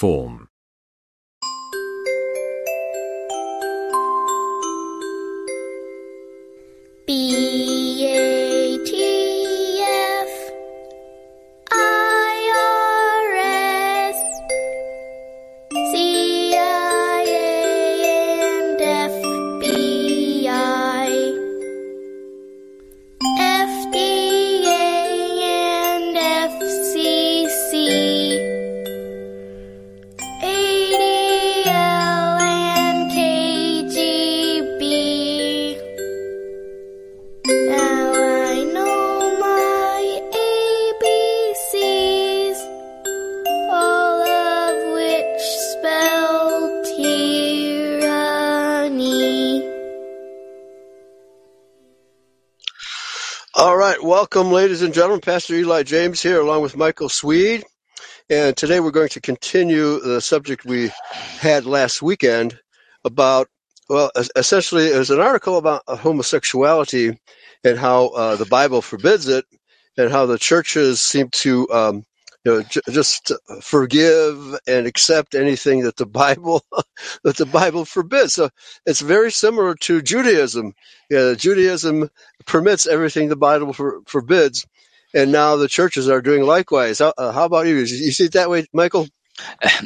form. 0.00 0.49
Ladies 54.80 54.86
and 54.86 54.94
gentlemen. 54.94 55.20
Pastor 55.20 55.52
Eli 55.56 55.82
James 55.82 56.22
here, 56.22 56.40
along 56.40 56.62
with 56.62 56.74
Michael 56.74 57.10
Swede. 57.10 57.64
And 58.30 58.56
today 58.56 58.80
we're 58.80 58.92
going 58.92 59.10
to 59.10 59.20
continue 59.20 60.00
the 60.00 60.22
subject 60.22 60.64
we 60.64 60.90
had 61.38 61.66
last 61.66 62.00
weekend 62.00 62.58
about, 63.04 63.48
well, 63.90 64.10
essentially, 64.34 64.86
it 64.86 64.96
was 64.96 65.10
an 65.10 65.20
article 65.20 65.58
about 65.58 65.82
homosexuality 65.86 67.18
and 67.62 67.78
how 67.78 68.06
uh, 68.06 68.36
the 68.36 68.46
Bible 68.46 68.80
forbids 68.80 69.28
it, 69.28 69.44
and 69.98 70.10
how 70.10 70.24
the 70.24 70.38
churches 70.38 71.02
seem 71.02 71.28
to, 71.28 71.68
um, 71.70 72.04
you 72.44 72.52
know, 72.52 72.62
j- 72.64 72.80
just 72.90 73.32
forgive 73.62 74.58
and 74.68 74.86
accept 74.86 75.36
anything 75.36 75.82
that 75.82 75.96
the 75.96 76.06
Bible 76.06 76.62
that 77.24 77.36
the 77.38 77.46
Bible 77.46 77.86
forbids. 77.86 78.34
So 78.34 78.50
it's 78.86 79.00
very 79.00 79.32
similar 79.32 79.76
to 79.76 80.02
Judaism. 80.02 80.74
Judaism 81.36 82.10
permits 82.46 82.86
everything 82.88 83.28
the 83.30 83.36
Bible 83.36 83.74
for, 83.74 84.02
forbids, 84.06 84.66
and 85.14 85.32
now 85.32 85.56
the 85.56 85.68
churches 85.68 86.08
are 86.10 86.22
doing 86.22 86.44
likewise. 86.44 87.00
How, 87.00 87.14
uh, 87.18 87.32
how 87.32 87.46
about 87.46 87.66
you? 87.68 87.76
You 87.76 88.12
see 88.12 88.26
it 88.26 88.32
that 88.34 88.50
way, 88.50 88.66
Michael? 88.74 89.08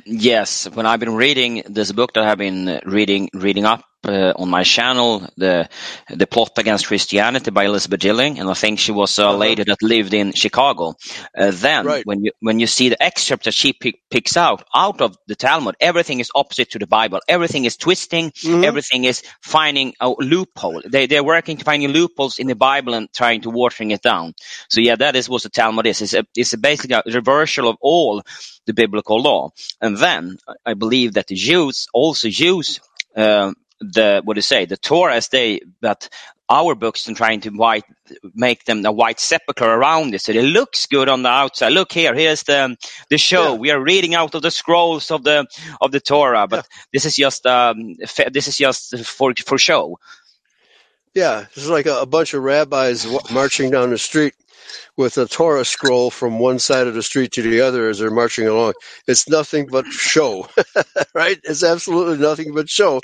Yes, 0.06 0.68
when 0.70 0.86
I've 0.86 1.00
been 1.00 1.14
reading 1.14 1.64
this 1.66 1.92
book 1.92 2.14
that 2.14 2.24
I've 2.24 2.38
been 2.38 2.80
reading 2.86 3.30
reading 3.34 3.64
up 3.66 3.84
uh, 4.04 4.32
on 4.36 4.48
my 4.50 4.62
channel, 4.64 5.26
the 5.36 5.68
the 6.08 6.26
plot 6.26 6.52
against 6.58 6.86
Christianity 6.86 7.50
by 7.50 7.64
Elizabeth 7.64 8.00
Dilling, 8.00 8.38
and 8.40 8.48
I 8.50 8.54
think 8.54 8.78
she 8.78 8.92
was 8.92 9.18
a 9.18 9.24
Uh-huh. 9.28 9.36
lady 9.38 9.64
that 9.64 9.82
lived 9.82 10.14
in 10.14 10.32
Chicago. 10.32 10.94
Uh, 11.36 11.50
then, 11.52 11.86
Right. 11.86 12.06
when 12.06 12.24
you 12.24 12.32
when 12.40 12.60
you 12.60 12.66
see 12.66 12.88
the 12.90 13.02
excerpt 13.02 13.44
that 13.44 13.54
she 13.54 13.72
pick, 13.72 13.96
picks 14.10 14.36
out 14.36 14.64
out 14.74 15.00
of 15.00 15.16
the 15.26 15.34
Talmud, 15.36 15.74
everything 15.80 16.20
is 16.20 16.30
opposite 16.34 16.70
to 16.72 16.78
the 16.78 16.86
Bible. 16.86 17.20
Everything 17.28 17.64
is 17.64 17.76
twisting. 17.76 18.30
Mhm. 18.30 18.64
Everything 18.64 19.04
is 19.04 19.22
finding 19.42 19.94
a 20.00 20.08
loophole. 20.08 20.82
They 20.86 21.06
they're 21.06 21.24
working 21.24 21.56
to 21.58 21.64
finding 21.64 21.90
loopholes 21.90 22.38
in 22.38 22.46
the 22.46 22.56
Bible 22.56 22.94
and 22.94 23.08
trying 23.12 23.40
to 23.42 23.50
watering 23.50 23.90
it 23.92 24.02
down. 24.02 24.34
So 24.68 24.80
yeah, 24.80 24.96
that 24.96 25.16
is 25.16 25.28
what 25.28 25.42
the 25.42 25.50
Talmud 25.50 25.86
is. 25.86 26.02
It's 26.02 26.14
a, 26.14 26.24
it's 26.36 26.52
a 26.52 26.58
basically 26.58 26.96
a 26.96 27.02
reversal 27.06 27.68
of 27.68 27.76
all 27.80 28.22
the 28.66 28.72
biblical 28.74 29.20
law. 29.20 29.50
And 29.80 29.96
then 29.96 30.38
I- 30.66 30.74
believe 30.74 31.12
that 31.14 31.26
the 31.28 31.34
Jews 31.36 31.86
also 31.94 32.28
use 32.28 32.80
um, 33.16 33.54
the 33.80 34.22
what 34.24 34.34
do 34.34 34.38
you 34.38 34.42
say 34.42 34.64
the 34.64 34.76
Torah 34.76 35.14
as 35.14 35.28
they 35.28 35.60
but 35.80 36.08
our 36.48 36.74
books 36.74 37.06
and 37.06 37.16
trying 37.16 37.40
to 37.40 37.50
white 37.50 37.84
make 38.34 38.64
them 38.64 38.84
a 38.84 38.92
white 38.92 39.18
sepulchre 39.18 39.64
around 39.64 40.14
it 40.14 40.20
so 40.20 40.32
it 40.32 40.42
looks 40.42 40.86
good 40.86 41.08
on 41.08 41.22
the 41.22 41.28
outside. 41.28 41.72
Look 41.72 41.92
here, 41.92 42.14
here's 42.14 42.42
the 42.42 42.76
the 43.10 43.18
show. 43.18 43.52
Yeah. 43.52 43.58
We 43.58 43.70
are 43.70 43.80
reading 43.80 44.14
out 44.14 44.34
of 44.34 44.42
the 44.42 44.50
scrolls 44.50 45.10
of 45.10 45.24
the 45.24 45.46
of 45.80 45.90
the 45.90 46.00
Torah, 46.00 46.46
but 46.46 46.66
this 46.92 47.04
is 47.04 47.16
just 47.16 47.46
um, 47.46 47.96
this 48.32 48.48
is 48.48 48.56
just 48.56 48.98
for 49.04 49.32
for 49.34 49.58
show. 49.58 49.98
Yeah, 51.14 51.46
it's 51.54 51.68
like 51.68 51.86
a, 51.86 52.00
a 52.00 52.06
bunch 52.06 52.34
of 52.34 52.42
rabbis 52.42 53.06
marching 53.30 53.70
down 53.70 53.90
the 53.90 53.98
street 53.98 54.34
with 54.96 55.18
a 55.18 55.26
Torah 55.26 55.64
scroll 55.64 56.10
from 56.10 56.38
one 56.38 56.58
side 56.58 56.86
of 56.86 56.94
the 56.94 57.02
street 57.02 57.32
to 57.32 57.42
the 57.42 57.62
other 57.62 57.88
as 57.88 57.98
they're 57.98 58.10
marching 58.10 58.48
along. 58.48 58.74
It's 59.08 59.28
nothing 59.28 59.66
but 59.70 59.86
show, 59.86 60.48
right? 61.14 61.38
It's 61.44 61.64
absolutely 61.64 62.18
nothing 62.18 62.54
but 62.54 62.68
show. 62.68 63.00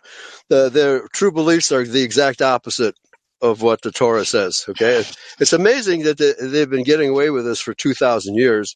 The, 0.49 0.69
their 0.71 1.09
true 1.09 1.33
beliefs 1.33 1.73
are 1.73 1.85
the 1.85 2.03
exact 2.03 2.43
opposite 2.43 2.97
of 3.43 3.63
what 3.63 3.83
the 3.83 3.91
Torah 3.93 4.25
says. 4.25 4.65
Okay, 4.69 5.05
it's 5.41 5.53
amazing 5.53 6.03
that 6.05 6.19
they, 6.19 6.35
they've 6.41 6.71
been 6.71 6.85
getting 6.85 7.11
away 7.11 7.31
with 7.31 7.45
this 7.45 7.61
for 7.61 7.75
two 7.75 7.95
thousand 7.95 8.37
years. 8.37 8.75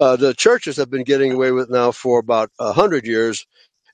Uh, 0.00 0.16
the 0.16 0.34
churches 0.34 0.76
have 0.78 0.90
been 0.90 1.04
getting 1.04 1.32
away 1.32 1.52
with 1.52 1.70
it 1.70 1.72
now 1.72 1.92
for 1.92 2.18
about 2.18 2.50
hundred 2.58 3.06
years, 3.06 3.46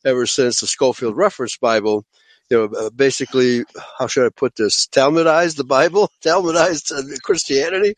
ever 0.04 0.26
since 0.26 0.60
the 0.60 0.66
Scofield 0.66 1.16
Reference 1.16 1.56
Bible. 1.58 2.04
You 2.50 2.58
know, 2.58 2.78
uh, 2.78 2.90
basically, 2.90 3.64
how 3.98 4.06
should 4.06 4.26
I 4.26 4.30
put 4.30 4.56
this? 4.56 4.86
Talmudized 4.88 5.56
the 5.56 5.64
Bible, 5.64 6.10
Talmudized 6.24 6.92
uh, 6.92 7.16
Christianity. 7.22 7.94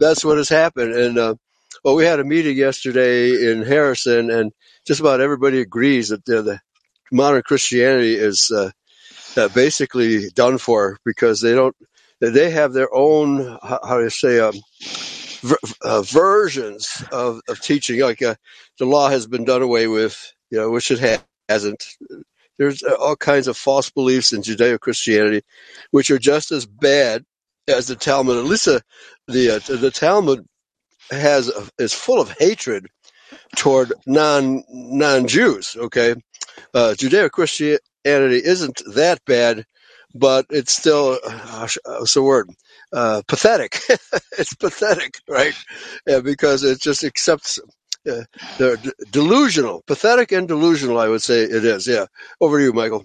That's 0.00 0.24
what 0.24 0.38
has 0.38 0.48
happened. 0.48 0.94
And 0.94 1.18
uh, 1.18 1.34
well, 1.84 1.96
we 1.96 2.04
had 2.04 2.20
a 2.20 2.24
meeting 2.24 2.56
yesterday 2.56 3.50
in 3.50 3.62
Harrison, 3.62 4.30
and 4.30 4.52
just 4.86 5.00
about 5.00 5.20
everybody 5.20 5.60
agrees 5.60 6.08
that 6.08 6.28
uh, 6.28 6.42
the 6.42 6.60
modern 7.12 7.42
Christianity 7.42 8.14
is 8.14 8.50
uh, 8.50 8.70
basically 9.54 10.30
done 10.30 10.58
for 10.58 10.98
because 11.04 11.40
they 11.40 11.54
don't. 11.54 11.76
They 12.20 12.50
have 12.50 12.72
their 12.72 12.88
own, 12.94 13.58
how 13.62 13.98
do 13.98 14.04
you 14.04 14.10
say, 14.10 14.40
um, 14.40 14.54
ver- 15.42 16.02
versions 16.02 17.04
of, 17.12 17.40
of 17.48 17.60
teaching. 17.60 18.00
Like 18.00 18.20
the 18.20 18.36
law 18.80 19.08
has 19.10 19.26
been 19.26 19.44
done 19.44 19.62
away 19.62 19.86
with, 19.88 20.32
you 20.50 20.58
know, 20.58 20.70
which 20.70 20.90
it 20.90 21.00
ha- 21.00 21.24
hasn't. 21.48 21.84
There's 22.58 22.82
uh, 22.82 22.94
all 22.94 23.16
kinds 23.16 23.48
of 23.48 23.56
false 23.56 23.90
beliefs 23.90 24.32
in 24.32 24.42
Judeo 24.42 24.78
Christianity, 24.80 25.42
which 25.90 26.10
are 26.10 26.18
just 26.18 26.52
as 26.52 26.66
bad 26.66 27.24
as 27.68 27.88
the 27.88 27.96
Talmud. 27.96 28.38
At 28.38 28.44
least 28.44 28.68
uh, 28.68 28.80
the 29.28 29.50
uh, 29.50 29.76
the 29.76 29.90
Talmud 29.90 30.46
has 31.10 31.50
is 31.78 31.92
full 31.92 32.20
of 32.20 32.30
hatred 32.38 32.86
toward 33.56 33.92
non 34.06 34.64
non 34.68 35.26
Jews. 35.26 35.76
Okay, 35.78 36.14
uh, 36.74 36.94
Judeo 36.96 37.30
Christianity 37.30 37.80
isn't 38.04 38.82
that 38.94 39.18
bad, 39.26 39.64
but 40.14 40.46
it's 40.50 40.72
still 40.72 41.18
uh, 41.26 41.68
what's 41.84 42.14
the 42.14 42.22
word? 42.22 42.50
Uh, 42.92 43.22
pathetic. 43.28 43.80
it's 44.38 44.54
pathetic, 44.54 45.18
right? 45.28 45.54
Yeah, 46.06 46.20
because 46.20 46.62
it 46.64 46.80
just 46.80 47.04
accepts. 47.04 47.58
They're 48.04 48.76
d- 48.78 48.92
delusional, 49.10 49.82
pathetic 49.86 50.32
and 50.32 50.48
delusional. 50.48 50.98
I 50.98 51.08
would 51.08 51.22
say 51.22 51.42
it 51.44 51.64
is. 51.64 51.86
Yeah. 51.86 52.06
Over 52.40 52.58
to 52.58 52.64
you, 52.64 52.72
Michael. 52.72 53.04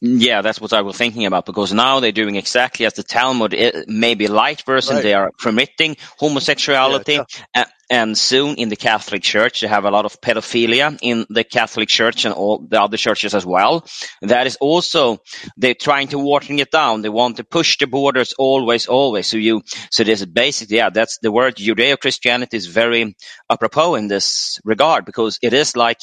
Yeah, 0.00 0.42
that's 0.42 0.60
what 0.60 0.72
I 0.72 0.82
was 0.82 0.96
thinking 0.96 1.26
about 1.26 1.44
because 1.44 1.72
now 1.72 1.98
they're 1.98 2.12
doing 2.12 2.36
exactly 2.36 2.86
as 2.86 2.94
the 2.94 3.02
Talmud, 3.02 3.54
maybe 3.88 4.28
light 4.28 4.62
version. 4.62 4.96
Right. 4.96 5.02
They 5.02 5.14
are 5.14 5.32
permitting 5.38 5.96
homosexuality, 6.20 7.14
Yeah, 7.14 7.24
a- 7.54 7.66
and 7.90 8.16
soon 8.16 8.56
in 8.56 8.68
the 8.68 8.76
Catholic 8.76 9.22
Church 9.22 9.60
they 9.60 9.66
have 9.66 9.84
a 9.84 9.90
lot 9.90 10.04
of 10.04 10.20
pedophilia 10.20 10.96
in 11.02 11.26
the 11.30 11.42
Catholic 11.42 11.88
Church 11.88 12.24
and 12.24 12.32
all 12.34 12.58
the 12.58 12.80
other 12.80 12.96
churches 12.96 13.34
as 13.34 13.44
well. 13.44 13.84
That 14.22 14.46
is 14.46 14.56
also 14.60 15.18
they're 15.56 15.74
trying 15.74 16.08
to 16.08 16.18
watering 16.18 16.60
it 16.60 16.70
down. 16.70 17.02
They 17.02 17.08
want 17.08 17.38
to 17.38 17.44
push 17.44 17.78
the 17.78 17.86
borders 17.88 18.34
always, 18.38 18.86
always. 18.86 19.26
So 19.26 19.36
you, 19.36 19.62
so 19.90 20.04
this 20.04 20.20
is 20.20 20.26
basically 20.26 20.76
yeah, 20.76 20.90
that's 20.90 21.18
the 21.22 21.32
word 21.32 21.56
Judeo 21.56 21.98
Christianity 21.98 22.56
is 22.56 22.66
very 22.66 23.16
apropos 23.50 23.96
in 23.96 24.06
this 24.06 24.60
regard 24.64 25.04
because 25.06 25.38
it 25.42 25.52
is 25.54 25.76
like 25.76 26.00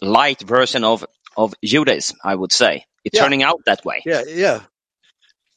light 0.00 0.40
version 0.40 0.84
of 0.84 1.04
of 1.36 1.54
Judaism, 1.64 2.16
I 2.24 2.34
would 2.34 2.52
say. 2.52 2.84
Yeah. 3.12 3.22
turning 3.22 3.42
out 3.42 3.62
that 3.66 3.84
way. 3.84 4.02
Yeah, 4.06 4.22
yeah. 4.28 4.62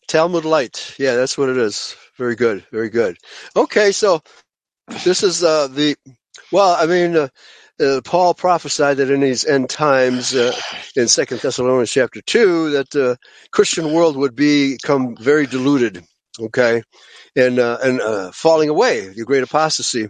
Talmud 0.08 0.46
Light. 0.46 0.96
Yeah, 1.00 1.16
that's 1.16 1.38
what 1.38 1.50
it 1.50 1.58
is. 1.58 1.96
Very 2.18 2.36
good. 2.36 2.66
Very 2.72 2.90
good. 2.90 3.18
Okay, 3.56 3.92
so 3.92 4.22
this 5.06 5.24
is 5.24 5.44
uh, 5.44 5.68
the 5.68 5.96
well. 6.52 6.76
I 6.80 6.86
mean, 6.88 7.16
uh, 7.18 7.30
uh, 7.82 8.02
Paul 8.04 8.34
prophesied 8.34 8.98
that 8.98 9.12
in 9.12 9.22
these 9.22 9.46
end 9.46 9.70
times, 9.70 10.36
uh, 10.36 10.54
in 10.96 11.08
Second 11.08 11.42
Thessalonians 11.42 11.92
chapter 11.92 12.22
two, 12.22 12.72
that 12.72 12.90
the 12.92 13.18
Christian 13.52 13.94
world 13.94 14.18
would 14.18 14.36
become 14.36 15.16
very 15.18 15.48
deluded. 15.48 16.04
Okay, 16.40 16.84
and 17.36 17.60
uh, 17.60 17.80
and 17.84 18.02
uh, 18.02 18.32
falling 18.34 18.70
away, 18.70 19.10
the 19.10 19.26
great 19.26 19.44
apostasy, 19.44 20.10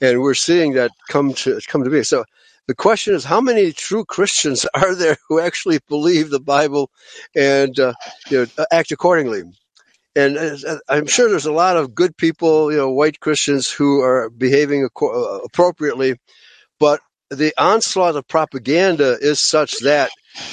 and 0.00 0.20
we're 0.22 0.34
seeing 0.34 0.74
that 0.74 0.92
come 1.08 1.34
to 1.34 1.60
come 1.68 1.84
to 1.84 1.90
be. 1.90 2.04
So. 2.04 2.24
The 2.68 2.74
question 2.74 3.14
is, 3.14 3.24
how 3.24 3.40
many 3.40 3.72
true 3.72 4.04
Christians 4.04 4.66
are 4.74 4.94
there 4.94 5.16
who 5.28 5.40
actually 5.40 5.80
believe 5.88 6.30
the 6.30 6.40
Bible 6.40 6.90
and 7.36 7.78
uh, 7.78 7.94
you 8.30 8.46
know, 8.56 8.64
act 8.72 8.92
accordingly? 8.92 9.42
and 10.16 10.36
uh, 10.36 10.78
I'm 10.88 11.06
sure 11.06 11.28
there's 11.28 11.46
a 11.46 11.52
lot 11.52 11.76
of 11.76 11.94
good 11.94 12.16
people, 12.16 12.70
you 12.70 12.78
know, 12.78 12.90
white 12.90 13.20
Christians 13.20 13.70
who 13.70 14.00
are 14.00 14.30
behaving 14.30 14.88
uh, 15.00 15.06
appropriately, 15.44 16.16
but 16.78 17.00
the 17.30 17.52
onslaught 17.56 18.16
of 18.16 18.26
propaganda 18.26 19.16
is 19.20 19.40
such 19.40 19.78
that 19.80 20.10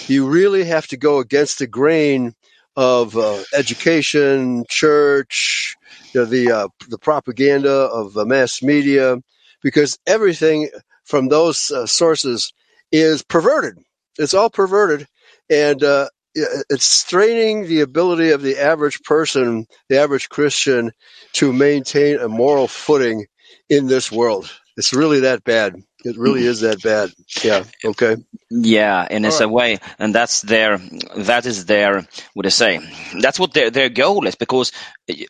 you 0.07 0.27
really 0.27 0.63
have 0.65 0.87
to 0.87 0.97
go 0.97 1.19
against 1.19 1.59
the 1.59 1.67
grain 1.67 2.33
of 2.75 3.17
uh, 3.17 3.43
education, 3.55 4.63
church, 4.69 5.75
you 6.13 6.21
know, 6.21 6.25
the 6.25 6.51
uh, 6.51 6.67
the 6.89 6.99
propaganda 6.99 7.71
of 7.71 8.15
mass 8.27 8.61
media, 8.61 9.17
because 9.63 9.97
everything 10.05 10.69
from 11.07 11.29
those 11.29 11.71
uh, 11.71 11.85
sources 11.87 12.53
is 12.91 13.23
perverted. 13.23 13.77
It's 14.19 14.33
all 14.33 14.49
perverted, 14.49 15.07
and 15.49 15.83
uh, 15.83 16.09
it's 16.35 16.85
straining 16.85 17.67
the 17.67 17.81
ability 17.81 18.31
of 18.31 18.41
the 18.41 18.59
average 18.59 19.01
person, 19.03 19.65
the 19.89 19.99
average 19.99 20.29
Christian, 20.29 20.91
to 21.33 21.53
maintain 21.53 22.19
a 22.19 22.27
moral 22.27 22.67
footing 22.67 23.25
in 23.69 23.87
this 23.87 24.11
world. 24.11 24.51
It's 24.77 24.93
really 24.93 25.21
that 25.21 25.43
bad. 25.43 25.75
It 26.05 26.17
really 26.17 26.45
is 26.45 26.61
that 26.61 26.81
bad. 26.83 27.11
Yeah. 27.43 27.65
Okay. 27.85 28.17
Yeah, 28.49 29.05
in 29.11 29.25
All 29.25 29.31
a 29.41 29.47
right. 29.47 29.49
way, 29.49 29.79
and 29.99 30.15
that's 30.15 30.41
their 30.41 30.77
that 31.17 31.45
is 31.45 31.65
their 31.65 32.07
what 32.33 32.45
I 32.45 32.49
say? 32.49 32.79
That's 33.21 33.37
what 33.39 33.53
their 33.53 33.71
their 33.71 33.89
goal 33.89 34.25
is 34.25 34.35
because 34.35 34.71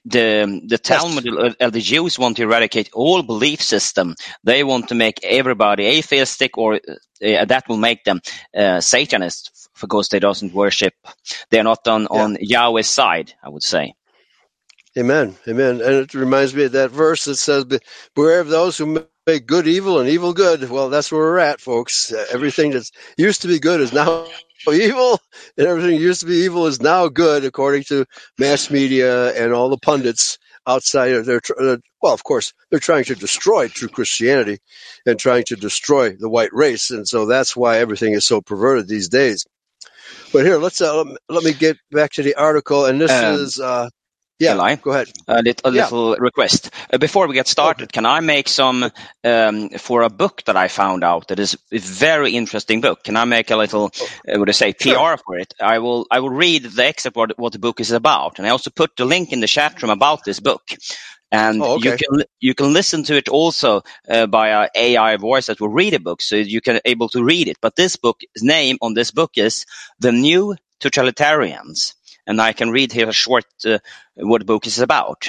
the 0.06 0.62
the 0.68 0.78
Talmud 0.78 1.26
and 1.60 1.74
the 1.74 1.82
Jews 1.82 2.20
want 2.20 2.38
to 2.38 2.44
eradicate 2.44 2.92
all 2.94 3.24
belief 3.24 3.60
system. 3.64 4.16
They 4.44 4.64
want 4.64 4.90
to 4.90 4.96
make 4.96 5.20
everybody 5.24 5.88
atheistic, 5.88 6.60
or 6.60 6.76
uh, 6.76 7.46
that 7.46 7.68
will 7.68 7.78
make 7.78 8.04
them 8.04 8.22
uh, 8.56 8.82
Satanists 8.82 9.68
because 9.82 10.10
they 10.10 10.20
doesn't 10.20 10.54
worship. 10.54 10.94
They're 11.50 11.64
not 11.64 11.88
on 11.88 12.06
Yeah. 12.12 12.22
on 12.22 12.38
Yahweh's 12.40 12.88
side. 12.90 13.34
I 13.44 13.50
would 13.50 13.64
say. 13.64 13.96
Amen. 14.98 15.38
Amen. 15.48 15.82
And 15.82 15.96
it 15.96 16.14
reminds 16.16 16.56
me 16.56 16.66
of 16.66 16.74
that 16.74 16.92
verse 16.92 17.26
that 17.26 17.38
says, 17.38 17.66
"Be- 17.66 17.80
Beware 18.16 18.42
of 18.42 18.50
those 18.50 18.78
who 18.78 19.08
make 19.28 19.46
good 19.46 19.68
evil 19.68 20.00
and 20.00 20.10
evil 20.10 20.34
good. 20.34 20.68
Well, 20.70 20.90
that's 20.90 21.12
where 21.12 21.22
we're 21.22 21.40
at, 21.40 21.62
folks. 21.62 22.12
Uh, 22.14 22.26
everything 22.32 22.72
that 22.72 22.90
used 23.18 23.42
to 23.44 23.50
be 23.50 23.60
good 23.60 23.82
is 23.82 23.94
now 23.94 24.26
evil, 24.72 25.20
and 25.58 25.68
everything 25.68 26.00
used 26.00 26.22
to 26.22 26.28
be 26.28 26.38
evil 26.38 26.66
is 26.66 26.82
now 26.82 27.10
good, 27.10 27.44
according 27.46 27.84
to 27.84 28.06
mass 28.40 28.72
media 28.72 29.34
and 29.34 29.54
all 29.54 29.70
the 29.70 29.78
pundits 29.78 30.38
outside 30.66 31.12
of 31.14 31.26
their. 31.26 31.42
uh, 31.60 31.78
Well, 32.02 32.14
of 32.14 32.24
course, 32.24 32.54
they're 32.72 32.80
trying 32.80 33.04
to 33.06 33.16
destroy 33.16 33.68
true 33.68 33.90
Christianity 33.90 34.60
and 35.06 35.20
trying 35.20 35.44
to 35.46 35.56
destroy 35.58 36.16
the 36.18 36.30
white 36.30 36.54
race. 36.54 36.90
And 36.90 37.08
so 37.08 37.26
that's 37.26 37.56
why 37.56 37.80
everything 37.80 38.14
is 38.14 38.26
so 38.26 38.42
perverted 38.42 38.88
these 38.88 39.10
days. 39.10 39.46
But 40.32 40.46
here, 40.46 40.58
let's 40.58 40.82
uh, 40.82 41.04
let 41.30 41.44
me- 41.44 41.54
get 41.54 41.78
back 41.92 42.14
to 42.14 42.24
the 42.24 42.36
article, 42.36 42.86
and 42.86 43.00
this 43.00 43.12
Um, 43.12 43.36
is 43.36 43.60
uh, 43.60 43.90
yeah. 44.40 44.54
Eli? 44.54 44.76
Go 44.82 44.92
ahead. 44.92 45.10
A, 45.28 45.42
lit- 45.42 45.62
a 45.66 45.72
Yeah. 45.72 45.92
little 45.92 46.16
request. 46.18 46.72
Uh, 46.94 47.00
before 47.00 47.28
we 47.28 47.34
get 47.36 47.48
started, 47.48 47.92
can 47.94 48.06
I 48.06 48.22
make 48.22 48.48
some 48.50 48.92
um, 49.24 49.70
for 49.72 50.04
a 50.04 50.10
book 50.10 50.44
that 50.46 50.58
I 50.58 50.68
found 50.70 51.04
out 51.04 51.30
that 51.30 51.40
is 51.40 51.58
a 51.74 51.80
very 51.80 52.34
interesting 52.34 52.82
book? 52.82 53.04
Can 53.04 53.18
I 53.18 53.26
make 53.26 53.52
a 53.52 53.58
little, 53.58 53.92
uh, 54.28 54.40
what 54.40 54.50
I 54.50 54.54
say, 54.54 54.74
PR 54.74 54.90
Sure. 54.90 55.18
for 55.26 55.38
it? 55.40 55.54
I 55.62 55.80
will. 55.80 56.08
I 56.12 56.20
will 56.22 56.30
read 56.32 56.64
the 56.66 56.86
excerpt 56.86 57.18
what, 57.18 57.40
what 57.40 57.54
the 57.54 57.60
book 57.60 57.80
is 57.80 57.92
about, 57.92 58.40
and 58.40 58.48
I 58.48 58.52
also 58.52 58.72
put 58.72 58.96
the 58.98 59.06
link 59.06 59.34
in 59.34 59.42
the 59.42 59.48
chat 59.48 59.82
room 59.82 59.92
about 59.92 60.26
this 60.26 60.40
book. 60.42 60.64
And 61.32 61.66
Oh, 61.66 61.78
you 61.78 61.94
can 61.94 62.24
you 62.42 62.56
can 62.56 62.74
listen 62.74 63.04
to 63.06 63.18
it 63.18 63.30
also 63.30 63.84
uh, 64.10 64.28
by 64.28 64.50
a 64.50 64.70
AI 64.76 65.18
voice 65.18 65.48
that 65.48 65.62
will 65.62 65.70
read 65.70 65.94
a 65.96 66.02
book, 66.02 66.24
so 66.24 66.38
you 66.38 66.62
can 66.62 66.82
able 66.86 67.10
to 67.12 67.24
read 67.24 67.50
it. 67.50 67.58
But 67.62 67.78
this 67.78 67.98
book's 67.98 68.26
name 68.42 68.78
on 68.82 68.96
this 68.96 69.12
book 69.12 69.34
is 69.38 69.66
"The 70.00 70.14
New 70.14 70.56
Totalitarians," 70.82 71.96
and 72.28 72.42
I 72.42 72.54
can 72.54 72.70
read 72.70 72.92
here 72.92 73.10
a 73.10 73.14
short 73.14 73.46
uh, 73.66 73.80
what 74.16 74.40
the 74.42 74.46
book 74.46 74.68
is 74.68 74.80
about. 74.80 75.28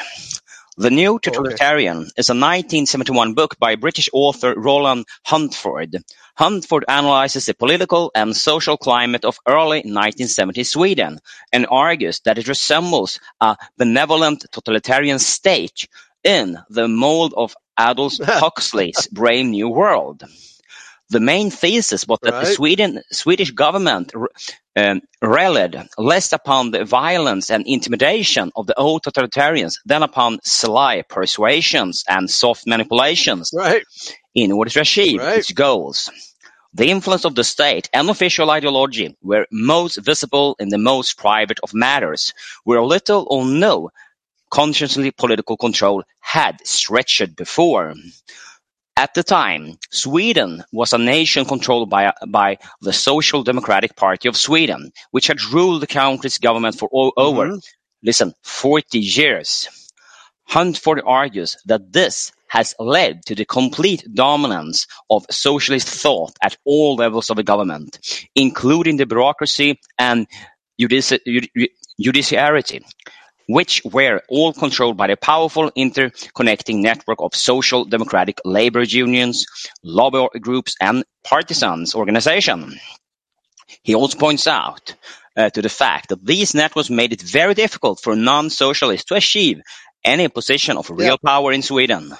The 0.76 0.90
New 0.90 1.14
okay. 1.14 1.30
Totalitarian 1.30 2.02
is 2.16 2.28
a 2.30 2.38
1971 2.38 3.34
book 3.34 3.58
by 3.58 3.74
British 3.74 4.08
author 4.12 4.54
Roland 4.56 5.06
Huntford. 5.26 5.96
Huntford 6.38 6.84
analyzes 6.86 7.46
the 7.46 7.54
political 7.54 8.12
and 8.14 8.36
social 8.36 8.76
climate 8.76 9.24
of 9.24 9.40
early 9.48 9.82
1970s 9.82 10.66
Sweden 10.66 11.18
and 11.52 11.66
argues 11.68 12.20
that 12.20 12.38
it 12.38 12.46
resembles 12.46 13.18
a 13.40 13.56
benevolent 13.76 14.46
totalitarian 14.52 15.18
state 15.18 15.88
in 16.22 16.56
the 16.70 16.86
mold 16.86 17.34
of 17.36 17.56
Aldous 17.76 18.20
Huxley's 18.22 19.08
Brave 19.08 19.46
New 19.46 19.68
World. 19.68 20.22
The 21.10 21.20
main 21.20 21.50
thesis 21.50 22.06
was 22.06 22.18
that 22.22 22.40
the 22.40 22.46
Sweden, 22.46 23.02
Swedish 23.10 23.50
government 23.52 24.12
um, 24.76 25.00
relied 25.22 25.88
less 25.96 26.32
upon 26.32 26.70
the 26.70 26.84
violence 26.84 27.50
and 27.50 27.66
intimidation 27.66 28.52
of 28.56 28.66
the 28.66 28.74
old 28.78 29.02
totalitarians 29.04 29.76
than 29.86 30.02
upon 30.02 30.38
sly 30.44 31.02
persuasions 31.08 32.04
and 32.08 32.30
soft 32.30 32.66
manipulations 32.66 33.50
Right. 33.54 33.82
in 34.34 34.52
order 34.52 34.70
to 34.70 34.80
achieve 34.82 35.20
Right. 35.20 35.38
its 35.38 35.52
goals. 35.52 36.10
The 36.74 36.90
influence 36.90 37.24
of 37.24 37.34
the 37.34 37.44
state 37.44 37.88
and 37.94 38.10
official 38.10 38.50
ideology 38.50 39.16
were 39.22 39.46
most 39.50 39.96
visible 39.96 40.56
in 40.60 40.68
the 40.68 40.78
most 40.78 41.16
private 41.16 41.58
of 41.62 41.72
matters, 41.74 42.34
where 42.64 42.82
little 42.82 43.26
or 43.30 43.46
no 43.46 43.90
consciously 44.50 45.10
political 45.10 45.56
control 45.56 46.04
had 46.20 46.58
stretched 46.66 47.34
before. 47.36 47.94
At 48.98 49.14
the 49.14 49.22
time, 49.22 49.78
Sweden 49.92 50.64
was 50.72 50.92
a 50.92 50.98
nation 50.98 51.44
controlled 51.44 51.88
by, 51.88 52.12
by 52.26 52.58
the 52.80 52.92
Social 52.92 53.44
Democratic 53.44 53.94
Party 53.94 54.28
of 54.28 54.36
Sweden, 54.36 54.90
which 55.12 55.28
had 55.28 55.44
ruled 55.52 55.82
the 55.82 55.86
country's 55.86 56.38
government 56.38 56.76
for 56.80 56.90
o- 56.92 57.12
over, 57.16 57.46
Mhm. 57.46 57.62
listen, 58.02 58.34
40 58.42 58.98
years. 58.98 59.68
Huntford 60.48 61.00
argues 61.06 61.56
that 61.66 61.92
this 61.92 62.32
has 62.48 62.74
led 62.80 63.24
to 63.26 63.36
the 63.36 63.44
complete 63.44 64.02
dominance 64.14 64.88
of 65.08 65.26
socialist 65.30 65.88
thought 65.88 66.34
at 66.42 66.56
all 66.64 66.96
levels 66.96 67.30
of 67.30 67.36
the 67.36 67.44
government, 67.44 68.00
including 68.34 68.96
the 68.96 69.06
bureaucracy 69.06 69.78
and 69.98 70.26
judici- 70.80 71.20
judi- 71.26 71.70
judiciary, 72.00 72.64
which 73.48 73.80
were 73.82 74.20
all 74.28 74.52
controlled 74.52 74.98
by 74.98 75.06
the 75.06 75.16
powerful 75.16 75.70
interconnecting 75.70 76.82
network 76.82 77.18
of 77.20 77.34
social 77.34 77.86
democratic 77.86 78.38
labor 78.44 78.82
unions, 78.82 79.46
lobby 79.82 80.28
groups, 80.38 80.76
and 80.80 81.04
partisans 81.24 81.94
organizations. 81.94 82.76
He 83.82 83.94
also 83.94 84.18
points 84.18 84.46
out 84.46 84.94
uh, 85.34 85.48
to 85.48 85.62
the 85.62 85.70
fact 85.70 86.10
that 86.10 86.24
these 86.24 86.54
networks 86.54 86.90
made 86.90 87.14
it 87.14 87.22
very 87.22 87.54
difficult 87.54 88.00
for 88.02 88.14
non-socialists 88.14 89.06
to 89.06 89.14
achieve 89.14 89.62
any 90.04 90.28
position 90.28 90.76
of 90.76 90.90
real 90.90 91.16
power 91.16 91.50
in 91.50 91.62
Sweden, 91.62 92.12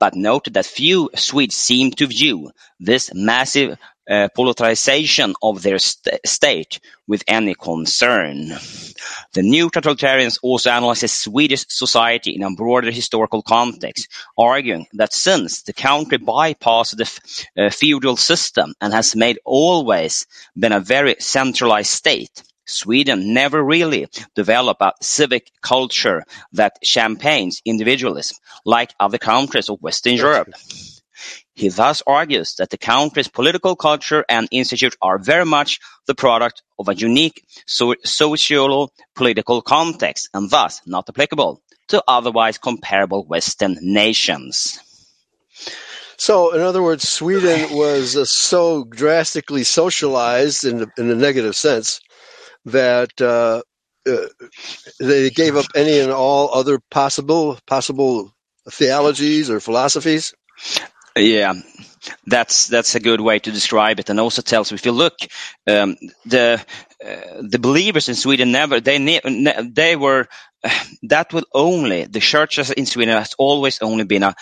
but 0.00 0.14
noted 0.14 0.54
that 0.54 0.66
few 0.66 1.10
Swedes 1.14 1.56
seem 1.56 1.90
to 1.92 2.06
view 2.06 2.50
this 2.80 3.10
massive 3.14 3.76
uh, 4.08 4.28
politicization 4.36 5.34
of 5.42 5.62
their 5.62 5.78
st- 5.78 6.20
state 6.26 6.80
with 7.06 7.24
any 7.26 7.54
concern. 7.54 8.48
The 9.32 9.42
new 9.42 9.70
totalitarians 9.70 10.38
also 10.42 10.70
analyzes 10.70 11.12
Swedish 11.12 11.64
society 11.68 12.32
in 12.34 12.42
a 12.42 12.50
broader 12.50 12.90
historical 12.90 13.42
context, 13.42 14.08
arguing 14.38 14.86
that 14.94 15.12
since 15.12 15.62
the 15.62 15.72
country 15.72 16.18
bypassed 16.18 16.96
the 16.96 17.04
f- 17.04 17.20
uh, 17.56 17.70
feudal 17.70 18.16
system 18.16 18.74
and 18.80 18.92
has 18.92 19.16
made 19.16 19.38
always 19.44 20.26
been 20.58 20.72
a 20.72 20.80
very 20.80 21.16
centralized 21.18 21.90
state, 21.90 22.42
Sweden 22.66 23.34
never 23.34 23.62
really 23.62 24.06
developed 24.34 24.80
a 24.80 24.92
civic 25.02 25.50
culture 25.60 26.24
that 26.52 26.78
champagnes 26.82 27.60
individualism 27.64 28.38
like 28.64 28.94
other 28.98 29.18
countries 29.18 29.68
of 29.68 29.82
Western 29.82 30.14
Europe. 30.14 30.48
He 31.54 31.68
thus 31.68 32.02
argues 32.06 32.56
that 32.56 32.70
the 32.70 32.78
country's 32.78 33.28
political 33.28 33.76
culture 33.76 34.24
and 34.28 34.48
institutes 34.50 34.96
are 35.00 35.18
very 35.18 35.46
much 35.46 35.78
the 36.06 36.14
product 36.14 36.62
of 36.78 36.88
a 36.88 36.94
unique 36.94 37.44
so- 37.66 37.94
socio-political 38.04 39.62
context 39.62 40.28
and 40.34 40.50
thus 40.50 40.80
not 40.84 41.08
applicable 41.08 41.62
to 41.88 42.02
otherwise 42.08 42.58
comparable 42.58 43.24
Western 43.24 43.78
nations. 43.80 44.80
So, 46.16 46.54
in 46.54 46.60
other 46.60 46.82
words, 46.82 47.08
Sweden 47.08 47.76
was 47.76 48.16
uh, 48.16 48.24
so 48.24 48.84
drastically 48.84 49.64
socialized 49.64 50.64
in 50.64 50.78
the, 50.78 50.90
in 50.96 51.10
a 51.10 51.14
negative 51.14 51.56
sense 51.56 52.00
that 52.64 53.20
uh, 53.20 53.62
uh, 54.06 54.26
they 55.00 55.30
gave 55.30 55.56
up 55.56 55.66
any 55.74 55.98
and 55.98 56.12
all 56.12 56.54
other 56.54 56.80
possible 56.90 57.58
possible 57.66 58.32
theologies 58.70 59.50
or 59.50 59.60
philosophies. 59.60 60.34
Yeah, 61.16 61.54
that's 62.26 62.68
that's 62.68 62.94
a 62.96 63.00
good 63.00 63.20
way 63.20 63.38
to 63.38 63.52
describe 63.52 64.00
it, 64.00 64.10
and 64.10 64.20
also 64.20 64.42
tells 64.42 64.72
if 64.72 64.86
you 64.86 64.92
look, 64.92 65.14
um, 65.68 65.96
the 66.26 66.64
uh, 67.04 67.42
the 67.42 67.58
believers 67.60 68.08
in 68.08 68.16
Sweden 68.16 68.52
never 68.52 68.80
they 68.80 68.98
ne- 68.98 69.20
ne- 69.24 69.70
they 69.72 69.96
were 69.96 70.28
that 71.04 71.32
would 71.32 71.44
only 71.54 72.06
the 72.06 72.20
churches 72.20 72.70
in 72.72 72.86
Sweden 72.86 73.16
has 73.18 73.34
always 73.38 73.80
only 73.82 74.04
been 74.04 74.24
a 74.24 74.34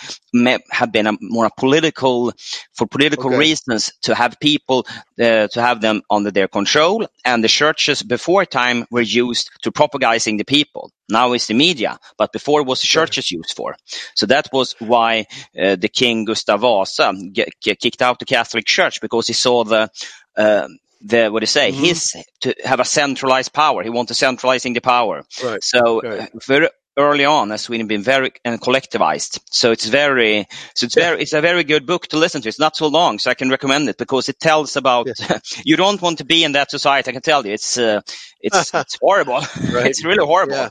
have 0.71 0.91
been 0.91 1.07
a 1.07 1.13
more 1.21 1.45
a 1.47 1.51
political 1.57 2.33
for 2.73 2.87
political 2.87 3.31
Okay. 3.31 3.37
reasons 3.37 3.91
to 4.03 4.15
have 4.15 4.39
people 4.39 4.85
uh, 5.21 5.47
to 5.49 5.61
have 5.61 5.81
them 5.81 6.01
under 6.09 6.31
their 6.31 6.47
control 6.49 7.07
and 7.25 7.43
the 7.43 7.49
churches 7.49 8.03
before 8.03 8.45
time 8.45 8.85
were 8.91 9.01
used 9.01 9.51
to 9.63 9.71
propagizing 9.71 10.37
the 10.37 10.45
people. 10.45 10.91
Now 11.09 11.33
it's 11.33 11.47
the 11.47 11.55
media 11.55 11.99
but 12.17 12.33
before 12.33 12.61
it 12.61 12.67
was 12.67 12.81
the 12.81 12.87
churches 12.87 13.31
used 13.31 13.55
for. 13.55 13.75
So 14.15 14.25
that 14.27 14.49
was 14.53 14.75
why 14.79 15.27
uh, 15.61 15.75
the 15.77 15.89
king 15.89 16.25
Gustav 16.25 16.61
Vasa 16.61 17.13
kicked 17.61 18.01
out 18.01 18.19
the 18.19 18.25
Catholic 18.25 18.65
Church 18.65 19.01
because 19.01 19.27
he 19.27 19.33
saw 19.33 19.63
the 19.65 19.89
uh, 20.37 20.67
the 21.03 21.29
what 21.29 21.39
do 21.41 21.43
you 21.43 21.47
say 21.47 21.71
Mhm. 21.71 21.85
his 21.87 22.13
to 22.41 22.55
have 22.65 22.79
a 22.79 22.85
centralized 22.85 23.53
power 23.53 23.83
he 23.83 23.89
wanted 23.89 24.15
centralizing 24.15 24.73
the 24.73 24.81
power 24.81 25.23
Right. 25.43 25.63
so 25.63 26.01
Right. 26.01 26.21
uh, 26.21 26.27
very 26.47 26.69
early 26.95 27.25
on, 27.25 27.49
has 27.49 27.61
Sweden 27.63 27.87
been 27.87 28.03
very 28.03 28.31
uh, 28.45 28.57
collectivized. 28.57 29.39
So 29.49 29.71
it's 29.71 29.85
very, 29.85 30.45
so 30.75 30.85
it's 30.85 30.95
Yeah. 30.95 31.09
very, 31.09 31.21
it's 31.23 31.33
a 31.33 31.41
very 31.41 31.63
good 31.63 31.85
book 31.87 32.07
to 32.09 32.17
listen 32.17 32.41
to. 32.43 32.49
It's 32.49 32.59
not 32.59 32.75
so 32.77 32.85
long, 32.87 33.17
so 33.19 33.31
I 33.31 33.33
can 33.33 33.49
recommend 33.49 33.89
it 33.89 33.97
because 33.97 34.29
it 34.29 34.39
tells 34.39 34.75
about. 34.75 35.07
you 35.65 35.75
don't 35.75 35.99
want 36.01 36.19
to 36.19 36.23
be 36.25 36.43
in 36.43 36.51
that 36.51 36.69
society. 36.69 37.09
I 37.09 37.13
can 37.13 37.23
tell 37.23 37.43
you, 37.47 37.53
it's 37.53 37.77
uh, 37.79 38.01
it's 38.39 38.71
it's 38.75 38.97
horrible. 39.01 39.41
Right. 39.73 39.87
it's 39.89 40.03
really 40.05 40.23
horrible. 40.25 40.55
Yeah. 40.55 40.69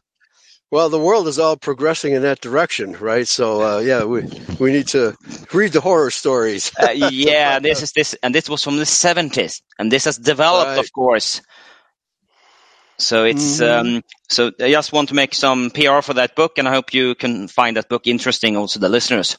Well, 0.73 0.91
the 0.91 0.99
world 0.99 1.29
is 1.29 1.38
all 1.38 1.59
progressing 1.59 2.14
in 2.14 2.23
that 2.23 2.41
direction, 2.41 2.95
right? 2.95 3.29
So, 3.29 3.62
uh, 3.62 3.81
yeah, 3.81 4.05
we 4.05 4.23
we 4.59 4.73
need 4.73 4.88
to 4.88 5.14
read 5.52 5.73
the 5.73 5.83
horror 5.83 6.11
stories. 6.11 6.73
uh, 6.83 6.91
yeah, 6.93 7.61
this 7.61 7.83
is 7.83 7.93
this, 7.93 8.17
and 8.23 8.35
this 8.35 8.49
was 8.49 8.64
from 8.64 8.79
the 8.79 8.87
seventies, 8.87 9.62
and 9.79 9.93
this 9.93 10.07
has 10.07 10.19
developed, 10.19 10.69
Right. 10.71 10.79
of 10.81 10.93
course. 10.93 11.43
So 12.99 13.25
it's 13.26 13.61
Mhm. 13.61 13.81
um, 13.97 14.02
so 14.31 14.52
I 14.61 14.71
just 14.71 14.93
want 14.93 15.11
to 15.11 15.14
make 15.14 15.35
some 15.35 15.71
PR 15.71 16.02
for 16.02 16.14
that 16.14 16.37
book, 16.37 16.59
and 16.59 16.69
I 16.69 16.73
hope 16.75 16.95
you 16.95 17.14
can 17.17 17.49
find 17.49 17.76
that 17.76 17.88
book 17.91 18.07
interesting, 18.07 18.57
also 18.57 18.81
the 18.81 18.88
listeners, 18.88 19.38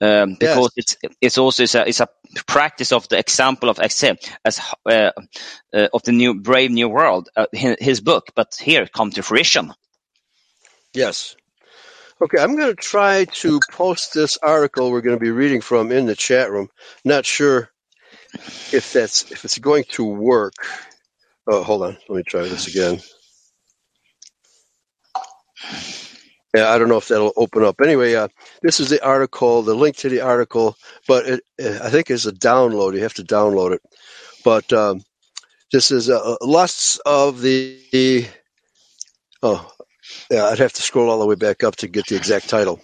um, 0.00 0.36
because 0.38 0.70
it's 0.76 0.96
it's 1.20 1.38
also 1.38 1.64
it's 1.64 1.74
a, 1.74 1.88
it's 1.88 2.00
a 2.00 2.08
practice 2.46 2.92
of 2.92 3.08
the 3.08 3.18
example 3.18 3.70
of 3.70 3.78
accept 3.80 4.30
as 4.44 4.60
uh, 4.86 5.10
uh, 5.74 5.88
of 5.92 6.02
the 6.04 6.12
new 6.12 6.34
brave 6.40 6.70
new 6.70 6.88
world, 6.88 7.28
uh, 7.36 7.46
his 7.80 8.00
book, 8.00 8.26
but 8.36 8.48
here 8.60 8.86
come 8.86 9.10
to 9.12 9.22
fruition. 9.22 9.72
Yes. 10.94 11.36
Okay, 12.20 12.38
I'm 12.42 12.56
going 12.56 12.70
to 12.74 12.82
try 12.82 13.26
to 13.26 13.60
post 13.72 14.14
this 14.14 14.38
article 14.38 14.90
we're 14.90 15.02
going 15.02 15.16
to 15.16 15.24
be 15.24 15.30
reading 15.30 15.60
from 15.60 15.92
in 15.92 16.06
the 16.06 16.16
chat 16.16 16.50
room. 16.50 16.68
Not 17.04 17.26
sure 17.26 17.70
if 18.72 18.92
that's 18.92 19.30
if 19.32 19.44
it's 19.44 19.58
going 19.58 19.84
to 19.90 20.04
work. 20.04 20.54
Oh, 21.46 21.62
hold 21.62 21.82
on. 21.84 21.98
Let 22.08 22.16
me 22.16 22.22
try 22.24 22.42
this 22.42 22.68
again. 22.68 23.00
Yeah, 26.54 26.70
I 26.70 26.78
don't 26.78 26.88
know 26.88 26.98
if 26.98 27.08
that'll 27.08 27.32
open 27.36 27.64
up. 27.64 27.80
Anyway, 27.80 28.14
uh, 28.14 28.28
this 28.62 28.80
is 28.80 28.90
the 28.90 29.04
article, 29.04 29.62
the 29.62 29.74
link 29.74 29.96
to 29.98 30.08
the 30.08 30.22
article, 30.22 30.76
but 31.06 31.26
it, 31.26 31.40
uh, 31.62 31.80
I 31.84 31.90
think 31.90 32.10
it's 32.10 32.26
a 32.26 32.32
download. 32.32 32.94
You 32.94 33.02
have 33.02 33.14
to 33.14 33.24
download 33.24 33.72
it. 33.74 33.82
But 34.44 34.72
um, 34.72 35.02
this 35.72 35.90
is 35.90 36.10
uh, 36.10 36.36
lusts 36.42 36.98
of 37.06 37.40
the. 37.42 38.26
Oh, 39.42 39.70
yeah, 40.30 40.46
I'd 40.46 40.58
have 40.60 40.72
to 40.74 40.82
scroll 40.82 41.10
all 41.10 41.20
the 41.20 41.26
way 41.26 41.36
back 41.36 41.64
up 41.64 41.76
to 41.76 41.88
get 41.88 42.06
the 42.06 42.16
exact 42.16 42.48
title. 42.48 42.80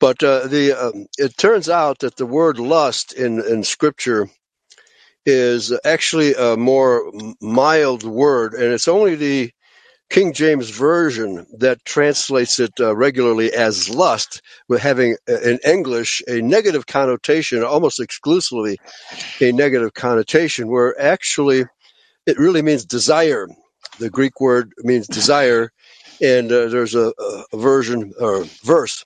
But 0.00 0.22
uh, 0.22 0.48
the 0.48 0.72
um, 0.72 1.06
it 1.18 1.36
turns 1.36 1.68
out 1.68 2.00
that 2.00 2.16
the 2.16 2.26
word 2.26 2.58
lust 2.58 3.12
in 3.12 3.40
in 3.44 3.64
Scripture 3.64 4.28
is 5.26 5.72
actually 5.84 6.34
a 6.34 6.56
more 6.56 7.12
mild 7.40 8.02
word, 8.04 8.54
and 8.54 8.72
it's 8.72 8.88
only 8.88 9.16
the 9.16 9.50
King 10.10 10.32
James 10.32 10.70
version 10.70 11.46
that 11.58 11.84
translates 11.84 12.60
it 12.60 12.72
uh, 12.80 12.94
regularly 12.96 13.52
as 13.52 13.90
lust, 13.90 14.42
with 14.68 14.80
having 14.80 15.16
uh, 15.28 15.40
in 15.40 15.58
English 15.66 16.22
a 16.28 16.40
negative 16.42 16.86
connotation, 16.86 17.64
almost 17.64 18.00
exclusively 18.00 18.78
a 19.40 19.52
negative 19.52 19.94
connotation, 19.94 20.68
where 20.68 20.98
actually 21.00 21.64
it 22.26 22.38
really 22.38 22.62
means 22.62 22.86
desire. 22.86 23.48
The 24.00 24.10
Greek 24.10 24.40
word 24.40 24.72
means 24.78 25.08
desire, 25.08 25.72
and 26.20 26.50
uh, 26.50 26.68
there's 26.68 26.94
a, 26.94 27.12
a 27.52 27.56
version 27.56 28.12
or 28.20 28.44
verse 28.64 29.04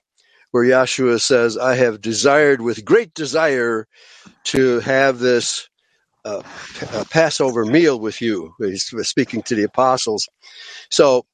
where 0.51 0.65
Yahshua 0.65 1.21
says, 1.21 1.57
"I 1.57 1.75
have 1.75 2.01
desired 2.01 2.61
with 2.61 2.85
great 2.85 3.13
desire 3.13 3.87
to 4.45 4.79
have 4.81 5.19
this." 5.19 5.67
Uh, 6.25 6.41
uh, 6.93 7.03
Passover 7.09 7.65
meal 7.65 7.99
with 7.99 8.21
you. 8.21 8.53
He's 8.57 8.85
speaking 9.01 9.41
to 9.43 9.55
the 9.55 9.63
apostles. 9.63 10.29
So, 10.89 11.25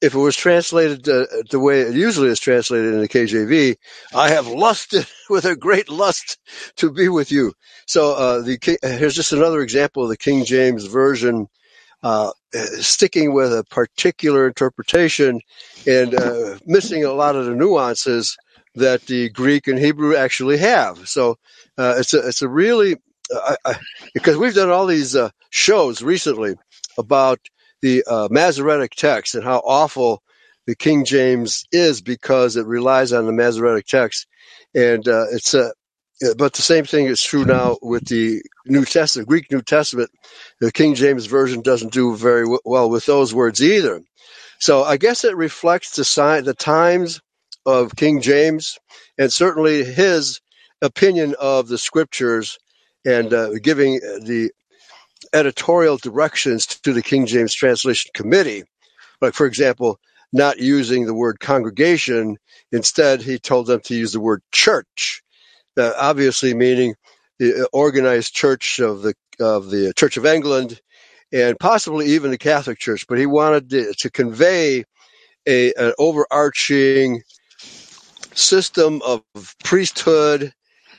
if 0.00 0.14
it 0.14 0.18
was 0.18 0.36
translated 0.36 1.08
uh, 1.08 1.26
the 1.50 1.58
way 1.58 1.80
it 1.80 1.94
usually 1.94 2.28
is 2.28 2.38
translated 2.38 2.94
in 2.94 3.00
the 3.00 3.08
KJV, 3.08 3.76
I 4.14 4.28
have 4.28 4.46
lusted 4.46 5.06
with 5.30 5.46
a 5.46 5.56
great 5.56 5.88
lust 5.88 6.38
to 6.76 6.92
be 6.92 7.08
with 7.08 7.32
you. 7.32 7.54
So, 7.86 8.14
uh, 8.14 8.42
the 8.42 8.78
here's 8.82 9.16
just 9.16 9.32
another 9.32 9.62
example 9.62 10.04
of 10.04 10.10
the 10.10 10.16
King 10.16 10.44
James 10.44 10.84
version 10.86 11.48
uh, 12.06 12.30
sticking 12.80 13.34
with 13.34 13.52
a 13.52 13.64
particular 13.64 14.46
interpretation 14.46 15.40
and 15.88 16.14
uh, 16.14 16.56
missing 16.64 17.04
a 17.04 17.12
lot 17.12 17.34
of 17.36 17.46
the 17.46 17.54
nuances 17.54 18.36
that 18.76 19.02
the 19.06 19.28
Greek 19.30 19.66
and 19.66 19.78
Hebrew 19.78 20.14
actually 20.16 20.58
have. 20.58 21.08
So, 21.08 21.36
uh, 21.78 21.96
it's 21.98 22.14
a 22.14 22.28
it's 22.28 22.42
a 22.42 22.48
really 22.48 22.96
I, 23.34 23.56
I, 23.64 23.74
because 24.14 24.36
we've 24.36 24.54
done 24.54 24.70
all 24.70 24.86
these 24.86 25.16
uh, 25.16 25.30
shows 25.50 26.00
recently 26.02 26.54
about 26.96 27.40
the 27.82 28.04
uh, 28.08 28.28
Masoretic 28.30 28.92
text 28.92 29.34
and 29.34 29.44
how 29.44 29.58
awful 29.64 30.22
the 30.66 30.76
King 30.76 31.04
James 31.04 31.64
is 31.72 32.00
because 32.02 32.56
it 32.56 32.66
relies 32.66 33.12
on 33.12 33.26
the 33.26 33.32
Masoretic 33.32 33.86
text, 33.86 34.28
and 34.74 35.08
uh, 35.08 35.26
it's 35.32 35.54
a. 35.54 35.72
But 36.36 36.54
the 36.54 36.62
same 36.62 36.84
thing 36.84 37.06
is 37.06 37.22
true 37.22 37.44
now 37.44 37.78
with 37.82 38.06
the 38.06 38.42
New 38.66 38.84
Testament, 38.84 39.28
Greek 39.28 39.52
New 39.52 39.62
Testament. 39.62 40.10
The 40.60 40.72
King 40.72 40.94
James 40.96 41.26
version 41.26 41.62
doesn't 41.62 41.92
do 41.92 42.16
very 42.16 42.42
w- 42.42 42.60
well 42.64 42.90
with 42.90 43.06
those 43.06 43.34
words 43.34 43.62
either. 43.62 44.02
So 44.60 44.84
I 44.84 44.96
guess 44.96 45.24
it 45.24 45.36
reflects 45.36 45.96
the 45.96 46.04
sign, 46.04 46.44
the 46.44 46.54
times 46.54 47.20
of 47.66 47.96
King 47.96 48.20
James, 48.22 48.78
and 49.18 49.32
certainly 49.32 49.84
his 49.84 50.40
opinion 50.82 51.34
of 51.40 51.68
the 51.68 51.78
scriptures 51.78 52.58
and 53.04 53.32
uh, 53.34 53.50
giving 53.62 53.94
the 54.00 54.50
editorial 55.34 55.98
directions 55.98 56.66
to 56.66 56.92
the 56.94 57.02
King 57.02 57.26
James 57.26 57.54
Translation 57.54 58.10
Committee. 58.14 58.64
Like, 59.20 59.34
for 59.34 59.46
example, 59.46 59.98
not 60.32 60.58
using 60.60 61.06
the 61.06 61.14
word 61.14 61.40
congregation. 61.40 62.38
Instead, 62.72 63.22
he 63.22 63.38
told 63.38 63.66
them 63.66 63.80
to 63.82 63.94
use 63.94 64.12
the 64.12 64.20
word 64.20 64.42
church, 64.52 65.22
obviously 65.76 66.54
meaning 66.54 66.94
the 67.38 67.68
organized 67.72 68.34
church 68.34 68.78
of 68.78 69.02
the 69.02 69.14
of 69.38 69.70
the 69.70 69.92
Church 69.94 70.16
of 70.16 70.24
England 70.24 70.80
and 71.32 71.58
possibly 71.58 72.06
even 72.06 72.30
the 72.30 72.38
Catholic 72.38 72.78
Church. 72.78 73.06
But 73.06 73.18
he 73.18 73.26
wanted 73.26 73.70
to, 73.70 73.92
to 73.94 74.10
convey 74.10 74.84
a, 75.46 75.72
an 75.74 75.92
overarching 75.98 77.22
system 78.34 79.02
of 79.02 79.22
priesthood 79.64 80.52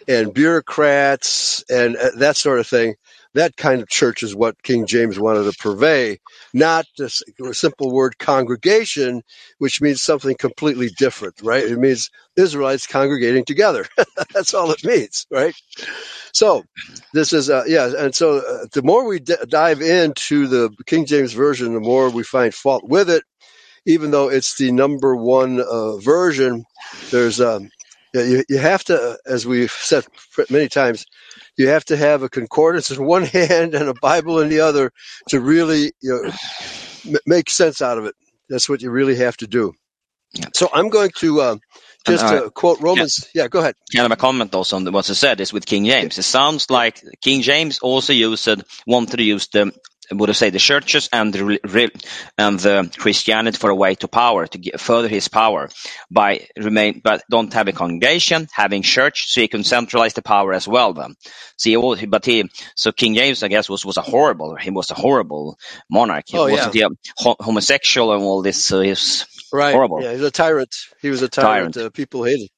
and 0.07 0.34
bureaucrats 0.34 1.63
and 1.69 1.96
uh, 1.98 2.12
that 2.17 2.38
sort 2.38 2.60
of 2.60 2.67
thing. 2.67 2.96
That 3.36 3.57
kind 3.57 3.81
of 3.81 3.89
church 3.89 4.24
is 4.24 4.36
what 4.36 4.62
King 4.63 4.88
James 4.88 5.19
wanted 5.19 5.46
to 5.51 5.57
purvey, 5.57 6.19
not 6.53 6.86
this 6.98 7.24
simple 7.53 7.91
word 7.93 8.17
congregation, 8.19 9.24
which 9.60 9.81
means 9.81 10.01
something 10.03 10.36
completely 10.38 10.89
different, 10.98 11.36
right? 11.43 11.63
It 11.65 11.79
means 11.79 12.10
Israelites 12.38 12.88
congregating 12.88 13.46
together. 13.46 13.88
That's 14.34 14.53
all 14.53 14.72
it 14.72 14.84
means, 14.86 15.27
right? 15.31 15.55
So 16.34 16.63
this 17.13 17.34
is, 17.34 17.50
uh, 17.50 17.63
yeah, 17.67 17.91
and 17.98 18.15
so 18.15 18.38
uh, 18.39 18.67
the 18.74 18.84
more 18.84 19.07
we 19.07 19.19
d- 19.19 19.36
dive 19.48 19.81
into 19.81 20.48
the 20.48 20.69
King 20.86 21.05
James 21.05 21.34
version, 21.34 21.74
the 21.74 21.79
more 21.79 22.10
we 22.10 22.24
find 22.24 22.53
fault 22.53 22.84
with 22.88 23.10
it. 23.10 23.24
Even 23.88 24.12
though 24.12 24.29
it's 24.29 24.57
the 24.57 24.72
number 24.72 25.15
one 25.15 25.62
uh, 25.62 25.98
version, 25.98 26.65
there's 27.12 27.41
um, 27.41 27.69
you, 28.13 28.43
you 28.50 28.60
have 28.60 28.84
to, 28.86 29.17
as 29.27 29.46
we've 29.48 29.72
said 29.72 30.05
many 30.51 30.69
times, 30.69 31.05
you 31.58 31.68
have 31.70 31.86
to 31.86 31.98
have 31.98 32.24
a 32.24 32.30
concordance 32.30 32.92
in 32.92 33.04
one 33.16 33.24
hand 33.24 33.76
and 33.76 33.90
a 33.90 33.94
Bible 34.02 34.40
in 34.40 34.50
the 34.50 34.62
other 34.62 34.92
to 35.30 35.40
really 35.42 35.92
you 36.02 36.22
know, 36.24 36.32
m- 37.14 37.20
make 37.26 37.50
sense 37.50 37.82
out 37.82 37.98
of 37.98 38.06
it. 38.06 38.16
That's 38.50 38.70
what 38.70 38.82
you 38.82 38.92
really 38.92 39.16
have 39.16 39.38
to 39.38 39.48
do. 39.48 39.74
Yeah. 40.34 40.46
So 40.54 40.70
I'm 40.74 40.90
going 40.90 41.12
to 41.18 41.42
uh, 41.42 41.56
just 42.06 42.26
And, 42.26 42.40
uh, 42.40 42.44
to 42.46 42.52
quote 42.52 42.80
Romans. 42.82 43.28
Yeah, 43.34 43.48
go 43.48 43.60
ahead. 43.60 43.76
kind 43.96 44.06
of 44.06 44.12
a 44.12 44.18
comment 44.18 44.54
also 44.56 44.76
on 44.76 44.92
what 44.92 45.10
I 45.10 45.14
said 45.14 45.42
is 45.42 45.54
with 45.54 45.66
King 45.66 45.86
James. 45.86 46.18
It 46.18 46.24
sounds 46.24 46.70
like 46.70 47.02
King 47.22 47.42
James 47.42 47.80
also 47.80 48.14
used 48.14 48.48
wanted 48.86 49.18
to 49.18 49.24
use 49.24 49.48
the 49.48 49.72
would 50.12 50.36
say 50.36 50.50
the 50.52 50.60
churches 50.60 51.10
and 51.14 51.34
the 51.34 51.60
and 52.38 52.60
the 52.60 52.92
Christianity 52.98 53.58
for 53.58 53.70
a 53.72 53.76
way 53.76 53.96
to 53.96 54.08
power 54.08 54.48
to 54.48 54.58
get, 54.58 54.80
further 54.80 55.08
his 55.08 55.28
power 55.28 55.70
by 56.12 56.48
remain 56.58 57.02
but 57.04 57.24
don't 57.30 57.54
have 57.54 57.68
a 57.68 57.74
congregation 57.74 58.48
having 58.54 58.82
church 58.84 59.28
so 59.32 59.42
he 59.42 59.48
can 59.48 59.64
centralize 59.64 60.14
the 60.14 60.22
power 60.22 60.54
as 60.54 60.68
well 60.68 60.94
then 60.94 61.16
see 61.58 61.78
all 61.78 61.96
but 62.08 62.26
he 62.26 62.50
so 62.76 62.92
King 62.92 63.16
James 63.16 63.44
I 63.44 63.50
guess 63.50 63.70
was 63.70 63.86
was 63.86 63.98
a 63.98 64.02
horrible 64.02 64.56
he 64.56 64.72
was 64.72 64.92
a 64.92 64.96
horrible 64.96 65.58
monarch 65.90 66.26
he 66.28 66.38
Oh, 66.38 66.48
was 66.48 66.76
yeah. 66.76 66.88
ho- 67.18 67.38
homosexual 67.40 68.14
and 68.14 68.24
all 68.24 68.42
this 68.42 68.64
so 68.64 68.82
he's 68.82 69.26
Right. 69.52 69.74
Horrible. 69.76 70.02
Yeah, 70.04 70.12
he's 70.14 70.22
a 70.22 70.32
tyrant. 70.32 70.76
He 71.02 71.10
was 71.10 71.22
a 71.24 71.30
tyrant. 71.30 71.74
Tyrant. 71.74 71.78
Uh, 71.78 71.90
people 71.90 72.24
hated, 72.24 72.50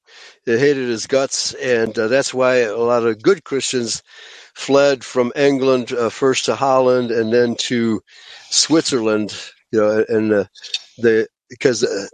they 0.46 0.58
hated 0.58 0.88
his 0.88 1.06
guts, 1.06 1.54
and 1.54 1.98
uh, 1.98 2.08
that's 2.08 2.34
why 2.34 2.56
a 2.58 2.76
lot 2.76 3.06
of 3.06 3.22
good 3.22 3.44
Christians 3.44 4.02
fled 4.54 5.04
from 5.04 5.32
England 5.36 5.92
uh, 5.92 6.10
first 6.10 6.46
to 6.46 6.56
Holland 6.56 7.10
and 7.10 7.32
then 7.32 7.56
to 7.56 8.00
Switzerland. 8.50 9.34
You 9.72 9.80
know, 9.80 10.04
and 10.08 10.32
uh, 10.32 10.44
they 11.02 11.26
because, 11.50 11.84
uh, 11.84 12.08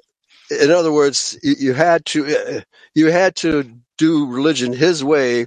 in 0.51 0.71
other 0.73 0.93
words, 0.93 1.39
you, 1.43 1.55
you 1.59 1.75
had 1.75 2.05
to 2.07 2.27
uh, 2.27 2.61
you 2.95 3.09
had 3.11 3.37
to 3.37 3.71
do 3.99 4.27
religion 4.27 4.73
his 4.73 5.05
way, 5.05 5.47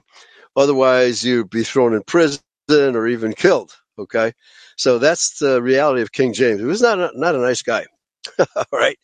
otherwise 0.58 1.24
you'd 1.24 1.50
be 1.51 1.63
thrown 1.63 1.93
in 1.93 2.03
prison 2.03 2.41
or 2.69 3.08
even 3.08 3.34
killed. 3.34 3.74
Okay, 4.00 4.34
so 4.77 5.00
that's 5.00 5.39
the 5.39 5.62
reality 5.62 6.01
of 6.01 6.12
King 6.13 6.34
James. 6.34 6.60
He 6.60 6.65
was 6.65 6.81
not 6.81 7.00
a, 7.00 7.12
not 7.15 7.36
a 7.36 7.39
nice 7.39 7.63
guy. 7.63 7.86
All 8.55 8.65
right. 8.74 8.98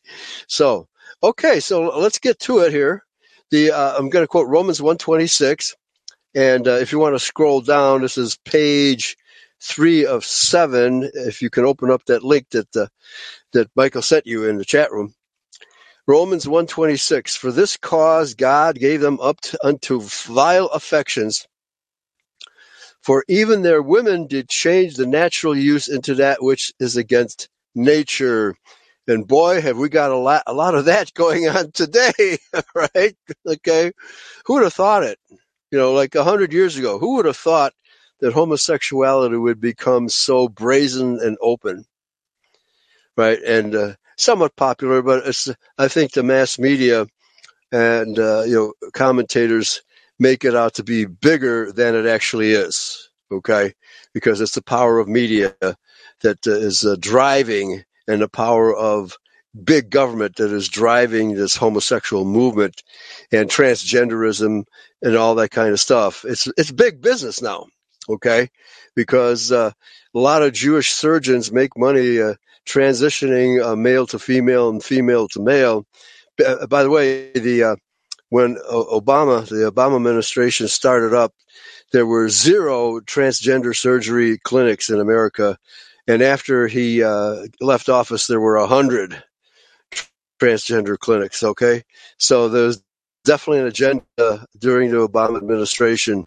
So, 0.49 0.87
okay, 1.23 1.61
so 1.61 1.97
let's 1.99 2.19
get 2.19 2.39
to 2.41 2.59
it 2.61 2.73
here. 2.73 3.03
The 3.51 3.71
uh, 3.71 3.95
I'm 3.97 4.09
going 4.09 4.23
to 4.23 4.29
quote 4.29 4.49
Romans 4.49 4.81
126, 4.81 5.75
and 6.35 6.67
uh, 6.67 6.73
if 6.73 6.91
you 6.91 6.99
want 6.99 7.15
to 7.15 7.19
scroll 7.19 7.61
down, 7.61 8.01
this 8.01 8.17
is 8.19 8.37
page 8.45 9.17
three 9.63 10.05
of 10.05 10.25
seven. 10.25 11.09
If 11.15 11.41
you 11.41 11.49
can 11.49 11.65
open 11.65 11.91
up 11.91 12.05
that 12.05 12.23
link 12.23 12.49
that 12.51 12.75
uh, 12.75 12.87
that 13.53 13.69
Michael 13.75 14.03
sent 14.03 14.27
you 14.27 14.45
in 14.49 14.57
the 14.57 14.65
chat 14.65 14.91
room. 14.91 15.15
Romans 16.07 16.47
126. 16.47 17.35
For 17.37 17.51
this 17.51 17.77
cause 17.77 18.35
God 18.35 18.77
gave 18.77 19.01
them 19.01 19.19
up 19.21 19.41
to, 19.41 19.65
unto 19.65 20.01
vile 20.01 20.67
affections. 20.67 21.47
For 23.03 23.23
even 23.29 23.61
their 23.61 23.81
women 23.81 24.27
did 24.27 24.49
change 24.49 24.95
the 24.95 25.07
natural 25.07 25.57
use 25.57 25.87
into 25.89 26.15
that 26.15 26.43
which 26.43 26.73
is 26.79 26.97
against 26.97 27.49
nature. 27.75 28.55
And 29.07 29.27
boy, 29.27 29.61
have 29.61 29.77
we 29.77 29.89
got 29.89 30.11
a 30.11 30.17
lot, 30.17 30.43
a 30.47 30.53
lot 30.53 30.75
of 30.75 30.85
that 30.85 31.13
going 31.15 31.47
on 31.47 31.71
today, 31.71 32.39
right? 32.75 33.15
Okay. 33.47 33.91
Who 34.45 34.55
would 34.55 34.63
have 34.63 34.73
thought 34.73 35.03
it? 35.03 35.19
You 35.75 35.81
know, 35.81 35.91
like 35.91 36.15
a 36.15 36.23
hundred 36.23 36.53
years 36.53 36.77
ago, 36.77 36.99
who 36.99 37.17
would 37.17 37.25
have 37.25 37.35
thought 37.35 37.73
that 38.21 38.31
homosexuality 38.31 39.35
would 39.35 39.59
become 39.59 40.07
so 40.07 40.47
brazen 40.47 41.19
and 41.21 41.37
open? 41.41 41.83
Right. 43.17 43.43
And, 43.43 43.75
uh, 43.75 43.95
somewhat 44.15 44.55
popular, 44.55 45.01
but 45.01 45.27
it's, 45.27 45.49
I 45.77 45.89
think 45.89 46.13
the 46.13 46.23
mass 46.23 46.57
media 46.57 47.07
and, 47.73 48.17
uh, 48.17 48.43
you 48.43 48.55
know, 48.55 48.73
commentators 48.93 49.81
make 50.17 50.45
it 50.45 50.55
out 50.55 50.75
to 50.75 50.83
be 50.85 51.03
bigger 51.03 51.73
than 51.73 51.93
it 51.93 52.05
actually 52.05 52.51
is. 52.51 53.09
Okay. 53.29 53.73
Because 54.13 54.39
it's 54.39 54.55
the 54.55 54.63
power 54.63 54.99
of 54.99 55.09
media 55.09 55.57
that 56.21 56.47
uh, 56.47 56.51
is 56.51 56.85
uh, 56.85 56.95
driving 56.97 57.83
and 58.07 58.21
the 58.21 58.29
power 58.29 58.73
of 58.73 59.17
big 59.63 59.89
government 59.89 60.35
that 60.35 60.51
is 60.51 60.67
driving 60.67 61.33
this 61.33 61.55
homosexual 61.55 62.25
movement 62.25 62.83
and 63.31 63.49
transgenderism 63.49 64.65
and 65.01 65.15
all 65.15 65.35
that 65.35 65.51
kind 65.51 65.71
of 65.71 65.79
stuff. 65.79 66.25
It's 66.25 66.47
it's 66.57 66.71
big 66.71 67.01
business 67.01 67.41
now, 67.41 67.67
okay? 68.09 68.49
Because 68.95 69.51
uh, 69.51 69.71
a 70.13 70.19
lot 70.19 70.43
of 70.43 70.53
Jewish 70.53 70.91
surgeons 70.91 71.51
make 71.51 71.77
money 71.77 72.21
uh, 72.21 72.35
transitioning 72.65 73.63
uh, 73.63 73.75
male 73.75 74.07
to 74.07 74.19
female 74.19 74.69
and 74.69 74.83
female 74.83 75.27
to 75.29 75.41
male. 75.41 75.85
Uh, 76.45 76.67
By 76.67 76.83
the 76.83 76.89
way, 76.89 77.31
the 77.31 77.63
uh, 77.63 77.75
when 78.29 78.57
Obama, 78.69 79.47
the 79.47 79.71
Obama 79.71 79.95
administration 79.95 80.67
started 80.67 81.13
up, 81.13 81.33
there 81.93 82.05
were 82.05 82.27
zero 82.27 82.99
transgender 82.99 83.75
surgery 83.75 84.39
clinics 84.39 84.89
in 84.89 84.99
America, 84.99 85.57
and 86.07 86.21
after 86.21 86.67
he 86.67 87.03
uh, 87.03 87.45
left 87.61 87.87
office, 87.87 88.27
there 88.27 88.41
were 88.41 88.57
a 88.57 88.67
hundred 88.67 89.23
transgender 90.41 90.97
clinics. 90.97 91.43
Okay, 91.43 91.83
so 92.17 92.49
there's 92.49 92.81
definitely 93.25 93.61
an 93.61 93.67
agenda 93.67 94.47
during 94.59 94.91
the 94.91 95.07
Obama 95.07 95.37
administration 95.37 96.25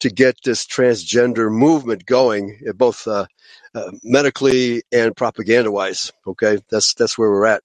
to 0.00 0.10
get 0.10 0.36
this 0.44 0.66
transgender 0.66 1.50
movement 1.50 2.04
going, 2.06 2.60
uh, 2.68 2.72
both 2.72 3.06
uh, 3.08 3.26
uh, 3.74 3.90
medically 4.04 4.82
and 4.92 5.16
propaganda-wise. 5.16 6.12
Okay, 6.26 6.58
that's 6.70 6.94
that's 6.94 7.18
where 7.18 7.30
we're 7.30 7.46
at. 7.46 7.62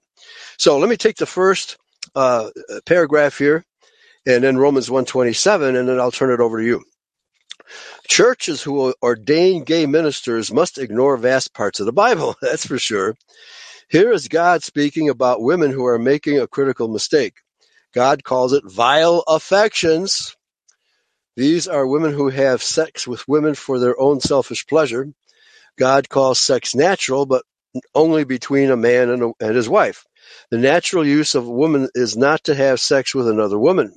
So 0.57 0.77
let 0.77 0.89
me 0.89 0.98
take 0.98 1.17
the 1.17 1.25
first 1.25 1.77
uh, 2.15 2.50
paragraph 2.86 3.38
here, 3.38 3.63
and 4.27 4.43
then 4.43 4.57
Romans 4.57 4.89
127, 4.89 5.75
and 5.75 5.89
then 5.89 6.00
I'll 6.00 6.12
turn 6.12 6.31
it 6.31 6.39
over 6.41 6.60
to 6.60 6.65
you. 6.65 6.83
Churches 8.07 8.62
who 8.62 8.93
ordain 9.03 9.63
gay 9.63 9.86
ministers 9.86 10.51
must 10.53 10.77
ignore 10.77 11.17
vast 11.17 11.53
parts 11.53 11.79
of 11.79 11.86
the 11.86 11.93
Bible. 11.93 12.36
That's 12.43 12.67
for 12.67 12.77
sure. 12.79 13.15
Here 13.91 14.13
is 14.13 14.29
God 14.29 14.63
speaking 14.63 15.09
about 15.09 15.42
women 15.42 15.70
who 15.70 15.85
are 15.85 16.00
making 16.00 16.39
a 16.39 16.48
critical 16.48 16.87
mistake. 16.87 17.33
God 17.94 18.24
calls 18.24 18.53
it 18.53 18.63
vile 18.65 19.22
affections. 19.27 20.37
These 21.35 21.68
are 21.68 21.85
women 21.85 22.13
who 22.13 22.29
have 22.29 22.63
sex 22.63 23.05
with 23.05 23.27
women 23.27 23.53
for 23.53 23.79
their 23.79 24.00
own 24.00 24.22
selfish 24.22 24.65
pleasure. 24.65 25.09
God 25.77 26.07
calls 26.07 26.39
sex 26.39 26.74
natural, 26.74 27.25
but 27.25 27.44
only 27.94 28.24
between 28.24 28.72
a 28.72 28.77
man 28.77 29.09
and, 29.09 29.24
a, 29.24 29.31
and 29.42 29.57
his 29.57 29.68
wife. 29.68 30.05
The 30.51 30.57
natural 30.57 31.05
use 31.05 31.35
of 31.35 31.46
a 31.46 31.51
woman 31.51 31.89
is 31.94 32.15
not 32.15 32.46
to 32.46 32.55
have 32.55 32.79
sex 32.79 33.13
with 33.13 33.27
another 33.27 33.59
woman. 33.59 33.94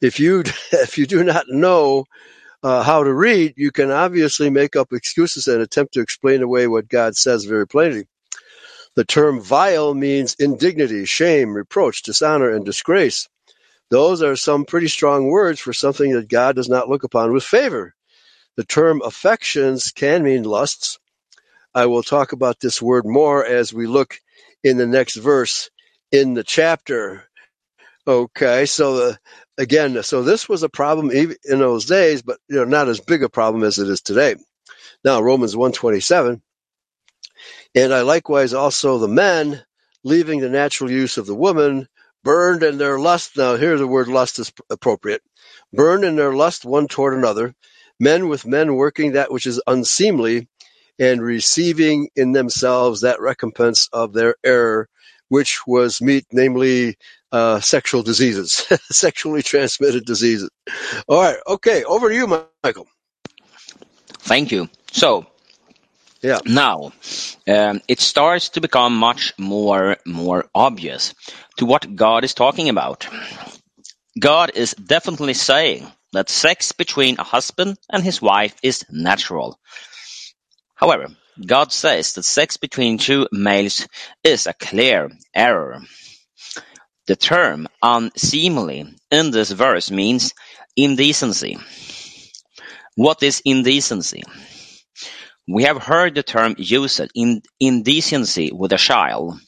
If 0.00 0.20
you 0.20 0.44
if 0.72 0.98
you 0.98 1.06
do 1.06 1.24
not 1.24 1.46
know 1.48 2.04
uh, 2.62 2.84
how 2.84 3.02
to 3.02 3.12
read, 3.12 3.54
you 3.56 3.72
can 3.72 3.90
obviously 3.90 4.50
make 4.50 4.76
up 4.76 4.92
excuses 4.92 5.48
and 5.48 5.60
attempt 5.60 5.94
to 5.94 6.00
explain 6.00 6.42
away 6.44 6.68
what 6.68 6.88
God 6.88 7.16
says 7.16 7.44
very 7.44 7.66
plainly. 7.66 8.06
The 8.94 9.04
term 9.04 9.40
vile 9.40 9.94
means 9.94 10.36
indignity, 10.38 11.06
shame, 11.06 11.54
reproach, 11.54 12.02
dishonor, 12.02 12.50
and 12.50 12.64
disgrace. 12.64 13.28
Those 13.90 14.22
are 14.22 14.36
some 14.36 14.64
pretty 14.64 14.88
strong 14.88 15.28
words 15.28 15.60
for 15.60 15.72
something 15.72 16.12
that 16.12 16.28
God 16.28 16.56
does 16.56 16.68
not 16.68 16.88
look 16.88 17.04
upon 17.04 17.32
with 17.32 17.44
favor. 17.44 17.94
The 18.56 18.64
term 18.64 19.00
affections 19.02 19.92
can 19.92 20.22
mean 20.22 20.42
lusts. 20.42 20.98
I 21.74 21.86
will 21.86 22.02
talk 22.02 22.32
about 22.32 22.60
this 22.60 22.82
word 22.82 23.06
more 23.06 23.44
as 23.44 23.72
we 23.72 23.86
look 23.86 24.18
in 24.62 24.76
the 24.76 24.86
next 24.86 25.16
verse 25.16 25.70
in 26.10 26.34
the 26.34 26.44
chapter. 26.44 27.24
Okay, 28.06 28.66
so 28.66 29.10
uh, 29.10 29.14
again, 29.56 30.02
so 30.02 30.22
this 30.22 30.48
was 30.48 30.62
a 30.62 30.68
problem 30.68 31.10
even 31.12 31.36
in 31.44 31.60
those 31.60 31.86
days, 31.86 32.22
but 32.22 32.38
you 32.48 32.56
know, 32.56 32.64
not 32.64 32.88
as 32.88 33.00
big 33.00 33.22
a 33.22 33.28
problem 33.28 33.64
as 33.64 33.78
it 33.78 33.88
is 33.88 34.02
today. 34.02 34.36
Now, 35.04 35.22
Romans 35.22 35.56
127, 35.56 36.42
and 37.74 37.92
I 37.94 38.02
likewise 38.02 38.52
also 38.52 38.98
the 38.98 39.08
men, 39.08 39.62
leaving 40.04 40.40
the 40.40 40.50
natural 40.50 40.90
use 40.90 41.18
of 41.18 41.26
the 41.26 41.34
woman, 41.34 41.88
burned 42.24 42.62
in 42.62 42.78
their 42.78 42.98
lust. 42.98 43.36
Now, 43.36 43.56
here 43.56 43.78
the 43.78 43.86
word 43.86 44.08
lust 44.08 44.38
is 44.38 44.52
appropriate. 44.70 45.22
Burned 45.72 46.04
in 46.04 46.16
their 46.16 46.34
lust 46.34 46.64
one 46.64 46.88
toward 46.88 47.14
another, 47.14 47.54
men 47.98 48.28
with 48.28 48.46
men 48.46 48.74
working 48.76 49.12
that 49.12 49.32
which 49.32 49.46
is 49.46 49.62
unseemly, 49.66 50.48
and 50.98 51.22
receiving 51.22 52.08
in 52.14 52.32
themselves 52.32 53.00
that 53.00 53.20
recompense 53.20 53.88
of 53.92 54.12
their 54.12 54.36
error, 54.44 54.88
which 55.28 55.60
was 55.66 56.02
meat, 56.02 56.26
namely 56.30 56.96
uh, 57.32 57.58
sexual 57.60 58.02
diseases, 58.02 58.52
sexually 58.90 59.42
transmitted 59.42 60.04
diseases. 60.04 60.50
All 61.08 61.20
right, 61.22 61.38
okay, 61.46 61.84
over 61.84 62.10
to 62.10 62.14
you, 62.14 62.26
Michael. 62.62 62.86
Thank 64.20 64.52
you. 64.52 64.68
So 64.92 65.26
Yeah. 66.22 66.38
now 66.44 66.92
um, 67.48 67.80
it 67.88 68.00
starts 68.00 68.50
to 68.50 68.60
become 68.60 68.96
much 68.96 69.32
more 69.38 69.96
more 70.06 70.44
obvious 70.54 71.14
to 71.56 71.66
what 71.66 71.96
God 71.96 72.24
is 72.24 72.34
talking 72.34 72.68
about. 72.68 73.08
God 74.18 74.52
is 74.54 74.74
definitely 74.74 75.34
saying 75.34 75.90
that 76.12 76.28
sex 76.28 76.72
between 76.72 77.18
a 77.18 77.24
husband 77.24 77.78
and 77.90 78.04
his 78.04 78.20
wife 78.22 78.54
is 78.62 78.84
natural. 78.90 79.58
However, 80.74 81.08
God 81.44 81.72
says 81.72 82.12
that 82.14 82.24
sex 82.24 82.56
between 82.56 82.98
two 82.98 83.26
males 83.32 83.86
is 84.22 84.46
a 84.46 84.52
clear 84.52 85.10
error. 85.34 85.80
The 87.06 87.16
term 87.16 87.68
unseemly 87.82 88.84
in 89.10 89.30
this 89.30 89.50
verse 89.50 89.90
means 89.90 90.34
indecency. 90.76 91.58
What 92.94 93.22
is 93.22 93.42
indecency? 93.44 94.22
We 95.52 95.64
have 95.64 95.82
heard 95.82 96.14
the 96.14 96.22
term 96.22 96.54
used 96.56 97.02
in 97.14 97.42
indecency 97.60 98.50
with 98.52 98.72
a 98.72 98.78
child. 98.78 99.38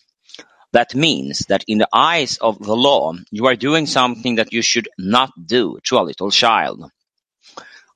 That 0.74 0.94
means 0.94 1.46
that 1.48 1.64
in 1.66 1.78
the 1.78 1.88
eyes 1.94 2.36
of 2.36 2.58
the 2.58 2.76
law, 2.76 3.14
you 3.30 3.46
are 3.46 3.56
doing 3.56 3.86
something 3.86 4.34
that 4.34 4.52
you 4.52 4.60
should 4.60 4.86
not 4.98 5.30
do 5.46 5.78
to 5.84 5.96
a 5.96 6.04
little 6.04 6.30
child. 6.30 6.84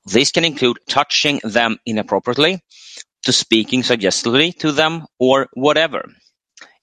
This 0.05 0.31
can 0.31 0.43
include 0.43 0.79
touching 0.87 1.39
them 1.43 1.77
inappropriately, 1.85 2.63
to 3.25 3.31
speaking 3.31 3.83
suggestively 3.83 4.53
to 4.53 4.71
them, 4.71 5.05
or 5.19 5.47
whatever. 5.53 6.09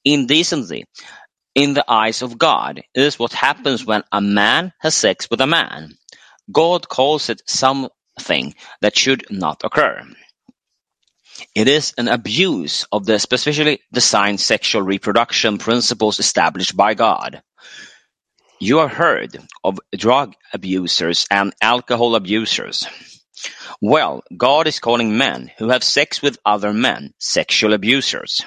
Indecency, 0.04 0.84
in 1.56 1.74
the 1.74 1.90
eyes 1.90 2.22
of 2.22 2.38
God, 2.38 2.82
is 2.94 3.18
what 3.18 3.32
happens 3.32 3.84
when 3.84 4.04
a 4.12 4.20
man 4.20 4.72
has 4.78 4.94
sex 4.94 5.28
with 5.28 5.40
a 5.40 5.46
man. 5.48 5.90
God 6.52 6.88
calls 6.88 7.30
it 7.30 7.42
something 7.48 8.54
that 8.80 8.96
should 8.96 9.24
not 9.28 9.62
occur. 9.64 10.06
It 11.54 11.68
is 11.68 11.94
an 11.96 12.08
abuse 12.08 12.86
of 12.92 13.06
the 13.06 13.18
specially 13.18 13.80
designed 13.92 14.40
sexual 14.40 14.82
reproduction 14.82 15.58
principles 15.58 16.18
established 16.18 16.76
by 16.76 16.94
God. 16.94 17.42
You 18.60 18.78
have 18.78 18.92
heard 18.92 19.36
of 19.62 19.78
drug 19.94 20.34
abusers 20.52 21.26
and 21.30 21.54
alcohol 21.60 22.14
abusers. 22.14 22.86
Well, 23.80 24.22
God 24.34 24.66
is 24.66 24.80
calling 24.80 25.18
men 25.18 25.50
who 25.58 25.68
have 25.68 25.84
sex 25.84 26.22
with 26.22 26.38
other 26.44 26.72
men 26.72 27.12
sexual 27.18 27.74
abusers. 27.74 28.42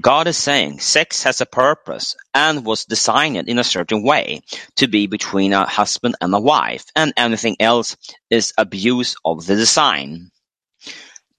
God 0.00 0.26
is 0.26 0.38
saying 0.38 0.80
sex 0.80 1.22
has 1.24 1.42
a 1.42 1.46
purpose 1.46 2.16
and 2.32 2.64
was 2.64 2.86
designed 2.86 3.48
in 3.48 3.58
a 3.58 3.64
certain 3.64 4.02
way 4.02 4.40
to 4.76 4.88
be 4.88 5.06
between 5.06 5.52
a 5.52 5.66
husband 5.66 6.16
and 6.22 6.34
a 6.34 6.40
wife, 6.40 6.86
and 6.96 7.12
anything 7.14 7.56
else 7.60 7.96
is 8.30 8.54
abuse 8.56 9.16
of 9.22 9.44
the 9.44 9.54
design. 9.54 10.30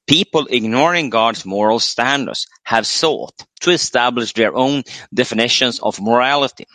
People 0.07 0.47
ignoring 0.49 1.09
God's 1.09 1.45
moral 1.45 1.79
standards 1.79 2.47
have 2.63 2.85
sought 2.85 3.33
to 3.61 3.71
establish 3.71 4.33
their 4.33 4.55
own 4.55 4.83
definitions 5.13 5.79
of 5.79 6.01
morality. 6.01 6.67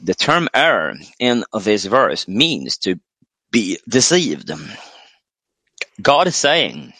The 0.00 0.14
term 0.14 0.48
error 0.54 0.94
in 1.18 1.44
this 1.60 1.84
verse 1.86 2.28
means 2.28 2.78
to 2.78 3.00
be 3.50 3.78
deceived. 3.88 4.50
God 6.00 6.26
is 6.26 6.36
saying 6.36 6.92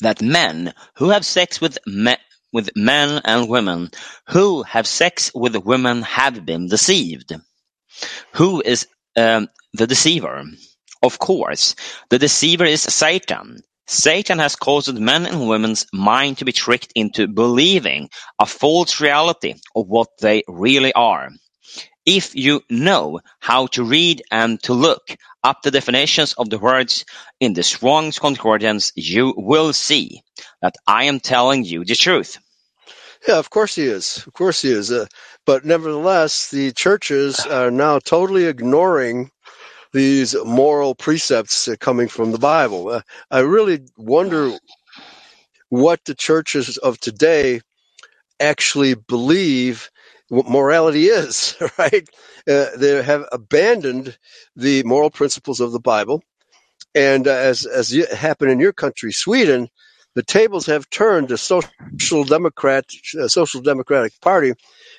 that 0.00 0.22
men 0.22 0.74
who 0.96 1.10
have 1.10 1.26
sex 1.26 1.60
with 1.60 1.78
men, 1.86 2.18
with 2.52 2.70
men 2.76 3.20
and 3.24 3.48
women 3.48 3.90
who 4.28 4.62
have 4.64 4.86
sex 4.86 5.32
with 5.34 5.56
women 5.56 6.02
have 6.02 6.44
been 6.46 6.68
deceived. 6.68 7.34
Who 8.34 8.62
is 8.64 8.86
um, 9.16 9.48
the 9.72 9.86
deceiver? 9.86 10.44
Of 11.04 11.18
course, 11.18 11.76
the 12.08 12.18
deceiver 12.18 12.64
is 12.64 12.82
Satan. 12.82 13.60
Satan 13.86 14.38
has 14.38 14.56
caused 14.56 14.98
men 14.98 15.26
and 15.26 15.48
women's 15.48 15.86
mind 15.92 16.38
to 16.38 16.46
be 16.46 16.52
tricked 16.52 16.92
into 16.94 17.28
believing 17.28 18.08
a 18.38 18.46
false 18.46 19.02
reality 19.02 19.54
of 19.76 19.86
what 19.86 20.08
they 20.20 20.44
really 20.48 20.94
are. 20.94 21.28
If 22.06 22.34
you 22.34 22.62
know 22.70 23.20
how 23.38 23.66
to 23.68 23.84
read 23.84 24.22
and 24.30 24.62
to 24.62 24.72
look 24.72 25.14
up 25.42 25.60
the 25.62 25.70
definitions 25.70 26.32
of 26.32 26.48
the 26.48 26.58
words 26.58 27.04
in 27.38 27.52
the 27.52 27.62
Strong's 27.62 28.18
Concordance, 28.18 28.92
you 28.96 29.34
will 29.36 29.74
see 29.74 30.22
that 30.62 30.76
I 30.86 31.04
am 31.04 31.20
telling 31.20 31.64
you 31.64 31.84
the 31.84 31.96
truth. 31.96 32.38
Yeah, 33.28 33.38
of 33.38 33.50
course 33.50 33.74
he 33.74 33.84
is. 33.84 34.24
Of 34.26 34.32
course 34.32 34.62
he 34.62 34.70
is. 34.70 34.90
Uh, 34.90 35.06
but 35.46 35.66
nevertheless, 35.66 36.50
the 36.50 36.72
churches 36.72 37.40
are 37.40 37.70
now 37.70 37.98
totally 37.98 38.46
ignoring 38.46 39.30
these 39.94 40.36
moral 40.44 40.96
precepts 40.96 41.70
coming 41.80 42.08
from 42.08 42.32
the 42.32 42.38
Bible. 42.38 42.90
Uh, 42.90 43.02
I 43.32 43.40
really 43.40 43.82
wonder 43.98 44.52
what 45.70 46.00
the 46.06 46.16
churches 46.16 46.78
of 46.78 47.00
today 47.00 47.62
actually 48.40 48.94
believe 48.94 49.90
what 50.30 50.48
morality 50.48 51.06
is, 51.06 51.56
right? 51.78 52.08
Uh, 52.48 52.66
they 52.76 53.02
have 53.02 53.24
abandoned 53.32 54.18
the 54.56 54.82
moral 54.84 55.10
principles 55.10 55.60
of 55.60 55.72
the 55.72 55.80
Bible. 55.80 56.22
And 56.94 57.28
uh, 57.28 57.32
as, 57.32 57.66
as 57.66 57.90
happened 58.12 58.52
in 58.52 58.60
your 58.60 58.74
country, 58.74 59.12
Sweden, 59.12 59.68
the 60.16 60.24
tables 60.24 60.66
have 60.66 60.90
turned. 60.90 61.28
The 61.30 61.38
social 61.38 62.24
democrat, 62.24 62.86
uh, 63.20 63.28
social 63.28 63.62
democratic 63.62 64.20
party 64.22 64.54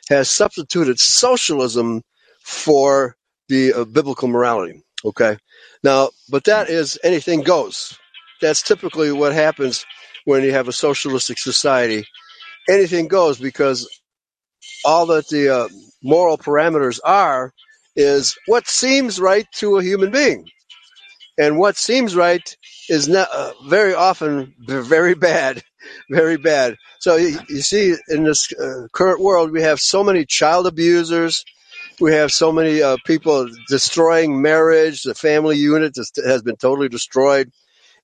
has 0.10 0.30
substituted 0.32 1.00
socialism 1.00 2.04
for 2.44 3.18
the 3.50 3.74
uh, 3.74 3.86
biblical 3.86 4.30
morality. 4.30 4.85
Okay. 5.06 5.38
Now, 5.84 6.10
but 6.30 6.46
that 6.46 6.70
is 6.70 7.00
anything 7.04 7.42
goes. 7.44 7.98
That's 8.42 8.64
typically 8.64 9.12
what 9.12 9.34
happens 9.34 9.86
when 10.26 10.44
you 10.44 10.52
have 10.54 10.68
a 10.68 10.74
socialistic 10.74 11.38
society. 11.38 12.06
Anything 12.70 13.08
goes 13.08 13.40
because 13.40 13.88
all 14.86 15.06
that 15.08 15.28
the 15.30 15.50
uh, 15.50 15.68
moral 16.04 16.38
parameters 16.38 17.00
are 17.06 17.54
is 17.96 18.38
what 18.48 18.68
seems 18.68 19.20
right 19.20 19.48
to 19.56 19.78
a 19.78 19.84
human 19.84 20.12
being. 20.12 20.48
And 21.38 21.58
what 21.58 21.78
seems 21.78 22.16
right 22.16 22.58
is 22.90 23.08
not, 23.08 23.30
uh, 23.34 23.54
very 23.68 23.94
often 23.94 24.54
very 24.68 25.16
bad, 25.16 25.64
very 26.10 26.38
bad. 26.38 26.76
So 27.00 27.18
you, 27.18 27.40
you 27.50 27.62
see, 27.62 27.96
in 28.10 28.24
this 28.24 28.52
uh, 28.54 28.88
current 28.94 29.22
world, 29.22 29.52
we 29.52 29.62
have 29.62 29.80
so 29.80 30.04
many 30.04 30.26
child 30.26 30.68
abusers. 30.68 31.46
We 32.00 32.14
have 32.14 32.32
so 32.32 32.52
many 32.52 32.82
uh, 32.82 32.98
people 33.06 33.50
destroying 33.68 34.42
marriage. 34.42 35.04
The 35.04 35.16
family 35.16 35.58
unit 35.58 35.96
has 36.26 36.42
been 36.42 36.58
totally 36.58 36.90
destroyed. 36.90 37.52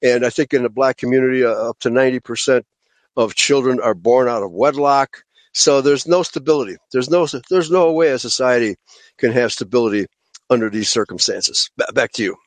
And 0.01 0.25
I 0.25 0.29
think 0.29 0.53
in 0.53 0.63
the 0.63 0.69
black 0.69 0.97
community, 0.97 1.43
uh, 1.43 1.51
up 1.51 1.79
to 1.79 1.89
90% 1.89 2.63
of 3.17 3.35
children 3.35 3.79
are 3.79 3.93
born 3.93 4.27
out 4.27 4.43
of 4.43 4.51
wedlock. 4.51 5.23
So 5.53 5.81
there's 5.81 6.07
no 6.07 6.23
stability. 6.23 6.77
There's 6.91 7.09
no 7.09 7.27
there's 7.49 7.69
no 7.69 7.91
way 7.91 8.09
a 8.09 8.19
society 8.19 8.77
can 9.17 9.33
have 9.33 9.51
stability 9.51 10.05
under 10.49 10.69
these 10.69 10.89
circumstances. 10.89 11.69
back 11.93 12.13
to 12.13 12.23
you. 12.23 12.37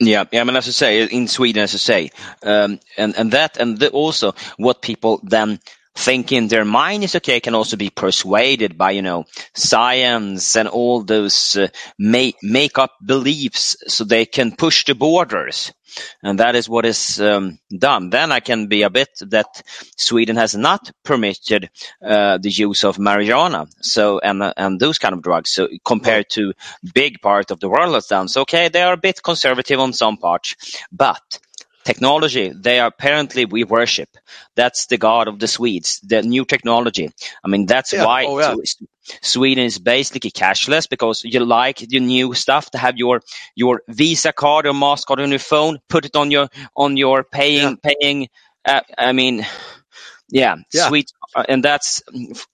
Yeah, 0.00 0.24
yeah. 0.30 0.40
I 0.40 0.44
mean, 0.44 0.56
as 0.56 0.68
I 0.68 0.70
say, 0.70 1.04
in 1.04 1.28
Sweden, 1.28 1.62
as 1.62 1.74
I 1.74 1.78
say, 1.78 2.10
um, 2.42 2.78
and 2.96 3.16
and 3.16 3.32
that 3.32 3.56
and 3.56 3.78
the, 3.78 3.90
also 3.90 4.34
what 4.56 4.82
people 4.82 5.20
then 5.22 5.60
think 5.94 6.32
in 6.32 6.48
their 6.48 6.64
mind 6.64 7.04
is 7.04 7.14
okay 7.16 7.40
can 7.40 7.54
also 7.54 7.76
be 7.76 7.90
persuaded 7.90 8.78
by 8.78 8.92
you 8.92 9.02
know 9.02 9.24
science 9.54 10.56
and 10.56 10.68
all 10.68 11.02
those 11.02 11.56
uh, 11.56 11.68
make 11.98 12.36
make 12.42 12.78
up 12.78 12.92
beliefs 13.04 13.76
so 13.88 14.04
they 14.04 14.26
can 14.26 14.56
push 14.56 14.84
the 14.84 14.94
borders. 14.94 15.72
And 16.22 16.38
that 16.38 16.56
is 16.56 16.70
what 16.70 16.86
is 16.86 17.20
um, 17.20 17.58
done. 17.76 18.08
Then 18.08 18.32
i 18.32 18.40
can 18.40 18.66
be 18.66 18.80
a 18.82 18.88
bit 18.88 19.10
that 19.20 19.62
sweden 19.96 20.36
has 20.36 20.54
not 20.54 20.90
permitted 21.04 21.68
uh, 22.02 22.38
the 22.38 22.50
use 22.50 22.84
of 22.84 22.96
marijuana. 22.96 23.70
So 23.82 24.18
and 24.18 24.42
uh, 24.42 24.54
and 24.56 24.80
those 24.80 24.98
kind 24.98 25.14
of 25.14 25.22
drugs. 25.22 25.50
So 25.50 25.68
compared 25.84 26.30
to 26.30 26.54
big 26.94 27.20
part 27.20 27.50
of 27.50 27.60
the 27.60 27.68
world 27.68 27.94
has 27.94 28.06
done. 28.06 28.28
So 28.28 28.42
okay 28.42 28.68
they 28.68 28.82
are 28.82 28.94
a 28.94 29.04
bit 29.08 29.22
conservative 29.22 29.78
on 29.78 29.92
some 29.92 30.16
parts. 30.16 30.56
But 30.90 31.38
technology 31.84 32.52
they 32.54 32.78
are 32.80 32.88
apparently 32.88 33.44
we 33.44 33.64
worship 33.64 34.08
that's 34.54 34.86
the 34.86 34.98
god 34.98 35.28
of 35.28 35.38
the 35.38 35.48
swedes 35.48 36.00
the 36.00 36.22
new 36.22 36.44
technology 36.44 37.10
i 37.44 37.48
mean 37.48 37.66
that's 37.66 37.92
yeah. 37.92 38.04
why 38.04 38.24
oh, 38.24 38.38
yeah. 38.38 38.54
sweden 39.22 39.64
is 39.64 39.78
basically 39.78 40.30
cashless 40.30 40.88
because 40.88 41.22
you 41.24 41.40
like 41.40 41.78
the 41.78 42.00
new 42.00 42.34
stuff 42.34 42.70
to 42.70 42.78
have 42.78 42.96
your 42.96 43.20
your 43.54 43.82
visa 43.88 44.32
card 44.32 44.66
or 44.66 44.72
mastercard 44.72 45.22
on 45.22 45.30
your 45.30 45.38
phone 45.38 45.78
put 45.88 46.04
it 46.04 46.16
on 46.16 46.30
your 46.30 46.48
on 46.76 46.96
your 46.96 47.24
paying 47.24 47.78
yeah. 47.82 47.92
paying 47.92 48.28
uh, 48.64 48.80
i 48.98 49.12
mean 49.12 49.46
yeah, 50.32 50.56
yeah. 50.72 50.88
sweet, 50.88 51.12
uh, 51.36 51.44
and 51.46 51.62
that's 51.62 52.02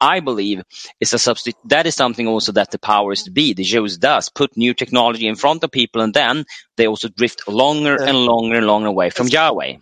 I 0.00 0.18
believe 0.18 0.62
is 1.00 1.14
a 1.14 1.18
substitute. 1.18 1.60
That 1.66 1.86
is 1.86 1.94
something 1.94 2.26
also 2.26 2.52
that 2.52 2.72
the 2.72 2.78
powers 2.78 3.22
to 3.22 3.30
be, 3.30 3.54
the 3.54 3.62
Jews, 3.62 3.98
does 3.98 4.28
put 4.28 4.56
new 4.56 4.74
technology 4.74 5.28
in 5.28 5.36
front 5.36 5.62
of 5.62 5.70
people, 5.70 6.02
and 6.02 6.12
then 6.12 6.44
they 6.76 6.88
also 6.88 7.08
drift 7.08 7.46
longer 7.48 7.94
and 8.02 8.18
longer 8.18 8.56
and 8.56 8.66
longer 8.66 8.88
away 8.88 9.10
from 9.10 9.28
Yahweh. 9.28 9.76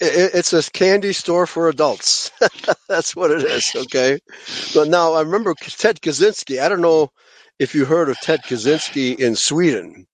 It's 0.00 0.54
a 0.54 0.62
candy 0.70 1.12
store 1.12 1.46
for 1.46 1.68
adults. 1.68 2.30
that's 2.88 3.14
what 3.14 3.30
it 3.30 3.42
is. 3.44 3.70
Okay, 3.76 4.18
but 4.74 4.88
now 4.88 5.12
I 5.12 5.20
remember 5.20 5.54
Ted 5.60 6.00
Kaczynski. 6.00 6.62
I 6.62 6.70
don't 6.70 6.80
know 6.80 7.10
if 7.58 7.74
you 7.74 7.84
heard 7.84 8.08
of 8.08 8.18
Ted 8.18 8.40
Kaczynski 8.44 9.18
in 9.20 9.36
Sweden, 9.36 10.06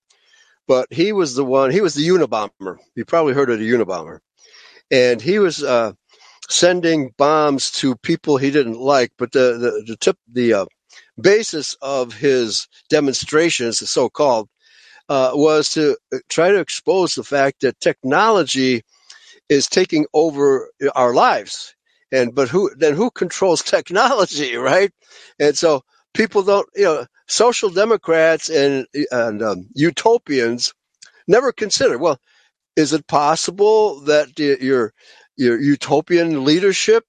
but 0.67 0.91
he 0.91 1.13
was 1.13 1.35
the 1.35 1.45
one. 1.45 1.71
He 1.71 1.79
was 1.79 1.95
the 1.95 2.05
Unabomber. 2.09 2.79
You 2.95 3.05
probably 3.05 3.33
heard 3.33 3.49
of 3.49 3.59
the 3.59 3.71
Unabomber, 3.71 4.19
and 4.91 5.21
he 5.21 5.39
was. 5.39 5.63
Uh, 5.63 5.93
sending 6.49 7.13
bombs 7.17 7.71
to 7.71 7.95
people 7.97 8.37
he 8.37 8.51
didn't 8.51 8.79
like. 8.79 9.11
But 9.17 9.31
the 9.33 9.57
the, 9.59 9.83
the 9.87 9.97
tip 9.97 10.17
the 10.31 10.53
uh, 10.53 10.65
basis 11.21 11.75
of 11.81 12.13
his 12.13 12.67
demonstrations, 12.89 13.79
the 13.79 13.87
so-called, 13.87 14.49
uh, 15.09 15.31
was 15.33 15.71
to 15.71 15.97
uh, 16.13 16.17
try 16.29 16.51
to 16.51 16.59
expose 16.59 17.15
the 17.15 17.23
fact 17.23 17.61
that 17.61 17.79
technology 17.79 18.83
is 19.49 19.67
taking 19.67 20.05
over 20.13 20.71
our 20.95 21.13
lives. 21.13 21.75
And 22.11 22.35
but 22.35 22.49
who 22.49 22.71
then 22.77 22.95
who 22.95 23.11
controls 23.11 23.63
technology, 23.63 24.55
right? 24.57 24.91
And 25.39 25.57
so 25.57 25.83
people 26.13 26.43
don't, 26.43 26.67
you 26.75 26.85
know, 26.85 27.07
social 27.27 27.69
democrats 27.69 28.49
and 28.49 28.87
and 29.11 29.43
um, 29.43 29.67
utopians 29.75 30.73
never 31.27 31.51
consider. 31.53 31.97
Well, 31.97 32.19
is 32.75 32.93
it 32.93 33.07
possible 33.07 34.01
that 34.01 34.37
your 34.39 34.93
your 35.37 35.59
utopian 35.59 36.43
leadership 36.43 37.05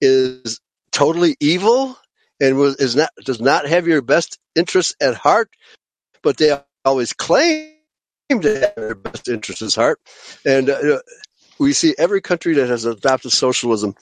is 0.00 0.60
totally 0.92 1.36
evil 1.40 1.96
and 2.40 2.56
was, 2.56 2.76
is 2.76 2.96
not 2.96 3.10
does 3.24 3.40
not 3.40 3.66
have 3.66 3.86
your 3.86 4.02
best 4.02 4.38
interests 4.54 4.94
at 5.00 5.14
heart, 5.14 5.50
but 6.22 6.36
they 6.36 6.58
always 6.84 7.12
claim 7.12 7.72
to 8.30 8.60
have 8.60 8.74
their 8.76 8.94
best 8.94 9.28
interests 9.28 9.62
at 9.62 9.74
heart. 9.80 10.00
And 10.44 10.70
uh, 10.70 11.00
we 11.58 11.72
see 11.72 11.94
every 11.98 12.20
country 12.20 12.54
that 12.54 12.68
has 12.68 12.84
adopted 12.84 13.32
socialism 13.32 13.94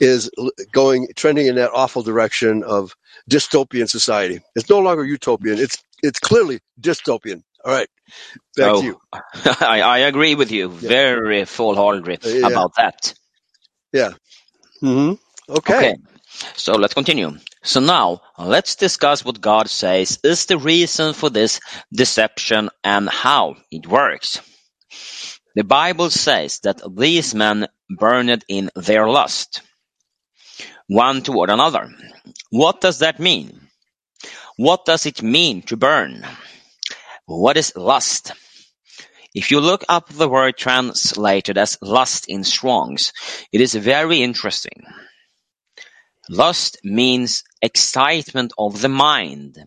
is 0.00 0.30
going 0.72 1.08
trending 1.16 1.46
in 1.46 1.54
that 1.56 1.70
awful 1.72 2.02
direction 2.02 2.62
of 2.62 2.94
dystopian 3.30 3.88
society. 3.88 4.40
It's 4.54 4.68
no 4.68 4.78
longer 4.78 5.04
utopian. 5.04 5.58
It's 5.58 5.82
it's 6.02 6.18
clearly 6.18 6.60
dystopian. 6.80 7.42
All 7.64 7.72
right. 7.72 7.88
Back 8.56 8.74
Oh, 8.74 8.82
you. 8.82 8.98
I, 9.60 9.80
I 9.82 9.98
agree 9.98 10.34
with 10.34 10.50
you 10.52 10.68
very 10.68 11.44
full-heartedly 11.44 12.18
Uh, 12.24 12.28
yeah. 12.28 12.46
about 12.48 12.72
that. 12.76 13.14
hmm 14.80 15.12
Okay. 15.48 15.74
Okay, 15.74 15.94
so 16.56 16.72
let's 16.74 16.94
continue. 16.94 17.32
So 17.62 17.80
now 17.80 18.20
let's 18.38 18.76
discuss 18.76 19.24
what 19.24 19.40
God 19.40 19.68
says 19.70 20.18
is 20.24 20.46
the 20.46 20.58
reason 20.58 21.14
for 21.14 21.30
this 21.30 21.60
deception 21.92 22.70
and 22.84 23.08
how 23.08 23.56
it 23.70 23.86
works. 23.86 24.40
The 25.54 25.64
Bible 25.64 26.10
says 26.10 26.60
that 26.60 26.80
these 26.96 27.34
men 27.34 27.66
burned 27.90 28.44
in 28.48 28.70
their 28.76 29.08
lust, 29.08 29.62
one 30.88 31.22
toward 31.22 31.50
another. 31.50 31.90
What 32.50 32.80
does 32.80 33.00
that 33.00 33.18
mean? 33.20 33.60
What 34.56 34.84
does 34.86 35.06
it 35.06 35.22
mean 35.22 35.62
to 35.62 35.76
burn? 35.76 36.26
What 37.28 37.58
is 37.58 37.76
lust? 37.76 38.32
If 39.34 39.50
you 39.50 39.60
look 39.60 39.84
up 39.86 40.08
the 40.08 40.30
word 40.30 40.56
translated 40.56 41.58
as 41.58 41.76
lust 41.82 42.24
in 42.26 42.42
Strong's, 42.42 43.12
it 43.52 43.60
is 43.60 43.74
very 43.74 44.22
interesting. 44.22 44.84
Lust 46.30 46.78
means 46.82 47.44
excitement 47.60 48.54
of 48.56 48.80
the 48.80 48.88
mind. 48.88 49.58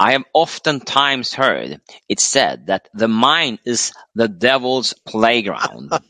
I 0.00 0.12
have 0.12 0.24
oftentimes 0.32 1.34
heard 1.34 1.82
it 2.08 2.18
said 2.18 2.68
that 2.68 2.88
the 2.94 3.08
mind 3.08 3.58
is 3.66 3.92
the 4.14 4.28
devil's 4.28 4.94
playground. 5.06 5.92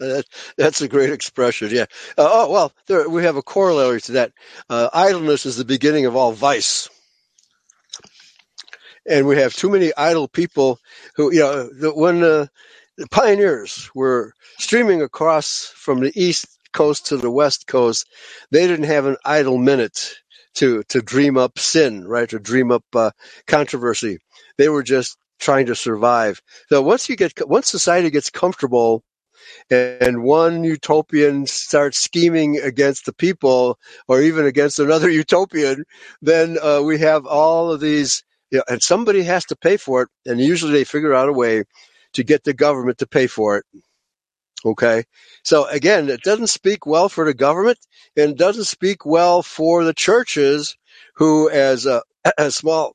That, 0.00 0.26
that's 0.56 0.80
a 0.80 0.86
great 0.86 1.10
expression. 1.10 1.70
Yeah. 1.72 1.86
Uh, 2.16 2.30
oh 2.30 2.50
well, 2.52 2.72
there, 2.86 3.08
we 3.08 3.24
have 3.24 3.34
a 3.34 3.42
corollary 3.42 4.00
to 4.02 4.12
that. 4.12 4.32
Uh, 4.70 4.88
idleness 4.92 5.44
is 5.44 5.56
the 5.56 5.64
beginning 5.64 6.06
of 6.06 6.14
all 6.14 6.30
vice, 6.30 6.88
and 9.08 9.26
we 9.26 9.38
have 9.38 9.54
too 9.54 9.70
many 9.70 9.92
idle 9.96 10.28
people 10.28 10.78
who, 11.16 11.32
you 11.32 11.40
know, 11.40 11.68
the, 11.68 11.94
when 11.94 12.22
uh, 12.22 12.46
the 12.96 13.08
pioneers 13.08 13.90
were 13.94 14.32
streaming 14.58 15.02
across 15.02 15.72
from 15.74 16.00
the 16.00 16.12
east 16.14 16.46
coast 16.72 17.06
to 17.06 17.16
the 17.16 17.30
west 17.30 17.66
coast, 17.66 18.06
they 18.50 18.66
didn't 18.66 18.86
have 18.86 19.06
an 19.06 19.16
idle 19.24 19.58
minute 19.58 20.14
to 20.54 20.82
to 20.84 21.00
dream 21.00 21.36
up 21.36 21.58
sin, 21.58 22.06
right? 22.06 22.28
To 22.30 22.38
dream 22.38 22.70
up 22.70 22.84
uh, 22.94 23.10
controversy. 23.46 24.18
They 24.56 24.68
were 24.68 24.82
just 24.82 25.16
trying 25.38 25.66
to 25.66 25.74
survive. 25.74 26.42
So 26.68 26.82
once 26.82 27.08
you 27.08 27.16
get 27.16 27.32
once 27.48 27.68
society 27.68 28.10
gets 28.10 28.30
comfortable 28.30 29.04
and 29.70 30.22
one 30.22 30.64
utopian 30.64 31.46
starts 31.46 31.98
scheming 31.98 32.58
against 32.58 33.06
the 33.06 33.12
people 33.12 33.78
or 34.06 34.20
even 34.20 34.46
against 34.46 34.78
another 34.78 35.08
utopian, 35.24 35.84
then 36.22 36.58
uh, 36.60 36.80
we 36.82 36.98
have 36.98 37.26
all 37.26 37.70
of 37.70 37.80
these, 37.80 38.22
you 38.50 38.58
know, 38.58 38.64
and 38.68 38.82
somebody 38.82 39.22
has 39.24 39.46
to 39.46 39.56
pay 39.56 39.76
for 39.78 40.02
it. 40.02 40.08
And 40.26 40.40
usually 40.40 40.72
they 40.72 40.84
figure 40.84 41.14
out 41.14 41.28
a 41.30 41.32
way 41.34 41.64
to 42.14 42.24
get 42.24 42.44
the 42.44 42.54
government 42.54 42.98
to 42.98 43.08
pay 43.08 43.28
for 43.28 43.58
it. 43.58 43.66
Okay. 44.64 45.04
So 45.44 45.66
again, 45.68 46.10
it 46.10 46.22
doesn't 46.22 46.48
speak 46.48 46.86
well 46.86 47.08
for 47.08 47.26
the 47.26 47.34
government 47.34 47.78
and 48.16 48.38
doesn't 48.38 48.64
speak 48.66 49.06
well 49.06 49.42
for 49.42 49.84
the 49.84 49.94
churches 49.94 50.76
who, 51.16 51.50
as 51.50 51.86
a, 51.86 52.02
as 52.38 52.56
small, 52.56 52.94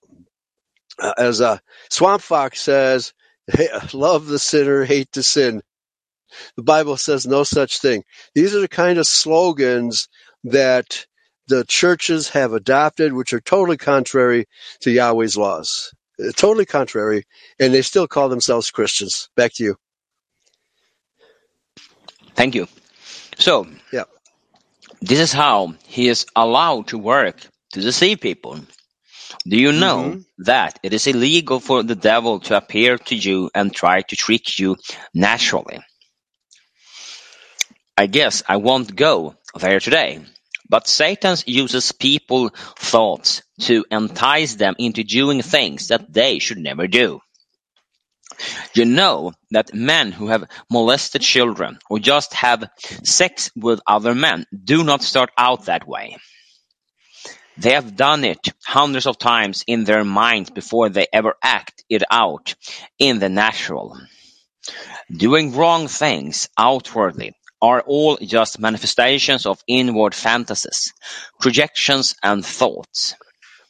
uh, 1.00 1.14
as 1.18 1.42
a 1.42 1.62
swamp 1.92 2.22
fox 2.24 2.62
says, 2.62 3.14
"Hey, 3.48 3.70
love 3.94 4.28
the 4.28 4.40
sinner, 4.40 4.86
hate 4.86 5.12
the 5.14 5.24
sin. 5.24 5.62
The 6.58 6.64
Bible 6.64 6.98
says 6.98 7.26
no 7.28 7.44
such 7.44 7.80
thing. 7.80 8.04
These 8.36 8.56
are 8.56 8.62
the 8.62 8.68
kind 8.68 9.00
of 9.00 9.08
slogans 9.08 10.08
that 10.46 11.06
the 11.48 11.66
churches 11.66 12.30
have 12.30 12.54
adopted, 12.54 13.14
which 13.14 13.34
are 13.34 13.42
totally 13.42 13.78
contrary 13.78 14.46
to 14.82 14.92
Yahweh's 14.92 15.38
laws. 15.38 15.94
Uh, 16.24 16.32
Totally 16.36 16.66
contrary, 16.66 17.24
and 17.60 17.74
they 17.74 17.82
still 17.82 18.08
call 18.08 18.30
themselves 18.30 18.72
Christians. 18.72 19.30
Back 19.36 19.54
to 19.56 19.64
you. 19.64 19.76
Thank 22.36 22.56
you. 22.56 22.68
So, 23.38 23.68
Yeah. 23.92 24.06
this 25.02 25.20
is 25.20 25.34
how 25.34 25.76
he 25.88 26.08
is 26.08 26.26
allowed 26.36 26.88
to 26.90 26.98
work 26.98 27.38
to 27.74 27.82
deceive 27.82 28.22
people. 28.22 28.60
Do 29.48 29.58
you 29.58 29.72
know 29.74 30.16
Mhm. 30.16 30.26
that 30.40 30.80
it 30.84 30.94
is 30.94 31.08
illegal 31.08 31.60
for 31.60 31.84
the 31.84 31.96
devil 31.96 32.40
to 32.42 32.58
appear 32.58 32.98
to 32.98 33.16
you 33.16 33.50
and 33.56 33.74
try 33.76 34.02
to 34.04 34.16
trick 34.16 34.60
you 34.60 34.78
naturally? 35.14 35.80
I 37.98 38.08
guess 38.08 38.44
I 38.48 38.58
won't 38.58 38.96
go 38.96 39.36
there 39.60 39.80
today, 39.80 40.22
but 40.70 40.88
Satan 40.88 41.38
uses 41.46 41.92
people's 41.92 42.52
thoughts 42.78 43.44
to 43.62 43.86
entice 43.92 44.56
them 44.56 44.76
into 44.80 45.04
doing 45.04 45.42
things 45.42 45.90
that 45.90 46.12
they 46.12 46.40
should 46.40 46.58
never 46.58 46.88
do. 46.88 47.22
You 48.74 48.86
know 48.86 49.34
that 49.52 49.74
men 49.74 50.12
who 50.12 50.28
have 50.28 50.50
molested 50.70 51.22
children 51.22 51.80
or 51.90 52.00
just 52.00 52.34
have 52.34 52.70
sex 53.04 53.52
with 53.56 53.82
other 53.86 54.16
men 54.16 54.46
do 54.64 54.84
not 54.84 55.04
start 55.04 55.30
out 55.38 55.66
that 55.66 55.88
way. 55.88 56.18
They 57.58 57.74
have 57.74 57.96
done 57.96 58.24
it 58.24 58.52
hundreds 58.66 59.06
of 59.06 59.20
times 59.20 59.64
in 59.68 59.84
their 59.84 60.04
minds 60.04 60.50
before 60.50 60.90
they 60.90 61.06
ever 61.14 61.36
act 61.44 61.84
it 61.90 62.02
out 62.10 62.56
in 62.98 63.20
the 63.20 63.30
natural. 63.30 63.96
Doing 65.12 65.54
wrong 65.56 65.88
things 65.88 66.50
outwardly 66.58 67.34
are 67.64 67.82
all 67.88 68.18
just 68.18 68.60
manifestations 68.60 69.46
of 69.46 69.64
inward 69.68 70.14
fantasies, 70.14 70.94
projections, 71.40 72.14
and 72.22 72.46
thoughts. 72.46 73.16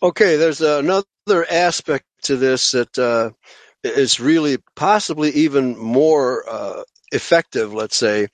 Okay, 0.02 0.36
there's 0.36 0.62
another 0.62 1.06
aspect 1.50 2.06
to 2.24 2.36
this 2.36 2.72
that 2.72 2.98
uh, 2.98 3.30
is 3.84 4.20
really 4.20 4.58
possibly 4.76 5.30
even 5.30 5.78
more 5.78 6.44
uh, 6.50 6.84
effective, 7.12 7.72
let's 7.72 7.96
say, 7.96 8.28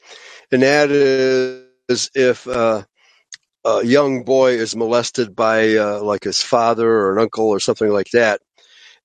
and 0.49 0.63
that 0.63 0.89
is 0.91 2.09
if 2.15 2.47
uh, 2.47 2.83
a 3.65 3.85
young 3.85 4.23
boy 4.23 4.53
is 4.53 4.77
molested 4.77 5.35
by 5.35 5.75
uh, 5.75 6.01
like 6.01 6.23
his 6.23 6.41
father 6.41 6.89
or 6.89 7.13
an 7.17 7.21
uncle 7.21 7.49
or 7.49 7.59
something 7.59 7.89
like 7.89 8.11
that. 8.13 8.39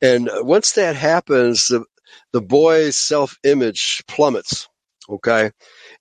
And 0.01 0.31
once 0.33 0.73
that 0.73 0.95
happens, 0.95 1.67
the, 1.67 1.85
the 2.33 2.41
boy's 2.43 2.97
self 2.97 3.37
image 3.43 4.05
plummets. 4.07 4.69
Okay. 5.09 5.51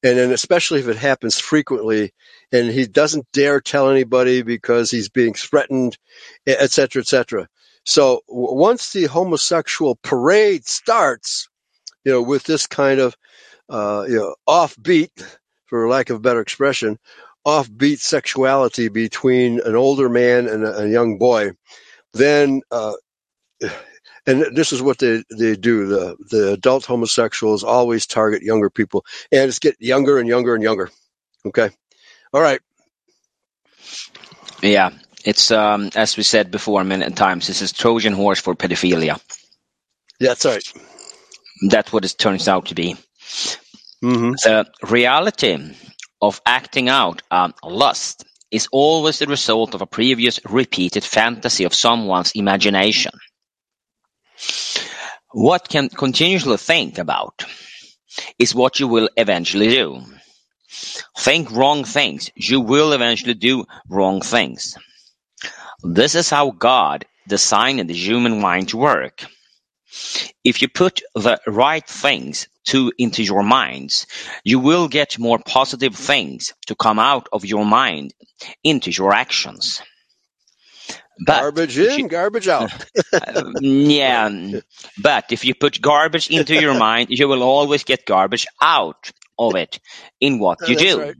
And 0.04 0.18
then, 0.18 0.32
especially 0.32 0.82
if 0.82 0.90
it 0.90 0.98
happens 0.98 1.40
frequently 1.40 2.14
and 2.52 2.70
he 2.70 2.86
doesn't 2.86 3.26
dare 3.32 3.62
tell 3.62 3.90
anybody 3.90 4.42
because 4.42 4.92
he's 4.92 5.08
being 5.08 5.34
threatened, 5.34 5.98
et 6.46 6.72
cetera, 6.72 7.02
et 7.02 7.08
cetera. 7.08 7.48
So 7.86 8.22
once 8.28 8.92
the 8.92 9.06
homosexual 9.06 9.98
parade 10.04 10.68
starts, 10.68 11.48
you 12.04 12.12
know, 12.12 12.22
with 12.22 12.44
this 12.44 12.68
kind 12.68 13.00
of, 13.00 13.16
uh, 13.70 14.04
you 14.08 14.18
know, 14.18 14.36
offbeat, 14.48 15.10
for 15.68 15.88
lack 15.88 16.10
of 16.10 16.18
a 16.18 16.20
better 16.20 16.42
expression, 16.42 17.00
offbeat 17.48 18.00
sexuality 18.00 18.90
between 18.90 19.62
an 19.62 19.76
older 19.76 20.10
man 20.10 20.48
and 20.48 20.66
a, 20.66 20.80
a 20.80 20.88
young 20.88 21.18
boy, 21.18 21.52
then, 22.14 22.62
uh, 22.72 22.94
and 24.26 24.56
this 24.56 24.72
is 24.72 24.82
what 24.82 25.00
they, 25.00 25.24
they 25.38 25.56
do. 25.56 25.88
The, 25.88 26.16
the 26.30 26.54
adult 26.54 26.86
homosexuals 26.86 27.64
always 27.64 28.06
target 28.06 28.42
younger 28.42 28.70
people 28.70 29.06
and 29.32 29.48
it's 29.50 29.60
getting 29.60 29.86
younger 29.86 30.18
and 30.18 30.28
younger 30.28 30.56
and 30.56 30.64
younger. 30.64 30.90
Okay. 31.46 31.70
All 32.34 32.42
right. 32.42 32.62
Yeah, 34.62 34.92
it's 35.26 35.52
um, 35.52 35.90
as 35.96 36.16
we 36.16 36.24
said 36.24 36.52
before 36.52 36.84
many 36.84 37.10
times. 37.12 37.48
This 37.48 37.62
is 37.62 37.74
Trojan 37.74 38.14
horse 38.14 38.40
for 38.40 38.56
pedophilia. 38.56 39.20
Yeah, 40.20 40.30
that's 40.30 40.46
right. 40.46 40.74
That's 41.70 41.92
what 41.92 42.06
it 42.06 42.16
turns 42.18 42.48
out 42.48 42.68
to 42.68 42.76
be. 42.76 42.96
Mm-hmm. 44.04 44.32
The 44.32 44.68
reality 44.90 45.76
of 46.22 46.42
acting 46.46 46.90
out 46.90 47.22
um, 47.30 47.54
lust 47.64 48.26
is 48.52 48.68
always 48.72 49.20
the 49.20 49.28
result 49.28 49.74
of 49.76 49.82
a 49.82 49.86
previous 49.86 50.40
repeated 50.46 51.04
fantasy 51.04 51.66
of 51.66 51.74
someone's 51.74 52.32
imagination. 52.34 53.12
What 55.32 55.68
can 55.68 55.90
continuously 55.90 56.58
think 56.58 56.98
about 56.98 57.44
is 58.38 58.54
what 58.54 58.80
you 58.80 58.88
will 58.88 59.10
eventually 59.18 59.70
do. 59.70 60.04
Think 61.18 61.52
wrong 61.52 61.84
things, 61.84 62.32
you 62.36 62.60
will 62.62 62.94
eventually 62.94 63.34
do 63.34 63.66
wrong 63.90 64.22
things. 64.22 64.78
This 65.84 66.16
is 66.16 66.30
how 66.30 66.52
God 66.52 67.06
designed 67.28 67.90
the 67.90 67.94
human 67.94 68.40
mind 68.42 68.70
to 68.70 68.78
work. 68.78 69.26
If 70.44 70.62
you 70.62 70.68
put 70.68 71.02
the 71.14 71.40
right 71.48 71.88
things 71.88 72.48
to 72.66 72.92
into 72.98 73.24
your 73.24 73.44
minds, 73.44 74.08
you 74.44 74.60
will 74.60 74.88
get 74.88 75.20
more 75.20 75.40
positive 75.40 75.96
things 75.96 76.54
to 76.68 76.76
come 76.76 77.00
out 77.00 77.28
of 77.32 77.46
your 77.46 77.66
mind 77.66 78.14
into 78.64 78.92
your 78.92 79.14
actions. 79.14 79.82
But 81.20 81.42
Garbage 81.42 81.78
in, 81.78 82.00
you- 82.00 82.08
garbage 82.08 82.48
out. 82.48 82.72
yeah, 83.62 84.30
but 85.02 85.32
if 85.32 85.46
you 85.46 85.54
put 85.56 85.82
garbage 85.82 86.30
into 86.30 86.56
your 86.60 86.74
mind, 86.74 87.08
you 87.10 87.28
will 87.28 87.44
always 87.44 87.84
get 87.84 88.06
garbage 88.06 88.48
out 88.62 89.12
of 89.38 89.56
it 89.56 89.80
in 90.20 90.40
what 90.40 90.62
Uh, 90.62 90.66
you 90.68 90.76
do. 90.76 91.00
right. 91.00 91.16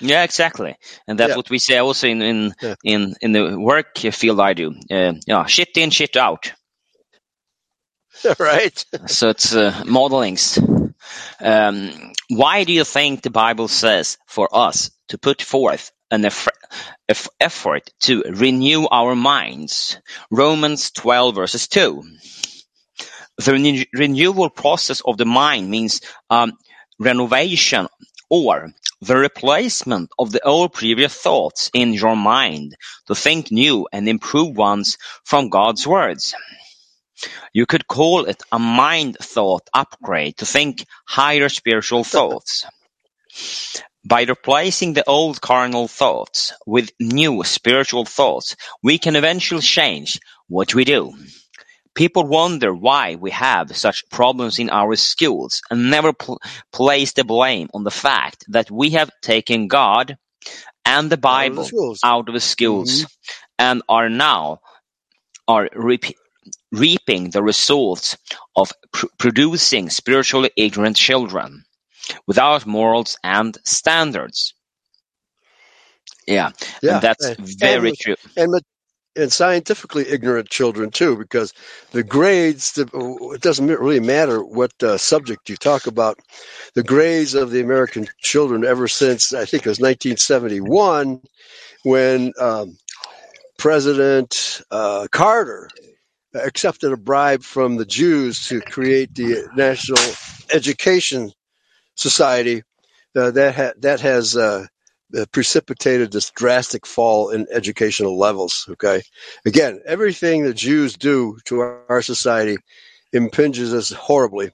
Yeah, 0.00 0.24
exactly, 0.24 0.76
and 1.08 1.18
that's 1.18 1.30
Yeah. 1.30 1.36
what 1.36 1.48
we 1.50 1.58
say 1.58 1.78
also 1.78 2.06
in 2.08 2.22
in 2.22 2.54
Yeah. 2.60 2.74
in, 2.84 3.14
in 3.20 3.32
the 3.32 3.58
work 3.58 3.96
field 3.98 4.40
I 4.40 4.52
do. 4.54 4.74
Uh, 4.90 5.14
yeah, 5.26 5.46
shit 5.46 5.76
in, 5.76 5.90
shit 5.90 6.16
out. 6.16 6.52
right? 8.38 8.84
So 9.06 9.28
it's 9.30 9.54
uh, 9.54 9.72
modelings. 9.86 10.58
Um, 11.40 12.12
why 12.28 12.64
do 12.64 12.72
you 12.72 12.84
think 12.84 13.22
the 13.22 13.30
Bible 13.30 13.68
says 13.68 14.18
for 14.26 14.48
us 14.52 14.90
to 15.08 15.18
put 15.18 15.42
forth 15.42 15.92
an 16.10 16.24
eff- 16.24 16.48
eff- 17.08 17.28
effort 17.40 17.90
to 18.02 18.22
renew 18.28 18.86
our 18.86 19.14
minds? 19.14 19.98
Romans 20.30 20.90
12 20.92 21.34
verses 21.34 21.68
2. 21.68 22.02
The 23.38 23.52
renew- 23.52 23.84
renewal 23.94 24.50
process 24.50 25.02
of 25.04 25.18
the 25.18 25.26
mind 25.26 25.70
means 25.70 26.00
um, 26.30 26.52
renovation 26.98 27.88
or 28.30 28.70
the 29.00 29.16
replacement 29.16 30.10
of 30.18 30.32
the 30.32 30.42
old 30.44 30.72
previous 30.72 31.14
thoughts 31.14 31.70
in 31.74 31.92
your 31.92 32.16
mind 32.16 32.76
to 33.06 33.14
think 33.14 33.52
new 33.52 33.86
and 33.92 34.08
improved 34.08 34.56
ones 34.56 34.98
from 35.24 35.50
God's 35.50 35.86
words. 35.86 36.34
You 37.52 37.66
could 37.66 37.86
call 37.86 38.26
it 38.26 38.42
a 38.52 38.58
mind 38.58 39.16
thought 39.20 39.68
upgrade 39.74 40.38
to 40.38 40.46
think 40.46 40.84
higher 41.06 41.48
spiritual 41.48 42.04
thoughts. 42.04 42.66
By 44.08 44.22
replacing 44.22 44.92
the 44.92 45.04
old 45.08 45.40
carnal 45.40 45.88
thoughts 45.88 46.52
with 46.64 46.92
new 47.00 47.42
spiritual 47.42 48.04
thoughts, 48.04 48.54
we 48.80 48.98
can 48.98 49.16
eventually 49.16 49.62
change 49.62 50.20
what 50.46 50.76
we 50.76 50.84
do. 50.84 51.12
People 51.96 52.24
wonder 52.24 52.72
why 52.72 53.16
we 53.16 53.32
have 53.32 53.76
such 53.76 54.08
problems 54.10 54.60
in 54.60 54.70
our 54.70 54.94
schools 54.96 55.60
and 55.70 55.90
never 55.90 56.12
pl- 56.12 56.40
place 56.72 57.14
the 57.14 57.24
blame 57.24 57.68
on 57.74 57.82
the 57.82 57.90
fact 57.90 58.44
that 58.48 58.70
we 58.70 58.90
have 58.90 59.10
taken 59.22 59.66
God 59.66 60.16
and 60.84 61.10
the 61.10 61.18
Out 61.28 61.48
of 61.48 61.56
the 61.56 61.62
Bible 61.62 61.64
schools. 61.64 62.00
out 62.04 62.28
of 62.28 62.34
the 62.34 62.40
schools 62.40 62.92
mm-hmm. 62.92 63.06
and 63.58 63.82
are 63.88 64.08
now 64.08 64.60
are 65.48 65.68
reap- 65.74 66.16
reaping 66.72 67.30
the 67.30 67.42
results 67.42 68.16
of 68.56 68.72
pr- 68.92 69.06
producing 69.18 69.90
spiritually 69.90 70.52
ignorant 70.56 70.96
children 70.96 71.65
without 72.26 72.66
morals 72.66 73.18
and 73.24 73.56
standards. 73.64 74.54
Yeah, 76.26 76.50
Yeah, 76.82 76.94
and 76.94 77.02
that's 77.02 77.24
and- 77.24 77.58
very 77.58 77.90
and- 77.90 77.98
true. 77.98 78.16
and 78.36 78.60
and 79.18 79.32
scientifically 79.32 80.06
ignorant 80.06 80.50
children 80.50 80.90
too, 80.90 81.16
because 81.16 81.54
the 81.92 82.02
grades. 82.02 82.72
The, 82.72 82.86
it 83.34 83.40
doesn't 83.40 83.66
really 83.66 83.98
matter 84.00 84.44
what 84.44 84.72
uh, 84.82 84.98
subject 84.98 85.48
you 85.48 85.56
talk 85.56 85.86
about. 85.86 86.18
The 86.74 86.82
grades 86.82 87.34
of 87.34 87.50
the 87.50 87.60
American 87.62 88.08
children 88.20 88.62
ever 88.62 88.88
since 88.88 89.32
I 89.32 89.46
think 89.46 89.64
it 89.64 89.70
was 89.70 89.80
1971, 89.80 91.22
when 91.84 92.32
um, 92.38 92.76
President 93.58 94.60
uh, 94.70 95.06
Carter 95.10 95.70
accepted 96.34 96.92
a 96.92 96.98
bribe 96.98 97.42
from 97.42 97.76
the 97.76 97.86
Jews 97.86 98.46
to 98.48 98.60
create 98.60 99.14
the 99.14 99.48
National 99.56 100.02
Education 100.52 101.30
Society. 101.96 102.62
Uh, 103.16 103.30
that 103.30 103.54
ha- 103.54 103.72
that 103.78 103.98
has 104.00 104.36
uh, 104.36 104.66
uh, 105.16 105.24
precipitated 105.32 106.12
this 106.12 106.30
drastic 106.32 106.84
fall 106.86 107.30
in 107.30 107.46
educational 107.50 108.18
levels. 108.18 108.66
Okay, 108.72 109.00
again, 109.46 109.80
everything 109.86 110.44
that 110.44 110.54
Jews 110.54 110.96
do 110.96 111.38
to 111.46 111.60
our, 111.60 111.82
our 111.88 112.02
society 112.02 112.58
impinges 113.14 113.72
us 113.72 113.90
horribly, 113.90 114.50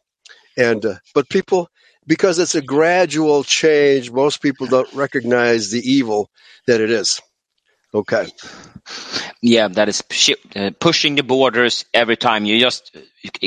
and 0.56 0.84
uh, 0.84 0.94
but 1.12 1.28
people, 1.28 1.68
because 2.06 2.38
it's 2.38 2.54
a 2.54 2.62
gradual 2.62 3.42
change, 3.42 4.12
most 4.12 4.40
people 4.40 4.68
don't 4.68 4.92
recognize 4.94 5.70
the 5.70 5.80
evil 5.80 6.30
that 6.68 6.80
it 6.80 6.90
is. 6.90 7.20
Okay, 7.94 8.32
Yeah, 9.42 9.68
that 9.68 9.88
is 9.88 10.02
uh, 10.56 10.70
pushing 10.80 11.14
the 11.14 11.22
borders 11.22 11.84
every 11.94 12.16
time. 12.16 12.44
You 12.44 12.60
just 12.60 12.96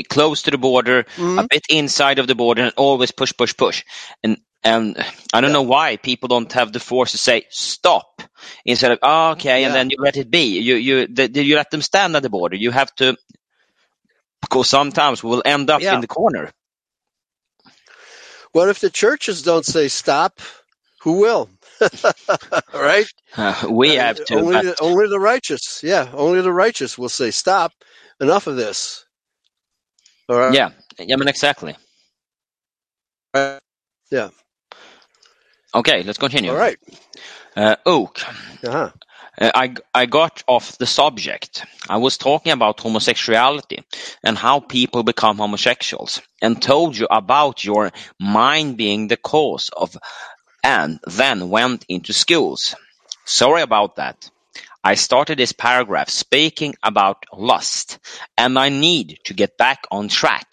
close 0.08 0.42
to 0.42 0.50
the 0.52 0.58
border, 0.58 1.04
Mhm. 1.18 1.38
a 1.38 1.44
bit 1.50 1.66
inside 1.68 2.18
of 2.18 2.26
the 2.26 2.34
border, 2.34 2.62
and 2.64 2.72
always 2.76 3.12
push, 3.12 3.32
push, 3.36 3.56
push. 3.56 3.84
And 4.24 4.38
and 4.64 4.96
I 5.34 5.42
don't 5.42 5.52
Yeah. 5.52 5.52
know 5.52 5.62
why 5.62 5.96
people 5.98 6.28
don't 6.28 6.52
have 6.54 6.72
the 6.72 6.80
force 6.80 7.12
to 7.12 7.18
say 7.18 7.44
stop 7.50 8.22
instead 8.64 8.92
of 8.92 9.00
oh, 9.02 9.32
okay, 9.32 9.64
and 9.64 9.74
then 9.74 9.90
you 9.90 9.98
let 10.00 10.16
it 10.16 10.30
be. 10.30 10.60
You 10.60 10.76
you 10.76 11.06
the, 11.08 11.28
the- 11.28 11.44
you 11.44 11.56
let 11.56 11.70
them 11.70 11.82
stand 11.82 12.16
at 12.16 12.22
the 12.22 12.30
border. 12.30 12.56
You 12.56 12.70
have 12.70 12.94
to 12.96 13.16
because 14.42 14.68
sometimes 14.68 15.24
we'll 15.24 15.42
end 15.46 15.70
up 15.70 15.82
Yeah. 15.82 15.92
in 15.92 16.00
the 16.02 16.08
corner. 16.08 16.50
Well, 18.54 18.70
if 18.70 18.80
the 18.80 18.90
churches 18.90 19.42
don't 19.42 19.66
say 19.66 19.88
stop, 19.88 20.40
who 21.02 21.20
will? 21.20 21.50
right? 22.74 23.06
Uh, 23.36 23.66
we 23.68 23.98
Uh, 23.98 24.02
have 24.02 24.24
to. 24.24 24.34
Only 24.36 24.52
but- 24.54 24.64
the, 24.64 24.76
only 24.82 25.08
the 25.08 25.18
righteous. 25.20 25.82
Yeah, 25.82 26.08
only 26.14 26.40
the 26.40 26.52
righteous 26.52 26.96
will 26.96 27.10
say 27.10 27.30
stop. 27.30 27.72
Enough 28.20 28.46
of 28.46 28.56
this. 28.56 29.04
All 30.28 30.38
right. 30.38 30.54
yeah, 30.54 30.70
yeah, 30.98 31.14
I 31.14 31.18
mean 31.18 31.28
exactly. 31.28 31.76
Yeah. 33.34 34.30
Okay, 35.74 36.02
let's 36.02 36.18
continue. 36.18 36.50
All 36.50 36.56
right. 36.56 36.78
Uh, 37.54 37.76
Oak. 37.84 38.20
Uh-huh. 38.64 38.90
Uh, 39.38 39.50
I, 39.54 39.74
I 39.94 40.06
got 40.06 40.42
off 40.46 40.78
the 40.78 40.86
subject. 40.86 41.64
I 41.90 41.98
was 41.98 42.16
talking 42.16 42.52
about 42.52 42.80
homosexuality 42.80 43.84
and 44.24 44.38
how 44.38 44.60
people 44.60 45.02
become 45.02 45.36
homosexuals 45.36 46.22
and 46.40 46.62
told 46.62 46.96
you 46.96 47.06
about 47.10 47.62
your 47.64 47.90
mind 48.18 48.78
being 48.78 49.08
the 49.08 49.18
cause 49.18 49.68
of 49.76 49.94
and 50.66 50.98
then 51.06 51.48
went 51.48 51.84
into 51.88 52.12
schools. 52.12 52.74
Sorry 53.24 53.62
about 53.62 53.96
that. 53.96 54.28
I 54.82 54.96
started 54.96 55.38
this 55.38 55.52
paragraph 55.52 56.10
speaking 56.10 56.74
about 56.82 57.24
lust 57.32 58.00
and 58.36 58.58
I 58.58 58.68
need 58.68 59.20
to 59.26 59.34
get 59.34 59.56
back 59.56 59.86
on 59.92 60.08
track. 60.08 60.48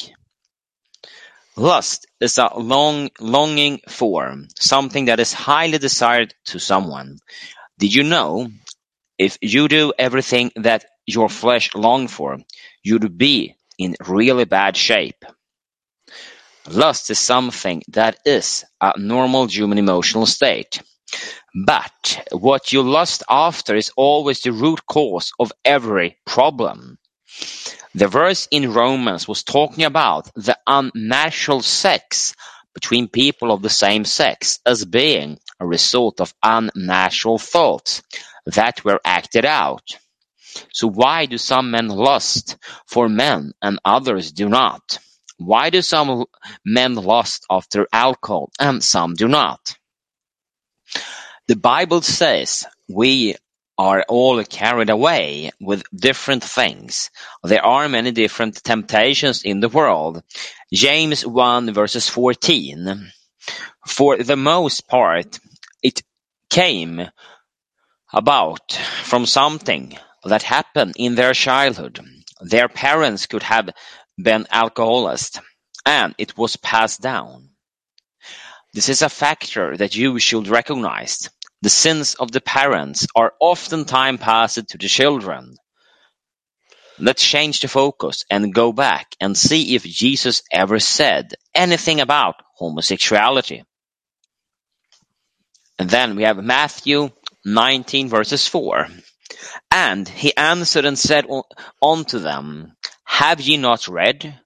Lust 1.56 2.06
is 2.20 2.38
a 2.38 2.52
long, 2.56 3.10
longing 3.20 3.82
for 3.88 4.38
something 4.60 5.06
that 5.06 5.20
is 5.20 5.34
highly 5.34 5.80
desired 5.80 6.36
to 6.46 6.60
someone. 6.60 7.18
Did 7.80 7.96
you 7.96 8.04
know 8.04 8.52
if 9.18 9.40
you 9.42 9.68
do 9.68 9.94
everything 9.98 10.52
that 10.58 10.86
your 11.08 11.30
flesh 11.30 11.74
long 11.74 12.08
for, 12.08 12.38
you'd 12.84 13.18
be 13.18 13.56
in 13.80 13.96
really 14.06 14.46
bad 14.46 14.78
shape. 14.78 15.26
Lust 16.70 17.10
is 17.12 17.20
something 17.20 17.84
that 17.90 18.20
is 18.26 18.66
a 18.82 18.94
normal 19.00 19.48
human 19.48 19.78
emotional 19.78 20.26
state. 20.26 20.82
But 21.66 22.28
what 22.32 22.74
you 22.74 22.82
lust 22.84 23.24
after 23.30 23.76
is 23.76 23.92
always 23.98 24.42
the 24.42 24.54
root 24.54 24.86
cause 24.88 25.32
of 25.40 25.52
every 25.66 26.18
problem. 26.26 26.98
The 27.96 28.08
verse 28.08 28.48
in 28.52 28.74
Romans 28.74 29.28
was 29.28 29.44
talking 29.44 29.84
about 29.84 30.30
the 30.36 30.58
unnatural 30.66 31.62
sex 31.62 32.34
between 32.74 33.08
people 33.08 33.52
of 33.52 33.62
the 33.62 33.70
same 33.70 34.06
sex 34.06 34.60
as 34.66 34.86
being 34.86 35.40
a 35.60 35.68
result 35.68 36.22
of 36.22 36.34
unnatural 36.44 37.38
thoughts 37.38 38.02
that 38.48 38.84
were 38.86 39.02
acted 39.06 39.46
out. 39.46 39.98
So 40.72 40.88
why 40.90 41.26
do 41.28 41.38
some 41.38 41.72
men 41.72 41.90
lust 41.90 42.58
for 42.88 43.10
men 43.10 43.54
and 43.62 43.80
others 43.86 44.32
do 44.32 44.50
not? 44.50 45.00
Why 45.46 45.70
do 45.70 45.82
some 45.82 46.26
men 46.66 46.96
lust 46.96 47.46
after 47.50 47.88
alcohol 47.92 48.50
and 48.60 48.84
some 48.84 49.14
do 49.16 49.28
not? 49.28 49.78
The 51.48 51.58
Bible 51.58 52.02
says 52.02 52.66
we 52.88 53.36
are 53.78 54.06
all 54.08 54.44
carried 54.46 54.90
away 54.90 55.52
with 55.60 55.84
different 55.94 56.44
things. 56.44 57.10
There 57.44 57.66
are 57.66 57.90
many 57.90 58.12
different 58.12 58.64
temptations 58.64 59.44
in 59.44 59.60
the 59.60 59.70
world. 59.70 60.24
James 60.72 61.26
1 61.26 61.74
verses 61.74 62.08
14. 62.08 63.12
For 63.86 64.18
the 64.18 64.38
most 64.38 64.88
part, 64.88 65.40
it 65.82 66.02
came 66.50 67.10
about 68.14 68.72
from 69.04 69.26
something 69.26 69.98
that 70.24 70.44
happened 70.44 70.94
in 70.96 71.16
their 71.16 71.34
childhood. 71.34 72.00
Their 72.40 72.70
parents 72.70 73.26
could 73.26 73.44
have 73.44 73.70
been 74.18 74.48
alcoholists 74.52 75.40
and 75.86 76.16
it 76.18 76.38
was 76.38 76.56
passed 76.56 77.02
down. 77.02 77.50
This 78.74 78.90
is 78.90 79.02
a 79.02 79.10
factor 79.10 79.78
that 79.78 79.96
you 79.96 80.20
should 80.20 80.48
recognize. 80.48 81.30
The 81.62 81.70
sins 81.70 82.16
of 82.16 82.32
the 82.32 82.42
parents 82.42 83.08
are 83.16 83.34
oftentimes 83.40 84.20
passed 84.20 84.68
to 84.68 84.78
the 84.78 84.88
children. 84.88 85.56
Let's 87.00 87.24
change 87.24 87.60
the 87.60 87.68
focus 87.68 88.24
and 88.30 88.54
go 88.54 88.72
back 88.72 89.16
and 89.20 89.38
see 89.38 89.76
if 89.76 89.84
Jesus 89.84 90.44
ever 90.52 90.80
said 90.80 91.34
anything 91.54 92.02
about 92.02 92.36
homosexuality. 92.56 93.64
And 95.80 95.90
then 95.90 96.16
we 96.16 96.24
have 96.24 96.38
Matthew 96.38 97.10
19 97.46 98.10
verses 98.10 98.48
4. 98.48 98.88
And 99.72 100.08
he 100.08 100.36
answered 100.36 100.86
and 100.86 100.98
said 100.98 101.26
unto 101.82 102.20
them, 102.20 102.76
Have 103.14 103.40
ye 103.42 103.58
not 103.58 103.88
read 103.88 104.40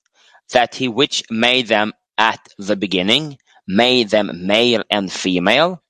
that 0.52 0.76
he 0.76 0.90
which 0.90 1.24
made 1.30 1.68
them 1.70 1.94
at 2.18 2.46
the 2.58 2.76
beginning 2.76 3.38
made 3.66 4.10
them 4.10 4.46
male 4.46 4.84
and 4.92 5.10
female? 5.10 5.82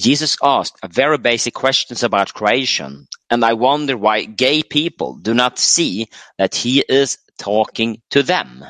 Jesus 0.00 0.38
asked 0.42 0.78
very 0.88 1.18
basic 1.18 1.52
questions 1.52 2.02
about 2.02 2.32
creation, 2.32 3.06
and 3.28 3.44
I 3.44 3.52
wonder 3.52 3.98
why 3.98 4.24
gay 4.24 4.62
people 4.62 5.18
do 5.18 5.34
not 5.34 5.58
see 5.58 6.08
that 6.38 6.54
he 6.54 6.82
is 6.88 7.18
talking 7.38 8.00
to 8.12 8.22
them. 8.22 8.64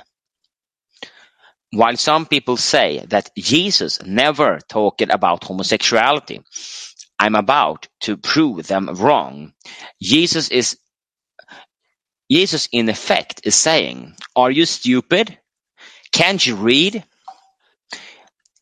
While 1.70 1.96
some 1.96 2.26
people 2.26 2.56
say 2.56 3.06
that 3.10 3.30
Jesus 3.38 4.02
never 4.02 4.58
talked 4.68 5.02
about 5.02 5.44
homosexuality, 5.44 6.42
I'm 7.16 7.36
about 7.36 7.86
to 8.00 8.16
prove 8.16 8.66
them 8.66 8.88
wrong. 8.88 9.52
Jesus 10.02 10.48
is 10.48 10.76
Jesus 12.30 12.68
in 12.72 12.88
effect 12.88 13.42
is 13.44 13.54
saying, 13.54 14.14
Are 14.34 14.50
you 14.50 14.66
stupid? 14.66 15.38
Can't 16.12 16.44
you 16.44 16.56
read? 16.56 17.04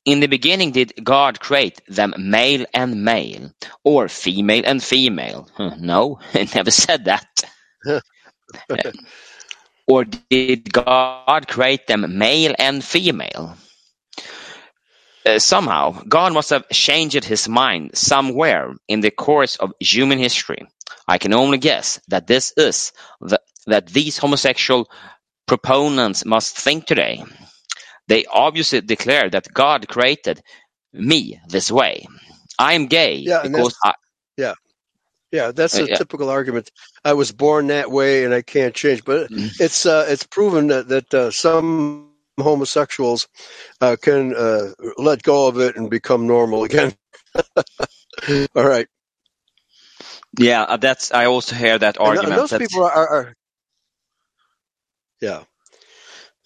In 0.05 0.19
the 0.19 0.27
beginning 0.27 0.73
did 0.73 0.93
God 1.03 1.39
create 1.39 1.81
them 1.87 2.15
male 2.19 2.67
and 2.75 3.05
male, 3.05 3.53
or 3.85 4.09
female 4.09 4.63
and 4.67 4.83
female. 4.83 5.49
No, 5.79 6.19
it 6.35 6.55
never 6.55 6.73
said 6.73 7.05
that. 7.05 7.27
or 9.87 10.05
did 10.05 10.73
God 10.73 11.47
create 11.47 11.87
them 11.87 12.19
male 12.19 12.55
and 12.59 12.83
female? 12.83 13.57
Uh, 15.25 15.39
somehow, 15.39 16.03
God 16.09 16.33
must 16.33 16.51
have 16.51 16.69
changed 16.71 17.25
his 17.25 17.49
mind 17.49 17.97
somewhere 17.97 18.75
in 18.89 19.01
the 19.01 19.13
course 19.13 19.55
of 19.55 19.73
human 19.79 20.19
history. 20.19 20.67
I 21.07 21.19
can 21.19 21.33
only 21.33 21.59
guess 21.59 22.01
that 22.09 22.27
this 22.27 22.53
is 22.57 22.93
the, 23.21 23.41
that 23.67 23.89
these 23.89 24.19
homosexual 24.19 24.89
proponents 25.47 26.25
must 26.25 26.57
think 26.57 26.87
today. 26.87 27.23
They 28.09 28.25
obviously 28.27 28.81
declare 28.81 29.29
that 29.31 29.53
God 29.53 29.89
created 29.89 30.43
me 30.93 31.41
this 31.49 31.71
way. 31.71 32.07
I 32.59 32.75
am 32.75 32.87
gay 32.87 33.23
Yeah, 33.27 33.43
and 33.43 33.53
because 33.55 33.75
I, 33.85 33.93
Yeah, 35.33 35.51
that's 35.51 35.79
Uh, 35.79 35.85
a 35.85 35.89
yeah. 35.89 35.97
typical 35.97 36.29
argument. 36.29 36.71
I 37.05 37.15
was 37.15 37.33
born 37.33 37.69
that 37.69 37.91
way 37.91 38.25
and 38.25 38.35
I 38.35 38.43
can't 38.43 38.75
change. 38.75 39.03
But 39.05 39.31
Mm. 39.31 39.49
it's 39.61 39.87
uh, 39.87 40.05
it's 40.09 40.25
proven 40.27 40.69
that 40.69 40.89
that 40.89 41.15
uh, 41.15 41.31
some 41.31 42.13
homosexuals 42.39 43.29
uh, 43.81 43.97
can 44.01 44.35
uh, 44.37 44.73
let 44.99 45.23
go 45.23 45.47
of 45.49 45.59
it 45.59 45.77
and 45.77 45.89
become 45.91 46.27
normal 46.27 46.65
again. 46.65 46.93
All 48.57 48.65
right, 48.67 48.87
yeah, 50.39 50.63
uh, 50.63 50.77
that's 50.77 51.13
I 51.13 51.27
also 51.27 51.55
hear 51.55 51.79
that 51.79 51.99
argument. 52.01 52.33
and 52.33 52.39
those 52.39 52.51
that, 52.51 52.61
people 52.61 52.83
are, 52.85 52.93
are, 52.93 53.09
are 53.09 53.35
yeah. 55.23 55.45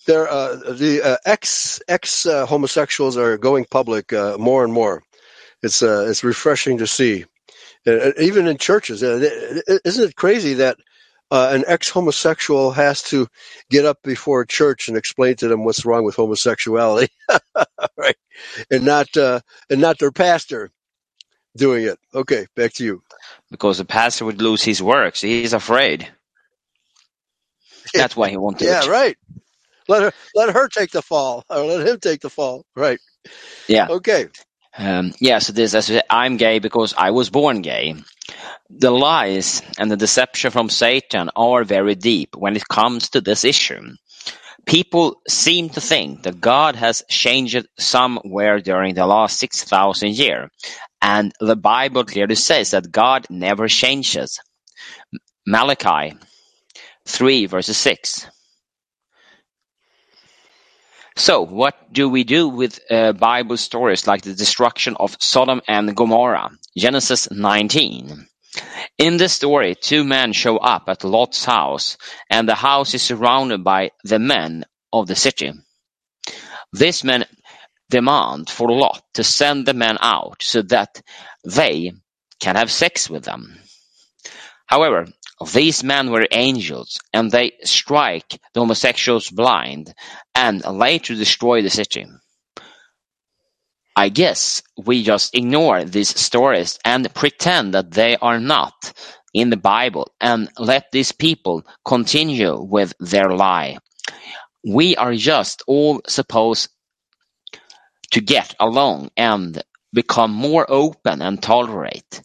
They're 0.07 0.29
uh, 0.29 0.57
the 0.57 1.03
uh, 1.05 1.17
ex 1.27 1.81
ex 1.89 2.27
uh, 2.27 2.47
homosexuals 2.47 3.17
are 3.19 3.39
going 3.39 3.67
public 3.71 4.13
uh, 4.13 4.37
more 4.39 4.65
and 4.65 4.73
more. 4.73 5.03
It's 5.63 5.83
uh, 5.83 6.07
it's 6.09 6.25
refreshing 6.25 6.79
to 6.79 6.87
see, 6.87 7.25
Uh, 7.87 8.13
even 8.21 8.47
in 8.49 8.59
churches. 8.59 9.03
Isn't 9.03 10.05
it 10.11 10.17
crazy 10.17 10.55
that 10.55 10.79
an 11.33 11.65
ex 11.69 11.91
homosexual 11.91 12.73
has 12.73 13.03
to 13.05 13.29
get 13.71 13.85
up 13.87 13.99
before 14.05 14.43
a 14.43 14.47
church 14.49 14.89
and 14.89 14.97
explain 14.97 15.37
to 15.37 15.49
them 15.49 15.65
what's 15.65 15.87
wrong 15.87 16.05
with 16.05 16.17
homosexuality, 16.17 17.09
right? 17.99 18.17
And 18.71 18.85
not 18.85 19.09
and 19.17 19.81
not 19.81 19.99
their 19.99 20.13
pastor 20.13 20.71
doing 21.57 21.85
it. 21.85 21.99
Okay, 22.15 22.47
back 22.57 22.75
to 22.75 22.85
you. 22.85 23.03
because 23.51 23.79
the 23.79 23.85
pastor 23.87 24.25
would 24.27 24.43
lose 24.43 24.63
his 24.65 24.83
work, 24.83 25.17
so 25.17 25.27
he's 25.27 25.53
afraid. 25.55 26.09
That's 27.97 28.17
why 28.17 28.31
he 28.31 28.39
won't 28.39 28.59
do 28.59 28.71
Yeah, 28.71 28.83
it. 28.83 28.85
right. 28.85 29.17
Let 29.89 30.03
her 30.05 30.13
let 30.35 30.55
her 30.55 30.69
take 30.69 30.93
the 30.93 31.03
fall, 31.03 31.45
or 31.51 31.61
let 31.65 31.87
him 31.87 32.01
take 32.01 32.21
the 32.23 32.31
fall. 32.31 32.65
Right. 32.77 33.01
Yeah. 33.69 33.89
Okay. 33.89 34.29
Um, 34.79 35.15
yeah, 35.21 35.41
so 35.41 35.53
this, 35.53 35.75
as 35.75 35.91
I'm 36.11 36.37
gay 36.39 36.59
because 36.61 36.95
I 36.99 37.13
was 37.13 37.31
born 37.31 37.63
gay. 37.63 37.97
The 38.71 38.91
lies 38.93 39.63
and 39.79 39.91
the 39.91 39.97
deception 39.97 40.51
from 40.53 40.71
Satan 40.71 41.31
are 41.37 41.65
very 41.65 41.95
deep 41.97 42.37
when 42.37 42.57
it 42.57 42.69
comes 42.69 43.11
to 43.11 43.23
this 43.23 43.45
issue. 43.45 43.81
People 44.67 45.23
seem 45.29 45.71
to 45.71 45.81
think 45.81 46.25
that 46.25 46.41
God 46.41 46.77
has 46.77 47.03
changed 47.11 47.67
somewhere 47.79 48.61
during 48.61 48.95
the 48.95 49.07
last 49.07 49.39
6,000 49.39 50.11
years, 50.11 50.51
and 51.03 51.33
the 51.41 51.57
Bible 51.57 52.05
clearly 52.05 52.37
says 52.37 52.73
that 52.73 52.93
God 52.93 53.27
never 53.31 53.69
changes. 53.69 54.41
Malachi 55.47 56.15
3 57.07 57.47
verses 57.47 57.79
6. 57.79 58.27
So, 61.19 61.41
what 61.43 61.93
do 61.93 62.11
we 62.11 62.25
do 62.25 62.49
with 62.49 62.79
uh, 62.91 63.13
Bible 63.13 63.57
stories 63.57 64.07
like 64.07 64.23
the 64.23 64.35
destruction 64.35 64.97
of 65.01 65.17
Sodom 65.19 65.63
and 65.67 65.97
Gomorrah? 65.97 66.51
Genesis 66.77 67.31
19. 67.31 68.27
In 68.99 69.17
this 69.17 69.33
story, 69.33 69.75
two 69.75 70.05
men 70.05 70.35
show 70.35 70.59
up 70.59 70.85
at 70.89 71.05
Lot's 71.05 71.45
house, 71.45 71.97
and 72.29 72.47
the 72.47 72.55
house 72.55 72.93
is 72.93 73.03
surrounded 73.03 73.65
by 73.65 73.93
the 74.05 74.19
men 74.19 74.65
of 74.93 75.07
the 75.07 75.17
city. 75.17 75.53
These 76.73 77.03
men 77.05 77.25
demand 77.89 78.51
for 78.51 78.71
Lot 78.71 79.03
to 79.15 79.25
send 79.25 79.67
the 79.67 79.75
men 79.75 79.97
out 80.01 80.43
so 80.43 80.63
that 80.63 81.01
they 81.45 81.93
can 82.41 82.57
have 82.57 82.71
sex 82.71 83.09
with 83.09 83.25
them. 83.25 83.59
However, 84.67 85.07
these 85.53 85.85
men 85.85 86.11
were 86.11 86.27
angels, 86.31 86.99
and 87.13 87.31
they 87.31 87.53
strike 87.65 88.39
the 88.55 88.61
homosexuals 88.61 89.29
blind 89.29 89.93
and 90.35 90.65
later 90.65 91.15
destroy 91.15 91.63
the 91.63 91.71
city. 91.71 92.07
I 93.95 94.11
guess 94.11 94.63
we 94.77 95.03
just 95.03 95.35
ignore 95.35 95.85
these 95.85 96.19
stories 96.19 96.79
and 96.85 97.13
pretend 97.15 97.75
that 97.75 97.91
they 97.91 98.17
are 98.17 98.39
not 98.41 98.93
in 99.33 99.51
the 99.51 99.57
Bible 99.57 100.13
and 100.21 100.51
let 100.59 100.91
these 100.93 101.13
people 101.13 101.63
continue 101.85 102.61
with 102.61 102.95
their 103.01 103.31
lie. 103.31 103.79
We 104.67 104.97
are 104.97 105.15
just 105.15 105.63
all 105.67 106.01
supposed 106.07 106.69
to 108.13 108.21
get 108.21 108.55
along 108.61 109.11
and 109.17 109.63
become 109.97 110.33
more 110.33 110.67
open 110.71 111.23
and 111.23 111.43
tolerate 111.43 112.23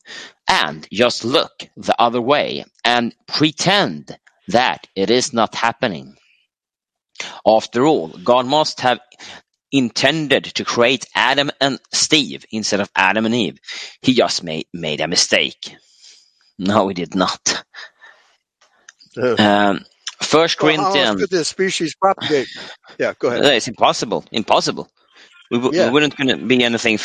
and 0.50 0.88
just 0.94 1.26
look 1.26 1.54
the 1.78 1.96
other 2.00 2.22
way 2.22 2.66
and 2.86 3.16
pretend 3.28 4.18
that 4.50 4.88
it 4.96 5.12
is 5.12 5.34
not 5.34 5.56
happening. 5.56 6.18
After 7.48 7.86
all, 7.88 8.10
God 8.10 8.46
must 8.48 8.82
have 8.82 9.00
intended 9.72 10.46
to 10.46 10.66
create 10.66 11.06
Adam 11.16 11.52
and 11.62 11.80
Steve 11.94 12.46
instead 12.52 12.82
of 12.82 12.92
Adam 12.96 13.26
and 13.28 13.36
Eve. 13.36 13.60
He 14.04 14.14
just 14.16 14.44
made, 14.44 14.68
made 14.74 15.02
a 15.02 15.08
mistake. 15.10 15.76
No, 16.60 16.90
he 16.90 16.96
did 16.96 17.16
not. 17.16 17.64
Uh, 19.18 19.38
Um, 19.38 19.86
First 20.22 20.58
well, 20.60 20.74
how 20.76 20.96
else 20.98 21.14
Corinthians, 21.14 21.16
could 21.16 21.32
this 21.32 21.50
species 21.50 21.96
propagate? 21.96 22.50
Yeah, 23.00 23.14
go 23.20 23.30
ahead. 23.30 23.46
It's 23.46 23.68
impossible. 23.68 24.26
Impossible. 24.32 24.90
We, 25.52 25.60
Yeah. 25.72 25.86
we 25.86 25.90
wouldn't 25.92 26.48
be 26.50 26.64
anything 26.64 27.00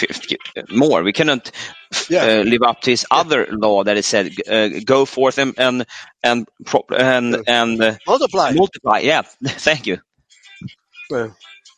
more. 0.71 1.03
We 1.05 1.13
cannot 1.15 1.51
f- 1.93 2.11
Yeah. 2.11 2.25
uh, 2.25 2.43
live 2.45 2.63
up 2.63 2.83
to 2.83 2.91
his 2.93 3.07
other 3.11 3.47
law 3.51 3.85
that 3.85 3.99
it 3.99 4.05
said, 4.07 4.33
uh, 4.51 4.69
"Go 4.87 5.07
forth 5.07 5.39
and 5.39 5.55
and 5.59 5.87
and 6.25 6.49
pro- 6.67 6.87
and, 6.97 7.35
Yeah. 7.35 7.43
and 7.49 7.83
uh, 7.83 7.97
Multiply. 8.07 8.53
multiply." 8.53 9.01
Yeah, 9.01 9.23
thank 9.47 9.87
you. 9.87 9.99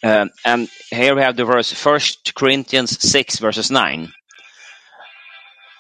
Um, 0.03 0.31
and 0.45 0.71
here 0.91 1.15
we 1.17 1.23
have 1.23 1.37
the 1.37 1.45
verse, 1.47 1.73
First 1.73 2.35
Corinthians 2.35 2.99
six 3.03 3.39
verses 3.39 3.71
nine. 3.71 4.13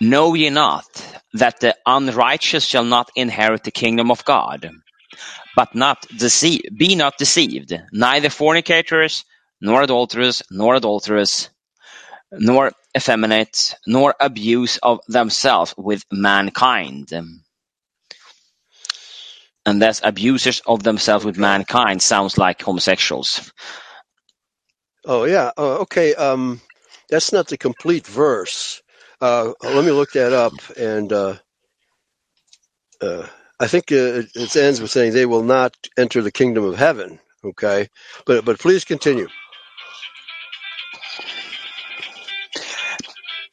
Know 0.01 0.35
ye 0.35 0.51
not 0.51 0.87
that 1.35 1.61
the 1.61 1.77
unrighteous 1.87 2.65
shall 2.65 2.85
not 2.85 3.11
inherit 3.17 3.65
the 3.65 3.73
kingdom 3.73 4.11
of 4.11 4.25
God? 4.25 4.71
But 5.57 5.75
not 5.75 6.07
deceive, 6.19 6.63
be 6.79 6.95
not 6.97 7.19
deceived, 7.19 7.75
neither 7.93 8.31
fornicators, 8.31 9.25
nor 9.61 9.83
adulterers, 9.83 10.43
nor 10.51 10.77
adulterers, 10.77 11.51
nor 12.33 12.73
effeminate, 12.97 13.75
nor 13.87 14.15
abuse 14.21 14.79
of 14.83 15.01
themselves 15.09 15.75
with 15.77 16.05
mankind. 16.13 17.13
And 19.67 19.83
that's 19.83 20.01
abusers 20.03 20.63
of 20.67 20.83
themselves 20.83 21.25
with 21.25 21.39
mankind 21.39 22.03
sounds 22.03 22.39
like 22.39 22.63
homosexuals. 22.63 23.53
oh 25.07 25.25
yeah. 25.25 25.53
Oh, 25.57 25.79
okay. 25.83 26.15
Um, 26.15 26.61
that's 27.11 27.33
not 27.33 27.49
the 27.49 27.59
complete 27.59 28.07
verse. 28.07 28.83
Uh, 29.21 29.53
let 29.63 29.85
me 29.85 29.93
look 29.93 30.13
that 30.13 30.33
up. 30.33 30.55
And 30.79 31.13
uh, 31.13 31.37
uh, 33.01 33.27
I 33.61 33.67
think 33.69 33.93
uh, 33.93 33.97
it, 34.23 34.27
it 34.35 34.57
ends 34.57 34.81
with 34.81 34.91
saying 34.91 35.13
they 35.13 35.27
will 35.27 35.45
not 35.45 35.77
enter 35.99 36.23
the 36.23 36.33
kingdom 36.33 36.65
of 36.65 36.77
heaven. 36.79 37.21
Okay, 37.45 37.89
but 38.27 38.45
but 38.45 38.59
please 38.59 38.85
continue. 38.85 39.29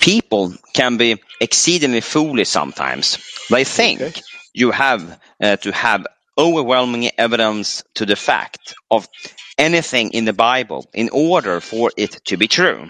People 0.05 0.53
can 0.73 0.97
be 0.97 1.21
exceedingly 1.41 2.01
foolish 2.01 2.49
sometimes. 2.49 3.19
They 3.51 3.65
think 3.65 4.01
Okay. 4.01 4.21
you 4.53 4.71
have 4.71 5.19
uh, 5.43 5.57
to 5.57 5.73
have 5.73 6.07
overwhelming 6.37 7.11
evidence 7.17 7.83
to 7.95 8.05
the 8.07 8.17
fact 8.17 8.75
of 8.91 9.09
anything 9.57 10.11
in 10.11 10.25
the 10.25 10.33
Bible 10.33 10.85
in 10.93 11.09
order 11.11 11.61
for 11.61 11.91
it 11.97 12.21
to 12.27 12.37
be 12.37 12.47
true. 12.49 12.89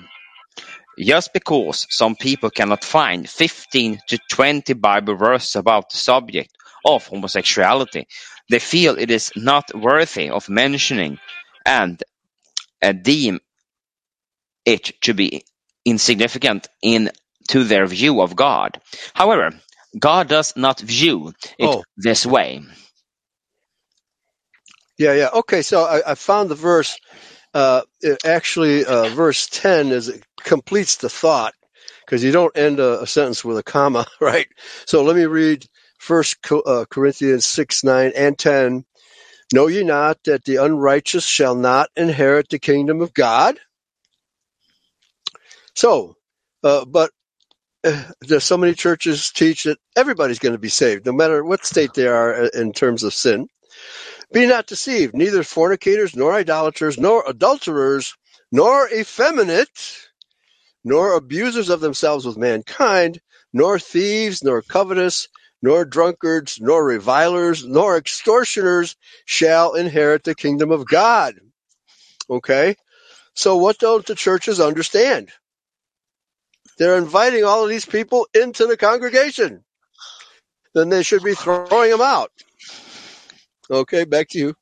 Just 0.99 1.33
because 1.33 1.87
some 1.89 2.15
people 2.15 2.51
cannot 2.51 2.83
find 2.85 3.29
15 3.29 3.99
to 4.09 4.19
20 4.29 4.73
Bible 4.75 5.15
verses 5.15 5.55
about 5.57 5.91
the 5.91 5.97
subject 5.97 6.51
of 6.85 7.07
homosexuality, 7.07 8.07
they 8.49 8.59
feel 8.59 8.97
it 8.99 9.11
is 9.11 9.33
not 9.37 9.75
worthy 9.75 10.29
of 10.31 10.49
mentioning 10.49 11.19
and 11.65 12.03
uh, 12.83 12.93
deem 12.93 13.39
it 14.65 15.01
to 15.01 15.13
be 15.13 15.43
insignificant 15.85 16.67
in 16.83 17.11
to 17.49 17.63
their 17.65 17.87
view 17.87 18.21
of 18.21 18.35
God. 18.35 18.81
However, 19.13 19.51
God 19.99 20.29
does 20.29 20.55
not 20.57 20.79
view 20.81 21.33
it 21.59 21.77
Oh. 21.77 21.83
this 21.97 22.25
way. 22.25 22.63
Yeah, 24.99 25.13
yeah. 25.13 25.29
Okay, 25.33 25.63
so 25.63 25.83
I, 25.85 26.11
I 26.11 26.15
found 26.15 26.49
the 26.51 26.55
verse. 26.55 26.99
Uh, 27.53 27.83
it 28.01 28.25
actually, 28.25 28.85
uh, 28.85 29.09
verse 29.09 29.47
10 29.49 29.89
is 29.89 30.09
it 30.09 30.25
completes 30.43 30.97
the 30.97 31.09
thought 31.09 31.53
because 32.05 32.23
you 32.23 32.31
don't 32.31 32.57
end 32.57 32.79
a, 32.79 33.01
a 33.03 33.07
sentence 33.07 33.45
with 33.45 33.57
a 33.59 33.63
comma, 33.63 34.05
right? 34.21 34.47
So 34.87 35.03
let 35.03 35.17
me 35.17 35.25
read 35.25 35.65
First 35.99 36.41
Co- 36.43 36.61
uh, 36.61 36.85
Corinthians 36.85 37.45
6, 37.45 37.83
9, 37.83 38.13
and 38.15 38.37
10. 38.39 38.85
Know 39.53 39.67
ye 39.67 39.83
not 39.83 40.19
that 40.25 40.45
the 40.45 40.57
unrighteous 40.57 41.25
shall 41.25 41.55
not 41.55 41.89
inherit 41.97 42.49
the 42.49 42.59
kingdom 42.59 43.01
of 43.01 43.13
God? 43.13 43.59
So, 45.75 46.15
uh, 46.63 46.85
but 46.85 47.11
uh, 47.83 48.03
there's 48.21 48.43
so 48.43 48.57
many 48.57 48.73
churches 48.73 49.31
teach 49.31 49.65
that 49.65 49.77
everybody's 49.95 50.39
going 50.39 50.53
to 50.53 50.59
be 50.59 50.69
saved, 50.69 51.05
no 51.05 51.11
matter 51.11 51.43
what 51.43 51.65
state 51.65 51.93
they 51.93 52.07
are 52.07 52.45
uh, 52.45 52.49
in 52.53 52.73
terms 52.73 53.03
of 53.03 53.13
sin. 53.13 53.47
Be 54.31 54.47
not 54.47 54.67
deceived, 54.67 55.13
neither 55.13 55.43
fornicators, 55.43 56.15
nor 56.15 56.33
idolaters, 56.33 56.97
nor 56.97 57.23
adulterers, 57.27 58.15
nor 58.51 58.89
effeminate, 58.89 59.69
nor 60.83 61.15
abusers 61.15 61.69
of 61.69 61.81
themselves 61.81 62.25
with 62.25 62.37
mankind, 62.37 63.19
nor 63.53 63.77
thieves, 63.77 64.43
nor 64.43 64.61
covetous, 64.61 65.27
nor 65.61 65.85
drunkards, 65.85 66.59
nor 66.59 66.85
revilers, 66.85 67.65
nor 67.65 67.97
extortioners 67.97 68.95
shall 69.25 69.73
inherit 69.73 70.23
the 70.23 70.35
kingdom 70.35 70.71
of 70.71 70.87
God. 70.87 71.35
Okay? 72.29 72.75
So 73.35 73.57
what 73.57 73.77
don't 73.77 74.05
the 74.05 74.15
churches 74.15 74.59
understand? 74.59 75.31
They're 76.77 76.97
inviting 76.97 77.43
all 77.43 77.63
of 77.63 77.69
these 77.69 77.85
people 77.85 78.27
into 78.33 78.65
the 78.67 78.77
congregation. 78.77 79.63
Then 80.73 80.89
they 80.89 81.03
should 81.03 81.23
be 81.23 81.35
throwing 81.35 81.91
them 81.91 82.01
out. 82.01 82.31
Okay, 83.71 84.05
back 84.05 84.29
to 84.29 84.39
you. 84.39 84.55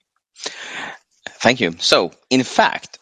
Thank 1.28 1.61
you. 1.61 1.76
So, 1.80 2.11
in 2.30 2.43
fact, 2.43 2.99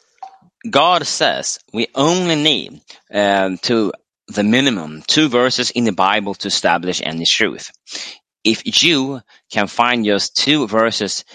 God 0.70 1.06
says 1.08 1.60
we 1.74 1.88
only 1.96 2.36
need 2.36 2.82
um, 3.14 3.58
to 3.60 3.94
the 4.28 4.44
minimum 4.44 5.04
two 5.08 5.30
verses 5.30 5.72
in 5.72 5.86
the 5.86 5.92
Bible 5.92 6.36
to 6.36 6.48
establish 6.48 7.02
any 7.04 7.26
truth. 7.26 7.72
If 8.44 8.84
you 8.84 9.22
can 9.52 9.68
find 9.68 10.06
just 10.06 10.38
two 10.38 10.68
verses, 10.68 11.26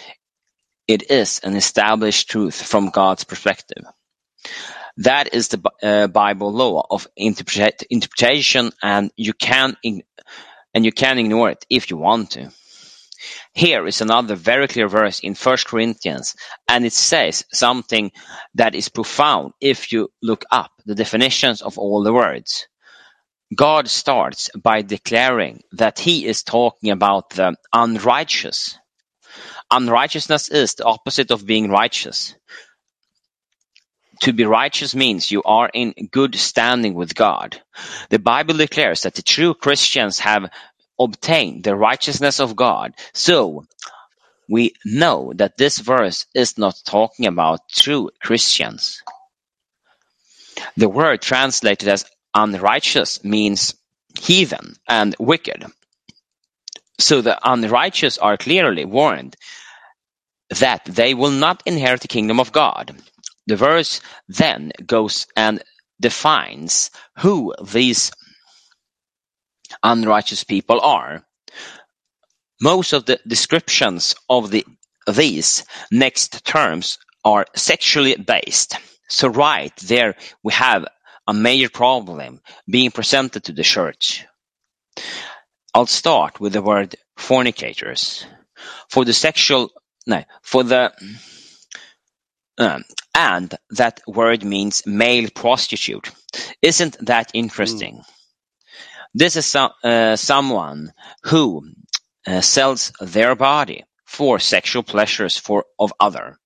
it 0.88 1.10
is 1.10 1.40
an 1.44 1.56
established 1.56 2.30
truth 2.30 2.62
from 2.62 2.90
God's 2.90 3.24
perspective. 3.24 3.84
That 4.98 5.34
is 5.34 5.48
the 5.48 5.62
uh, 5.82 6.06
Bible 6.08 6.52
law 6.52 6.86
of 6.90 7.08
interpret- 7.16 7.84
interpretation, 7.90 8.72
and 8.82 9.12
you 9.16 9.32
can 9.34 9.76
ig- 9.84 10.06
and 10.74 10.84
you 10.84 10.92
can 10.92 11.18
ignore 11.18 11.50
it 11.50 11.66
if 11.70 11.90
you 11.90 11.96
want 11.98 12.32
to. 12.32 12.50
Here 13.54 13.86
is 13.86 14.00
another 14.00 14.36
very 14.36 14.68
clear 14.68 14.88
verse 14.88 15.20
in 15.20 15.34
First 15.34 15.66
Corinthians, 15.66 16.36
and 16.68 16.86
it 16.86 16.92
says 16.94 17.44
something 17.52 18.12
that 18.54 18.74
is 18.74 18.88
profound 18.90 19.52
if 19.60 19.92
you 19.92 20.10
look 20.22 20.44
up 20.52 20.72
the 20.86 20.94
definitions 20.94 21.62
of 21.62 21.78
all 21.78 22.02
the 22.04 22.12
words. 22.14 22.68
God 23.56 23.88
starts 23.88 24.50
by 24.56 24.82
declaring 24.82 25.62
that 25.72 25.98
he 26.00 26.26
is 26.26 26.44
talking 26.44 26.90
about 26.92 27.30
the 27.32 27.56
unrighteous. 27.74 28.78
Unrighteousness 29.72 30.50
is 30.50 30.76
the 30.76 30.86
opposite 30.86 31.32
of 31.32 31.46
being 31.46 31.70
righteous. 31.70 32.35
To 34.22 34.32
be 34.32 34.44
righteous 34.44 34.94
means 34.94 35.30
you 35.30 35.42
are 35.42 35.70
in 35.72 35.92
good 36.10 36.34
standing 36.36 36.94
with 36.94 37.14
God. 37.14 37.60
The 38.08 38.18
Bible 38.18 38.54
declares 38.54 39.02
that 39.02 39.14
the 39.14 39.22
true 39.22 39.54
Christians 39.54 40.18
have 40.20 40.50
obtained 40.98 41.64
the 41.64 41.76
righteousness 41.76 42.40
of 42.40 42.56
God. 42.56 42.94
So 43.12 43.66
we 44.48 44.74
know 44.84 45.32
that 45.36 45.56
this 45.56 45.78
verse 45.78 46.26
is 46.34 46.56
not 46.56 46.80
talking 46.84 47.26
about 47.26 47.68
true 47.68 48.10
Christians. 48.20 49.02
The 50.76 50.88
word 50.88 51.20
translated 51.20 51.88
as 51.88 52.06
unrighteous 52.34 53.22
means 53.24 53.74
heathen 54.18 54.76
and 54.88 55.14
wicked. 55.18 55.66
So 56.98 57.20
the 57.20 57.38
unrighteous 57.42 58.18
are 58.18 58.36
clearly 58.38 58.84
warned 58.84 59.36
that 60.50 60.84
they 60.84 61.12
will 61.12 61.32
not 61.32 61.62
inherit 61.66 62.00
the 62.00 62.08
kingdom 62.08 62.40
of 62.40 62.52
God. 62.52 62.96
The 63.46 63.56
verse 63.56 64.00
then 64.28 64.72
goes 64.84 65.26
and 65.36 65.62
defines 66.00 66.90
who 67.18 67.54
these 67.62 68.12
unrighteous 69.82 70.44
people 70.44 70.80
are. 70.80 71.24
Most 72.60 72.92
of 72.92 73.04
the 73.04 73.20
descriptions 73.26 74.14
of 74.28 74.50
the 74.50 74.64
these 75.12 75.64
next 75.90 76.44
terms 76.44 76.98
are 77.24 77.46
sexually 77.54 78.16
based. 78.16 78.76
So 79.08 79.28
right 79.28 79.74
there 79.76 80.16
we 80.42 80.52
have 80.52 80.86
a 81.28 81.34
major 81.34 81.68
problem 81.68 82.40
being 82.68 82.90
presented 82.90 83.44
to 83.44 83.52
the 83.52 83.62
church. 83.62 84.26
I'll 85.74 85.86
start 85.86 86.40
with 86.40 86.54
the 86.54 86.62
word 86.62 86.96
fornicators. 87.16 88.24
For 88.88 89.04
the 89.04 89.12
sexual, 89.12 89.70
no, 90.06 90.24
for 90.42 90.64
the, 90.64 90.92
um, 92.58 92.84
and 93.16 93.54
that 93.70 94.00
word 94.06 94.44
means 94.44 94.86
male 94.86 95.28
prostitute. 95.34 96.10
Isn't 96.60 96.98
that 97.06 97.30
interesting? 97.32 98.02
This 99.14 99.36
is 99.36 99.46
some, 99.46 99.70
uh, 99.82 100.16
someone 100.16 100.92
who 101.22 101.62
uh, 102.26 102.42
sells 102.42 102.92
their 103.00 103.34
body 103.34 103.84
for 104.04 104.38
sexual 104.38 104.82
pleasures 104.82 105.38
for 105.38 105.64
of 105.78 105.94
other. 105.98 106.38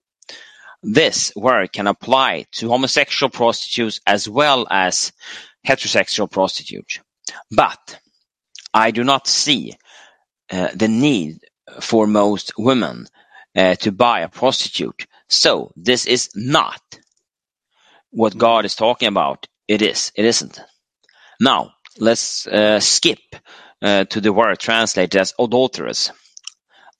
This 0.83 1.33
word 1.35 1.73
can 1.73 1.89
apply 1.89 2.47
to 2.53 2.69
homosexual 2.69 3.31
prostitutes 3.31 4.01
as 4.07 4.29
well 4.29 4.67
as 4.71 5.13
heterosexual 5.67 6.31
prostitutes. 6.31 7.01
But 7.51 7.99
I 8.73 8.93
do 8.93 9.03
not 9.03 9.27
see 9.27 9.75
uh, 10.53 10.69
the 10.73 10.89
need 10.89 11.41
for 11.81 12.07
most 12.07 12.53
women 12.57 13.07
uh, 13.57 13.75
to 13.77 13.91
buy 13.91 14.21
a 14.21 14.29
prostitute. 14.29 15.07
So 15.31 15.73
this 15.77 16.07
is 16.07 16.31
not 16.35 16.83
what 18.11 18.37
God 18.37 18.65
is 18.65 18.75
talking 18.75 19.09
about. 19.09 19.47
It 19.69 19.83
is. 19.83 20.13
It 20.17 20.25
isn't. 20.25 20.61
Now 21.41 21.73
let's 21.99 22.47
uh, 22.47 22.81
skip 22.81 23.21
uh, 23.83 24.05
to 24.05 24.21
the 24.21 24.33
word 24.33 24.59
translated 24.59 25.21
as 25.21 25.35
adulterous. 25.39 26.11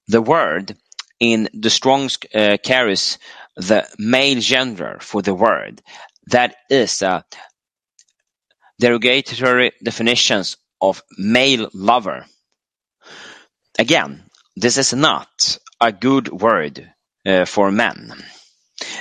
The 0.09 0.23
word 0.23 0.77
in 1.19 1.49
the 1.53 1.71
Strong's 1.71 2.19
uh, 2.35 2.57
carries 2.63 3.19
the 3.57 3.87
male 3.99 4.41
gender 4.41 4.99
for 5.01 5.23
the 5.23 5.35
word. 5.35 5.83
That 6.29 6.55
is 6.71 7.03
a 7.03 7.25
derogatory 8.81 9.73
definitions 9.83 10.57
of 10.81 11.03
male 11.19 11.69
lover. 11.75 12.27
Again, 13.79 14.25
this 14.57 14.79
is 14.79 14.95
not 14.95 15.59
a 15.81 15.93
good 15.93 16.29
word 16.29 16.79
uh, 16.81 17.00
for 17.47 17.73
men. 17.73 18.13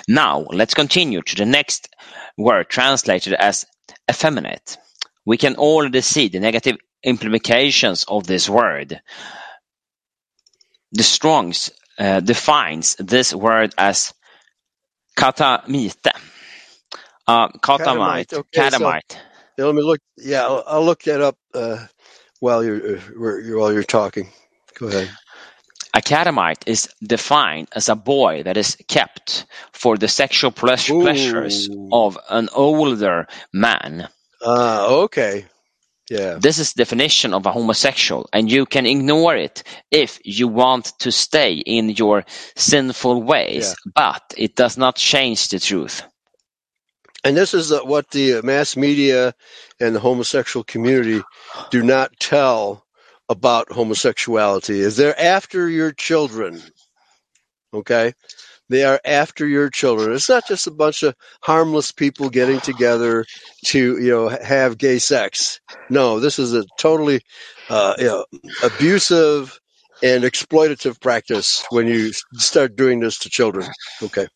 Now, 0.08 0.46
let's 0.52 0.76
continue 0.76 1.22
to 1.24 1.36
the 1.36 1.46
next 1.46 1.90
word 2.38 2.70
translated 2.70 3.34
as 3.34 3.66
effeminate. 4.10 4.78
We 5.26 5.38
can 5.38 5.58
already 5.58 6.02
see 6.02 6.30
the 6.30 6.40
negative 6.42 6.78
implications 7.04 8.06
of 8.08 8.28
this 8.28 8.50
word. 8.50 9.02
The 10.94 11.04
Strongs 11.04 11.72
uh, 12.00 12.22
defines 12.22 12.96
this 13.00 13.34
word 13.36 13.74
as 13.78 14.14
catamite. 15.18 15.98
Uh, 17.28 17.50
katamite, 17.50 18.28
Catamite, 18.30 18.34
okay, 18.34 18.70
so-. 18.70 18.96
Yeah, 19.58 19.66
let 19.66 19.76
me 19.76 19.84
look. 19.84 20.02
Yeah, 20.18 20.44
I'll, 20.46 20.64
I'll 20.68 20.86
look 20.86 21.04
that 21.04 21.22
up 21.22 21.38
uh, 21.54 21.88
while 22.40 22.64
you're, 22.64 22.98
uh, 22.98 23.02
while 23.58 23.74
you're 23.74 23.84
talking. 23.84 24.32
Go 24.80 24.88
ahead. 24.88 25.10
A 25.94 26.02
catamite 26.02 26.64
is 26.68 26.90
defined 27.02 27.70
as 27.74 27.90
a 27.90 27.96
boy 27.96 28.44
that 28.44 28.58
is 28.58 28.78
kept 28.88 29.46
for 29.74 29.98
the 29.98 30.08
sexual 30.08 30.52
pleas- 30.52 30.90
Ooh. 30.90 31.02
pleasures 31.02 31.70
of 31.92 32.18
an 32.30 32.50
older 32.54 33.28
man. 33.54 34.08
Ah, 34.46 34.88
okay. 34.88 35.46
Yeah. 36.10 36.40
This 36.42 36.60
is 36.60 36.74
definition 36.74 37.34
of 37.34 37.46
a 37.46 37.52
homosexual, 37.52 38.30
and 38.34 38.52
you 38.52 38.66
can 38.66 38.86
ignore 38.86 39.36
it 39.36 39.64
if 39.92 40.20
you 40.24 40.48
want 40.48 40.94
to 41.00 41.12
stay 41.12 41.54
in 41.56 41.90
your 41.90 42.26
sinful 42.56 43.24
ways, 43.24 43.76
but 43.96 44.24
it 44.38 44.56
does 44.56 44.78
not 44.78 44.96
change 44.96 45.50
the 45.50 45.60
truth. 45.60 46.04
And 47.24 47.38
this 47.38 47.54
is 47.54 47.72
uh, 47.72 47.82
what 47.82 48.10
the 48.12 48.42
mass 48.44 48.78
media 48.78 49.36
and 49.80 49.96
the 49.96 50.00
homosexual 50.00 50.64
community 50.64 51.22
do 51.70 51.84
not 51.84 52.12
tell 52.20 52.86
about 53.30 53.72
homosexuality. 53.72 54.80
Is 54.80 54.98
they're 54.98 55.20
after 55.20 55.70
your 55.70 55.92
children. 55.92 56.62
Okay, 57.74 58.14
they 58.70 58.84
are 58.84 59.00
after 59.06 59.48
your 59.48 59.70
children. 59.70 60.14
It's 60.14 60.30
not 60.30 60.48
just 60.48 60.68
a 60.68 60.72
bunch 60.72 61.04
of 61.04 61.16
harmless 61.42 61.92
people 61.92 62.30
getting 62.30 62.60
together 62.60 63.26
to 63.68 64.00
you 64.00 64.12
know 64.12 64.30
have 64.30 64.78
gay 64.78 65.00
sex. 65.00 65.60
No, 65.90 66.20
this 66.20 66.40
is 66.40 66.54
a 66.54 66.66
totally 66.78 67.22
uh, 67.70 67.94
you 67.98 68.06
know, 68.06 68.26
abusive 68.64 69.60
and 70.02 70.24
exploitative 70.24 71.00
practice 71.00 71.64
when 71.70 71.88
you 71.88 72.12
start 72.34 72.76
doing 72.76 73.00
this 73.00 73.20
to 73.20 73.30
children. 73.30 73.68
Okay. 74.02 74.28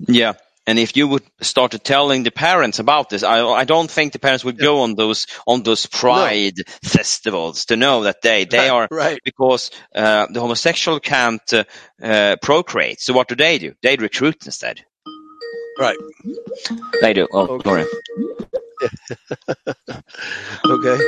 Yeah. 0.00 0.34
And 0.66 0.78
if 0.78 0.96
you 0.96 1.08
would 1.08 1.22
start 1.40 1.72
telling 1.84 2.22
the 2.22 2.30
parents 2.30 2.78
about 2.78 3.08
this, 3.08 3.22
I, 3.22 3.40
I 3.44 3.64
don't 3.64 3.90
think 3.90 4.12
the 4.12 4.18
parents 4.18 4.44
would 4.44 4.58
go 4.58 4.82
on 4.82 4.94
those 4.94 5.26
on 5.46 5.62
those 5.62 5.86
pride 5.86 6.58
festivals 6.84 7.64
to 7.66 7.76
know 7.76 8.02
that 8.04 8.22
they 8.22 8.44
they 8.44 8.68
are 8.68 8.86
right. 8.90 9.18
because 9.24 9.70
uh, 9.94 10.26
the 10.30 10.40
homosexual 10.40 11.00
can't 11.00 11.52
uh, 11.52 11.64
uh, 12.02 12.36
procreate. 12.42 13.00
So 13.00 13.12
what 13.14 13.28
do 13.28 13.34
they 13.34 13.58
do? 13.58 13.74
They 13.82 13.96
recruit 13.96 14.44
instead. 14.46 14.84
Right. 15.78 15.96
They 17.00 17.14
do. 17.14 17.26
Oh, 17.32 17.46
Okay. 17.56 17.68
sorry. 17.70 17.84
Okay. 20.64 20.98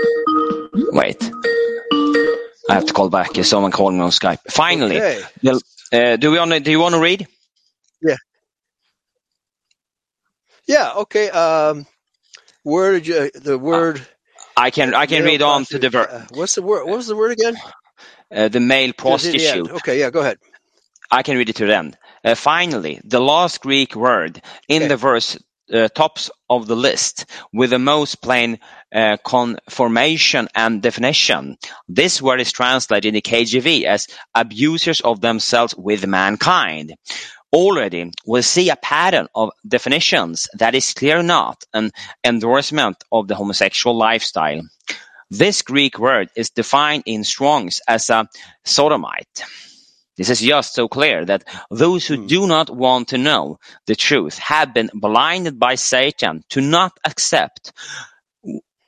Wait. 0.93 1.31
I 2.71 2.75
have 2.75 2.87
to 2.87 2.93
call 2.93 3.11
back. 3.11 3.35
Someone 3.45 3.71
called 3.73 3.95
me 3.95 4.01
on 4.01 4.11
Skype. 4.11 4.39
Finally, 4.51 4.97
Okay. 5.01 5.23
uh, 5.93 6.17
do 6.17 6.31
we 6.31 6.39
want 6.39 6.53
to? 6.53 6.61
Do 6.61 6.71
you 6.71 6.81
want 6.81 6.95
to 6.95 7.01
read? 7.01 7.27
Yeah. 8.03 8.17
Okay. 10.97 11.31
Um, 11.31 11.87
where 12.65 12.93
did 12.93 13.07
you 13.07 13.31
the 13.35 13.59
word? 13.59 14.07
I 14.57 14.71
can. 14.71 14.95
I 14.95 15.07
can 15.07 15.25
read 15.25 15.43
on 15.43 15.65
to 15.67 15.79
the 15.79 15.91
ver- 15.91 16.07
prostitute. 16.07 16.33
Uh, 16.33 16.37
what's 16.39 16.55
the 16.57 16.63
word? 16.63 16.87
What 16.87 16.97
was 16.97 17.07
the 17.09 17.17
word 17.17 17.33
again? 17.33 17.57
uh, 18.35 18.49
the 18.49 18.61
male 18.61 18.89
the 18.89 18.95
prostitute. 18.95 19.71
Okay. 19.71 20.01
Yeah. 20.01 20.11
Go 20.11 20.21
ahead. 20.21 20.39
I 21.11 21.23
can 21.23 21.37
read 21.37 21.51
it 21.51 21.57
to 21.57 21.67
the 21.67 21.77
end. 21.77 21.99
Uh, 22.25 22.35
finally, 22.35 23.01
the 23.05 23.21
last 23.21 23.61
Greek 23.63 23.95
word 23.97 24.43
in 24.69 24.83
Okay. 24.83 24.89
the 24.89 24.97
verse 24.97 25.39
uh, 25.73 25.89
tops 25.89 26.31
of 26.51 26.67
the 26.67 26.77
list 26.77 27.27
with 27.53 27.71
the 27.71 27.79
most 27.79 28.23
plain 28.23 28.59
uh, 28.95 29.17
conformation 29.25 30.49
and 30.55 30.83
definition. 30.83 31.57
This 31.89 32.21
word 32.23 32.41
is 32.41 32.53
translated 32.53 33.07
in 33.07 33.15
the 33.15 33.23
KJV 33.23 33.85
as 33.85 34.09
abusers 34.35 35.01
of 35.01 35.21
themselves 35.21 35.75
with 35.77 36.07
mankind. 36.07 36.95
Already, 37.55 38.13
we 38.27 38.43
see 38.43 38.71
a 38.71 38.77
pattern 38.77 39.29
of 39.35 39.51
definitions 39.69 40.49
that 40.55 40.75
is 40.77 40.95
clear 40.95 41.23
not 41.23 41.65
an 41.75 41.93
endorsement 42.25 43.05
of 43.13 43.29
the 43.29 43.37
homosexual 43.37 43.97
lifestyle. 43.97 44.63
This 45.31 45.63
Greek 45.63 45.99
word 45.99 46.31
is 46.37 46.51
defined 46.51 47.05
in 47.07 47.25
Strong's 47.25 47.81
as 47.89 48.11
a 48.11 48.29
sodomite. 48.65 49.45
This 50.17 50.31
is 50.31 50.41
just 50.41 50.75
so 50.75 50.89
clear 50.89 51.25
that 51.27 51.45
those 51.71 52.07
who 52.07 52.17
Hmm. 52.17 52.27
do 52.27 52.47
not 52.47 52.71
want 52.71 53.09
to 53.09 53.19
know 53.19 53.59
the 53.87 53.97
truth 53.97 54.39
have 54.39 54.75
been 54.75 54.91
blinded 54.95 55.59
by 55.59 55.77
Satan 55.77 56.45
to 56.51 56.61
not 56.63 56.93
accept 57.05 57.73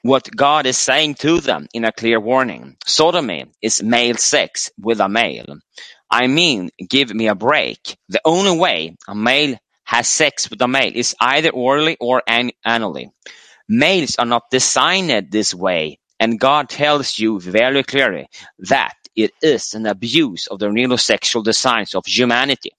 what 0.03 0.35
God 0.37 0.67
is 0.67 0.79
saying 0.79 1.17
to 1.17 1.41
them 1.41 1.69
in 1.75 1.85
a 1.85 1.93
clear 1.93 2.21
warning. 2.21 2.77
Sodomy 2.87 3.47
is 3.63 3.83
male 3.83 4.17
sex 4.17 4.71
with 4.79 5.01
a 5.01 5.09
male. 5.09 5.59
I 6.11 6.27
mean, 6.27 6.71
give 6.89 7.13
me 7.15 7.29
a 7.29 7.35
break. 7.35 7.97
The 8.09 8.21
only 8.25 8.59
way 8.59 8.97
a 9.09 9.15
male 9.15 9.57
has 9.85 10.09
sex 10.09 10.51
with 10.51 10.61
a 10.63 10.69
male 10.69 10.93
is 10.95 11.15
either 11.21 11.51
orally 11.51 11.97
or 12.01 12.23
an- 12.27 12.53
anally. 12.67 13.11
Males 13.69 14.17
are 14.17 14.27
not 14.27 14.51
designed 14.51 15.31
this 15.31 15.55
way, 15.55 15.99
and 16.21 16.39
God 16.39 16.69
tells 16.69 17.19
you 17.19 17.41
very 17.41 17.83
clearly 17.83 18.29
that 18.59 18.95
it 19.17 19.33
is 19.43 19.75
an 19.75 19.87
abuse 19.87 20.47
of 20.47 20.59
the 20.59 20.71
real 20.71 20.99
sexual 20.99 21.43
designs 21.43 21.95
of 21.95 22.05
humanity. 22.07 22.73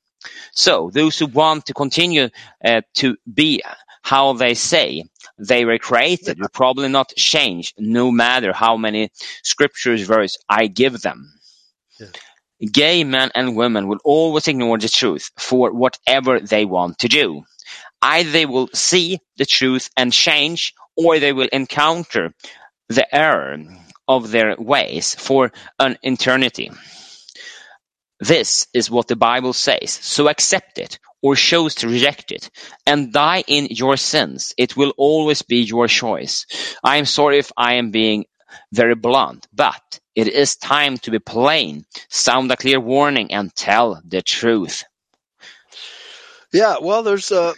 So 0.52 0.90
those 0.94 1.18
who 1.20 1.28
want 1.28 1.66
to 1.68 1.74
continue 1.74 2.30
uh, 2.64 2.82
to 2.96 3.18
be 3.32 3.62
how 4.02 4.34
they 4.34 4.54
say 4.54 5.04
they 5.38 5.66
were 5.66 5.80
created 5.80 6.40
will 6.40 6.50
probably 6.50 6.90
not 6.90 7.14
change 7.16 7.74
no 7.78 8.12
matter 8.12 8.54
how 8.54 8.78
many 8.78 9.12
scriptures 9.44 10.04
verse 10.04 10.38
I 10.48 10.68
give 10.68 11.02
them. 11.02 11.34
Yeah. 12.00 12.08
Gay 12.60 13.04
men 13.04 13.32
and 13.36 13.56
women 13.56 13.88
will 13.88 14.00
always 14.04 14.48
ignore 14.48 14.78
the 14.78 14.90
truth 14.90 15.32
for 15.38 15.72
whatever 15.74 16.40
they 16.40 16.66
want 16.66 17.00
to 17.00 17.08
do. 17.08 17.44
Either 18.02 18.30
they 18.32 18.46
will 18.46 18.70
see 18.74 19.20
the 19.38 19.46
truth 19.46 19.90
and 19.98 20.14
change, 20.14 20.74
or 20.96 21.20
they 21.20 21.34
will 21.34 21.50
encounter 21.52 22.34
the 22.90 23.14
error 23.14 23.58
of 24.08 24.32
their 24.32 24.56
ways 24.58 25.16
for 25.16 25.52
an 25.80 25.98
eternity. 26.04 26.72
This 28.20 28.68
is 28.74 28.90
what 28.90 29.08
the 29.08 29.16
Bible 29.16 29.54
says, 29.54 29.92
so 29.92 30.30
accept 30.30 30.78
it 30.78 31.00
or 31.22 31.36
choose 31.36 31.76
to 31.76 31.90
reject 31.90 32.32
it 32.32 32.50
and 32.86 33.12
die 33.12 33.44
in 33.48 33.68
your 33.72 33.98
sins. 33.98 34.54
It 34.58 34.78
will 34.78 34.94
always 34.98 35.42
be 35.42 35.58
your 35.64 35.88
choice. 35.88 36.46
I 36.84 36.98
am 36.98 37.06
sorry 37.06 37.40
if 37.40 37.52
I 37.58 37.74
am 37.76 37.92
being 37.92 38.26
very 38.72 38.96
blunt, 38.96 39.48
but 39.54 40.00
it 40.16 40.28
is 40.28 40.56
time 40.56 40.98
to 41.00 41.12
be 41.12 41.20
plain, 41.20 41.86
sound 42.10 42.52
a 42.52 42.58
clear 42.58 42.80
warning, 42.80 43.34
and 43.34 43.54
tell 43.56 44.02
the 44.06 44.22
truth. 44.22 44.84
Yeah, 46.54 46.78
well, 46.82 47.04
there's 47.04 47.32
uh, 47.32 47.54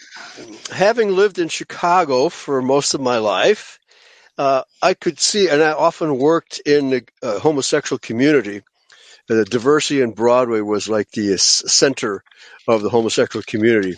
having 0.71 1.15
lived 1.15 1.37
in 1.37 1.49
Chicago 1.49 2.29
for 2.29 2.61
most 2.61 2.95
of 2.95 3.01
my 3.01 3.19
life, 3.19 3.79
uh, 4.37 4.63
I 4.81 4.93
could 4.93 5.19
see, 5.19 5.49
and 5.49 5.61
I 5.61 5.71
often 5.73 6.17
worked 6.17 6.59
in 6.65 6.89
the 6.89 7.03
uh, 7.21 7.39
homosexual 7.39 7.99
community. 7.99 8.63
The 9.27 9.43
Diversey 9.43 10.01
in 10.01 10.11
Broadway 10.11 10.61
was 10.61 10.87
like 10.87 11.11
the 11.11 11.37
center 11.37 12.23
of 12.67 12.81
the 12.81 12.89
homosexual 12.89 13.43
community, 13.43 13.97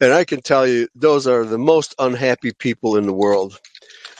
and 0.00 0.12
I 0.12 0.24
can 0.24 0.42
tell 0.42 0.66
you, 0.66 0.88
those 0.94 1.26
are 1.26 1.44
the 1.44 1.58
most 1.58 1.94
unhappy 1.98 2.52
people 2.52 2.96
in 2.96 3.06
the 3.06 3.12
world 3.12 3.58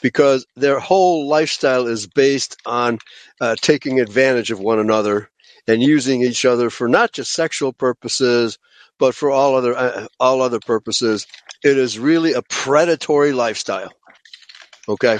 because 0.03 0.47
their 0.57 0.79
whole 0.79 1.29
lifestyle 1.29 1.87
is 1.87 2.07
based 2.07 2.57
on 2.67 2.99
uh, 3.41 3.57
taking 3.61 4.01
advantage 4.01 4.51
of 4.51 4.61
one 4.61 4.79
another 4.79 5.31
and 5.67 5.83
using 5.83 6.23
each 6.23 6.45
other 6.45 6.71
for 6.71 6.89
not 6.89 7.13
just 7.13 7.33
sexual 7.33 7.73
purposes, 7.73 8.59
but 8.99 9.15
for 9.15 9.31
all 9.31 9.57
other 9.57 9.77
uh, 9.77 10.07
all 10.19 10.43
other 10.43 10.61
purposes. 10.61 11.27
It 11.63 11.77
is 11.79 11.99
really 11.99 12.33
a 12.33 12.43
predatory 12.43 13.33
lifestyle. 13.33 13.93
Okay. 14.89 15.19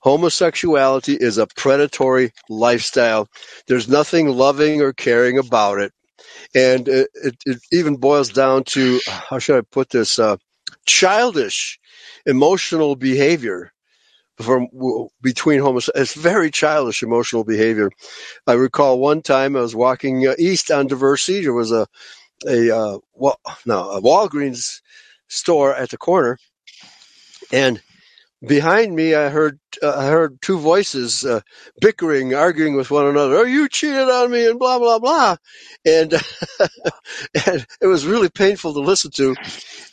Homosexuality 0.00 1.14
is 1.14 1.38
a 1.38 1.46
predatory 1.46 2.32
lifestyle. 2.48 3.28
There's 3.68 3.88
nothing 3.88 4.28
loving 4.28 4.80
or 4.80 4.92
caring 4.92 5.38
about 5.38 5.78
it. 5.78 5.92
And 6.54 6.88
it, 6.88 7.08
it, 7.14 7.36
it 7.46 7.58
even 7.70 7.96
boils 7.96 8.30
down 8.30 8.64
to, 8.64 9.00
how 9.06 9.38
should 9.38 9.58
I 9.58 9.60
put 9.60 9.90
this, 9.90 10.18
uh, 10.18 10.38
childish 10.86 11.78
emotional 12.26 12.96
behavior 12.96 13.72
from 14.40 14.68
between 15.20 15.60
homosexuals. 15.60 16.02
It's 16.02 16.14
very 16.14 16.50
childish 16.50 17.02
emotional 17.02 17.44
behavior. 17.44 17.90
I 18.46 18.54
recall 18.54 18.98
one 18.98 19.22
time 19.22 19.56
I 19.56 19.60
was 19.60 19.74
walking 19.74 20.26
uh, 20.26 20.34
east 20.38 20.70
on 20.70 20.88
Diversey. 20.88 21.42
There 21.42 21.52
was 21.52 21.72
a, 21.72 21.86
a, 22.46 22.76
uh, 22.76 22.98
well, 23.14 23.38
no, 23.66 23.90
a 23.90 24.00
Walgreens 24.00 24.80
store 25.28 25.74
at 25.74 25.90
the 25.90 25.96
corner. 25.98 26.38
And 27.52 27.80
behind 28.46 28.94
me, 28.94 29.14
I 29.14 29.28
heard 29.28 29.58
uh, 29.82 29.94
I 29.96 30.06
heard 30.06 30.40
two 30.40 30.58
voices 30.58 31.24
uh, 31.24 31.40
bickering, 31.80 32.34
arguing 32.34 32.74
with 32.74 32.90
one 32.90 33.06
another. 33.06 33.36
Oh, 33.36 33.44
you 33.44 33.68
cheated 33.68 34.08
on 34.08 34.30
me, 34.30 34.46
and 34.46 34.58
blah 34.58 34.78
blah 34.78 34.98
blah, 34.98 35.36
and, 35.84 36.12
and 37.46 37.66
it 37.80 37.86
was 37.86 38.06
really 38.06 38.30
painful 38.30 38.74
to 38.74 38.80
listen 38.80 39.10
to. 39.12 39.34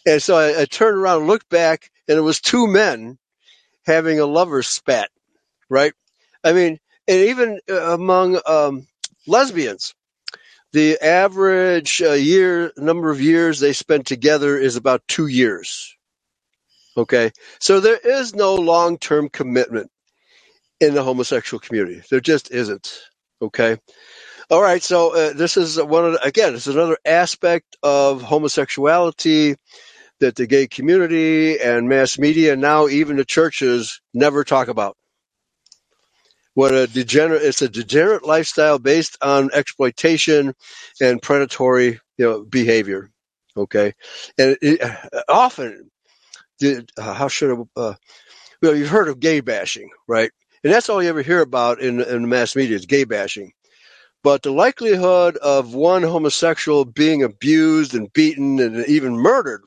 And 0.06 0.22
so 0.22 0.38
I, 0.38 0.62
I 0.62 0.66
turned 0.66 0.98
around, 0.98 1.28
looked 1.28 1.50
back, 1.50 1.92
and 2.08 2.18
it 2.18 2.22
was 2.22 2.40
two 2.40 2.68
men 2.68 3.18
having 3.86 4.20
a 4.20 4.26
lover's 4.26 4.68
spat. 4.68 5.10
Right? 5.70 5.94
I 6.44 6.54
mean, 6.54 6.80
and 7.08 7.20
even 7.30 7.60
uh, 7.70 7.94
among 7.94 8.40
um, 8.48 8.88
lesbians, 9.28 9.96
the 10.74 11.00
average 11.02 12.02
uh, 12.02 12.14
year 12.14 12.72
number 12.78 13.12
of 13.12 13.22
years 13.22 13.60
they 13.60 13.74
spend 13.74 14.06
together 14.08 14.58
is 14.58 14.76
about 14.78 15.04
two 15.08 15.28
years. 15.28 15.96
Okay, 16.98 17.32
so 17.60 17.80
there 17.80 17.98
is 17.98 18.36
no 18.36 18.56
long 18.56 18.98
term 18.98 19.30
commitment 19.30 19.92
in 20.80 20.94
the 20.94 21.04
homosexual 21.04 21.60
community. 21.60 22.02
There 22.10 22.20
just 22.22 22.52
isn't. 22.52 23.00
Okay. 23.42 23.78
All 24.50 24.62
right. 24.62 24.82
So 24.82 25.16
uh, 25.16 25.34
this 25.34 25.58
is 25.58 25.82
one 25.82 26.06
of 26.06 26.14
the, 26.14 26.26
again, 26.26 26.56
it's 26.56 26.68
another 26.68 26.98
aspect 27.06 27.78
of 27.84 28.22
homosexuality 28.22 29.56
that 30.22 30.36
the 30.36 30.48
gay 30.48 30.68
community 30.68 31.60
and 31.60 31.90
mass 31.90 32.20
media, 32.20 32.54
and 32.54 32.62
now 32.62 32.88
even 32.88 33.18
the 33.18 33.26
churches, 33.26 34.02
never 34.14 34.44
talk 34.44 34.70
about. 34.70 34.98
What 36.56 36.74
a 36.74 36.88
degenerate! 36.88 37.44
It's 37.44 37.62
a 37.64 37.70
degenerate 37.70 38.26
lifestyle 38.26 38.80
based 38.80 39.18
on 39.22 39.52
exploitation 39.54 40.56
and 41.02 41.22
predatory, 41.22 42.00
you 42.18 42.26
know, 42.26 42.44
behavior. 42.44 43.12
Okay, 43.58 43.94
and 44.38 44.58
it, 44.62 44.82
often 45.30 45.90
uh, 46.64 47.14
how 47.14 47.30
should 47.30 47.58
I, 47.78 47.82
uh, 47.82 47.96
well, 48.62 48.76
you've 48.76 48.90
heard 48.90 49.10
of 49.10 49.22
gay 49.22 49.42
bashing, 49.42 49.90
right? 50.08 50.32
And 50.64 50.74
that's 50.74 50.90
all 50.90 51.04
you 51.04 51.10
ever 51.10 51.24
hear 51.24 51.42
about 51.42 51.82
in, 51.82 52.02
in 52.02 52.24
the 52.24 52.28
mass 52.30 52.56
media 52.56 52.78
is 52.78 52.88
gay 52.88 53.06
bashing. 53.06 53.54
But 54.24 54.44
the 54.44 54.52
likelihood 54.52 55.38
of 55.38 55.76
one 55.76 56.04
homosexual 56.04 56.86
being 56.86 57.24
abused 57.24 57.96
and 57.96 58.12
beaten 58.14 58.60
and 58.60 58.86
even 58.88 59.14
murdered 59.18 59.64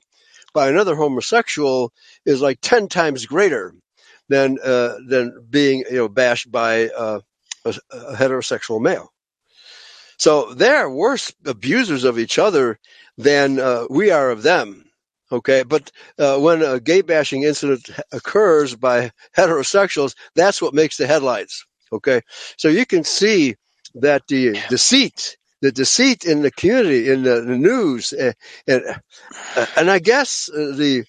by 0.52 0.68
another 0.68 0.94
homosexual 0.94 1.92
is 2.24 2.40
like 2.40 2.58
10 2.60 2.88
times 2.88 3.26
greater 3.26 3.74
than, 4.28 4.58
uh, 4.62 4.94
than 5.06 5.46
being, 5.48 5.84
you 5.90 5.96
know, 5.96 6.08
bashed 6.08 6.50
by 6.50 6.88
uh, 6.88 7.20
a, 7.64 7.74
a 7.90 8.14
heterosexual 8.14 8.80
male. 8.80 9.12
So 10.18 10.54
they're 10.54 10.88
worse 10.88 11.32
abusers 11.44 12.04
of 12.04 12.18
each 12.18 12.38
other 12.38 12.78
than 13.18 13.58
uh, 13.58 13.86
we 13.90 14.10
are 14.10 14.30
of 14.30 14.42
them. 14.42 14.84
Okay, 15.32 15.62
but 15.62 15.90
uh, 16.18 16.38
when 16.38 16.62
a 16.62 16.78
gay 16.78 17.00
bashing 17.00 17.42
incident 17.42 17.88
occurs 18.12 18.76
by 18.76 19.10
heterosexuals, 19.36 20.14
that's 20.34 20.60
what 20.60 20.74
makes 20.74 20.98
the 20.98 21.06
headlines. 21.06 21.64
Okay, 21.90 22.20
so 22.58 22.68
you 22.68 22.84
can 22.84 23.02
see 23.02 23.56
that 23.94 24.26
the 24.28 24.58
deceit, 24.68 25.38
the 25.62 25.72
deceit 25.72 26.26
in 26.26 26.42
the 26.42 26.52
community, 26.52 27.10
in 27.10 27.24
the, 27.24 27.40
the 27.42 27.56
news, 27.58 28.12
and 28.12 28.34
and, 28.68 28.84
uh, 29.56 29.66
and 29.78 29.90
I 29.90 30.00
guess 30.00 30.50
uh, 30.52 30.74
the 30.76 31.04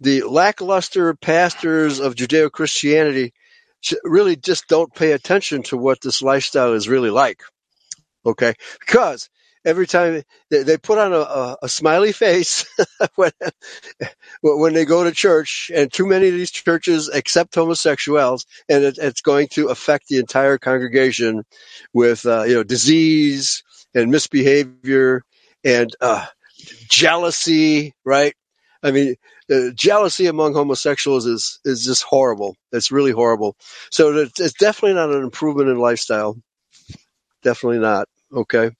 the 0.00 0.22
lackluster 0.22 1.14
pastors 1.14 2.00
of 2.00 2.16
Judeo 2.16 2.50
Christianity 2.50 3.32
really 4.04 4.36
just 4.36 4.68
don't 4.68 4.94
pay 4.94 5.12
attention 5.12 5.62
to 5.64 5.76
what 5.76 6.00
this 6.02 6.22
lifestyle 6.22 6.72
is 6.72 6.88
really 6.88 7.10
like. 7.10 7.42
Okay, 8.26 8.54
because 8.80 9.28
every 9.66 9.86
time 9.86 10.22
they, 10.50 10.62
they 10.62 10.78
put 10.78 10.98
on 10.98 11.12
a, 11.12 11.18
a, 11.18 11.56
a 11.64 11.68
smiley 11.68 12.12
face 12.12 12.66
when, 13.16 13.32
when 14.42 14.74
they 14.74 14.86
go 14.86 15.04
to 15.04 15.12
church, 15.12 15.70
and 15.74 15.92
too 15.92 16.06
many 16.06 16.28
of 16.28 16.34
these 16.34 16.50
churches 16.50 17.08
accept 17.08 17.54
homosexuals, 17.54 18.46
and 18.68 18.84
it, 18.84 18.98
it's 18.98 19.20
going 19.22 19.48
to 19.48 19.68
affect 19.68 20.08
the 20.08 20.18
entire 20.18 20.58
congregation 20.58 21.44
with 21.92 22.26
uh, 22.26 22.44
you 22.44 22.54
know 22.54 22.62
disease 22.64 23.62
and 23.94 24.10
misbehavior 24.10 25.22
and 25.64 25.94
uh, 26.00 26.26
jealousy, 26.88 27.94
right? 28.04 28.34
I 28.82 28.90
mean, 28.90 29.16
uh, 29.50 29.70
jealousy 29.74 30.26
among 30.26 30.54
homosexuals 30.54 31.26
is 31.26 31.60
is 31.64 31.84
just 31.84 32.02
horrible. 32.02 32.56
It's 32.72 32.92
really 32.92 33.12
horrible. 33.12 33.56
So 33.90 34.28
it's 34.36 34.54
definitely 34.54 34.94
not 34.94 35.10
an 35.10 35.22
improvement 35.22 35.68
in 35.68 35.78
lifestyle. 35.78 36.36
Definitely 37.42 37.80
not. 37.80 38.08
Okay. 38.32 38.70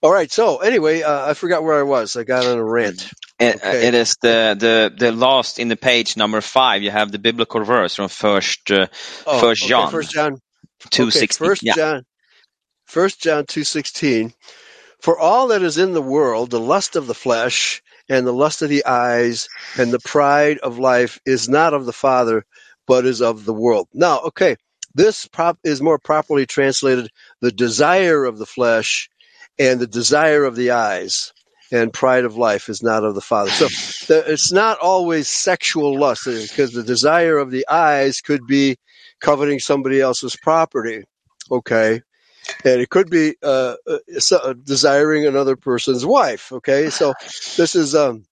All 0.00 0.12
right. 0.12 0.30
So 0.30 0.58
anyway, 0.58 1.02
uh, 1.02 1.30
I 1.30 1.34
forgot 1.34 1.64
where 1.64 1.78
I 1.78 1.82
was. 1.82 2.16
I 2.16 2.24
got 2.24 2.46
on 2.46 2.58
a 2.58 2.64
rant. 2.64 3.10
It, 3.40 3.56
okay. 3.56 3.88
it 3.88 3.94
is 3.94 4.16
the, 4.22 4.56
the 4.58 4.94
the 4.96 5.12
last 5.12 5.58
in 5.58 5.68
the 5.68 5.76
page 5.76 6.16
number 6.16 6.40
five. 6.40 6.82
You 6.82 6.90
have 6.90 7.10
the 7.10 7.18
biblical 7.18 7.64
verse 7.64 7.96
from 7.96 8.08
First 8.08 8.70
uh, 8.70 8.86
oh, 9.26 9.40
First 9.40 9.62
okay, 9.62 9.68
John. 9.70 9.90
First 9.90 10.12
John 10.12 10.38
two 10.90 11.10
sixteen. 11.10 11.48
First 11.48 11.62
yeah. 11.62 11.74
John. 11.74 12.04
First 12.92 13.22
John 13.22 13.46
two 13.46 13.64
sixteen. 13.64 14.34
For 15.00 15.18
all 15.18 15.48
that 15.48 15.62
is 15.62 15.78
in 15.78 15.94
the 15.94 16.02
world, 16.02 16.50
the 16.50 16.60
lust 16.60 16.94
of 16.94 17.06
the 17.06 17.14
flesh 17.14 17.82
and 18.10 18.26
the 18.26 18.34
lust 18.34 18.60
of 18.60 18.68
the 18.68 18.84
eyes 18.84 19.48
and 19.78 19.90
the 19.90 19.98
pride 19.98 20.58
of 20.58 20.78
life 20.78 21.18
is 21.24 21.48
not 21.48 21.72
of 21.72 21.86
the 21.86 21.94
Father, 21.94 22.44
but 22.86 23.06
is 23.06 23.22
of 23.22 23.46
the 23.46 23.54
world. 23.54 23.88
Now, 23.94 24.20
okay, 24.20 24.56
this 24.94 25.26
prop 25.26 25.58
is 25.64 25.80
more 25.80 25.98
properly 25.98 26.44
translated 26.44 27.08
the 27.40 27.50
desire 27.50 28.26
of 28.26 28.36
the 28.36 28.44
flesh 28.44 29.08
and 29.58 29.80
the 29.80 29.86
desire 29.86 30.44
of 30.44 30.54
the 30.54 30.72
eyes 30.72 31.32
and 31.72 31.94
pride 31.94 32.26
of 32.26 32.36
life 32.36 32.68
is 32.68 32.82
not 32.82 33.04
of 33.04 33.14
the 33.14 33.22
Father. 33.22 33.50
So 33.52 33.68
the, 34.06 34.30
it's 34.30 34.52
not 34.52 34.78
always 34.80 35.28
sexual 35.28 35.98
lust 35.98 36.26
because 36.26 36.72
the 36.72 36.82
desire 36.82 37.38
of 37.38 37.50
the 37.50 37.66
eyes 37.68 38.20
could 38.20 38.46
be 38.46 38.76
coveting 39.18 39.60
somebody 39.60 39.98
else's 39.98 40.36
property. 40.36 41.04
Okay. 41.50 42.02
And 42.64 42.80
it 42.80 42.90
could 42.90 43.10
be 43.10 43.36
uh, 43.42 43.76
uh, 43.86 44.54
desiring 44.64 45.26
another 45.26 45.56
person's 45.56 46.04
wife. 46.04 46.52
Okay. 46.52 46.90
So 46.90 47.14
this 47.56 47.74
is, 47.74 47.94
um, 47.94 48.24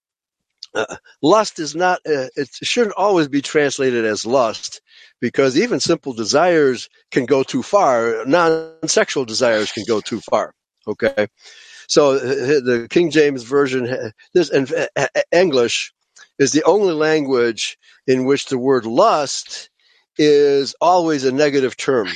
uh, 0.73 0.95
lust 1.21 1.59
is 1.59 1.75
not, 1.75 1.99
uh, 2.05 2.27
it 2.35 2.49
shouldn't 2.61 2.95
always 2.95 3.27
be 3.27 3.41
translated 3.41 4.05
as 4.05 4.25
lust 4.25 4.81
because 5.19 5.57
even 5.57 5.79
simple 5.79 6.13
desires 6.13 6.89
can 7.11 7.25
go 7.25 7.43
too 7.43 7.61
far. 7.61 8.25
Non-sexual 8.25 9.25
desires 9.25 9.71
can 9.71 9.83
go 9.87 9.99
too 9.99 10.21
far. 10.21 10.53
Okay. 10.87 11.27
So 11.87 12.17
the 12.17 12.87
King 12.89 13.11
James 13.11 13.43
version, 13.43 14.13
this 14.33 14.49
and 14.49 14.71
English 15.31 15.93
is 16.39 16.53
the 16.53 16.63
only 16.63 16.93
language 16.93 17.77
in 18.07 18.25
which 18.25 18.45
the 18.45 18.57
word 18.57 18.85
lust 18.85 19.69
is 20.17 20.75
always 20.81 21.25
a 21.25 21.31
negative 21.31 21.77
term. 21.77 22.07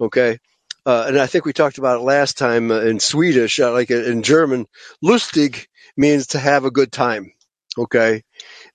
Okay. 0.00 0.38
Uh, 0.86 1.06
and 1.08 1.18
I 1.18 1.26
think 1.26 1.44
we 1.44 1.52
talked 1.52 1.78
about 1.78 1.98
it 1.98 2.04
last 2.04 2.38
time 2.38 2.70
uh, 2.70 2.80
in 2.80 3.00
Swedish, 3.00 3.60
uh, 3.60 3.72
like 3.72 3.90
in 3.90 4.22
German, 4.22 4.66
lustig 5.04 5.66
means 5.96 6.28
to 6.28 6.38
have 6.38 6.64
a 6.64 6.70
good 6.70 6.92
time. 6.92 7.32
Okay 7.78 8.20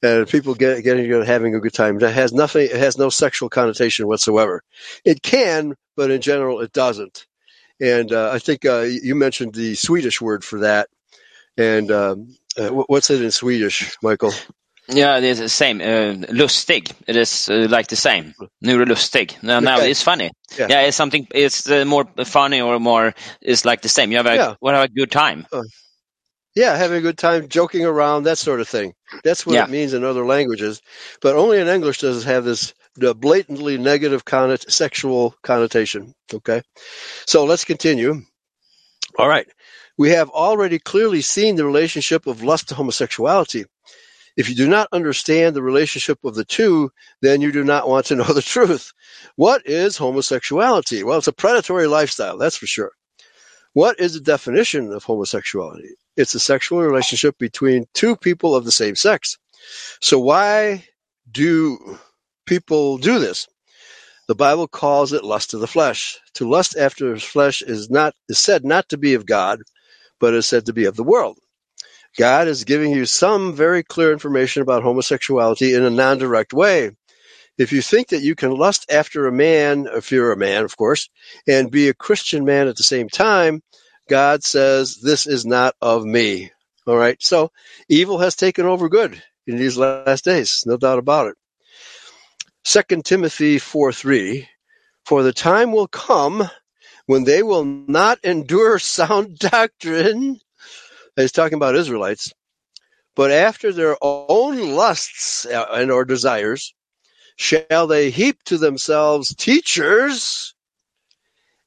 and 0.02 0.28
people 0.28 0.56
get 0.56 0.84
getting 0.84 1.12
having 1.24 1.56
a 1.56 1.60
good 1.60 1.74
time. 1.74 1.98
It 2.02 2.14
has 2.14 2.34
nothing. 2.34 2.64
It 2.64 2.78
has 2.78 2.98
no 2.98 3.10
sexual 3.10 3.50
connotation 3.50 4.08
whatsoever. 4.08 4.64
It 5.04 5.22
can, 5.22 5.76
but 5.96 6.12
in 6.12 6.22
general, 6.22 6.62
it 6.62 6.72
doesn't. 6.74 7.26
And 7.82 8.12
uh, 8.14 8.32
I 8.32 8.40
think 8.40 8.66
uh, 8.66 8.82
you 8.82 9.16
mentioned 9.16 9.54
the 9.54 9.76
Swedish 9.76 10.22
word 10.22 10.44
for 10.44 10.62
that. 10.62 10.90
And 11.58 11.92
um, 11.92 12.36
uh, 12.58 12.70
what's 12.70 13.10
it 13.10 13.22
in 13.22 13.32
Swedish, 13.32 13.98
Michael? 14.02 14.34
Yeah, 14.88 15.18
it 15.18 15.24
is 15.24 15.40
the 15.40 15.50
same. 15.50 15.82
Uh, 15.82 16.14
lustig. 16.32 16.92
It 17.08 17.16
is 17.16 17.50
uh, 17.50 17.68
like 17.70 17.88
the 17.88 17.96
same. 17.96 18.34
Neurolustig. 18.64 19.42
Now, 19.42 19.60
now 19.60 19.80
it's 19.80 20.04
funny. 20.04 20.32
Yeah. 20.58 20.68
yeah. 20.70 20.82
it's 20.82 20.98
something. 20.98 21.28
It's 21.34 21.70
uh, 21.70 21.86
more 21.86 22.06
funny 22.26 22.62
or 22.62 22.80
more. 22.80 23.14
It's 23.42 23.66
like 23.66 23.82
the 23.82 23.90
same. 23.90 24.12
You 24.12 24.18
have 24.18 24.28
a, 24.28 24.36
yeah. 24.36 24.72
have 24.72 24.90
a 24.90 24.94
good 24.94 25.12
time. 25.12 25.48
Uh, 25.52 25.64
yeah, 26.56 26.78
having 26.78 27.00
a 27.00 27.02
good 27.02 27.18
time, 27.18 27.50
joking 27.50 27.86
around, 27.86 28.24
that 28.24 28.38
sort 28.38 28.62
of 28.62 28.68
thing. 28.70 28.94
That's 29.26 29.46
what 29.46 29.56
yeah. 29.56 29.66
it 29.66 29.70
means 29.70 29.94
in 29.94 30.06
other 30.06 30.26
languages, 30.26 30.82
but 31.22 31.36
only 31.36 31.60
in 31.60 31.68
English 31.68 32.00
does 32.00 32.24
it 32.24 32.28
have 32.28 32.46
this 32.46 32.74
blatantly 32.96 33.78
negative 33.78 34.24
connot- 34.24 34.72
sexual 34.72 35.36
connotation. 35.44 36.14
Okay, 36.34 36.62
so 37.26 37.44
let's 37.44 37.66
continue. 37.66 38.22
All 39.20 39.28
right, 39.28 39.48
we 39.98 40.12
have 40.12 40.30
already 40.30 40.80
clearly 40.80 41.22
seen 41.22 41.58
the 41.58 41.66
relationship 41.66 42.26
of 42.26 42.42
lust 42.42 42.70
to 42.70 42.76
homosexuality. 42.76 43.66
If 44.38 44.50
you 44.50 44.56
do 44.56 44.68
not 44.68 44.90
understand 44.92 45.56
the 45.56 45.64
relationship 45.64 46.20
of 46.24 46.36
the 46.36 46.46
two, 46.46 46.92
then 47.22 47.42
you 47.42 47.52
do 47.52 47.64
not 47.64 47.88
want 47.88 48.08
to 48.08 48.16
know 48.16 48.24
the 48.34 48.42
truth. 48.42 48.92
What 49.36 49.66
is 49.66 49.98
homosexuality? 49.98 51.04
Well, 51.04 51.18
it's 51.20 51.28
a 51.28 51.34
predatory 51.34 51.88
lifestyle, 51.88 52.38
that's 52.38 52.58
for 52.58 52.68
sure. 52.68 52.92
What 53.74 54.00
is 54.00 54.14
the 54.14 54.22
definition 54.22 54.92
of 54.94 55.04
homosexuality? 55.04 55.96
It's 56.16 56.36
a 56.36 56.40
sexual 56.40 56.82
relationship 56.82 57.38
between 57.38 57.86
two 57.94 58.16
people 58.16 58.56
of 58.56 58.64
the 58.64 58.72
same 58.72 58.96
sex. 58.96 59.38
So 60.02 60.20
why 60.20 60.86
do 61.30 62.00
people 62.46 62.98
do 62.98 63.20
this? 63.20 63.48
The 64.28 64.36
Bible 64.36 64.68
calls 64.68 65.14
it 65.14 65.24
lust 65.24 65.54
of 65.54 65.60
the 65.60 65.68
flesh. 65.68 66.18
To 66.36 66.50
lust 66.50 66.76
after 66.78 67.18
flesh 67.18 67.62
is 67.62 67.90
not 67.90 68.16
is 68.30 68.40
said 68.40 68.64
not 68.66 68.90
to 68.90 68.98
be 68.98 69.14
of 69.14 69.26
God, 69.26 69.60
but 70.20 70.34
is 70.34 70.46
said 70.46 70.66
to 70.66 70.74
be 70.74 70.86
of 70.86 70.96
the 70.96 71.04
world. 71.04 71.38
God 72.18 72.48
is 72.48 72.64
giving 72.64 72.92
you 72.92 73.06
some 73.06 73.54
very 73.54 73.84
clear 73.84 74.12
information 74.12 74.62
about 74.62 74.84
homosexuality 74.84 75.74
in 75.74 75.84
a 75.84 75.90
non-direct 75.90 76.54
way. 76.54 76.92
If 77.58 77.72
you 77.72 77.82
think 77.82 78.10
that 78.10 78.22
you 78.22 78.36
can 78.36 78.52
lust 78.52 78.86
after 78.92 79.28
a 79.28 79.32
man, 79.32 79.88
if 79.92 80.12
you're 80.12 80.32
a 80.32 80.38
man, 80.38 80.64
of 80.64 80.76
course, 80.76 81.10
and 81.48 81.72
be 81.72 81.88
a 81.88 81.94
Christian 81.94 82.46
man 82.46 82.68
at 82.68 82.76
the 82.76 82.84
same 82.84 83.10
time, 83.10 83.62
God 84.10 84.44
says, 84.44 84.98
This 84.98 85.26
is 85.26 85.46
not 85.46 85.76
of 85.82 86.04
me. 86.06 86.52
All 86.86 86.98
right. 86.98 87.18
So 87.22 87.52
evil 87.90 88.20
has 88.20 88.36
taken 88.36 88.66
over 88.66 88.90
good 88.90 89.22
in 89.48 89.58
these 89.58 89.78
last 89.78 90.26
days, 90.26 90.64
no 90.66 90.78
doubt 90.78 91.00
about 91.00 91.28
it. 91.28 91.36
Second 92.64 93.06
Timothy 93.06 93.58
4 93.60 93.92
3 93.94 94.48
For 95.06 95.24
the 95.24 95.34
time 95.34 95.72
will 95.72 95.88
come 95.88 96.50
when 97.06 97.24
they 97.24 97.44
will 97.44 97.64
not 97.64 98.20
endure 98.24 98.80
sound 98.80 99.38
doctrine. 99.38 100.40
He's 101.16 101.32
talking 101.32 101.56
about 101.56 101.76
Israelites. 101.76 102.34
But 103.16 103.32
after 103.32 103.72
their 103.72 103.96
own 104.02 104.76
lusts 104.76 105.46
and 105.46 105.92
or 105.92 106.04
desires, 106.04 106.74
shall 107.38 107.88
they 107.88 108.10
heap 108.10 108.44
to 108.44 108.58
themselves 108.58 109.34
teachers 109.36 110.54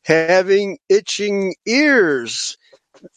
having 0.09 0.79
itching 0.89 1.55
ears. 1.67 2.57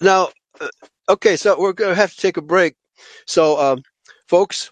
Now, 0.01 0.29
uh, 0.59 0.67
okay, 1.09 1.37
so 1.37 1.59
we're 1.59 1.71
going 1.73 1.91
to 1.91 1.95
have 1.95 2.13
to 2.13 2.17
take 2.17 2.37
a 2.37 2.41
break. 2.41 2.75
So, 3.25 3.59
um, 3.59 3.83
folks, 4.27 4.71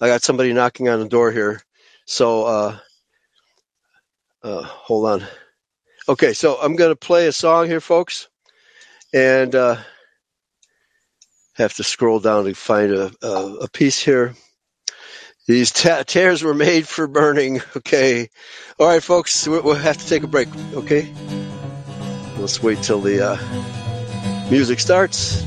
I 0.00 0.06
got 0.06 0.22
somebody 0.22 0.52
knocking 0.52 0.88
on 0.88 1.00
the 1.00 1.08
door 1.08 1.32
here. 1.32 1.60
So, 2.06 2.44
uh, 2.44 2.78
uh, 4.44 4.62
hold 4.62 5.06
on. 5.06 5.26
Okay, 6.08 6.34
so 6.34 6.56
I'm 6.62 6.76
going 6.76 6.92
to 6.92 6.96
play 6.96 7.26
a 7.26 7.32
song 7.32 7.66
here, 7.66 7.80
folks, 7.80 8.28
and 9.12 9.52
uh, 9.56 9.76
have 11.56 11.74
to 11.74 11.84
scroll 11.84 12.20
down 12.20 12.44
to 12.44 12.54
find 12.54 12.92
a, 12.92 13.10
a, 13.22 13.54
a 13.62 13.68
piece 13.68 13.98
here. 14.00 14.34
These 15.46 15.72
ta- 15.72 16.02
tears 16.06 16.42
were 16.42 16.54
made 16.54 16.86
for 16.88 17.06
burning. 17.06 17.60
Okay. 17.76 18.28
All 18.78 18.86
right, 18.88 19.02
folks, 19.02 19.46
we- 19.48 19.60
we'll 19.60 19.74
have 19.74 19.96
to 19.98 20.06
take 20.06 20.22
a 20.22 20.26
break. 20.26 20.48
Okay. 20.74 21.12
Let's 22.38 22.62
wait 22.62 22.82
till 22.82 23.00
the 23.00 23.24
uh, 23.32 24.48
music 24.50 24.80
starts. 24.80 25.42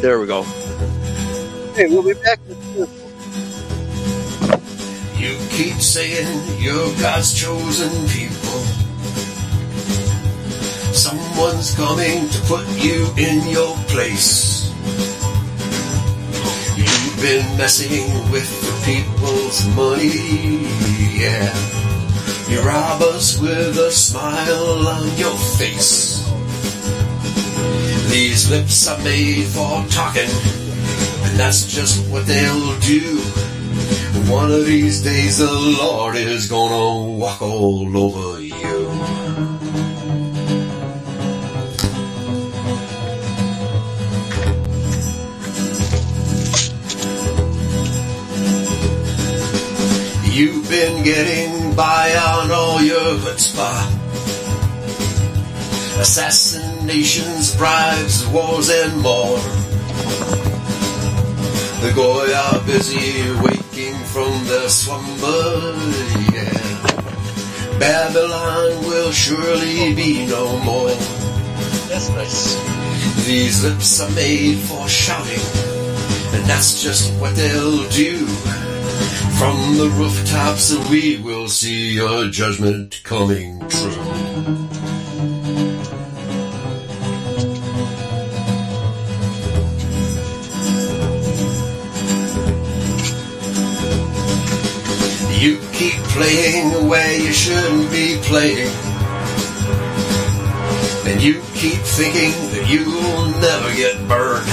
There 0.00 0.20
we 0.20 0.26
go. 0.26 0.42
Hey, 1.74 1.86
we'll 1.88 2.02
be 2.04 2.14
back. 2.14 2.38
You 5.16 5.36
keep 5.50 5.80
saying 5.80 6.60
you're 6.62 6.94
God's 7.00 7.34
chosen 7.34 7.90
people. 8.08 8.60
Someone's 10.94 11.74
coming 11.74 12.28
to 12.28 12.40
put 12.42 12.66
you 12.82 13.06
in 13.16 13.48
your 13.48 13.76
place. 13.88 14.57
Been 17.20 17.56
messing 17.58 18.30
with 18.30 18.48
the 18.62 18.72
people's 18.86 19.66
money, 19.74 20.62
yeah. 21.18 21.52
You 22.48 22.60
rob 22.60 23.02
us 23.02 23.40
with 23.40 23.76
a 23.76 23.90
smile 23.90 24.86
on 24.86 25.18
your 25.18 25.36
face. 25.58 26.24
These 28.08 28.50
lips 28.50 28.86
are 28.86 29.02
made 29.02 29.46
for 29.46 29.84
talking, 29.90 30.30
and 31.24 31.36
that's 31.36 31.66
just 31.66 32.08
what 32.08 32.24
they'll 32.26 32.78
do. 32.78 33.18
One 34.30 34.52
of 34.52 34.64
these 34.64 35.02
days 35.02 35.38
the 35.38 35.52
Lord 35.52 36.14
is 36.14 36.46
gonna 36.46 37.16
walk 37.18 37.42
all 37.42 37.96
over 37.98 38.37
You've 50.38 50.70
been 50.70 51.02
getting 51.02 51.74
by 51.74 52.14
on 52.14 52.52
all 52.52 52.80
your 52.80 53.18
chutzpah. 53.18 53.90
Assassinations, 55.98 57.56
bribes, 57.56 58.24
wars, 58.28 58.70
and 58.70 59.02
more. 59.02 59.36
The 61.82 61.92
Goy 61.92 62.32
are 62.32 62.64
busy 62.66 63.32
waking 63.42 63.98
from 64.12 64.30
their 64.44 64.68
slumber, 64.68 65.74
yeah. 66.32 67.78
Babylon 67.80 68.86
will 68.86 69.10
surely 69.10 69.92
be 69.96 70.24
no 70.24 70.56
more. 70.60 70.94
That's 71.90 72.10
nice. 72.10 72.54
These 73.26 73.64
lips 73.64 74.00
are 74.00 74.10
made 74.10 74.58
for 74.58 74.88
shouting, 74.88 75.42
and 76.32 76.44
that's 76.46 76.80
just 76.80 77.12
what 77.14 77.34
they'll 77.34 77.88
do. 77.88 78.24
From 79.38 79.76
the 79.76 79.88
rooftops 79.96 80.72
and 80.72 80.90
we 80.90 81.18
will 81.18 81.46
see 81.46 81.92
your 81.92 82.26
judgment 82.26 83.00
coming 83.04 83.60
true. 83.68 83.92
You 95.38 95.60
keep 95.72 96.02
playing 96.16 96.88
where 96.88 97.20
you 97.20 97.32
shouldn't 97.32 97.92
be 97.92 98.18
playing. 98.24 98.74
And 101.06 101.22
you 101.22 101.40
keep 101.54 101.78
thinking 101.96 102.32
that 102.50 102.66
you'll 102.68 103.28
never 103.40 103.72
get 103.76 103.96
burned. 104.08 104.48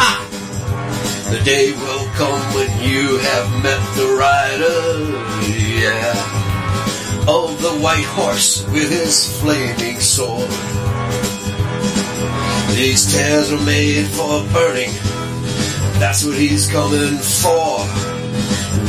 Ha! 0.00 0.28
The 1.30 1.40
day 1.44 1.70
will 1.72 1.97
come 2.18 2.42
when 2.52 2.68
you 2.82 3.16
have 3.18 3.62
met 3.62 3.80
the 3.94 4.08
rider, 4.18 4.78
yeah. 5.46 6.14
Of 7.28 7.62
the 7.62 7.78
white 7.80 8.04
horse 8.06 8.66
with 8.72 8.90
his 8.90 9.40
flaming 9.40 10.00
sword. 10.00 10.50
These 12.74 13.14
tears 13.14 13.52
are 13.52 13.64
made 13.64 14.06
for 14.08 14.42
burning. 14.52 14.90
That's 16.00 16.24
what 16.24 16.36
he's 16.36 16.68
coming 16.68 17.18
for. 17.18 17.78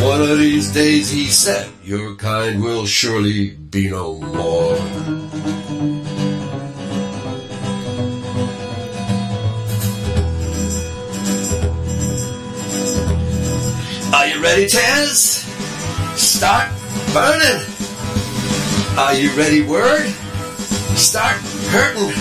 One 0.04 0.22
of 0.22 0.40
these 0.40 0.74
days, 0.74 1.12
he 1.12 1.28
said, 1.28 1.70
your 1.84 2.16
kind 2.16 2.64
will 2.64 2.88
surely 2.88 3.52
be 3.52 3.92
no 3.92 4.18
more. 4.18 5.29
Ready, 14.42 14.66
Taz? 14.66 15.44
Start 16.18 16.72
burning. 17.14 17.66
Are 18.98 19.14
you 19.14 19.36
ready, 19.36 19.62
Word? 19.62 20.08
Start 20.96 21.38
hurting. 21.72 22.16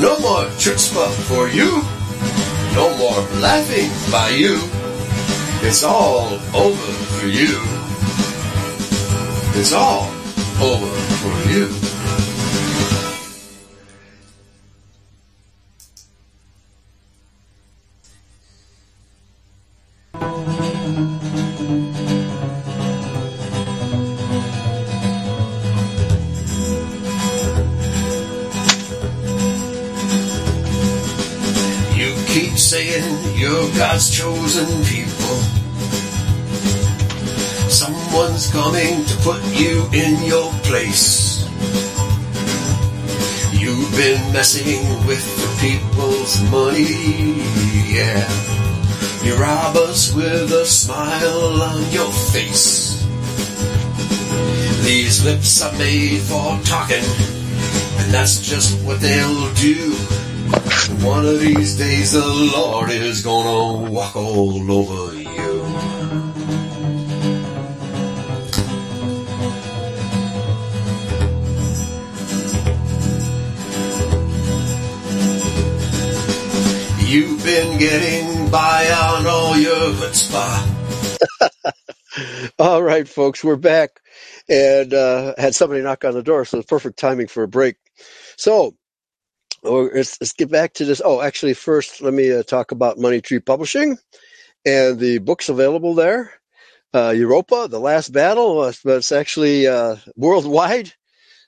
No 0.00 0.18
more 0.20 0.44
chutzpah 0.56 1.12
for 1.28 1.48
you. 1.48 1.82
No 2.74 2.96
more 2.98 3.20
laughing 3.40 3.90
by 4.10 4.30
you. 4.30 4.60
It's 5.66 5.82
all 5.82 6.34
over 6.54 6.92
for 7.18 7.26
you. 7.26 7.60
It's 9.58 9.72
all 9.72 10.10
over 10.60 10.86
for. 10.86 11.50
You 11.50 11.68
messing 44.46 45.06
with 45.08 45.26
the 45.42 45.50
people's 45.60 46.40
money, 46.52 47.42
yeah. 47.92 48.22
You 49.24 49.34
rob 49.34 49.74
us 49.74 50.14
with 50.14 50.52
a 50.52 50.64
smile 50.64 51.62
on 51.62 51.90
your 51.90 52.12
face. 52.30 53.04
These 54.84 55.24
lips 55.24 55.62
are 55.62 55.76
made 55.78 56.20
for 56.20 56.60
talking, 56.62 57.02
and 57.98 58.14
that's 58.14 58.40
just 58.40 58.80
what 58.84 59.00
they'll 59.00 59.52
do. 59.54 59.94
One 61.04 61.26
of 61.26 61.40
these 61.40 61.76
days 61.76 62.12
the 62.12 62.24
Lord 62.24 62.90
is 62.90 63.22
gonna 63.22 63.90
walk 63.90 64.14
all 64.14 64.70
over 64.70 65.12
you. 65.16 65.25
You've 77.16 77.42
been 77.42 77.78
getting 77.78 78.50
by 78.50 78.90
on 78.90 79.26
all 79.26 79.56
your 79.56 79.72
chutzpah. 79.72 81.50
All 82.58 82.82
right, 82.82 83.08
folks, 83.08 83.42
we're 83.42 83.56
back 83.56 84.02
and 84.50 84.92
uh, 84.92 85.32
had 85.38 85.54
somebody 85.54 85.80
knock 85.80 86.04
on 86.04 86.12
the 86.12 86.22
door, 86.22 86.44
so 86.44 86.58
it's 86.58 86.68
perfect 86.68 86.98
timing 86.98 87.28
for 87.28 87.42
a 87.42 87.48
break. 87.48 87.76
So 88.36 88.76
oh, 89.64 89.88
let's, 89.94 90.20
let's 90.20 90.34
get 90.34 90.50
back 90.50 90.74
to 90.74 90.84
this. 90.84 91.00
Oh, 91.02 91.22
actually, 91.22 91.54
first, 91.54 92.02
let 92.02 92.12
me 92.12 92.30
uh, 92.30 92.42
talk 92.42 92.70
about 92.70 92.98
Money 92.98 93.22
Tree 93.22 93.40
Publishing 93.40 93.96
and 94.66 95.00
the 95.00 95.16
books 95.16 95.48
available 95.48 95.94
there. 95.94 96.34
Uh, 96.92 97.14
Europa, 97.16 97.66
The 97.70 97.80
Last 97.80 98.12
Battle, 98.12 98.60
uh, 98.60 98.74
but 98.84 98.98
it's 98.98 99.12
actually 99.12 99.66
uh, 99.66 99.96
worldwide. 100.16 100.92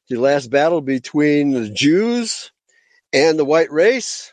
The 0.09 0.17
last 0.17 0.51
battle 0.51 0.81
between 0.81 1.51
the 1.51 1.69
Jews 1.69 2.53
and 3.13 3.39
the 3.39 3.45
white 3.45 3.71
race. 3.71 4.33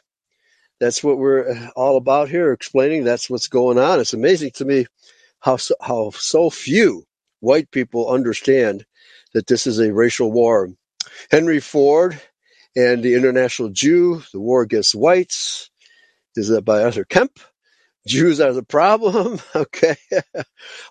That's 0.80 1.04
what 1.04 1.18
we're 1.20 1.52
uh, 1.52 1.70
all 1.76 1.98
about 1.98 2.30
here, 2.30 2.54
explaining 2.54 3.06
that's 3.06 3.30
what's 3.30 3.48
going 3.50 3.80
on. 3.80 4.00
It's 4.02 4.14
amazing 4.14 4.52
to 4.56 4.66
me 4.66 4.88
how 5.42 5.58
so, 5.58 5.76
how 5.82 6.12
so 6.12 6.50
few 6.50 7.06
white 7.42 7.72
people 7.72 8.10
understand 8.10 8.86
that 9.34 9.48
this 9.48 9.68
is 9.68 9.80
a 9.80 9.94
racial 9.94 10.32
war. 10.32 10.70
Henry 11.32 11.60
Ford 11.62 12.22
and 12.76 13.04
the 13.04 13.16
International 13.16 13.70
Jew, 13.70 14.24
the 14.34 14.40
war 14.40 14.62
against 14.64 14.96
whites, 14.96 15.70
is 16.36 16.50
that 16.50 16.64
by 16.64 16.84
Arthur 16.84 17.06
Kemp. 17.06 17.40
Jews 18.08 18.42
are 18.42 18.54
the 18.54 18.64
problem. 18.64 19.40
Okay. 19.56 19.96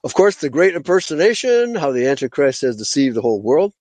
of 0.05 0.14
course, 0.14 0.37
the 0.37 0.51
great 0.51 0.74
impersonation, 0.76 1.74
how 1.74 1.93
the 1.93 2.09
Antichrist 2.09 2.62
has 2.62 2.76
deceived 2.76 3.16
the 3.16 3.22
whole 3.22 3.43
world, 3.43 3.72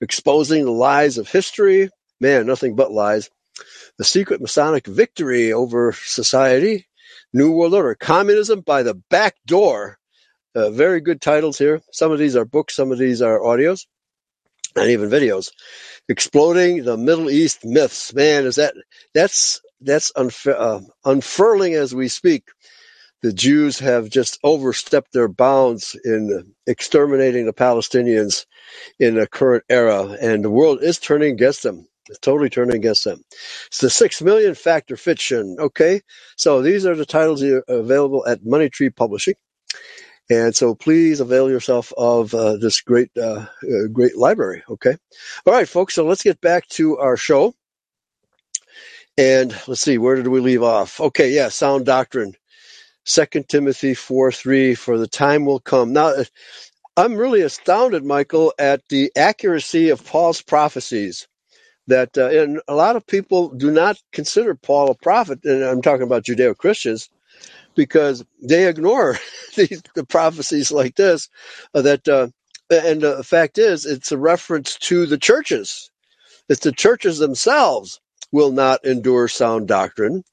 exposing 0.00 0.64
the 0.64 0.72
lies 0.72 1.18
of 1.18 1.28
history. 1.28 1.90
Man, 2.20 2.46
nothing 2.46 2.76
but 2.76 2.92
lies. 2.92 3.30
The 3.98 4.04
secret 4.04 4.40
Masonic 4.40 4.86
victory 4.86 5.52
over 5.52 5.92
society, 5.92 6.88
New 7.32 7.52
World 7.52 7.74
Order, 7.74 7.94
communism 7.96 8.62
by 8.62 8.82
the 8.84 8.94
back 9.10 9.36
door. 9.46 9.98
Uh, 10.54 10.70
very 10.70 11.00
good 11.00 11.20
titles 11.20 11.58
here. 11.58 11.82
Some 11.92 12.12
of 12.12 12.18
these 12.18 12.36
are 12.36 12.44
books, 12.46 12.76
some 12.76 12.92
of 12.92 12.98
these 12.98 13.22
are 13.22 13.40
audios, 13.40 13.86
and 14.76 14.90
even 14.90 15.10
videos. 15.10 15.50
Exploding 16.08 16.84
the 16.84 16.96
Middle 16.98 17.30
East 17.30 17.64
myths. 17.64 18.14
Man, 18.14 18.46
is 18.46 18.56
that 18.56 18.74
that's 19.14 19.60
that's 19.80 20.12
unf- 20.12 20.52
uh, 20.54 20.80
unfurling 21.04 21.74
as 21.74 21.94
we 21.94 22.08
speak. 22.08 22.44
The 23.22 23.32
Jews 23.32 23.80
have 23.80 24.10
just 24.10 24.38
overstepped 24.44 25.12
their 25.12 25.28
bounds 25.28 25.96
in 26.04 26.54
exterminating 26.66 27.46
the 27.46 27.52
Palestinians 27.52 28.46
in 29.00 29.16
the 29.16 29.28
current 29.28 29.64
era, 29.68 30.16
and 30.20 30.44
the 30.44 30.50
world 30.50 30.82
is 30.82 30.98
turning 30.98 31.32
against 31.34 31.64
them. 31.64 31.88
It's 32.10 32.20
totally 32.20 32.50
turning 32.50 32.76
against 32.76 33.04
them. 33.04 33.22
It's 33.68 33.78
the 33.80 33.90
six 33.90 34.22
million 34.22 34.54
factor 34.54 34.96
fiction. 34.98 35.56
Okay, 35.58 36.02
so 36.36 36.62
these 36.62 36.86
are 36.86 36.96
the 36.96 37.06
titles 37.06 37.42
available 37.68 38.26
at 38.26 38.44
Money 38.44 38.68
Tree 38.68 38.90
Publishing, 38.90 39.36
and 40.30 40.54
so 40.54 40.74
please 40.74 41.20
avail 41.20 41.50
yourself 41.50 41.92
of 41.96 42.34
uh, 42.34 42.58
this 42.58 42.82
great, 42.82 43.10
uh, 43.16 43.46
uh, 43.64 43.88
great 43.92 44.16
library. 44.18 44.62
Okay, 44.68 44.96
all 45.46 45.54
right, 45.54 45.68
folks. 45.68 45.94
So 45.94 46.06
let's 46.06 46.22
get 46.24 46.40
back 46.42 46.68
to 46.70 46.98
our 46.98 47.16
show, 47.16 47.54
and 49.18 49.52
let's 49.68 49.80
see 49.82 49.98
where 49.98 50.16
did 50.16 50.28
we 50.28 50.40
leave 50.40 50.62
off? 50.64 51.00
Okay, 51.00 51.32
yeah, 51.32 51.48
sound 51.48 51.86
doctrine. 51.86 52.34
Second 53.06 53.48
Timothy 53.48 53.94
four 53.94 54.32
three. 54.32 54.74
For 54.74 54.98
the 54.98 55.08
time 55.08 55.46
will 55.46 55.60
come. 55.60 55.92
Now, 55.94 56.14
I'm 56.96 57.16
really 57.16 57.42
astounded, 57.42 58.04
Michael, 58.04 58.54
at 58.58 58.82
the 58.90 59.12
accuracy 59.16 59.90
of 59.90 60.04
Paul's 60.06 60.42
prophecies. 60.42 61.28
That 61.90 62.18
uh, 62.18 62.28
and 62.30 62.62
a 62.68 62.76
lot 62.76 62.96
of 62.96 63.06
people 63.06 63.50
do 63.50 63.72
not 63.72 63.98
consider 64.12 64.56
Paul 64.56 64.90
a 64.92 64.96
prophet, 64.96 65.40
and 65.44 65.64
I'm 65.64 65.82
talking 65.82 66.04
about 66.04 66.24
Judeo 66.24 66.56
Christians, 66.56 67.10
because 67.74 68.24
they 68.42 68.68
ignore 68.68 69.18
these, 69.56 69.82
the 69.94 70.06
prophecies 70.06 70.72
like 70.72 70.96
this. 70.96 71.28
Uh, 71.74 71.82
that 71.82 72.08
uh, 72.08 72.28
and 72.70 73.02
the 73.02 73.24
fact 73.24 73.58
is, 73.58 73.86
it's 73.86 74.12
a 74.12 74.18
reference 74.18 74.76
to 74.76 75.06
the 75.06 75.18
churches. 75.18 75.90
It's 76.48 76.62
the 76.62 76.72
churches 76.72 77.18
themselves 77.18 78.00
will 78.32 78.52
not 78.52 78.84
endure 78.84 79.28
sound 79.28 79.68
doctrine, 79.68 80.24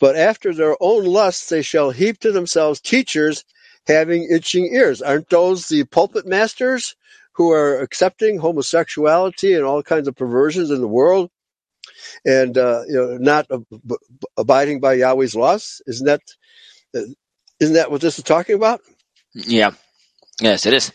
but 0.00 0.16
after 0.16 0.54
their 0.54 0.76
own 0.80 1.04
lusts 1.04 1.48
they 1.50 1.62
shall 1.62 1.90
heap 1.90 2.20
to 2.20 2.32
themselves 2.32 2.80
teachers 2.80 3.44
having 3.86 4.28
itching 4.30 4.66
ears. 4.74 5.02
Aren't 5.02 5.30
those 5.30 5.68
the 5.68 5.84
pulpit 5.84 6.26
masters 6.26 6.96
who 7.34 7.52
are 7.52 7.80
accepting 7.80 8.38
homosexuality 8.38 9.54
and 9.54 9.64
all 9.64 9.82
kinds 9.82 10.08
of 10.08 10.16
perversions 10.16 10.70
in 10.70 10.80
the 10.80 10.88
world 10.88 11.30
and 12.26 12.58
uh, 12.58 12.82
you 12.88 12.94
know 12.94 13.18
not 13.18 13.46
ab- 13.52 13.66
abiding 14.38 14.80
by 14.80 14.94
Yahweh's 14.94 15.36
laws? 15.36 15.82
Isn't 15.86 16.06
that 16.06 16.22
uh, 16.96 17.02
isn't 17.60 17.74
that 17.74 17.90
what 17.90 18.00
this 18.02 18.18
is 18.18 18.24
talking 18.24 18.56
about? 18.56 18.80
Yeah. 19.34 19.72
Yes, 20.40 20.66
it 20.66 20.74
is. 20.74 20.92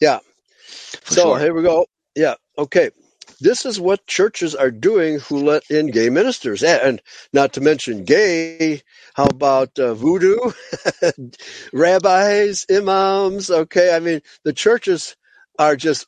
Yeah. 0.00 0.20
For 1.02 1.16
So 1.16 1.16
sure. 1.16 1.36
here 1.36 1.54
we 1.54 1.62
go. 1.62 1.86
Yeah. 2.16 2.34
Okay. 2.58 2.90
This 3.40 3.66
is 3.66 3.80
what 3.80 4.06
churches 4.06 4.54
are 4.54 4.70
doing 4.70 5.20
who 5.20 5.44
let 5.44 5.70
in 5.70 5.88
gay 5.88 6.10
ministers, 6.10 6.62
and 6.62 7.02
not 7.32 7.54
to 7.54 7.60
mention 7.60 8.04
gay. 8.04 8.82
How 9.14 9.26
about 9.26 9.78
uh, 9.78 9.94
voodoo, 9.94 10.38
rabbis, 11.72 12.66
imams? 12.70 13.50
Okay, 13.50 13.94
I 13.94 14.00
mean 14.00 14.22
the 14.44 14.52
churches 14.52 15.16
are 15.58 15.76
just 15.76 16.06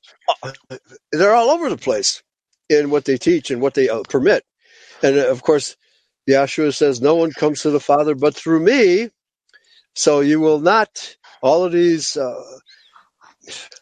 they're 1.12 1.34
all 1.34 1.50
over 1.50 1.70
the 1.70 1.76
place 1.76 2.22
in 2.68 2.90
what 2.90 3.04
they 3.04 3.18
teach 3.18 3.50
and 3.50 3.60
what 3.62 3.74
they 3.74 3.88
uh, 3.88 4.02
permit. 4.08 4.44
And 5.02 5.18
uh, 5.18 5.30
of 5.30 5.42
course, 5.42 5.76
Yahshua 6.28 6.74
says, 6.74 7.00
"No 7.00 7.16
one 7.16 7.32
comes 7.32 7.62
to 7.62 7.70
the 7.70 7.80
Father 7.80 8.14
but 8.14 8.34
through 8.34 8.60
me." 8.60 9.10
So 9.94 10.20
you 10.20 10.40
will 10.40 10.60
not. 10.60 11.16
All 11.42 11.64
of 11.64 11.72
these 11.72 12.16
uh, 12.16 12.42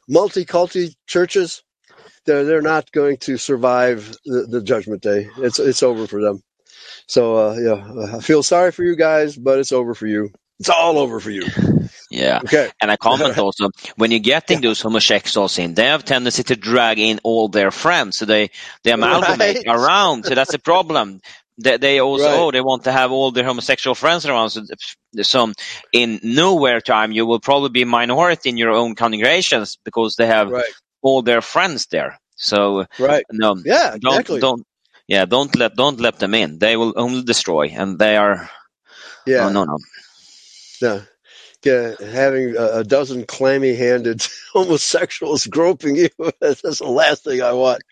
multi-culti 0.08 0.94
churches, 1.06 1.62
they're 2.28 2.44
they're 2.44 2.62
not 2.62 2.92
going 2.92 3.18
to 3.18 3.38
survive 3.38 4.16
the, 4.26 4.46
the 4.50 4.62
judgment 4.62 5.02
day. 5.02 5.30
It's 5.38 5.58
it's 5.60 5.82
over 5.82 6.06
for 6.08 6.22
them. 6.22 6.42
So 7.08 7.36
uh, 7.36 7.54
yeah, 7.56 8.16
I 8.16 8.20
feel 8.20 8.42
sorry 8.44 8.72
for 8.72 8.84
you 8.84 8.96
guys, 8.96 9.36
but 9.36 9.58
it's 9.60 9.72
over 9.72 9.94
for 9.94 10.06
you. 10.06 10.30
It's 10.60 10.70
all 10.70 10.98
over 10.98 11.20
for 11.20 11.30
you. 11.32 11.50
Yeah. 12.10 12.42
Okay. 12.44 12.70
And 12.80 12.90
I 12.90 12.96
comment 12.96 13.38
also, 13.38 13.70
when 13.96 14.10
you're 14.12 14.20
getting 14.20 14.60
those 14.60 14.80
homosexuals 14.80 15.58
in, 15.58 15.74
they 15.74 15.86
have 15.86 16.04
tendency 16.04 16.44
to 16.44 16.56
drag 16.56 16.98
in 17.00 17.20
all 17.24 17.48
their 17.48 17.70
friends. 17.70 18.18
So 18.18 18.26
they, 18.26 18.50
they 18.84 18.92
amalgamate 18.92 19.60
Right. 19.60 19.66
around. 19.66 20.26
So 20.26 20.34
that's 20.34 20.54
a 20.54 20.58
problem. 20.60 21.20
They, 21.62 21.78
they 21.78 22.00
also, 22.00 22.30
Right. 22.30 22.48
oh, 22.48 22.50
they 22.52 22.60
want 22.62 22.84
to 22.84 22.92
have 22.92 23.12
all 23.12 23.32
their 23.32 23.44
homosexual 23.44 23.94
friends 23.96 24.26
around. 24.26 24.50
So 24.50 24.62
some, 25.22 25.54
in 25.92 26.20
nowhere 26.22 26.80
time, 26.80 27.12
you 27.12 27.26
will 27.26 27.40
probably 27.40 27.70
be 27.70 27.82
a 27.82 27.86
minority 27.86 28.50
in 28.50 28.56
your 28.58 28.72
own 28.72 28.94
congregations 28.94 29.78
because 29.84 30.16
they 30.16 30.26
have 30.26 30.52
Right. 30.52 30.74
All 31.02 31.22
their 31.22 31.40
friends 31.40 31.86
there. 31.86 32.18
So 32.36 32.86
Right. 32.98 33.24
no, 33.32 33.56
Yeah. 33.64 33.96
don't, 34.00 34.20
Exactly. 34.20 34.40
don't, 34.40 34.66
yeah, 35.06 35.24
don't 35.24 35.54
let, 35.56 35.74
don't 35.76 36.00
let 36.00 36.18
them 36.18 36.34
in. 36.34 36.58
They 36.58 36.76
will 36.76 36.94
only 36.96 37.22
destroy 37.22 37.68
and 37.68 37.98
they 37.98 38.16
are, 38.16 38.50
Yeah. 39.26 39.46
oh, 39.46 39.52
no, 39.52 39.64
no. 39.64 39.78
Yeah. 40.80 41.00
Yeah, 41.64 41.94
having 42.00 42.54
a, 42.56 42.84
dozen 42.84 43.26
clammy-handed 43.26 44.24
homosexuals 44.52 45.44
groping 45.46 45.96
you, 45.96 46.08
that's 46.40 46.62
the 46.62 46.86
last 46.86 47.24
thing 47.24 47.42
I 47.42 47.52
want. 47.52 47.82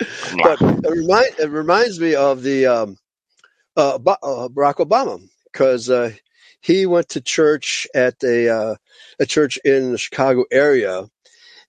But 0.41 0.61
it, 0.63 0.89
remind, 0.89 1.35
it 1.41 1.51
reminds 1.51 1.99
me 1.99 2.15
of 2.15 2.43
the 2.45 2.67
um, 2.67 2.97
uh, 3.77 3.97
uh, 3.97 4.49
Barack 4.49 4.77
Obama 4.77 5.21
because 5.53 5.91
uh, 5.91 6.13
he 6.61 6.87
went 6.87 7.11
to 7.11 7.21
church 7.21 7.87
at 7.95 8.23
a 8.23 8.49
uh, 8.49 8.75
a 9.19 9.27
church 9.27 9.59
in 9.65 9.93
the 9.93 9.99
Chicago 9.99 10.45
area, 10.51 11.09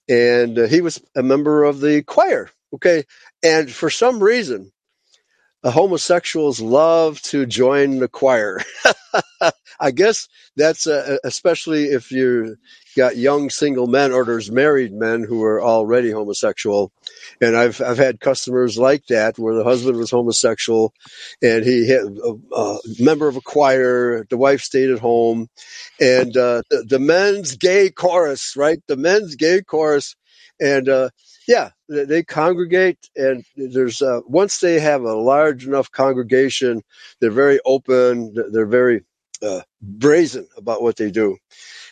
and 0.10 0.58
uh, 0.60 0.68
he 0.68 0.82
was 0.82 1.02
a 1.16 1.24
member 1.24 1.64
of 1.64 1.80
the 1.82 2.04
choir. 2.04 2.50
Okay, 2.74 3.04
and 3.44 3.72
for 3.72 3.90
some 3.90 4.22
reason, 4.22 4.72
homosexuals 5.64 6.60
love 6.62 7.22
to 7.24 7.46
join 7.46 8.00
the 8.00 8.08
choir. 8.08 8.62
I 9.80 9.92
guess 9.92 10.28
that's 10.56 10.88
uh, 10.88 11.18
especially 11.24 11.86
if 11.86 12.12
you 12.12 12.58
got 12.98 13.16
young 13.16 13.50
single 13.50 13.88
men 13.88 14.12
or 14.12 14.26
there's 14.26 14.52
married 14.52 14.92
men 14.92 15.24
who 15.24 15.44
are 15.44 15.62
already 15.62 16.12
homosexual. 16.12 16.92
And 17.40 17.56
I've 17.56 17.80
I've 17.80 18.00
had 18.00 18.20
customers 18.20 18.78
like 18.78 19.06
that 19.08 19.38
where 19.38 19.56
the 19.56 19.64
husband 19.64 19.98
was 19.98 20.12
homosexual, 20.12 20.94
and 21.42 21.64
he 21.64 21.88
had 21.88 22.02
a, 22.02 22.56
a 22.56 22.80
member 23.00 23.28
of 23.28 23.38
a 23.38 23.42
choir. 23.42 24.26
The 24.30 24.38
wife 24.38 24.62
stayed 24.62 24.90
at 24.90 25.00
home, 25.00 25.48
and 26.02 26.36
uh, 26.36 26.64
the, 26.70 26.84
the 26.90 27.00
men's 27.00 27.56
gay 27.56 27.92
chorus, 27.92 28.56
right? 28.58 28.80
The 28.88 28.98
men's 28.98 29.36
gay 29.36 29.62
chorus, 29.62 30.16
and 30.60 30.90
uh, 30.90 31.10
yeah, 31.48 31.70
they, 31.88 32.24
congregate, 32.24 32.98
and 33.16 33.46
there's 33.56 34.02
uh, 34.02 34.22
once 34.26 34.60
they 34.60 34.80
have 34.80 35.04
a 35.04 35.16
large 35.16 35.68
enough 35.68 35.92
congregation, 35.92 36.82
they're 37.22 37.30
very 37.30 37.60
open. 37.64 38.34
They're 38.52 38.66
very 38.66 39.04
uh, 39.44 39.62
brazen 39.82 40.48
about 40.58 40.82
what 40.82 40.96
they 40.98 41.12
do, 41.12 41.38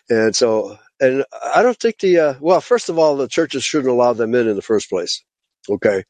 and 0.09 0.35
so 0.35 0.77
and 0.99 1.25
I 1.55 1.63
don't 1.63 1.79
think 1.79 1.99
the 1.99 2.19
uh, 2.19 2.33
well, 2.41 2.61
first 2.61 2.89
of 2.89 2.99
all, 2.99 3.17
the 3.17 3.27
churches 3.27 3.63
shouldn't 3.63 3.91
allow 3.91 4.13
them 4.13 4.35
in 4.35 4.47
in 4.47 4.55
the 4.57 4.61
first 4.63 4.89
place, 4.89 5.23
okay, 5.69 6.03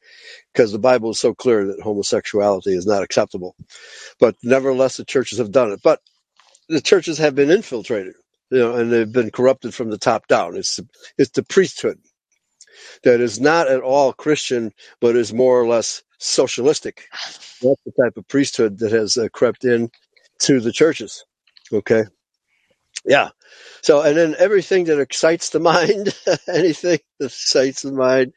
because 0.52 0.72
the 0.72 0.78
Bible 0.80 1.10
is 1.10 1.20
so 1.20 1.34
clear 1.34 1.66
that 1.66 1.82
homosexuality 1.82 2.74
is 2.74 2.86
not 2.86 3.02
acceptable. 3.04 3.56
But 4.20 4.36
nevertheless, 4.42 4.98
the 4.98 5.04
churches 5.06 5.38
have 5.38 5.52
done 5.52 5.72
it. 5.72 5.80
But 5.84 6.00
the 6.68 6.82
churches 6.82 7.18
have 7.18 7.36
been 7.36 7.50
infiltrated, 7.50 8.14
you 8.50 8.60
know, 8.60 8.76
and 8.76 8.92
they've 8.92 9.12
been 9.12 9.30
corrupted 9.32 9.74
from 9.74 9.90
the 9.90 9.98
top 9.98 10.28
down. 10.28 10.56
It's 10.56 10.80
it's 11.18 11.32
the 11.32 11.44
priesthood 11.44 12.00
that 13.04 13.20
is 13.20 13.40
not 13.40 13.68
at 13.68 13.82
all 13.82 14.12
Christian, 14.14 14.72
but 15.00 15.16
is 15.16 15.34
more 15.34 15.60
or 15.60 15.68
less 15.68 16.02
socialistic. 16.20 17.04
That's 17.62 17.80
the 17.86 17.92
type 18.04 18.18
of 18.18 18.28
priesthood 18.28 18.78
that 18.80 18.92
has 18.92 19.18
uh, 19.18 19.28
crept 19.32 19.64
in 19.64 19.90
to 20.40 20.60
the 20.60 20.72
churches. 20.72 21.24
Okay. 21.72 22.04
Yeah. 23.06 23.30
So, 23.82 24.02
and 24.02 24.16
then 24.16 24.36
everything 24.38 24.84
that 24.86 25.00
excites 25.00 25.50
the 25.50 25.60
mind, 25.72 26.14
anything 26.48 27.00
that 27.20 27.26
excites 27.26 27.82
the 27.82 27.92
mind, 27.92 28.32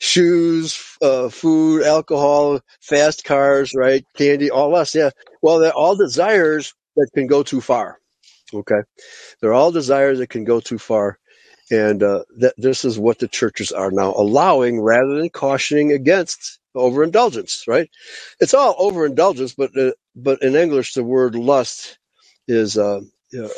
shoes, 0.00 0.78
uh, 1.02 1.28
food, 1.30 1.84
alcohol, 1.84 2.60
fast 2.80 3.24
cars, 3.24 3.72
right? 3.76 4.04
Candy, 4.16 4.50
all 4.50 4.72
that. 4.72 4.94
Yeah. 4.94 5.10
Well, 5.42 5.60
they're 5.60 5.72
all 5.74 5.96
desires 5.96 6.74
that 6.96 7.10
can 7.14 7.26
go 7.26 7.42
too 7.42 7.60
far. 7.60 7.98
Okay. 8.54 8.80
They're 9.40 9.54
all 9.54 9.72
desires 9.72 10.18
that 10.20 10.28
can 10.30 10.44
go 10.44 10.60
too 10.60 10.78
far. 10.78 11.18
And 11.70 12.02
uh, 12.02 12.24
that 12.38 12.54
this 12.58 12.84
is 12.84 12.98
what 12.98 13.18
the 13.18 13.28
churches 13.28 13.72
are 13.72 13.90
now 13.90 14.12
allowing 14.16 14.80
rather 14.80 15.16
than 15.18 15.30
cautioning 15.30 15.92
against 15.92 16.60
overindulgence, 16.76 17.64
right? 17.68 17.90
It's 18.40 18.54
all 18.54 18.76
overindulgence, 18.78 19.54
but 19.54 19.76
uh, 19.76 19.92
but 20.16 20.42
in 20.42 20.56
English, 20.56 20.94
the 20.94 21.04
word 21.04 21.34
lust 21.36 21.98
is 22.48 22.78
uh, 23.38 23.48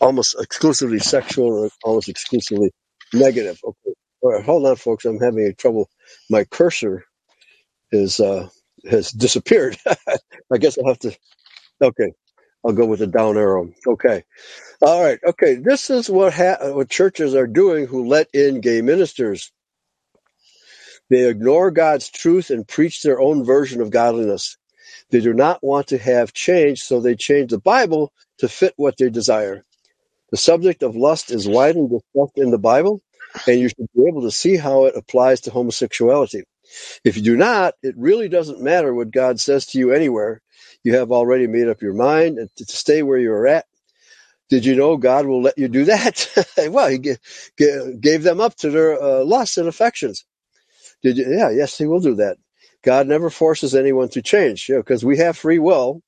almost 0.00 0.36
exclusively 0.40 1.00
sexual 1.00 1.48
or 1.48 1.70
almost 1.84 2.08
exclusively 2.08 2.72
negative. 3.14 3.60
Okay. 3.64 4.44
Hold 4.44 4.66
on, 4.66 4.76
folks. 4.76 5.04
I'm 5.06 5.20
having 5.20 5.54
trouble. 5.58 5.88
My 6.30 6.44
cursor 6.44 7.04
is 7.92 8.20
uh, 8.20 8.48
has 8.90 9.10
disappeared. 9.12 9.78
I 10.52 10.58
guess 10.58 10.78
I'll 10.78 10.88
have 10.88 10.98
to. 11.00 11.16
Okay. 11.82 12.12
I'll 12.66 12.72
go 12.74 12.86
with 12.86 13.00
the 13.00 13.08
down 13.08 13.38
arrow. 13.38 13.70
Okay. 13.86 14.24
All 14.82 15.02
right. 15.04 15.18
Okay. 15.26 15.56
This 15.56 15.90
is 15.90 16.10
what 16.10 16.34
ha- 16.34 16.58
what 16.72 16.90
churches 16.90 17.34
are 17.34 17.46
doing 17.48 17.86
who 17.86 18.06
let 18.08 18.28
in 18.34 18.60
gay 18.60 18.82
ministers. 18.82 19.52
They 21.10 21.28
ignore 21.28 21.70
God's 21.70 22.10
truth 22.10 22.50
and 22.50 22.66
preach 22.66 23.02
their 23.02 23.20
own 23.20 23.44
version 23.44 23.80
of 23.80 23.90
godliness. 23.90 24.56
They 25.10 25.20
do 25.20 25.34
not 25.34 25.62
want 25.62 25.88
to 25.88 25.98
have 25.98 26.32
change, 26.34 26.82
so 26.82 27.00
they 27.00 27.16
change 27.16 27.50
the 27.52 27.58
Bible 27.60 28.12
to 28.38 28.48
fit 28.48 28.74
what 28.76 28.96
they 28.98 29.10
desire. 29.10 29.64
The 30.32 30.38
subject 30.38 30.82
of 30.84 30.96
lust 30.96 31.30
is 31.32 31.48
widely 31.48 31.88
discussed 31.88 32.36
in 32.38 32.50
the 32.52 32.58
Bible, 32.58 33.02
and 33.48 33.60
you 33.60 33.68
should 33.70 33.88
be 33.96 34.06
able 34.08 34.22
to 34.22 34.32
see 34.32 34.56
how 34.56 34.86
it 34.86 34.96
applies 34.96 35.42
to 35.42 35.52
homosexuality. 35.52 36.44
If 37.04 37.16
you 37.16 37.22
do 37.22 37.36
not, 37.36 37.74
it 37.82 37.94
really 37.98 38.28
doesn't 38.28 38.62
matter 38.62 38.94
what 38.94 39.10
God 39.10 39.40
says 39.40 39.66
to 39.68 39.78
you 39.78 39.92
anywhere. 39.92 40.42
You 40.84 40.96
have 40.96 41.12
already 41.12 41.46
made 41.46 41.68
up 41.68 41.82
your 41.82 41.94
mind 41.94 42.38
and 42.38 42.50
to 42.56 42.64
stay 42.66 43.02
where 43.02 43.18
you're 43.18 43.46
at. 43.46 43.66
Did 44.50 44.64
you 44.66 44.76
know 44.76 44.96
God 44.98 45.26
will 45.26 45.42
let 45.42 45.58
you 45.58 45.68
do 45.68 45.86
that? 45.86 46.28
well, 46.70 46.88
He 46.88 46.98
ga- 46.98 47.18
ga- 47.58 47.92
gave 48.00 48.22
them 48.24 48.40
up 48.40 48.56
to 48.58 48.70
their 48.70 49.02
uh, 49.02 49.24
lusts 49.24 49.58
and 49.58 49.68
affections. 49.68 50.24
Did 51.02 51.18
you? 51.18 51.26
Yeah, 51.36 51.50
yes, 51.50 51.78
He 51.78 51.86
will 51.86 52.00
do 52.00 52.16
that. 52.16 52.38
God 52.84 53.06
never 53.08 53.30
forces 53.30 53.74
anyone 53.74 54.10
to 54.10 54.22
change, 54.22 54.68
you 54.68 54.76
know, 54.76 54.82
because 54.82 55.04
we 55.04 55.18
have 55.18 55.36
free 55.36 55.58
will, 55.58 56.02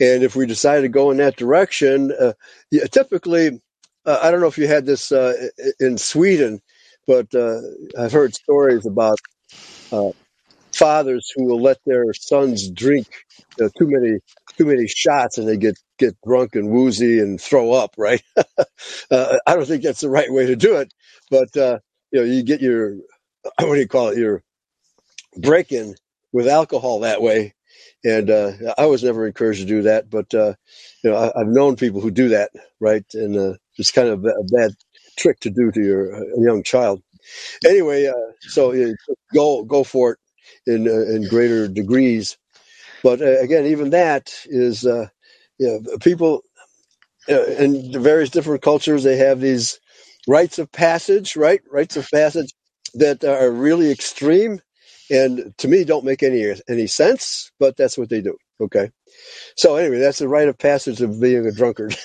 and 0.00 0.22
if 0.22 0.36
we 0.36 0.46
decide 0.46 0.82
to 0.82 0.88
go 0.88 1.10
in 1.10 1.18
that 1.18 1.36
direction, 1.36 2.12
uh, 2.18 2.32
yeah, 2.70 2.84
typically, 2.84 3.60
uh, 4.06 4.18
I 4.22 4.30
don't 4.30 4.40
know 4.40 4.46
if 4.46 4.58
you 4.58 4.66
had 4.68 4.86
this 4.86 5.12
uh, 5.12 5.48
in 5.80 5.98
Sweden, 5.98 6.60
but 7.06 7.34
uh, 7.34 7.60
I've 7.98 8.12
heard 8.12 8.34
stories 8.34 8.86
about 8.86 9.18
uh, 9.92 10.10
fathers 10.74 11.30
who 11.34 11.46
will 11.46 11.60
let 11.60 11.78
their 11.86 12.12
sons 12.14 12.70
drink 12.70 13.08
uh, 13.60 13.68
too 13.78 13.88
many 13.88 14.18
too 14.58 14.66
many 14.66 14.86
shots, 14.88 15.38
and 15.38 15.48
they 15.48 15.56
get 15.56 15.78
get 15.98 16.16
drunk 16.26 16.54
and 16.54 16.70
woozy 16.70 17.18
and 17.18 17.40
throw 17.40 17.72
up. 17.72 17.94
Right? 17.98 18.22
uh, 19.10 19.38
I 19.46 19.54
don't 19.56 19.66
think 19.66 19.82
that's 19.82 20.02
the 20.02 20.10
right 20.10 20.32
way 20.32 20.46
to 20.46 20.56
do 20.56 20.76
it, 20.76 20.92
but 21.30 21.48
you 21.56 22.20
know, 22.20 22.24
you 22.24 22.42
get 22.42 22.60
your 22.60 22.96
what 23.58 23.74
do 23.74 23.76
you 23.76 23.88
call 23.88 24.08
it? 24.08 24.18
Your 24.18 24.42
break 25.36 25.72
in 25.72 25.94
with 26.32 26.48
alcohol 26.48 27.00
that 27.00 27.22
way. 27.22 27.54
And 28.04 28.30
uh, 28.30 28.52
I 28.78 28.86
was 28.86 29.04
never 29.04 29.26
encouraged 29.26 29.60
to 29.60 29.66
do 29.66 29.82
that, 29.82 30.10
but 30.10 30.32
uh, 30.34 30.54
you 31.04 31.10
know 31.10 31.16
I, 31.16 31.40
I've 31.40 31.48
known 31.48 31.76
people 31.76 32.00
who 32.00 32.10
do 32.10 32.30
that, 32.30 32.50
right? 32.80 33.04
And 33.14 33.36
uh, 33.36 33.54
it's 33.78 33.92
kind 33.92 34.08
of 34.08 34.24
a 34.24 34.44
bad 34.56 34.72
trick 35.18 35.40
to 35.40 35.50
do 35.50 35.70
to 35.72 35.80
your 35.82 36.16
uh, 36.16 36.24
young 36.38 36.62
child. 36.62 37.02
Anyway, 37.66 38.06
uh, 38.06 38.32
so 38.42 38.72
go 39.34 39.64
go 39.64 39.84
for 39.84 40.12
it 40.12 40.18
in 40.66 40.88
uh, 40.88 41.14
in 41.16 41.28
greater 41.28 41.68
degrees. 41.68 42.38
But 43.02 43.22
again, 43.22 43.66
even 43.66 43.90
that 43.90 44.32
is 44.46 44.84
you 44.84 45.08
know, 45.60 45.98
people 45.98 46.42
in 47.28 47.92
the 47.92 48.00
various 48.00 48.30
different 48.30 48.62
cultures. 48.62 49.04
They 49.04 49.18
have 49.18 49.40
these 49.40 49.80
rites 50.28 50.58
of 50.60 50.72
passage, 50.72 51.36
right? 51.36 51.62
Rites 51.70 51.96
of 51.98 52.08
passage 52.10 52.52
that 52.94 53.24
are 53.24 53.50
really 53.50 53.90
extreme, 53.92 54.60
and 55.10 55.54
to 55.58 55.68
me 55.68 55.84
don't 55.84 56.04
make 56.06 56.22
any 56.22 56.54
any 56.68 56.88
sense. 56.88 57.52
But 57.60 57.76
that's 57.76 57.98
what 57.98 58.10
they 58.10 58.22
do. 58.22 58.36
Okay. 58.60 58.90
So 59.56 59.76
anyway, 59.76 59.98
that's 59.98 60.18
the 60.20 60.28
rite 60.28 60.48
of 60.48 60.58
passage 60.58 61.00
of 61.02 61.20
being 61.20 61.46
a 61.46 61.52
drunkard. 61.52 61.96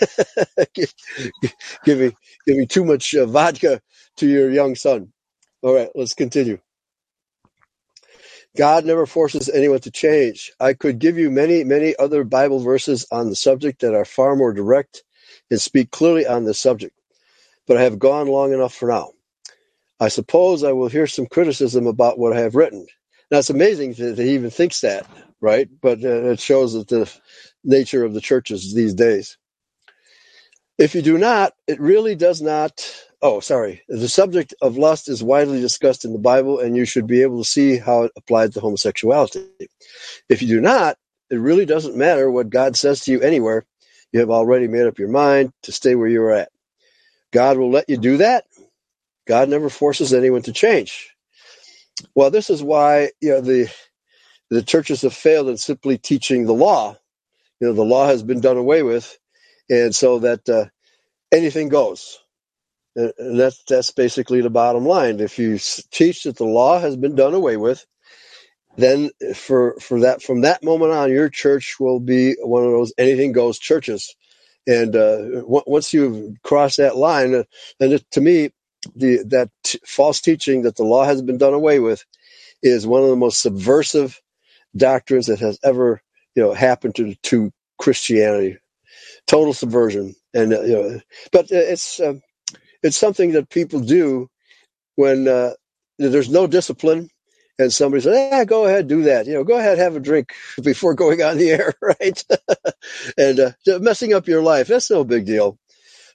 give 1.85 1.99
me 1.99 2.65
too 2.67 2.85
much 2.85 3.15
uh, 3.15 3.25
vodka 3.25 3.81
to 4.17 4.27
your 4.27 4.51
young 4.51 4.75
son. 4.75 5.13
All 5.63 5.73
right, 5.75 5.89
let's 5.95 6.13
continue. 6.13 6.59
God 8.57 8.85
never 8.85 9.05
forces 9.05 9.49
anyone 9.49 9.79
to 9.81 9.91
change. 9.91 10.51
I 10.59 10.73
could 10.73 10.99
give 10.99 11.17
you 11.17 11.31
many, 11.31 11.63
many 11.63 11.95
other 11.97 12.23
Bible 12.23 12.59
verses 12.59 13.07
on 13.11 13.29
the 13.29 13.35
subject 13.35 13.81
that 13.81 13.95
are 13.95 14.05
far 14.05 14.35
more 14.35 14.53
direct 14.53 15.03
and 15.51 15.61
speak 15.61 15.91
clearly 15.91 16.27
on 16.27 16.45
this 16.45 16.59
subject, 16.59 16.97
but 17.67 17.77
I 17.77 17.83
have 17.83 17.99
gone 17.99 18.27
long 18.27 18.53
enough 18.53 18.73
for 18.75 18.89
now. 18.89 19.11
I 19.99 20.09
suppose 20.09 20.63
I 20.63 20.73
will 20.73 20.89
hear 20.89 21.07
some 21.07 21.25
criticism 21.25 21.87
about 21.87 22.19
what 22.19 22.33
I 22.35 22.41
have 22.41 22.55
written. 22.55 22.85
Now, 23.31 23.39
it's 23.39 23.49
amazing 23.49 23.93
that 23.93 24.17
he 24.17 24.33
even 24.33 24.49
thinks 24.49 24.81
that, 24.81 25.07
right? 25.41 25.69
But 25.81 26.03
uh, 26.03 26.31
it 26.31 26.39
shows 26.39 26.73
that 26.73 26.87
the 26.89 27.11
nature 27.63 28.03
of 28.03 28.13
the 28.13 28.21
churches 28.21 28.73
these 28.73 28.93
days. 28.93 29.37
If 30.77 30.93
you 30.93 31.01
do 31.01 31.17
not, 31.17 31.53
it 31.67 31.79
really 31.79 32.15
does 32.15 32.41
not. 32.41 32.85
Oh, 33.21 33.39
sorry. 33.39 33.81
The 33.87 34.09
subject 34.09 34.53
of 34.61 34.77
lust 34.77 35.09
is 35.09 35.23
widely 35.23 35.61
discussed 35.61 36.03
in 36.03 36.11
the 36.11 36.19
Bible, 36.19 36.59
and 36.59 36.75
you 36.75 36.85
should 36.85 37.07
be 37.07 37.21
able 37.21 37.39
to 37.39 37.49
see 37.49 37.77
how 37.77 38.03
it 38.03 38.11
applies 38.17 38.51
to 38.51 38.59
homosexuality. 38.59 39.45
If 40.29 40.41
you 40.41 40.47
do 40.49 40.61
not, 40.61 40.97
it 41.29 41.37
really 41.37 41.65
doesn't 41.65 41.95
matter 41.95 42.29
what 42.29 42.49
God 42.49 42.75
says 42.75 43.01
to 43.01 43.11
you 43.11 43.21
anywhere. 43.21 43.65
You 44.11 44.19
have 44.19 44.29
already 44.29 44.67
made 44.67 44.85
up 44.85 44.99
your 44.99 45.09
mind 45.09 45.53
to 45.63 45.71
stay 45.71 45.95
where 45.95 46.07
you're 46.07 46.31
at. 46.31 46.49
God 47.31 47.57
will 47.57 47.71
let 47.71 47.89
you 47.89 47.97
do 47.97 48.17
that. 48.17 48.45
God 49.27 49.49
never 49.49 49.69
forces 49.69 50.13
anyone 50.13 50.43
to 50.43 50.53
change. 50.53 51.11
Well, 52.15 52.31
this 52.31 52.49
is 52.49 52.63
why 52.63 53.11
you 53.21 53.31
know 53.31 53.41
the 53.41 53.71
the 54.51 54.63
churches 54.63 55.03
have 55.03 55.15
failed 55.15 55.49
in 55.49 55.57
simply 55.57 55.99
teaching 55.99 56.45
the 56.47 56.53
law. 56.53 56.97
You 57.61 57.67
know, 57.69 57.73
the 57.73 57.83
law 57.85 58.07
has 58.07 58.23
been 58.23 58.41
done 58.41 58.57
away 58.57 58.83
with, 58.83 59.17
and 59.69 59.95
so 59.95 60.19
that 60.19 60.47
uh, 60.49 60.65
anything 61.33 61.69
goes. 61.69 62.19
And 62.95 63.39
that's 63.39 63.63
that's 63.69 63.91
basically 63.91 64.41
the 64.41 64.51
bottom 64.51 64.85
line. 64.85 65.19
If 65.21 65.39
you 65.39 65.59
teach 65.91 66.23
that 66.25 66.37
the 66.37 66.45
law 66.45 66.79
has 66.79 66.97
been 66.97 67.15
done 67.15 67.33
away 67.35 67.57
with, 67.57 67.85
then 68.77 69.11
for 69.35 69.77
for 69.81 70.01
that 70.01 70.23
from 70.23 70.41
that 70.41 70.63
moment 70.63 70.93
on, 70.93 71.11
your 71.11 71.29
church 71.29 71.77
will 71.79 71.99
be 71.99 72.35
one 72.41 72.63
of 72.65 72.71
those 72.71 72.93
anything 72.97 73.33
goes 73.33 73.59
churches. 73.59 74.15
And 74.67 74.95
uh, 74.95 75.17
w- 75.41 75.63
once 75.67 75.93
you've 75.93 76.41
crossed 76.43 76.77
that 76.77 76.97
line, 76.97 77.35
uh, 77.35 77.43
and 77.79 77.93
it, 77.93 78.05
to 78.11 78.21
me, 78.21 78.51
the 78.95 79.23
that 79.29 79.49
t- 79.63 79.79
false 79.85 80.21
teaching 80.21 80.63
that 80.63 80.75
the 80.77 80.83
law 80.85 81.05
has 81.05 81.21
been 81.21 81.37
done 81.39 81.53
away 81.53 81.79
with 81.79 82.05
is 82.63 82.87
one 82.87 83.03
of 83.03 83.09
the 83.09 83.15
most 83.17 83.41
subversive 83.41 84.21
doctrines 84.77 85.27
that 85.27 85.39
has 85.39 85.59
ever 85.63 86.01
you 86.35 86.43
know 86.43 86.53
happened 86.53 86.95
to 86.95 87.15
to 87.23 87.51
Christianity. 87.79 88.57
Total 89.27 89.53
subversion, 89.53 90.15
and 90.33 90.53
uh, 90.53 90.61
you 90.63 90.73
know, 90.73 91.01
but 91.31 91.45
uh, 91.51 91.57
it's 91.57 91.99
uh, 91.99 92.15
it's 92.83 92.97
something 92.97 93.33
that 93.33 93.49
people 93.49 93.81
do 93.81 94.29
when 94.97 95.29
uh, 95.29 95.53
there's 95.99 96.29
no 96.31 96.47
discipline 96.47 97.09
and 97.59 97.73
somebody 97.73 98.03
says, 98.03 98.29
"Yeah, 98.31 98.45
go 98.45 98.67
ahead, 98.67 98.89
do 98.89 99.03
that. 99.03 99.27
You 99.27 99.35
know, 99.35 99.45
go 99.45 99.59
ahead, 99.59 99.79
have 99.79 99.97
a 99.97 100.01
drink 100.01 100.33
before 100.63 100.95
going 100.95 101.23
on 101.23 101.37
the 101.39 101.51
air, 101.51 101.73
right?" 101.81 102.23
and 103.17 103.41
uh, 103.41 103.51
messing 103.81 104.13
up 104.13 104.27
your 104.29 104.43
life. 104.43 104.67
That's 104.69 104.91
no 104.91 105.05
big 105.05 105.25
deal. 105.27 105.59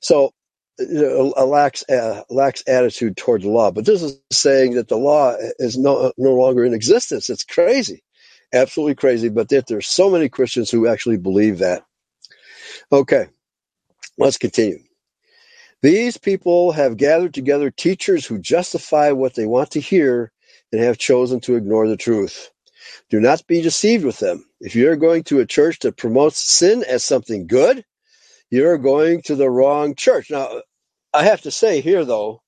So, 0.02 0.32
a 0.78 1.44
lax 1.46 1.84
uh, 1.88 2.22
lax 2.30 2.62
attitude 2.68 3.16
toward 3.16 3.42
the 3.42 3.48
law. 3.50 3.70
But 3.70 3.86
this 3.86 4.02
is 4.02 4.20
saying 4.30 4.74
that 4.74 4.88
the 4.88 4.96
law 4.98 5.36
is 5.58 5.78
no 5.78 6.12
no 6.18 6.34
longer 6.34 6.64
in 6.64 6.74
existence. 6.74 7.30
It's 7.30 7.44
crazy, 7.44 8.02
absolutely 8.52 8.96
crazy. 8.96 9.28
But 9.30 9.48
that 9.50 9.66
there's 9.66 9.88
so 9.88 10.10
many 10.10 10.28
Christians 10.28 10.70
who 10.70 10.86
actually 10.88 11.18
believe 11.18 11.58
that. 11.58 11.84
Okay, 12.92 13.26
let's 14.18 14.38
continue. 14.38 14.80
These 15.82 16.16
people 16.18 16.72
have 16.72 16.96
gathered 16.96 17.34
together 17.34 17.70
teachers 17.70 18.26
who 18.26 18.38
justify 18.38 19.12
what 19.12 19.34
they 19.34 19.46
want 19.46 19.72
to 19.72 19.80
hear 19.80 20.32
and 20.72 20.80
have 20.82 20.98
chosen 20.98 21.40
to 21.40 21.56
ignore 21.56 21.88
the 21.88 21.96
truth. 21.96 22.50
Do 23.10 23.20
not 23.20 23.46
be 23.46 23.62
deceived 23.62 24.04
with 24.04 24.18
them. 24.18 24.46
If 24.60 24.74
you're 24.76 24.96
going 24.96 25.24
to 25.24 25.40
a 25.40 25.46
church 25.46 25.80
that 25.80 25.96
promotes 25.96 26.38
sin 26.38 26.84
as 26.88 27.04
something 27.04 27.46
good, 27.46 27.84
you're 28.50 28.78
going 28.78 29.22
to 29.22 29.36
the 29.36 29.50
wrong 29.50 29.94
church. 29.94 30.30
Now, 30.30 30.62
I 31.14 31.24
have 31.24 31.42
to 31.42 31.50
say 31.50 31.80
here, 31.80 32.04
though, 32.04 32.42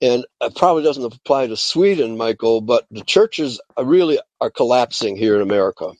and 0.00 0.24
it 0.40 0.56
probably 0.56 0.82
doesn't 0.82 1.04
apply 1.04 1.48
to 1.48 1.56
Sweden, 1.56 2.16
Michael, 2.16 2.60
but 2.60 2.86
the 2.90 3.02
churches 3.02 3.60
really 3.78 4.18
are 4.40 4.50
collapsing 4.50 5.16
here 5.16 5.36
in 5.36 5.42
America. 5.42 5.92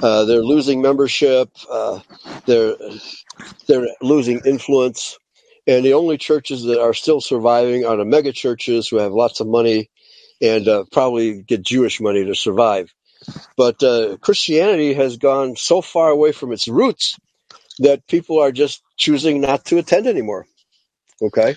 Uh, 0.00 0.24
they're 0.24 0.42
losing 0.42 0.82
membership. 0.82 1.50
Uh, 1.70 2.00
they're 2.46 2.76
they're 3.66 3.88
losing 4.02 4.40
influence. 4.44 5.18
And 5.66 5.84
the 5.84 5.94
only 5.94 6.18
churches 6.18 6.64
that 6.64 6.80
are 6.80 6.94
still 6.94 7.20
surviving 7.20 7.86
are 7.86 7.96
the 7.96 8.04
mega 8.04 8.32
churches 8.32 8.88
who 8.88 8.98
have 8.98 9.12
lots 9.12 9.40
of 9.40 9.46
money 9.46 9.90
and 10.40 10.68
uh, 10.68 10.84
probably 10.92 11.42
get 11.42 11.62
Jewish 11.62 12.00
money 12.00 12.24
to 12.26 12.34
survive. 12.34 12.92
But 13.56 13.82
uh, 13.82 14.18
Christianity 14.20 14.94
has 14.94 15.16
gone 15.16 15.56
so 15.56 15.80
far 15.80 16.10
away 16.10 16.32
from 16.32 16.52
its 16.52 16.68
roots 16.68 17.16
that 17.80 18.06
people 18.08 18.40
are 18.40 18.52
just 18.52 18.82
choosing 18.96 19.40
not 19.40 19.64
to 19.66 19.78
attend 19.78 20.06
anymore. 20.06 20.46
Okay. 21.22 21.56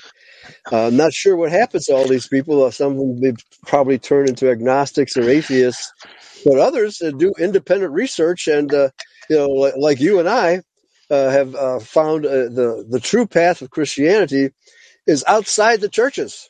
I'm 0.72 0.98
not 0.98 1.14
sure 1.14 1.35
what 1.35 1.52
happens 1.52 1.85
to 1.85 1.95
all 1.95 2.07
these 2.07 2.27
people. 2.27 2.64
Uh, 2.64 2.72
Some 2.72 2.94
of 2.94 2.99
them 2.99 3.22
they 3.22 3.34
probably 3.65 3.99
turn 3.99 4.30
into 4.30 4.49
agnostics 4.52 5.18
or 5.18 5.30
atheists, 5.30 5.94
but 6.45 6.60
others 6.60 7.02
uh, 7.02 7.11
do 7.11 7.34
independent 7.39 7.94
research 7.94 8.48
and, 8.48 8.73
uh, 8.73 8.89
you 9.30 9.38
know, 9.38 9.48
like, 9.49 9.76
like 9.77 9.99
you 10.02 10.19
and 10.19 10.30
I 10.30 10.61
uh, 11.10 11.30
have 11.30 11.56
uh, 11.56 11.80
found 11.80 12.26
the 12.26 12.85
the 12.89 12.99
true 12.99 13.27
path 13.27 13.61
of 13.61 13.69
Christianity 13.72 14.52
is 15.07 15.23
outside 15.27 15.81
the 15.81 15.89
churches, 15.89 16.49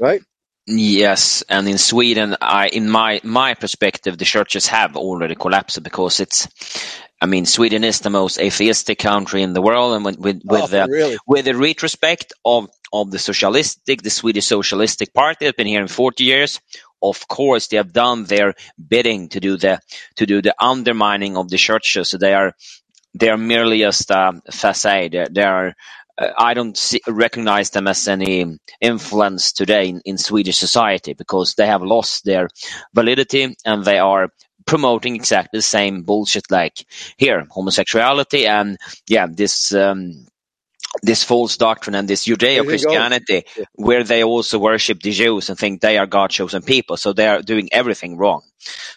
right? 0.00 0.22
Yes, 0.66 1.44
and 1.48 1.68
in 1.68 1.78
Sweden, 1.78 2.36
I, 2.40 2.68
in 2.68 2.90
my 2.90 3.20
my 3.24 3.54
perspective, 3.54 4.18
the 4.18 4.24
churches 4.26 4.66
have 4.68 4.96
already 4.96 5.34
collapsed 5.34 5.82
because 5.82 6.20
it's 6.20 6.48
I 7.20 7.26
mean, 7.26 7.46
Sweden 7.46 7.82
is 7.82 8.00
the 8.00 8.10
most 8.10 8.38
atheistic 8.38 8.98
country 9.00 9.42
in 9.42 9.52
the 9.52 9.62
world, 9.62 9.94
and 9.94 10.04
with 10.04 10.18
with, 10.18 10.42
with 10.44 10.74
oh, 10.74 10.82
uh, 10.82 10.86
really? 10.86 11.18
with 11.26 11.46
the 11.46 11.56
retrospect 11.56 12.32
of 12.44 12.68
of 12.92 13.10
the 13.10 13.18
socialistic, 13.18 14.02
the 14.02 14.10
Swedish 14.10 14.46
Socialistic 14.46 15.12
Party 15.12 15.46
have 15.46 15.56
been 15.56 15.66
here 15.66 15.80
in 15.80 15.88
40 15.88 16.24
years. 16.24 16.60
Of 17.02 17.28
course, 17.28 17.68
they 17.68 17.76
have 17.76 17.92
done 17.92 18.24
their 18.24 18.54
bidding 18.76 19.28
to 19.30 19.40
do 19.40 19.56
the 19.56 19.80
to 20.16 20.26
do 20.26 20.42
the 20.42 20.54
undermining 20.60 21.36
of 21.36 21.48
the 21.48 21.58
churches. 21.58 22.10
So 22.10 22.18
they 22.18 22.34
are 22.34 22.54
they 23.14 23.30
are 23.30 23.36
merely 23.36 23.80
just 23.80 24.10
a 24.10 24.40
facade. 24.52 25.12
They, 25.12 25.26
they 25.30 25.42
are. 25.42 25.74
Uh, 26.16 26.30
I 26.36 26.54
don't 26.54 26.76
see, 26.76 27.00
recognize 27.06 27.70
them 27.70 27.88
as 27.88 28.08
any 28.08 28.58
influence 28.80 29.52
today 29.52 29.88
in, 29.88 30.00
in 30.04 30.18
Swedish 30.18 30.58
society 30.58 31.14
because 31.14 31.54
they 31.54 31.66
have 31.66 31.82
lost 31.82 32.24
their 32.24 32.48
validity 32.94 33.56
and 33.64 33.84
they 33.84 33.98
are 33.98 34.30
promoting 34.68 35.16
exactly 35.16 35.58
the 35.58 35.62
same 35.62 36.02
bullshit 36.04 36.50
like 36.52 36.86
here 37.18 37.46
homosexuality 37.50 38.46
and 38.46 38.78
yeah 39.08 39.26
this 39.28 39.74
um, 39.74 40.26
this 41.02 41.24
false 41.24 41.56
doctrine 41.58 41.96
and 41.96 42.08
this 42.08 42.26
There 42.54 42.64
you 42.64 42.78
go. 42.80 43.06
Judeo-Christianity 43.06 43.44
Yeah. 43.56 43.64
where 43.74 44.04
they 44.04 44.24
also 44.24 44.58
worship 44.60 45.02
the 45.02 45.12
Jews 45.12 45.50
and 45.50 45.58
think 45.58 45.80
they 45.82 45.98
are 45.98 46.06
God 46.06 46.30
chosen 46.30 46.62
people. 46.62 46.96
So 46.98 47.14
they 47.14 47.28
are 47.28 47.42
doing 47.42 47.70
everything 47.72 48.18
wrong. 48.18 48.42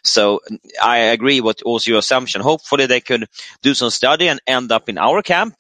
So 0.04 0.42
I 0.84 1.00
agree 1.00 1.42
with 1.42 1.64
also 1.66 1.92
your 1.92 2.00
assumption. 2.00 2.42
Hopefully 2.42 2.88
they 2.88 3.02
could 3.02 3.28
do 3.64 3.74
some 3.76 3.92
study 3.92 4.30
and 4.30 4.42
end 4.48 4.72
up 4.72 4.90
in 4.90 4.98
our 5.00 5.24
camp 5.24 5.56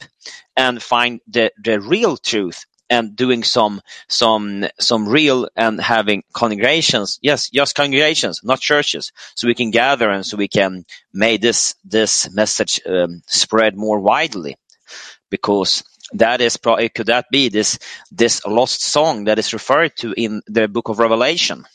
and 0.57 0.83
find 0.83 1.21
the, 1.27 1.51
the 1.63 1.81
real 1.81 2.17
truth 2.17 2.65
and 2.91 3.15
doing 3.17 3.43
some 3.43 3.81
some 4.09 4.65
some 4.79 5.09
real 5.09 5.49
and 5.57 5.81
having 5.81 6.23
congregations. 6.33 7.19
Yes 7.23 7.49
just 7.51 7.75
congregations 7.75 8.41
not 8.43 8.61
churches. 8.61 9.13
So 9.35 9.47
we 9.47 9.55
can 9.55 9.71
gather 9.71 10.11
and 10.11 10.25
so 10.25 10.37
we 10.37 10.49
can 10.49 10.85
make 11.13 11.41
this 11.41 11.75
this 11.85 12.31
message 12.33 12.81
um, 12.87 13.23
spread 13.27 13.77
more 13.77 14.01
widely. 14.01 14.57
Because 15.31 15.83
that 16.13 16.41
is 16.41 16.57
pro- 16.57 16.89
could 16.89 17.07
that 17.07 17.27
be 17.31 17.49
this 17.49 17.79
this 18.11 18.45
lost 18.45 18.83
song 18.83 19.25
that 19.25 19.39
is 19.39 19.53
referred 19.53 19.95
to 19.97 20.13
in 20.13 20.41
the 20.47 20.67
book 20.69 20.89
of 20.89 20.99
revelation. 20.99 21.65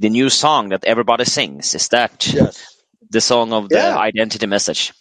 The 0.00 0.10
new 0.10 0.30
song 0.30 0.70
that 0.70 0.84
everybody 0.84 1.24
sings 1.26 1.74
is 1.74 1.88
that 1.90 2.28
Yes. 2.32 2.66
the 3.10 3.20
song 3.22 3.52
of 3.52 3.70
the 3.70 3.76
Yeah. 3.76 3.98
identity 3.98 4.46
message 4.46 4.92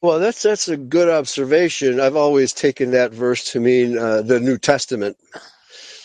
Well, 0.00 0.20
that's 0.20 0.42
that's 0.42 0.68
a 0.68 0.76
good 0.76 1.08
observation. 1.08 1.98
I've 2.00 2.16
always 2.16 2.52
taken 2.52 2.92
that 2.92 3.12
verse 3.12 3.44
to 3.52 3.60
mean 3.60 3.98
uh, 3.98 4.22
the 4.22 4.38
New 4.38 4.56
Testament. 4.58 5.16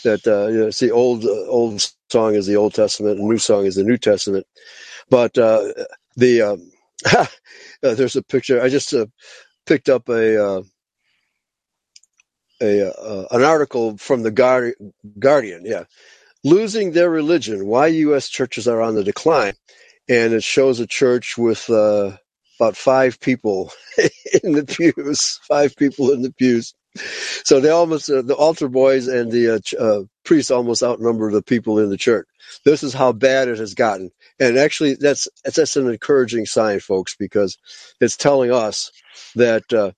That 0.03 0.27
uh, 0.27 0.47
you 0.47 0.59
know, 0.61 0.67
it's 0.67 0.79
the 0.79 0.91
old 0.91 1.25
uh, 1.25 1.47
old 1.47 1.85
song 2.11 2.35
is 2.35 2.47
the 2.47 2.57
Old 2.57 2.73
Testament, 2.75 3.19
and 3.19 3.29
new 3.29 3.37
song 3.39 3.65
is 3.65 3.75
the 3.75 3.83
New 3.83 3.97
Testament. 3.97 4.47
But 5.09 5.37
uh, 5.37 5.73
the 6.17 6.41
um, 6.43 6.71
uh, 7.15 7.27
there's 7.81 8.15
a 8.17 8.23
picture. 8.23 8.61
I 8.61 8.69
just 8.69 8.93
uh, 8.93 9.07
picked 9.67 9.89
up 9.89 10.09
a 10.09 10.43
uh, 10.43 10.63
a 12.61 13.25
an 13.31 13.43
article 13.43 13.97
from 13.97 14.23
the 14.23 14.31
Guardi- 14.31 14.93
Guardian. 15.19 15.63
Yeah, 15.65 15.85
losing 16.43 16.93
their 16.93 17.09
religion. 17.09 17.67
Why 17.67 17.87
U.S. 17.87 18.29
churches 18.29 18.67
are 18.67 18.81
on 18.81 18.95
the 18.95 19.03
decline, 19.05 19.53
and 20.09 20.33
it 20.33 20.43
shows 20.43 20.79
a 20.79 20.87
church 20.87 21.37
with 21.37 21.69
about 22.63 22.77
five 22.77 23.19
people 23.21 23.71
in 24.43 24.53
the 24.53 24.65
pews. 24.65 25.39
Five 25.47 25.75
people 25.77 26.11
in 26.11 26.23
the 26.23 26.33
pews. 26.33 26.75
So 27.45 27.61
they 27.61 27.69
almost 27.71 28.09
uh, 28.11 28.23
the 28.23 28.35
altar 28.35 28.69
boys 28.69 29.07
and 29.07 29.31
the 29.31 29.55
uh, 29.55 29.59
ch- 29.59 29.75
uh, 29.75 30.03
priests 30.25 30.51
almost 30.51 30.83
outnumber 30.83 31.31
the 31.31 31.43
people 31.43 31.79
in 31.79 31.89
the 31.89 31.97
church. 31.97 32.27
This 32.65 32.83
is 32.83 32.93
how 32.93 33.13
bad 33.13 33.49
it 33.49 33.59
has 33.59 33.75
gotten, 33.75 34.11
and 34.39 34.57
actually 34.57 34.95
that's 34.95 35.27
that's, 35.45 35.57
an 35.77 35.89
encouraging 35.89 36.47
sign, 36.47 36.81
folks, 36.81 37.15
because 37.17 37.57
it's 38.01 38.17
telling 38.17 38.51
us 38.51 38.91
that 39.35 39.71
uh, 39.73 39.91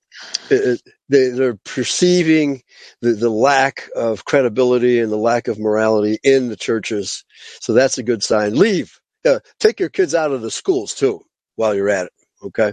it- 0.50 0.82
they, 1.08 1.28
they're 1.28 1.58
perceiving 1.64 2.62
the, 3.02 3.12
the 3.12 3.30
lack 3.30 3.88
of 3.94 4.24
credibility 4.24 5.00
and 5.00 5.12
the 5.12 5.16
lack 5.16 5.48
of 5.48 5.58
morality 5.58 6.18
in 6.24 6.48
the 6.48 6.56
churches. 6.56 7.24
So 7.60 7.74
that's 7.74 7.98
a 7.98 8.02
good 8.02 8.24
sign. 8.24 8.56
Leave. 8.56 8.98
Uh, 9.26 9.40
take 9.60 9.80
your 9.80 9.88
kids 9.88 10.14
out 10.14 10.32
of 10.32 10.42
the 10.42 10.50
schools 10.50 10.94
too 10.94 11.22
while 11.56 11.74
you're 11.74 11.90
at 11.90 12.06
it. 12.06 12.25
Okay. 12.42 12.72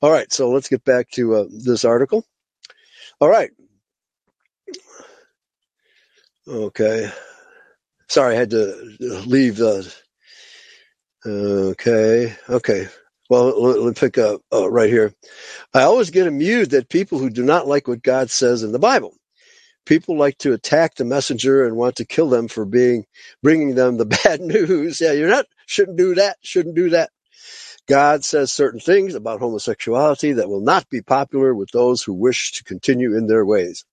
All 0.00 0.10
right. 0.10 0.32
So 0.32 0.50
let's 0.50 0.68
get 0.68 0.84
back 0.84 1.10
to 1.12 1.34
uh, 1.34 1.44
this 1.50 1.84
article. 1.84 2.24
All 3.20 3.28
right. 3.28 3.50
Okay. 6.48 7.10
Sorry, 8.08 8.34
I 8.34 8.38
had 8.38 8.50
to 8.50 8.96
leave 9.26 9.56
the. 9.56 9.94
Okay. 11.24 12.34
Okay. 12.48 12.88
Well, 13.30 13.62
let, 13.62 13.82
me 13.82 13.92
pick 13.94 14.18
up 14.18 14.42
uh, 14.52 14.70
right 14.70 14.90
here. 14.90 15.14
I 15.72 15.82
always 15.82 16.10
get 16.10 16.26
amused 16.26 16.74
at 16.74 16.90
people 16.90 17.18
who 17.18 17.30
do 17.30 17.42
not 17.42 17.66
like 17.66 17.88
what 17.88 18.02
God 18.02 18.30
says 18.30 18.62
in 18.62 18.72
the 18.72 18.78
Bible. 18.78 19.14
People 19.86 20.18
like 20.18 20.36
to 20.38 20.52
attack 20.52 20.96
the 20.96 21.04
messenger 21.04 21.64
and 21.64 21.76
want 21.76 21.96
to 21.96 22.04
kill 22.04 22.28
them 22.28 22.48
for 22.48 22.64
being 22.64 23.06
bringing 23.42 23.74
them 23.74 23.96
the 23.96 24.04
bad 24.24 24.40
news. 24.40 25.00
Yeah, 25.00 25.12
you're 25.12 25.30
not 25.30 25.46
shouldn't 25.66 25.96
do 25.96 26.16
that. 26.16 26.36
Shouldn't 26.42 26.74
do 26.74 26.90
that. 26.90 27.10
God 27.88 28.24
says 28.24 28.52
certain 28.52 28.80
things 28.80 29.14
about 29.14 29.40
homosexuality 29.40 30.34
that 30.34 30.48
will 30.48 30.62
not 30.62 30.88
be 30.88 31.02
popular 31.02 31.54
with 31.54 31.70
those 31.72 32.02
who 32.02 32.14
wish 32.14 32.52
to 32.54 32.64
continue 32.64 33.16
in 33.16 33.26
their 33.26 33.44
ways. 33.44 33.84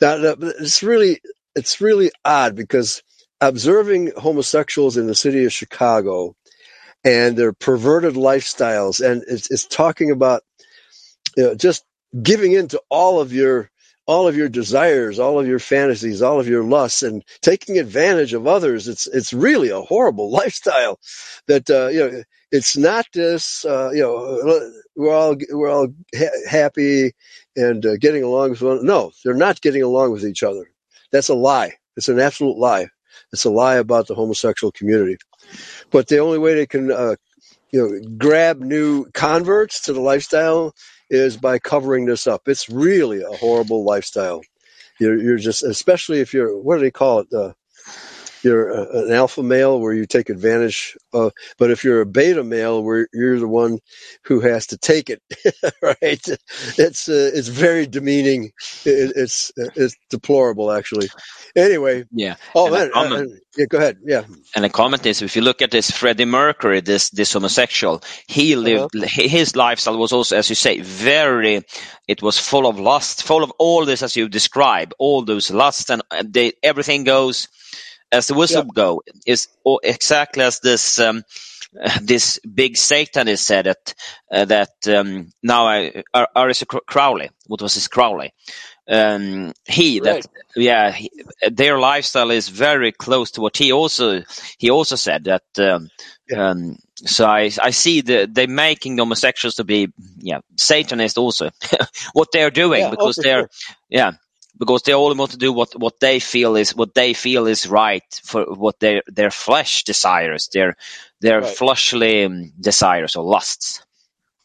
Now, 0.00 0.16
it's 0.40 0.82
really 0.82 1.20
it's 1.54 1.80
really 1.80 2.10
odd 2.24 2.54
because 2.56 3.02
observing 3.40 4.12
homosexuals 4.16 4.96
in 4.96 5.06
the 5.06 5.14
city 5.14 5.44
of 5.44 5.52
Chicago 5.52 6.34
and 7.04 7.36
their 7.36 7.52
perverted 7.52 8.14
lifestyles, 8.14 9.04
and 9.04 9.24
it's, 9.28 9.50
it's 9.50 9.66
talking 9.66 10.10
about 10.10 10.42
you 11.36 11.44
know, 11.44 11.54
just 11.56 11.84
giving 12.22 12.52
in 12.52 12.68
to 12.68 12.82
all 12.90 13.20
of 13.20 13.32
your 13.32 13.70
all 14.06 14.28
of 14.28 14.36
your 14.36 14.50
desires, 14.50 15.18
all 15.18 15.40
of 15.40 15.48
your 15.48 15.58
fantasies, 15.60 16.22
all 16.22 16.40
of 16.40 16.48
your 16.48 16.64
lusts, 16.64 17.02
and 17.02 17.24
taking 17.42 17.78
advantage 17.78 18.34
of 18.34 18.46
others. 18.46 18.88
It's 18.88 19.06
it's 19.06 19.32
really 19.32 19.70
a 19.70 19.80
horrible 19.82 20.30
lifestyle. 20.32 21.00
That 21.48 21.70
uh, 21.70 21.88
you 21.88 22.00
know, 22.00 22.22
it's 22.56 22.76
not 22.76 23.06
this. 23.12 23.64
Uh, 23.64 23.90
you 23.92 24.02
know, 24.02 24.72
we're 24.96 25.14
all 25.14 25.36
we're 25.50 25.70
all 25.70 25.88
ha- 26.16 26.48
happy 26.48 27.12
and 27.54 27.84
uh, 27.84 27.96
getting 27.96 28.22
along 28.22 28.50
with 28.50 28.62
one. 28.62 28.84
No, 28.84 29.12
they're 29.24 29.34
not 29.34 29.60
getting 29.60 29.82
along 29.82 30.12
with 30.12 30.24
each 30.24 30.42
other. 30.42 30.70
That's 31.12 31.28
a 31.28 31.34
lie. 31.34 31.74
It's 31.96 32.08
an 32.08 32.18
absolute 32.18 32.58
lie. 32.58 32.88
It's 33.32 33.44
a 33.44 33.50
lie 33.50 33.76
about 33.76 34.06
the 34.06 34.14
homosexual 34.14 34.72
community. 34.72 35.16
But 35.90 36.08
the 36.08 36.18
only 36.18 36.38
way 36.38 36.54
they 36.54 36.66
can, 36.66 36.90
uh, 36.90 37.16
you 37.72 37.80
know, 37.80 38.16
grab 38.16 38.60
new 38.60 39.06
converts 39.12 39.82
to 39.82 39.92
the 39.92 40.00
lifestyle 40.00 40.74
is 41.10 41.36
by 41.36 41.58
covering 41.58 42.06
this 42.06 42.26
up. 42.26 42.42
It's 42.46 42.68
really 42.68 43.22
a 43.22 43.36
horrible 43.36 43.84
lifestyle. 43.84 44.42
You're, 44.98 45.20
you're 45.20 45.38
just, 45.38 45.62
especially 45.62 46.20
if 46.20 46.32
you're, 46.32 46.56
what 46.56 46.76
do 46.76 46.82
they 46.82 46.90
call 46.90 47.20
it? 47.20 47.32
Uh, 47.32 47.52
you're 48.44 48.70
a, 48.70 49.04
an 49.06 49.12
alpha 49.12 49.42
male 49.42 49.80
where 49.80 49.94
you 49.94 50.06
take 50.06 50.30
advantage 50.30 50.96
of, 51.12 51.32
but 51.58 51.70
if 51.70 51.84
you're 51.84 52.02
a 52.02 52.06
beta 52.06 52.44
male 52.44 52.82
where 52.82 53.08
you're 53.12 53.38
the 53.40 53.48
one 53.48 53.78
who 54.24 54.40
has 54.40 54.68
to 54.68 54.78
take 54.78 55.10
it, 55.10 55.22
right? 55.82 56.26
It's, 56.78 57.08
uh, 57.08 57.30
it's 57.34 57.48
very 57.48 57.86
demeaning. 57.86 58.52
It, 58.84 59.12
it's, 59.16 59.52
it's 59.56 59.96
deplorable 60.10 60.72
actually. 60.72 61.08
Anyway. 61.56 62.04
yeah 62.12 62.36
Oh 62.54 62.68
And 62.68 62.72
man. 62.72 62.90
Comment- 62.92 63.32
uh, 63.32 63.36
yeah, 63.56 63.66
go 63.66 63.78
ahead. 63.78 63.98
Yeah. 64.04 64.24
And 64.54 64.64
the 64.64 64.70
comment 64.70 65.06
is, 65.06 65.22
if 65.22 65.36
you 65.36 65.42
look 65.42 65.62
at 65.62 65.72
this 65.72 65.90
Freddie 65.90 66.26
Mercury, 66.26 66.82
this 66.82 67.10
this 67.10 67.32
homosexual, 67.34 68.02
he 68.28 68.56
lived 68.56 68.90
his 68.94 69.56
lifestyle 69.56 69.98
was 69.98 70.12
also, 70.12 70.36
as 70.36 70.50
you 70.50 70.56
say, 70.56 70.80
very. 70.82 71.62
It 72.08 72.22
was 72.22 72.38
full 72.38 72.66
of 72.66 72.78
lust, 72.80 73.24
full 73.24 73.44
of 73.44 73.52
all 73.58 73.86
this 73.86 74.02
as 74.02 74.16
you 74.16 74.28
describe, 74.28 74.94
all 74.98 75.24
those 75.24 75.50
lusts, 75.50 75.90
and 75.90 76.02
they, 76.24 76.54
everything 76.62 77.04
goes 77.04 77.48
as 78.12 78.26
the 78.28 78.34
whistle 78.34 78.64
Yeah. 78.64 78.72
go 78.74 79.02
is 79.26 79.48
exactly 79.82 80.44
as 80.44 80.60
this. 80.60 80.98
Um, 80.98 81.22
this 82.02 82.38
big 82.40 82.76
Satanist 82.76 83.46
said 83.46 83.66
that 83.66 83.94
uh, 84.30 84.44
that 84.46 84.70
um, 84.88 85.32
now 85.42 85.66
I, 85.66 86.02
Ar- 86.14 86.28
Arthur 86.34 86.66
Crowley, 86.86 87.30
what 87.46 87.62
was 87.62 87.74
his 87.74 87.88
Crowley? 87.88 88.32
Um, 88.88 89.52
he 89.66 90.00
Right. 90.00 90.24
that 90.24 90.26
yeah, 90.56 90.92
he, 90.92 91.10
their 91.50 91.78
lifestyle 91.78 92.30
is 92.30 92.48
very 92.48 92.92
close 92.92 93.32
to 93.32 93.40
what 93.40 93.56
he 93.56 93.72
also 93.72 94.22
he 94.58 94.70
also 94.70 94.96
said 94.96 95.24
that. 95.24 95.42
Um, 95.58 95.88
Yeah. 96.28 96.50
um, 96.50 96.76
so 96.96 97.26
I 97.26 97.50
I 97.62 97.70
see 97.72 98.00
the 98.00 98.26
they 98.30 98.46
making 98.46 98.96
the 98.96 99.02
homosexuals 99.02 99.56
to 99.56 99.64
be 99.64 99.88
yeah 100.18 100.40
Satanist 100.56 101.18
also 101.18 101.50
what 102.14 102.28
they're 102.32 102.50
doing 102.50 102.80
Yeah, 102.80 102.88
oh, 102.88 102.90
because 102.90 103.18
they're 103.22 103.40
sure. 103.42 103.50
yeah 103.90 104.12
because 104.58 104.82
they 104.82 104.94
all 104.94 105.14
want 105.14 105.32
to 105.32 105.38
do 105.38 105.52
what 105.52 105.78
what 105.80 106.00
they 106.00 106.20
feel 106.20 106.56
is 106.56 106.74
what 106.76 106.94
they 106.94 107.14
feel 107.14 107.46
is 107.46 107.66
right 107.68 108.04
for 108.24 108.44
what 108.46 108.80
their 108.80 109.02
their 109.08 109.30
flesh 109.30 109.84
desires 109.84 110.48
their 110.52 110.76
their 111.20 111.42
Right. 111.42 111.58
fleshly 111.58 112.24
um, 112.24 112.52
desires 112.60 113.16
or 113.16 113.24
lusts. 113.24 113.84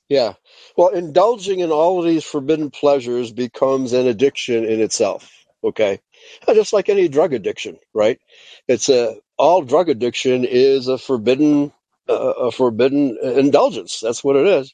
Yeah. 0.10 0.34
Well, 0.78 0.90
indulging 0.90 1.60
in 1.62 1.72
all 1.72 2.00
of 2.00 2.06
these 2.06 2.24
forbidden 2.24 2.70
pleasures 2.70 3.32
becomes 3.32 3.94
an 3.94 4.08
addiction 4.08 4.64
in 4.66 4.82
itself. 4.82 5.32
Okay. 5.64 6.00
Uh, 6.48 6.54
Just 6.54 6.74
like 6.74 6.90
any 6.90 7.08
drug 7.08 7.34
addiction, 7.34 7.78
right? 7.94 8.20
It's 8.68 8.90
a, 8.90 9.18
all 9.38 9.64
drug 9.64 9.90
addiction 9.90 10.46
is 10.46 10.88
a 10.88 10.98
forbidden 10.98 11.72
a, 12.08 12.14
a 12.14 12.52
forbidden 12.52 13.18
indulgence. 13.24 14.00
That's 14.00 14.24
what 14.24 14.36
it 14.36 14.46
is. 14.48 14.74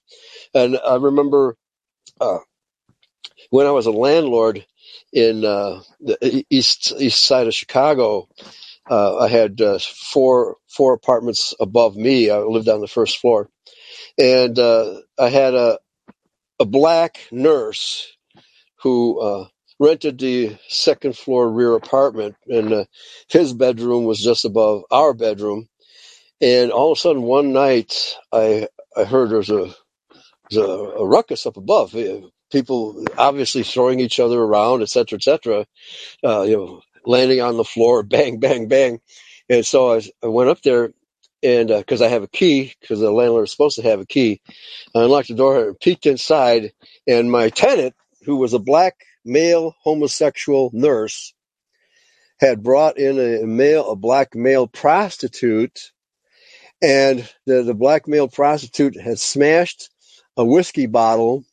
And 0.53 0.77
I 0.85 0.95
remember 0.97 1.57
uh, 2.21 2.39
when 3.51 3.67
I 3.67 3.71
was 3.71 3.87
a 3.87 3.91
landlord 3.91 4.65
in 5.13 5.45
uh, 5.45 5.81
the 6.01 6.45
east 6.49 6.93
east 6.99 7.25
side 7.25 7.47
of 7.47 7.53
Chicago. 7.55 8.29
Uh, 8.89 9.17
I 9.19 9.29
had 9.29 9.61
uh, 9.61 9.79
four 9.79 10.57
four 10.69 10.93
apartments 10.93 11.55
above 11.59 11.95
me. 11.97 12.29
I 12.31 12.39
lived 12.39 12.69
on 12.69 12.81
the 12.81 12.87
first 12.87 13.17
floor, 13.19 13.49
and 14.19 14.57
uh, 14.59 15.01
I 15.19 15.29
had 15.29 15.55
a 15.55 15.79
a 16.59 16.65
black 16.65 17.19
nurse 17.31 18.07
who 18.81 19.19
uh, 19.21 19.47
rented 19.79 20.19
the 20.19 20.57
second 20.69 21.17
floor 21.17 21.49
rear 21.51 21.75
apartment, 21.75 22.37
and 22.47 22.73
uh, 22.73 22.85
his 23.29 23.53
bedroom 23.53 24.05
was 24.05 24.21
just 24.23 24.45
above 24.45 24.83
our 24.91 25.13
bedroom. 25.13 25.67
And 26.41 26.71
all 26.71 26.91
of 26.93 26.97
a 26.97 27.01
sudden, 27.01 27.23
one 27.23 27.53
night, 27.53 28.15
I 28.31 28.67
I 28.97 29.05
heard 29.05 29.29
there's 29.31 29.49
a 29.51 29.73
there's 30.51 30.65
a, 30.65 30.71
a 30.71 31.07
ruckus 31.07 31.45
up 31.47 31.57
above. 31.57 31.95
Uh, 32.47 32.53
People 32.53 33.05
obviously 33.17 33.63
throwing 33.63 33.99
each 33.99 34.19
other 34.19 34.39
around, 34.41 34.83
et 34.83 34.89
cetera, 34.89 35.17
et 35.17 35.23
cetera. 35.23 35.65
Uh, 36.23 36.43
you 36.43 36.57
know, 36.57 36.81
landing 37.05 37.41
on 37.41 37.57
the 37.57 37.63
floor, 37.63 38.03
bang, 38.03 38.39
bang, 38.39 38.67
bang. 38.67 39.01
And 39.49 39.65
so 39.65 39.93
I, 39.95 40.01
I 40.23 40.27
went 40.27 40.49
up 40.49 40.61
there, 40.63 40.91
and 41.43 41.69
because 41.69 42.01
I 42.01 42.09
have 42.09 42.23
a 42.23 42.27
key, 42.29 42.73
because 42.81 42.99
the 43.01 43.11
landlord 43.11 43.45
is 43.45 43.51
supposed 43.51 43.77
to 43.77 43.83
have 43.83 44.01
a 44.01 44.05
key, 44.07 44.41
I 44.95 45.03
unlocked 45.03 45.29
the 45.29 45.35
door 45.35 45.67
and 45.69 45.79
peeked 45.79 46.05
inside, 46.07 46.73
and 47.07 47.31
my 47.31 47.49
tenant, 47.49 47.95
who 48.25 48.37
was 48.37 48.53
a 48.53 48.59
black 48.59 48.95
male 49.25 49.75
homosexual 49.83 50.71
nurse, 50.73 51.33
had 52.39 52.63
brought 52.63 52.99
in 52.99 53.19
a 53.19 53.45
male, 53.47 53.91
a 53.91 53.95
black 53.97 54.35
male 54.35 54.67
prostitute, 54.67 55.91
and 56.81 57.29
the, 57.47 57.63
the 57.63 57.75
black 57.75 58.07
male 58.07 58.29
prostitute 58.29 58.99
had 58.99 59.19
smashed 59.19 59.89
a 60.37 60.45
whiskey 60.45 60.87
bottle 60.87 61.45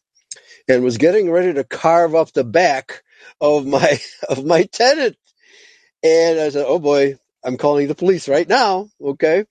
and 0.69 0.85
was 0.85 0.99
getting 0.99 1.31
ready 1.31 1.55
to 1.55 1.65
carve 1.65 2.15
up 2.15 2.33
the 2.33 2.45
back 2.45 3.03
of 3.41 3.67
my 3.67 4.01
of 4.29 4.45
my 4.45 4.65
tenant. 4.65 5.17
And 6.05 6.41
I 6.41 6.51
said, 6.51 6.67
"Oh 6.69 6.79
boy, 6.81 7.17
I'm 7.45 7.57
calling 7.59 7.89
the 7.89 7.95
police 7.95 8.29
right 8.29 8.49
now." 8.49 8.89
Okay, 9.03 9.45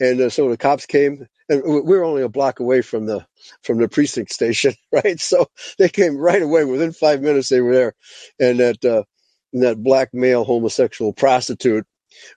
and 0.00 0.20
uh, 0.20 0.30
so 0.30 0.48
the 0.50 0.56
cops 0.56 0.86
came, 0.86 1.26
and 1.48 1.62
we 1.64 1.80
we 1.80 1.96
were 1.98 2.04
only 2.04 2.22
a 2.22 2.28
block 2.28 2.60
away 2.60 2.82
from 2.82 3.06
the 3.06 3.26
from 3.62 3.78
the 3.78 3.88
precinct 3.88 4.32
station, 4.32 4.74
right? 4.92 5.20
So 5.20 5.46
they 5.78 5.88
came 5.88 6.16
right 6.18 6.42
away. 6.42 6.64
Within 6.64 6.92
five 6.92 7.22
minutes, 7.22 7.48
they 7.48 7.60
were 7.60 7.74
there, 7.74 7.94
and 8.40 8.60
that 8.60 8.84
uh, 8.84 9.04
and 9.52 9.62
that 9.62 9.82
black 9.82 10.10
male 10.14 10.44
homosexual 10.44 11.12
prostitute 11.12 11.86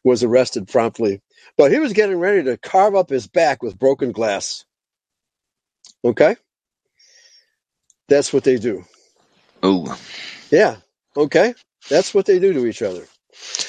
was 0.06 0.24
arrested 0.24 0.68
promptly. 0.70 1.22
But 1.58 1.72
he 1.72 1.80
was 1.80 1.94
getting 1.94 2.20
ready 2.20 2.44
to 2.46 2.58
carve 2.58 2.96
up 2.96 3.10
his 3.10 3.28
back 3.28 3.64
with 3.64 3.80
broken 3.80 4.14
glass. 4.14 4.66
Okay, 6.06 6.36
that's 8.10 8.34
what 8.34 8.44
they 8.46 8.58
do. 8.58 8.86
Ooh. 9.66 9.88
Yeah. 10.52 10.78
Okay. 11.18 11.56
That's 11.90 12.14
what 12.14 12.26
they 12.26 12.40
do 12.40 12.54
to 12.54 12.66
each 12.68 12.82
other. 12.82 13.06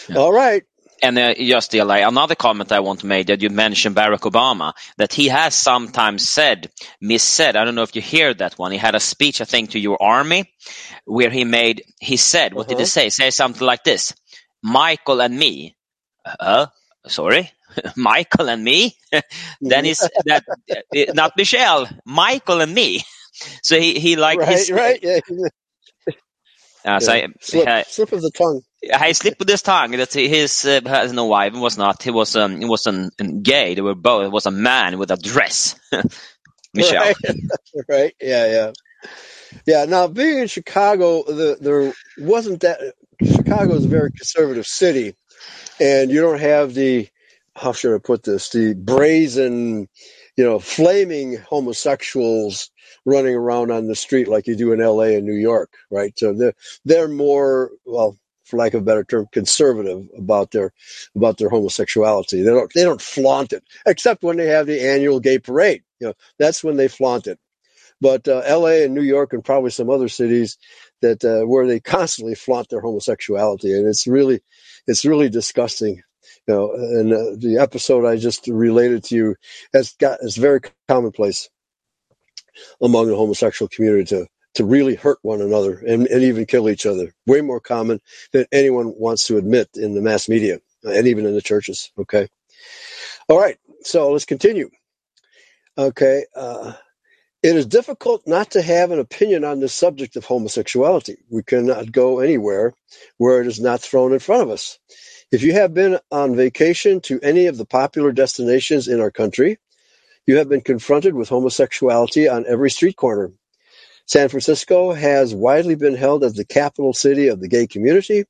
Yeah. 0.08 0.16
All 0.16 0.32
right. 0.32 0.64
And 1.02 1.18
uh, 1.18 1.34
just 1.34 1.72
the, 1.72 1.84
like, 1.84 2.04
another 2.04 2.34
comment 2.34 2.72
I 2.72 2.80
want 2.80 3.00
to 3.00 3.06
make 3.06 3.28
that 3.28 3.42
you 3.42 3.50
mentioned 3.50 3.96
Barack 3.96 4.20
Obama, 4.30 4.74
that 4.98 5.12
he 5.14 5.28
has 5.28 5.54
sometimes 5.54 6.28
said, 6.28 6.70
missaid, 7.02 7.56
I 7.56 7.64
don't 7.64 7.74
know 7.76 7.82
if 7.84 7.96
you 7.96 8.02
hear 8.02 8.34
that 8.34 8.58
one. 8.58 8.72
He 8.72 8.78
had 8.78 8.94
a 8.96 9.00
speech, 9.00 9.40
I 9.40 9.44
think, 9.44 9.70
to 9.72 9.80
your 9.80 10.02
army 10.02 10.52
where 11.06 11.30
he 11.30 11.44
made, 11.44 11.82
he 12.00 12.16
said, 12.16 12.54
what 12.54 12.68
did 12.68 12.78
he 12.78 12.84
Uh-huh. 12.84 12.86
say? 12.86 13.10
Say 13.10 13.30
something 13.30 13.66
like 13.66 13.84
this 13.84 14.14
Michael 14.62 15.22
and 15.22 15.38
me. 15.38 15.76
Uh, 16.40 16.66
sorry? 17.06 17.50
Michael 17.96 18.48
and 18.50 18.64
me? 18.64 18.96
then 19.62 19.84
he's 19.86 20.10
that, 20.26 20.44
uh, 20.70 21.12
not 21.14 21.32
Michelle, 21.36 21.88
Michael 22.06 22.60
and 22.62 22.74
me. 22.74 23.02
So 23.62 23.78
he, 23.80 23.98
he 24.00 24.16
like, 24.16 24.38
right. 24.40 24.48
his, 24.48 24.70
Right. 24.70 25.00
Yeah. 25.02 25.20
uh, 26.84 27.00
so 27.00 27.14
yeah. 27.14 27.14
I- 27.14 27.32
Slip, 27.40 27.68
slip 27.86 28.12
of 28.12 28.22
the 28.22 28.30
tongue. 28.32 28.62
I 28.92 29.12
slipped 29.12 29.38
with 29.40 29.48
his 29.48 29.62
tongue 29.62 29.92
that 29.92 30.12
his 30.14 30.64
uh, 30.64 30.80
has 30.86 31.12
no 31.12 31.26
wife 31.26 31.54
was 31.54 31.78
not. 31.78 32.02
He 32.02 32.10
was 32.12 32.36
um, 32.36 32.60
he 32.60 32.66
was 32.66 32.86
an, 32.86 33.10
an 33.18 33.42
gay. 33.42 33.74
They 33.74 33.80
were 33.82 33.94
both. 33.96 34.26
It 34.26 34.32
was 34.32 34.46
a 34.46 34.52
man 34.52 34.98
with 34.98 35.10
a 35.10 35.16
dress. 35.16 35.76
Michelle. 36.74 37.04
Right. 37.04 37.16
right. 37.88 38.14
Yeah. 38.20 38.46
Yeah. 38.46 38.72
Yeah. 39.66 39.84
Now, 39.86 40.08
being 40.08 40.38
in 40.38 40.48
Chicago, 40.48 41.24
the, 41.24 41.58
there 41.60 41.92
wasn't 42.18 42.60
that. 42.62 42.80
Chicago 43.24 43.74
is 43.76 43.86
a 43.86 43.88
very 43.88 44.10
conservative 44.12 44.66
city, 44.66 45.16
and 45.80 46.10
you 46.10 46.20
don't 46.22 46.40
have 46.40 46.74
the 46.74 47.08
how 47.56 47.72
should 47.72 47.94
I 47.94 47.98
put 47.98 48.22
this? 48.24 48.50
The 48.50 48.74
brazen, 48.74 49.88
you 50.36 50.44
know, 50.44 50.58
flaming 50.60 51.36
homosexuals 51.38 52.70
running 53.06 53.34
around 53.36 53.70
on 53.70 53.86
the 53.86 53.94
street 53.94 54.28
like 54.28 54.46
you 54.46 54.56
do 54.56 54.72
in 54.72 54.80
L.A. 54.82 55.16
and 55.16 55.24
New 55.24 55.34
York, 55.36 55.72
right? 55.90 56.12
So 56.18 56.34
they're 56.34 56.54
they're 56.84 57.08
more 57.08 57.70
well, 57.86 58.18
for 58.44 58.58
lack 58.58 58.74
of 58.74 58.82
a 58.82 58.84
better 58.84 59.04
term, 59.04 59.26
conservative 59.32 60.06
about 60.18 60.50
their 60.50 60.72
about 61.14 61.38
their 61.38 61.48
homosexuality. 61.48 62.42
They 62.42 62.50
don't 62.50 62.72
they 62.74 62.82
don't 62.82 63.00
flaunt 63.00 63.52
it, 63.52 63.64
except 63.86 64.22
when 64.22 64.36
they 64.36 64.48
have 64.48 64.66
the 64.66 64.86
annual 64.86 65.20
gay 65.20 65.38
parade. 65.38 65.82
You 66.00 66.08
know, 66.08 66.14
that's 66.38 66.62
when 66.62 66.76
they 66.76 66.88
flaunt 66.88 67.28
it. 67.28 67.38
But 68.00 68.28
uh, 68.28 68.42
L.A. 68.44 68.84
and 68.84 68.94
New 68.94 69.02
York 69.02 69.32
and 69.32 69.42
probably 69.42 69.70
some 69.70 69.88
other 69.88 70.08
cities 70.08 70.58
that 71.00 71.24
uh, 71.24 71.46
where 71.46 71.66
they 71.66 71.80
constantly 71.80 72.34
flaunt 72.34 72.68
their 72.68 72.80
homosexuality, 72.80 73.72
and 73.72 73.86
it's 73.86 74.06
really 74.06 74.42
it's 74.86 75.04
really 75.04 75.30
disgusting. 75.30 76.02
You 76.48 76.54
know, 76.54 76.72
and 76.72 77.12
uh, 77.12 77.36
the 77.38 77.58
episode 77.60 78.04
I 78.04 78.16
just 78.16 78.48
related 78.48 79.04
to 79.04 79.16
you 79.16 79.36
has 79.72 79.94
got 79.98 80.18
is 80.22 80.36
very 80.36 80.60
commonplace 80.88 81.48
among 82.82 83.08
the 83.08 83.16
homosexual 83.16 83.68
community 83.68 84.04
to 84.06 84.26
to 84.54 84.64
really 84.64 84.94
hurt 84.94 85.18
one 85.22 85.42
another 85.42 85.78
and, 85.78 86.06
and 86.06 86.22
even 86.24 86.46
kill 86.46 86.68
each 86.70 86.86
other. 86.86 87.12
Way 87.26 87.42
more 87.42 87.60
common 87.60 88.00
than 88.32 88.46
anyone 88.52 88.94
wants 88.96 89.26
to 89.26 89.36
admit 89.36 89.70
in 89.74 89.94
the 89.94 90.00
mass 90.00 90.28
media 90.28 90.60
and 90.82 91.06
even 91.08 91.26
in 91.26 91.34
the 91.34 91.42
churches. 91.42 91.92
Okay. 91.98 92.28
All 93.28 93.38
right. 93.38 93.58
So 93.82 94.12
let's 94.12 94.24
continue. 94.24 94.70
Okay. 95.78 96.24
Uh, 96.34 96.72
it 97.42 97.56
is 97.56 97.66
difficult 97.66 98.26
not 98.26 98.52
to 98.52 98.62
have 98.62 98.92
an 98.92 99.00
opinion 99.00 99.44
on 99.44 99.60
the 99.60 99.70
subject 99.70 100.16
of 100.16 100.26
homosexuality. 100.26 101.18
We 101.30 101.42
cannot 101.42 101.92
go 101.92 102.20
anywhere 102.20 102.74
where 103.18 103.40
it 103.40 103.48
is 103.48 103.60
not 103.60 103.80
thrown 103.80 104.12
in 104.12 104.20
front 104.20 104.42
of 104.44 104.50
us. 104.50 104.78
If 105.32 105.42
you 105.42 105.54
have 105.54 105.74
been 105.74 105.98
on 106.12 106.36
vacation 106.36 107.00
to 107.02 107.20
any 107.22 107.46
of 107.46 107.58
the 107.58 107.66
popular 107.66 108.12
destinations 108.12 108.88
in 108.88 109.00
our 109.00 109.12
country, 109.12 109.58
you 110.26 110.38
have 110.38 110.48
been 110.48 110.62
confronted 110.62 111.14
with 111.14 111.28
homosexuality 111.30 112.28
on 112.28 112.46
every 112.46 112.70
street 112.70 112.96
corner. 112.96 113.32
San 114.06 114.28
Francisco 114.28 114.92
has 114.92 115.34
widely 115.34 115.76
been 115.76 115.96
held 115.96 116.24
as 116.24 116.34
the 116.34 116.44
capital 116.44 116.92
city 116.94 117.28
of 117.28 117.40
the 117.40 117.48
gay 117.48 117.66
community, 117.66 118.24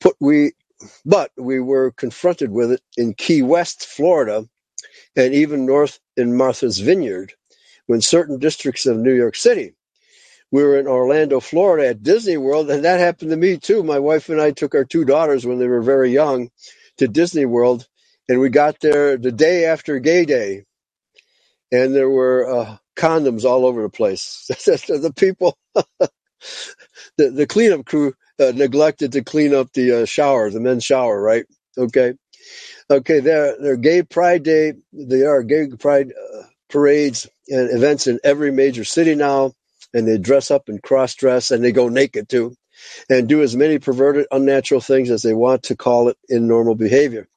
but 0.00 0.14
we, 0.20 0.52
but 1.06 1.32
we 1.38 1.60
were 1.60 1.92
confronted 1.92 2.50
with 2.52 2.72
it 2.72 2.82
in 2.96 3.14
Key 3.14 3.42
West, 3.42 3.86
Florida, 3.86 4.46
and 5.16 5.34
even 5.34 5.66
north 5.66 6.00
in 6.16 6.36
Martha's 6.36 6.80
Vineyard, 6.80 7.34
when 7.86 8.00
certain 8.02 8.38
districts 8.38 8.86
of 8.86 8.98
New 8.98 9.14
York 9.14 9.36
City. 9.36 9.74
We 10.50 10.64
were 10.64 10.78
in 10.80 10.88
Orlando, 10.88 11.40
Florida 11.40 11.88
at 11.90 12.04
Disney 12.04 12.38
World, 12.38 12.70
and 12.70 12.86
that 12.86 13.00
happened 13.00 13.32
to 13.32 13.38
me 13.38 13.58
too. 13.58 13.84
My 13.84 14.00
wife 14.00 14.30
and 14.30 14.40
I 14.40 14.52
took 14.52 14.74
our 14.74 14.86
two 14.86 15.04
daughters 15.04 15.46
when 15.46 15.60
they 15.60 15.68
were 15.68 15.82
very 15.82 16.10
young 16.10 16.50
to 16.98 17.08
Disney 17.08 17.46
World, 17.46 17.86
and 18.30 18.40
we 18.40 18.50
got 18.50 18.80
there 18.80 19.18
the 19.18 19.32
day 19.32 19.66
after 19.66 20.00
Gay 20.00 20.24
Day, 20.24 20.64
and 21.72 21.94
there 21.94 22.10
were 22.10 22.48
uh, 22.48 22.76
condoms 22.96 23.44
all 23.44 23.66
over 23.66 23.82
the 23.82 23.88
place. 23.90 24.46
the 24.48 25.12
people, 25.16 25.58
the, 25.74 27.30
the 27.30 27.46
cleanup 27.46 27.86
crew 27.86 28.14
uh, 28.40 28.52
neglected 28.54 29.12
to 29.12 29.24
clean 29.24 29.54
up 29.54 29.72
the 29.72 30.02
uh, 30.02 30.04
shower, 30.06 30.50
the 30.50 30.60
men's 30.60 30.84
shower, 30.84 31.20
right? 31.20 31.46
Okay. 31.78 32.14
Okay, 32.90 33.20
there, 33.20 33.56
there 33.60 33.74
are 33.74 33.78
gay 33.78 34.02
pride 34.04 34.44
day. 34.44 34.74
There 34.92 35.30
are 35.36 35.44
gay 35.44 35.68
pride 35.78 36.12
uh, 36.12 36.44
parades 36.70 37.28
and 37.48 37.70
events 37.70 38.08
in 38.08 38.20
every 38.24 38.52
major 38.52 38.84
city 38.84 39.14
now, 39.16 39.52
and 39.94 40.08
they 40.08 40.18
dress 40.18 40.50
up 40.52 40.70
and 40.70 40.82
cross 40.82 41.14
dress, 41.14 41.50
and 41.52 41.64
they 41.64 41.72
go 41.72 41.90
naked 41.90 42.30
too, 42.30 42.54
and 43.10 43.28
do 43.28 43.42
as 43.42 43.56
many 43.56 43.78
perverted, 43.78 44.26
unnatural 44.30 44.80
things 44.80 45.10
as 45.10 45.22
they 45.22 45.34
want 45.34 45.64
to 45.64 45.76
call 45.76 46.08
it 46.08 46.18
in 46.28 46.48
normal 46.48 46.76
behavior. 46.76 47.28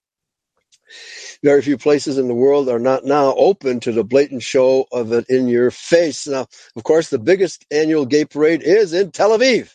Very 1.43 1.61
few 1.61 1.77
places 1.77 2.17
in 2.17 2.27
the 2.27 2.35
world 2.35 2.69
are 2.69 2.79
not 2.79 3.05
now 3.05 3.33
open 3.35 3.79
to 3.81 3.91
the 3.93 4.03
blatant 4.03 4.43
show 4.43 4.85
of 4.91 5.11
it 5.13 5.25
in 5.29 5.47
your 5.47 5.71
face. 5.71 6.27
Now, 6.27 6.47
of 6.75 6.83
course, 6.83 7.09
the 7.09 7.19
biggest 7.19 7.65
annual 7.71 8.05
gay 8.05 8.25
parade 8.25 8.61
is 8.63 8.93
in 8.93 9.11
Tel 9.11 9.37
Aviv. 9.37 9.73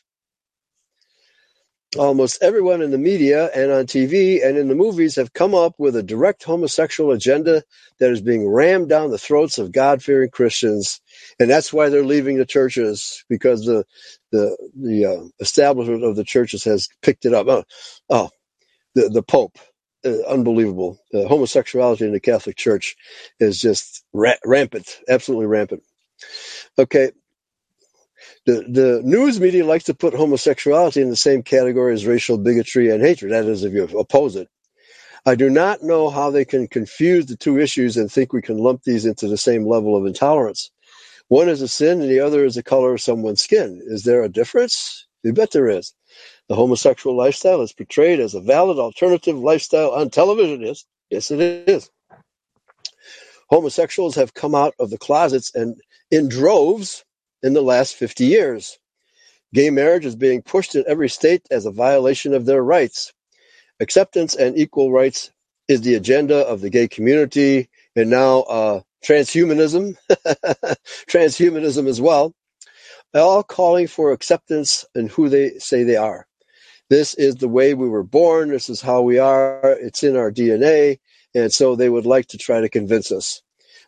Almost 1.98 2.42
everyone 2.42 2.82
in 2.82 2.90
the 2.90 2.98
media 2.98 3.50
and 3.54 3.72
on 3.72 3.86
TV 3.86 4.44
and 4.46 4.58
in 4.58 4.68
the 4.68 4.74
movies 4.74 5.16
have 5.16 5.32
come 5.32 5.54
up 5.54 5.74
with 5.78 5.96
a 5.96 6.02
direct 6.02 6.42
homosexual 6.44 7.12
agenda 7.12 7.62
that 8.00 8.10
is 8.10 8.20
being 8.22 8.48
rammed 8.48 8.88
down 8.88 9.10
the 9.10 9.18
throats 9.18 9.58
of 9.58 9.72
God-fearing 9.72 10.30
Christians, 10.30 11.00
and 11.40 11.50
that's 11.50 11.72
why 11.72 11.88
they're 11.88 12.04
leaving 12.04 12.38
the 12.38 12.46
churches 12.46 13.24
because 13.30 13.64
the 13.64 13.84
the 14.32 14.56
the 14.76 15.06
uh, 15.06 15.24
establishment 15.40 16.04
of 16.04 16.16
the 16.16 16.24
churches 16.24 16.64
has 16.64 16.88
picked 17.02 17.24
it 17.26 17.34
up. 17.34 17.46
Oh, 17.48 17.64
oh 18.10 18.30
the 18.94 19.08
the 19.10 19.22
Pope 19.22 19.58
uh, 20.06 20.22
unbelievable. 20.28 21.00
Uh, 21.14 21.26
homosexuality 21.28 22.06
in 22.06 22.12
the 22.12 22.20
Catholic 22.20 22.56
Church 22.56 22.96
is 23.40 23.60
just 23.60 24.04
ra- 24.14 24.34
rampant, 24.46 25.00
absolutely 25.08 25.46
rampant. 25.46 25.84
Okay, 26.78 27.12
the 28.46 28.64
the 28.68 29.02
news 29.04 29.40
media 29.40 29.66
likes 29.66 29.84
to 29.86 29.94
put 29.94 30.14
homosexuality 30.14 31.02
in 31.02 31.10
the 31.10 31.16
same 31.16 31.42
category 31.42 31.94
as 31.94 32.06
racial 32.06 32.38
bigotry 32.38 32.90
and 32.90 33.02
hatred. 33.02 33.32
That 33.32 33.46
is, 33.46 33.64
if 33.64 33.72
you 33.74 33.84
oppose 33.98 34.36
it. 34.36 34.48
I 35.26 35.36
do 35.36 35.50
not 35.50 35.82
know 35.82 36.10
how 36.10 36.30
they 36.30 36.44
can 36.44 36.66
confuse 36.68 37.26
the 37.26 37.36
two 37.36 37.58
issues 37.58 37.96
and 37.96 38.10
think 38.10 38.32
we 38.32 38.42
can 38.42 38.58
lump 38.58 38.82
these 38.84 39.06
into 39.06 39.28
the 39.28 39.38
same 39.38 39.66
level 39.66 39.96
of 39.96 40.06
intolerance. 40.06 40.70
One 41.28 41.48
is 41.50 41.62
a 41.62 41.68
sin, 41.68 42.02
and 42.02 42.10
the 42.10 42.20
other 42.20 42.44
is 42.46 42.56
the 42.56 42.64
color 42.64 42.94
of 42.94 43.02
someone's 43.02 43.42
skin. 43.42 43.82
Is 43.86 44.04
there 44.04 44.22
a 44.24 44.30
difference? 44.30 45.06
You 45.24 45.34
bet 45.34 45.52
there 45.52 45.68
is. 45.70 45.94
The 46.48 46.54
homosexual 46.54 47.16
lifestyle 47.16 47.62
is 47.62 47.72
portrayed 47.72 48.20
as 48.20 48.34
a 48.34 48.40
valid 48.40 48.78
alternative 48.78 49.36
lifestyle 49.38 49.90
on 49.90 50.10
television. 50.10 50.60
Yes, 50.62 50.84
yes, 51.10 51.30
it 51.30 51.40
is. 51.68 51.90
Homosexuals 53.48 54.16
have 54.16 54.34
come 54.34 54.54
out 54.54 54.74
of 54.78 54.90
the 54.90 54.98
closets 54.98 55.54
and 55.54 55.76
in 56.10 56.28
droves 56.28 57.04
in 57.42 57.52
the 57.52 57.62
last 57.62 57.94
50 57.94 58.24
years. 58.24 58.78
Gay 59.54 59.70
marriage 59.70 60.04
is 60.04 60.16
being 60.16 60.42
pushed 60.42 60.74
in 60.74 60.84
every 60.86 61.08
state 61.08 61.46
as 61.50 61.66
a 61.66 61.70
violation 61.70 62.34
of 62.34 62.44
their 62.44 62.62
rights. 62.62 63.12
Acceptance 63.80 64.34
and 64.34 64.58
equal 64.58 64.90
rights 64.90 65.30
is 65.68 65.80
the 65.80 65.94
agenda 65.94 66.46
of 66.46 66.60
the 66.60 66.70
gay 66.70 66.88
community, 66.88 67.68
and 67.94 68.10
now 68.10 68.40
uh, 68.40 68.80
transhumanism, 69.04 69.96
transhumanism 71.08 71.88
as 71.88 72.00
well, 72.00 72.34
all 73.14 73.42
calling 73.42 73.86
for 73.86 74.12
acceptance 74.12 74.84
and 74.94 75.10
who 75.10 75.28
they 75.28 75.58
say 75.58 75.82
they 75.82 75.96
are. 75.96 76.26
This 76.88 77.14
is 77.14 77.36
the 77.36 77.48
way 77.48 77.74
we 77.74 77.88
were 77.88 78.04
born. 78.04 78.50
This 78.50 78.68
is 78.68 78.80
how 78.80 79.02
we 79.02 79.18
are. 79.18 79.76
It's 79.80 80.04
in 80.04 80.16
our 80.16 80.30
DNA. 80.30 80.98
And 81.34 81.52
so 81.52 81.74
they 81.74 81.88
would 81.88 82.06
like 82.06 82.28
to 82.28 82.38
try 82.38 82.60
to 82.60 82.68
convince 82.68 83.10
us. 83.10 83.42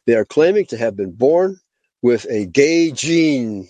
They 0.07 0.15
are 0.15 0.25
claiming 0.25 0.67
to 0.67 0.77
have 0.77 0.97
been 0.97 1.13
born 1.13 1.61
with 2.03 2.27
a 2.29 2.47
gay 2.47 2.91
gene. 2.91 3.69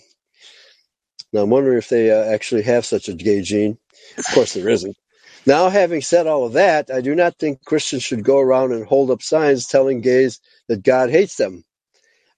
Now, 1.31 1.41
I'm 1.41 1.49
wondering 1.49 1.77
if 1.77 1.89
they 1.89 2.11
uh, 2.11 2.23
actually 2.33 2.63
have 2.63 2.85
such 2.85 3.07
a 3.07 3.13
gay 3.13 3.41
gene. 3.41 3.77
Of 4.17 4.25
course, 4.33 4.53
there 4.53 4.69
isn't. 4.69 4.97
Now, 5.45 5.69
having 5.69 6.01
said 6.01 6.27
all 6.27 6.45
of 6.45 6.53
that, 6.53 6.89
I 6.91 7.01
do 7.01 7.15
not 7.15 7.37
think 7.37 7.63
Christians 7.63 8.03
should 8.03 8.23
go 8.23 8.39
around 8.39 8.73
and 8.73 8.85
hold 8.85 9.11
up 9.11 9.21
signs 9.21 9.67
telling 9.67 10.01
gays 10.01 10.39
that 10.67 10.83
God 10.83 11.09
hates 11.09 11.35
them. 11.35 11.63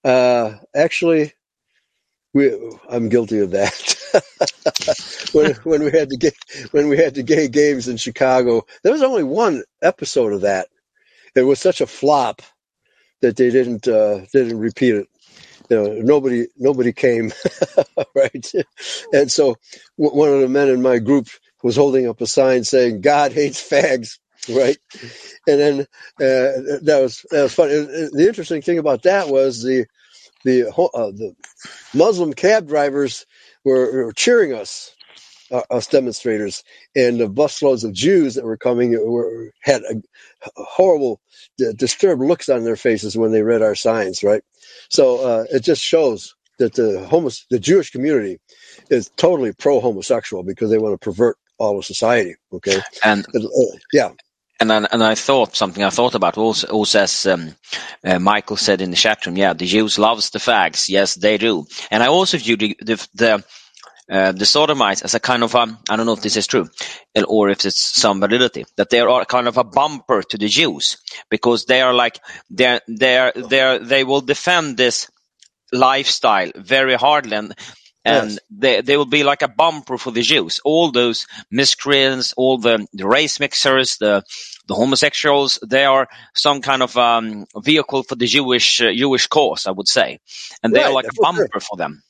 Uh, 0.04 0.56
actually, 0.76 1.34
we, 2.34 2.52
I'm 2.90 3.10
guilty 3.10 3.40
of 3.40 3.52
that. 3.52 3.98
when 5.34 5.54
when 5.64 5.84
we 5.84 5.92
had 5.92 6.10
the 6.10 6.18
gay, 6.18 6.32
when 6.72 6.90
we 6.90 6.98
had 6.98 7.16
the 7.16 7.24
gay 7.24 7.48
games 7.50 7.88
in 7.88 7.98
Chicago, 7.98 8.66
there 8.84 8.94
was 8.94 9.04
only 9.04 9.24
one 9.24 9.64
episode 9.82 10.34
of 10.34 10.42
that. 10.42 10.68
It 11.36 11.44
was 11.44 11.60
such 11.60 11.82
a 11.82 11.88
flop 11.88 12.42
that 13.22 13.38
they 13.38 13.50
didn't 13.52 13.88
uh, 13.88 14.22
didn't 14.34 14.60
repeat 14.60 14.96
it. 14.96 15.08
You 15.70 15.78
know, 15.78 15.94
nobody 16.02 16.48
nobody 16.58 16.94
came, 16.94 17.34
right? 18.16 18.52
And 19.14 19.32
so 19.32 19.58
w- 20.00 20.18
one 20.18 20.30
of 20.30 20.42
the 20.42 20.50
men 20.50 20.70
in 20.70 20.82
my 20.82 21.00
group 21.00 21.28
was 21.64 21.76
holding 21.78 22.08
up 22.08 22.22
a 22.22 22.28
sign 22.28 22.64
saying 22.66 23.02
"God 23.02 23.34
hates 23.34 23.62
fags," 23.68 24.20
right? 24.50 24.78
And 25.48 25.60
then 25.60 25.80
uh, 25.82 26.80
that 26.84 27.00
was 27.02 27.26
that 27.32 27.44
was 27.44 27.54
funny. 27.54 27.74
The 27.74 28.26
interesting 28.28 28.62
thing 28.62 28.80
about 28.80 29.04
that 29.04 29.30
was 29.30 29.64
the 29.64 29.88
the 30.46 30.70
uh, 30.96 31.12
the 31.12 31.36
Muslim 31.94 32.34
cab 32.34 32.68
drivers 32.68 33.26
were, 33.66 34.06
were 34.06 34.14
cheering 34.14 34.54
us, 34.54 34.96
uh, 35.52 35.64
us 35.72 35.88
demonstrators, 35.88 36.64
and 36.96 37.20
the 37.20 37.30
busloads 37.30 37.84
of 37.86 37.94
Jews 37.94 38.36
that 38.36 38.46
were 38.46 38.58
coming 38.58 38.92
were 39.12 39.52
had 39.62 39.84
a, 39.84 39.96
horrible, 40.58 41.22
disturbed 41.76 42.22
looks 42.24 42.50
on 42.50 42.64
their 42.66 42.78
faces 42.78 43.18
when 43.18 43.32
they 43.32 43.44
read 43.44 43.62
our 43.64 43.76
signs. 43.76 44.24
Right, 44.24 44.44
so 44.90 45.18
uh, 45.26 45.46
it 45.52 45.62
just 45.64 45.84
shows 45.84 46.36
that 46.60 46.76
the 46.76 47.06
homos- 47.10 47.46
the 47.52 47.60
Jewish 47.60 47.92
community 47.92 48.40
is 48.90 49.12
totally 49.18 49.54
pro 49.54 49.80
homosexual 49.82 50.44
because 50.44 50.72
they 50.72 50.80
want 50.80 51.00
to 51.00 51.06
pervert 51.06 51.38
all 51.60 51.80
of 51.80 51.86
society. 51.86 52.36
Okay, 52.54 52.84
And 53.04 53.26
uh, 53.36 53.40
yeah, 53.94 54.12
and 54.62 54.72
then, 54.72 54.88
and 54.94 55.04
I 55.04 55.16
thought 55.16 55.58
something 55.58 55.84
I 55.84 55.92
thought 55.92 56.16
about 56.16 56.38
also, 56.40 56.70
also 56.70 57.02
as 57.02 57.28
um, 57.28 57.56
uh, 58.06 58.20
Michael 58.20 58.58
said 58.58 58.82
in 58.82 58.92
the 58.92 58.98
chat 58.98 59.28
room. 59.28 59.38
Yeah, 59.38 59.54
the 59.56 59.68
Jews 59.68 60.00
loves 60.00 60.32
the 60.32 60.40
fags. 60.40 60.90
Yes, 60.90 61.16
they 61.16 61.40
do. 61.40 61.68
And 61.92 62.04
I 62.04 62.08
also 62.10 62.40
view 62.40 62.58
the 62.58 62.78
the 62.82 63.10
the, 63.16 63.46
uh, 64.12 64.34
the 64.34 64.46
sodomites 64.46 65.04
as 65.04 65.16
a 65.16 65.22
kind 65.22 65.44
of 65.44 65.56
um, 65.56 65.80
I 65.90 65.98
don't 65.98 66.08
know 66.08 66.14
if 66.14 66.24
this 66.24 66.38
is 66.38 66.48
true 66.48 66.70
or 67.28 67.50
if 67.50 67.66
it's 67.66 67.82
some 68.02 68.22
validity 68.22 68.66
that 68.78 68.90
they 68.92 69.02
are 69.02 69.26
kind 69.26 69.48
of 69.48 69.58
a 69.58 69.66
bumper 69.66 70.24
to 70.24 70.38
the 70.38 70.50
Jews 70.50 70.98
because 71.30 71.66
they 71.66 71.82
are 71.82 71.94
like 71.94 72.20
they're 72.50 72.82
they're 72.88 73.34
they 73.36 73.80
they 73.82 74.04
will 74.06 74.22
defend 74.22 74.78
this 74.78 75.10
lifestyle 75.74 76.52
very 76.56 76.96
hardly 76.96 77.38
and 77.38 77.56
and 78.06 78.32
Yes. 78.32 78.40
they 78.50 78.82
they 78.82 78.98
will 78.98 79.06
be 79.06 79.24
like 79.24 79.44
a 79.44 79.48
bumper 79.50 79.98
for 79.98 80.12
the 80.12 80.22
Jews. 80.24 80.62
All 80.66 80.92
those 80.92 81.28
miscreants, 81.52 82.34
all 82.38 82.58
the, 82.58 82.88
the 82.94 83.08
race 83.08 83.40
mixers, 83.40 83.98
the 83.98 84.24
the 84.68 84.76
homosexuals, 84.76 85.60
they 85.68 85.86
are 85.86 86.10
some 86.36 86.62
kind 86.62 86.84
of 86.84 86.98
um, 86.98 87.46
vehicle 87.58 88.04
for 88.04 88.16
the 88.16 88.28
Jewish 88.28 88.82
uh, 88.82 88.94
Jewish 88.94 89.28
cause, 89.28 89.68
I 89.68 89.72
would 89.72 89.88
say, 89.88 90.20
and 90.64 90.74
they 90.74 90.84
are 90.84 90.94
like 90.94 91.08
a 91.08 91.14
for 91.16 91.26
sure. 91.34 91.50
bumper 91.50 91.60
for 91.62 91.78
them. 91.78 92.04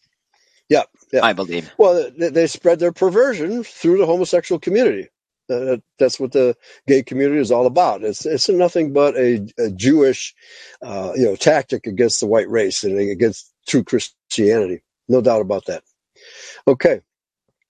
yeah, 0.70 0.84
yeah. 1.14 1.22
I 1.24 1.34
believe. 1.34 1.72
Well, 1.78 2.12
they, 2.18 2.30
they 2.30 2.48
spread 2.48 2.80
their 2.80 2.92
perversion 2.94 3.64
through 3.64 4.00
the 4.00 4.06
homosexual 4.06 4.60
community. 4.60 5.10
Uh, 5.50 5.78
that's 6.00 6.20
what 6.20 6.32
the 6.32 6.56
gay 6.88 7.04
community 7.04 7.40
is 7.42 7.52
all 7.52 7.68
about. 7.68 8.04
It's 8.04 8.26
it's 8.26 8.50
nothing 8.50 8.94
but 8.94 9.16
a, 9.18 9.48
a 9.60 9.72
Jewish, 9.72 10.36
uh, 10.82 11.14
you 11.16 11.26
know, 11.26 11.36
tactic 11.36 11.88
against 11.88 12.20
the 12.22 12.28
white 12.28 12.50
race 12.50 12.84
and 12.84 12.98
against 13.00 13.52
true 13.68 13.84
Christianity. 13.84 14.82
No 15.10 15.22
doubt 15.22 15.42
about 15.42 15.66
that. 15.68 15.84
Okay. 16.68 17.02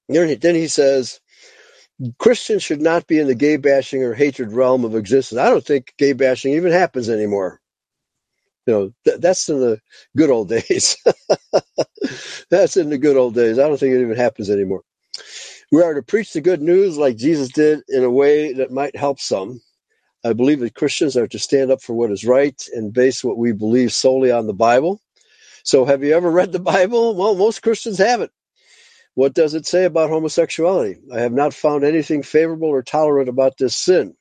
Then 0.10 0.56
he 0.56 0.68
says 0.68 1.22
Christians 2.19 2.64
should 2.64 2.82
not 2.82 3.07
be 3.07 3.19
in 3.19 3.28
the 3.28 3.36
gay 3.36 3.57
bashing 3.57 4.03
or 4.03 4.14
hatred 4.14 4.53
realm 4.53 4.86
of 4.86 4.95
existence. 4.95 5.40
I 5.40 5.49
don't 5.49 5.65
think 5.65 5.94
gay 5.98 6.14
bashing 6.14 6.53
even 6.53 6.72
happens 6.73 7.10
anymore. 7.10 7.61
You 8.68 8.73
know, 8.73 8.94
th- 9.06 9.22
that's 9.22 9.49
in 9.49 9.60
the 9.60 9.82
good 10.18 10.32
old 10.32 10.49
days. 10.69 10.98
that's 12.52 12.78
in 12.78 12.90
the 12.90 12.98
good 12.99 13.18
old 13.18 13.36
days. 13.36 13.60
I 13.60 13.68
don't 13.68 13.80
think 13.80 13.94
it 13.95 14.02
even 14.02 14.18
happens 14.18 14.49
anymore. 14.49 14.84
We 15.72 15.84
are 15.84 15.95
to 15.95 16.03
preach 16.03 16.34
the 16.34 16.41
good 16.41 16.61
news 16.61 16.98
like 16.98 17.18
Jesus 17.18 17.49
did 17.49 17.82
in 17.90 18.03
a 18.03 18.10
way 18.11 18.53
that 18.53 18.72
might 18.72 18.95
help 18.95 19.19
some. 19.19 19.61
I 20.26 20.34
believe 20.34 20.61
that 20.61 20.76
Christians 20.76 21.18
are 21.18 21.28
to 21.30 21.40
stand 21.40 21.72
up 21.72 21.82
for 21.82 21.94
what 21.95 22.11
is 22.11 22.26
right 22.26 22.61
and 22.73 22.94
base 22.94 23.23
what 23.23 23.38
we 23.38 23.53
believe 23.53 23.94
solely 23.94 24.32
on 24.32 24.48
the 24.48 24.53
Bible. 24.53 25.02
So, 25.64 25.86
have 25.86 26.03
you 26.03 26.15
ever 26.15 26.32
read 26.32 26.52
the 26.53 26.60
Bible? 26.60 27.15
Well, 27.15 27.36
most 27.36 27.61
Christians 27.64 27.99
haven't. 27.99 28.32
What 29.15 29.33
does 29.33 29.53
it 29.53 29.65
say 29.67 29.85
about 29.85 30.09
homosexuality? 30.09 30.99
I 31.13 31.21
have 31.21 31.33
not 31.33 31.53
found 31.53 31.83
anything 31.83 32.23
favorable 32.23 32.69
or 32.69 32.83
tolerant 32.83 33.29
about 33.29 33.57
this 33.57 33.75
sin. 33.77 34.15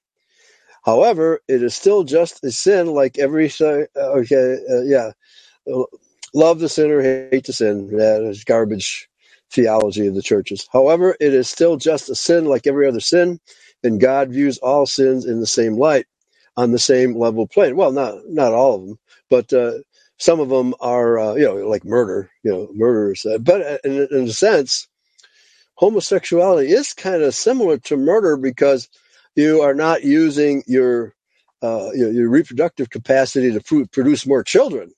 However, 0.84 1.40
it 1.48 1.62
is 1.62 1.74
still 1.76 2.04
just 2.04 2.44
a 2.44 2.52
sin 2.52 2.88
like 2.88 3.18
every 3.18 3.48
sin. 3.50 3.86
Okay, 3.96 4.58
uh, 4.70 4.82
yeah. 4.82 5.12
Uh, 5.72 5.84
Love 6.34 6.60
the 6.60 6.68
sinner, 6.68 7.02
hate 7.02 7.46
the 7.46 7.52
sin. 7.52 7.88
That 7.96 8.22
is 8.22 8.44
garbage 8.44 9.08
theology 9.52 10.06
of 10.06 10.14
the 10.14 10.22
churches. 10.22 10.68
However, 10.72 11.16
it 11.20 11.34
is 11.34 11.50
still 11.50 11.76
just 11.76 12.10
a 12.10 12.14
sin 12.14 12.44
like 12.46 12.66
every 12.66 12.88
other 12.88 13.00
sin, 13.00 13.40
and 13.82 14.00
God 14.00 14.30
views 14.30 14.58
all 14.58 14.86
sins 14.86 15.26
in 15.26 15.40
the 15.40 15.46
same 15.46 15.76
light, 15.76 16.06
on 16.56 16.72
the 16.72 16.78
same 16.78 17.16
level 17.16 17.48
plane. 17.48 17.76
Well, 17.76 17.92
not 17.92 18.16
not 18.28 18.52
all 18.52 18.76
of 18.76 18.86
them, 18.86 18.98
but 19.28 19.52
uh, 19.52 19.78
some 20.20 20.40
of 20.40 20.50
them 20.50 20.74
are, 20.80 21.20
uh, 21.20 21.34
you 21.36 21.46
know, 21.46 21.56
like 21.68 21.84
murder, 21.86 22.30
you 22.44 22.52
know, 22.52 22.70
murderers. 22.74 23.26
Uh, 23.26 23.38
but 23.38 23.62
uh, 23.62 23.78
in, 23.84 24.08
in 24.12 24.24
a 24.28 24.32
sense, 24.34 24.88
homosexuality 25.76 26.70
is 26.72 26.94
kind 26.94 27.22
of 27.22 27.34
similar 27.34 27.78
to 27.78 27.96
murder 27.96 28.36
because 28.36 28.88
you 29.36 29.62
are 29.62 29.74
not 29.74 30.04
using 30.04 30.64
your 30.66 31.14
uh, 31.62 31.90
your, 31.94 32.12
your 32.12 32.30
reproductive 32.30 32.90
capacity 32.90 33.52
to 33.52 33.60
pr- 33.62 33.88
produce 33.92 34.26
more 34.26 34.44
children. 34.44 34.92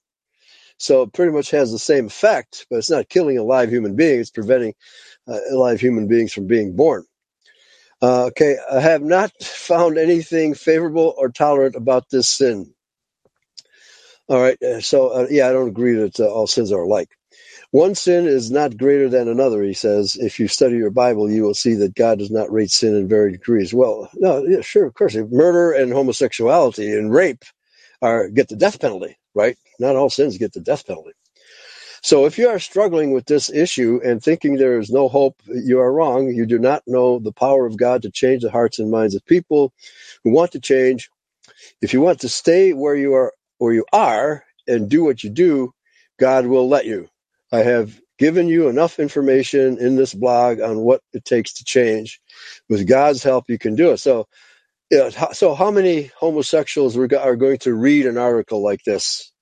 So 0.78 1.03
it 1.03 1.12
pretty 1.15 1.32
much 1.32 1.51
has 1.53 1.73
the 1.73 1.78
same 1.78 2.07
effect, 2.07 2.66
but 2.70 2.78
it's 2.78 2.90
not 2.90 3.09
killing 3.09 3.39
a 3.39 3.44
live 3.44 3.70
human 3.70 3.97
being. 3.97 4.20
It's 4.20 4.31
preventing 4.31 4.74
uh, 5.28 5.39
live 5.53 5.81
human 5.81 6.09
beings 6.09 6.32
from 6.32 6.47
being 6.49 6.77
born. 6.77 7.05
Uh, 8.03 8.27
okay, 8.27 8.57
I 8.73 8.81
have 8.81 9.03
not 9.03 9.32
found 9.43 9.99
anything 9.99 10.55
favorable 10.55 11.15
or 11.19 11.31
tolerant 11.31 11.77
about 11.77 12.11
this 12.11 12.28
sin. 12.28 12.74
All 14.28 14.40
right, 14.40 14.62
uh, 14.62 14.81
so 14.81 15.09
uh, 15.11 15.27
yeah, 15.31 15.49
I 15.49 15.53
don't 15.53 15.69
agree 15.69 15.94
that 15.94 16.20
uh, 16.20 16.27
all 16.27 16.47
sins 16.49 16.73
are 16.73 16.82
alike. 16.82 17.11
One 17.70 17.94
sin 17.94 18.27
is 18.27 18.51
not 18.51 18.77
greater 18.78 19.09
than 19.11 19.28
another, 19.28 19.62
he 19.62 19.74
says. 19.74 20.16
If 20.16 20.40
you 20.40 20.49
study 20.49 20.77
your 20.77 20.90
Bible, 20.90 21.31
you 21.31 21.43
will 21.43 21.55
see 21.55 21.74
that 21.77 21.94
God 21.94 22.19
does 22.19 22.31
not 22.31 22.53
rate 22.53 22.70
sin 22.70 22.97
in 22.97 23.09
varied 23.09 23.32
degrees. 23.32 23.74
Well, 23.74 24.09
no, 24.15 24.44
yeah, 24.44 24.62
sure, 24.62 24.86
of 24.86 24.94
course. 24.94 25.15
Murder 25.16 25.73
and 25.73 25.93
homosexuality 25.93 26.93
and 26.93 27.12
rape 27.12 27.44
are 28.03 28.28
get 28.28 28.49
the 28.49 28.57
death 28.57 28.81
penalty, 28.81 29.19
right? 29.35 29.57
Not 29.81 29.97
all 29.97 30.11
sins 30.11 30.39
get 30.39 30.53
the 30.53 30.61
death 30.61 30.86
penalty. 30.86 31.12
So 32.03 32.27
if 32.27 32.39
you 32.39 32.49
are 32.49 32.59
struggling 32.59 33.12
with 33.12 33.27
this 33.27 33.51
issue 33.51 34.01
and 34.05 34.23
thinking 34.23 34.57
there 34.57 34.78
is 34.78 34.90
no 34.90 35.09
hope, 35.09 35.36
you 35.47 35.81
are 35.81 35.93
wrong. 35.93 36.28
You 36.28 36.47
do 36.47 36.59
not 36.59 36.82
know 36.86 37.19
the 37.19 37.32
power 37.32 37.66
of 37.66 37.77
God 37.77 38.03
to 38.03 38.11
change 38.11 38.43
the 38.43 38.51
hearts 38.51 38.78
and 38.78 38.90
minds 38.90 39.15
of 39.15 39.24
people 39.27 39.73
who 40.24 40.32
want 40.32 40.53
to 40.53 40.61
change. 40.61 41.11
If 41.82 41.94
you 41.94 42.01
want 42.01 42.20
to 42.23 42.28
stay 42.28 42.73
where 42.73 42.97
you 42.97 43.15
are, 43.15 43.32
where 43.63 43.75
you 43.75 43.87
are, 43.93 44.45
and 44.69 44.91
do 44.91 45.05
what 45.05 45.25
you 45.25 45.31
do, 45.31 45.73
God 46.21 46.47
will 46.47 46.69
let 46.69 46.87
you. 46.87 47.09
I 47.53 47.61
have 47.61 47.99
given 48.19 48.49
you 48.49 48.69
enough 48.69 49.01
information 49.01 49.79
in 49.79 49.97
this 49.97 50.15
blog 50.15 50.61
on 50.61 50.79
what 50.81 51.03
it 51.15 51.25
takes 51.25 51.55
to 51.55 51.65
change. 51.65 52.21
With 52.69 52.89
God's 52.89 53.23
help, 53.25 53.47
you 53.49 53.59
can 53.59 53.77
do 53.77 53.93
it. 53.93 53.99
So, 53.99 54.27
yeah, 54.91 55.11
ho- 55.11 55.33
so 55.33 55.55
how 55.55 55.71
many 55.73 56.11
homosexuals 56.19 56.97
are 56.99 57.37
going 57.37 57.59
to 57.61 57.75
read 57.75 58.07
an 58.07 58.19
article 58.19 58.63
like 58.63 58.83
this? 58.85 59.33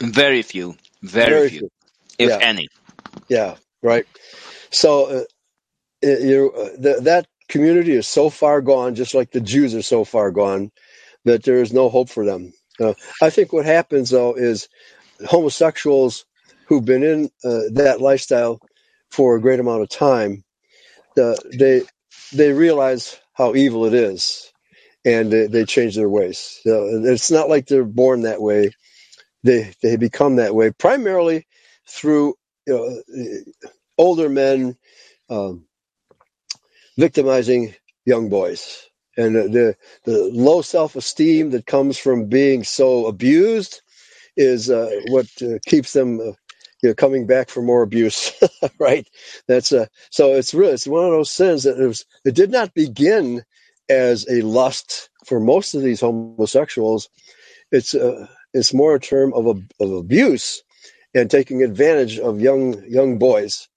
Very 0.00 0.42
few, 0.42 0.76
very, 1.02 1.40
Very 1.40 1.50
few, 1.50 1.62
few. 1.62 1.70
if 2.18 2.36
Yeah. 2.36 2.40
any. 2.40 2.68
Yeah, 3.28 3.56
right. 3.82 4.06
So 4.72 5.06
uh, 5.06 5.24
you 6.08 6.52
uh, 6.56 6.82
th- 6.82 7.04
that 7.04 7.26
community 7.48 7.92
is 7.92 8.08
so 8.08 8.30
far 8.30 8.62
gone, 8.62 8.96
just 8.96 9.14
like 9.14 9.32
the 9.32 9.40
Jews 9.40 9.74
are 9.74 9.82
so 9.82 10.04
far 10.04 10.32
gone, 10.32 10.70
that 11.26 11.44
there 11.44 11.62
is 11.62 11.72
no 11.72 11.88
hope 11.90 12.10
for 12.10 12.26
them. 12.26 12.52
Uh, 12.82 12.94
I 13.22 13.30
think 13.30 13.52
what 13.52 13.66
happens 13.66 14.10
though 14.10 14.34
is 14.34 14.68
homosexuals 15.26 16.26
who've 16.66 16.84
been 16.84 17.04
in 17.04 17.26
uh, 17.44 17.62
that 17.74 18.00
lifestyle 18.00 18.60
for 19.10 19.36
a 19.36 19.40
great 19.42 19.60
amount 19.60 19.82
of 19.82 19.90
time, 19.90 20.44
uh, 21.20 21.36
they 21.58 21.82
they 22.32 22.52
realize 22.52 23.18
how 23.34 23.54
evil 23.54 23.86
it 23.86 23.94
is, 23.94 24.52
and 25.04 25.32
they, 25.32 25.46
they 25.48 25.64
change 25.66 25.96
their 25.96 26.08
ways. 26.10 26.60
So 26.64 26.88
it's 27.04 27.30
not 27.30 27.48
like 27.50 27.66
they're 27.66 27.84
born 27.84 28.22
that 28.22 28.42
way; 28.42 28.72
they 29.44 29.72
they 29.82 29.96
become 29.96 30.36
that 30.36 30.54
way 30.54 30.72
primarily 30.72 31.46
through 31.88 32.34
you 32.66 33.02
know, 33.08 33.42
older 33.98 34.28
men 34.30 34.76
um, 35.30 35.66
victimizing 36.98 37.74
young 38.06 38.30
boys, 38.30 38.88
and 39.16 39.36
the 39.36 39.76
the, 40.04 40.30
low 40.32 40.62
self 40.62 40.96
esteem 40.96 41.50
that 41.50 41.66
comes 41.66 41.98
from 41.98 42.26
being 42.26 42.64
so 42.64 43.06
abused 43.06 43.82
is 44.36 44.70
uh, 44.70 44.90
what 45.08 45.26
uh, 45.42 45.58
keeps 45.66 45.92
them. 45.92 46.20
Uh, 46.20 46.32
you 46.82 46.88
know, 46.88 46.94
coming 46.96 47.28
back 47.28 47.48
for 47.48 47.62
more 47.62 47.82
abuse, 47.82 48.32
right? 48.80 49.06
That's 49.46 49.70
uh, 49.70 49.86
so 50.10 50.34
it's 50.34 50.52
really 50.52 50.72
it's 50.72 50.86
one 50.86 51.04
of 51.04 51.12
those 51.12 51.30
sins 51.30 51.62
that 51.62 51.78
it 51.78 51.86
was. 51.86 52.04
It 52.24 52.34
did 52.34 52.50
not 52.50 52.74
begin 52.74 53.44
as 53.88 54.26
a 54.28 54.42
lust 54.42 55.08
for 55.24 55.38
most 55.38 55.74
of 55.74 55.82
these 55.82 56.00
homosexuals. 56.00 57.08
It's 57.70 57.94
uh, 57.94 58.26
it's 58.52 58.74
more 58.74 58.96
a 58.96 59.00
term 59.00 59.32
of 59.34 59.46
a, 59.46 59.54
of 59.82 59.92
abuse 59.92 60.62
and 61.14 61.30
taking 61.30 61.62
advantage 61.62 62.18
of 62.18 62.40
young 62.40 62.82
young 62.88 63.18
boys. 63.18 63.68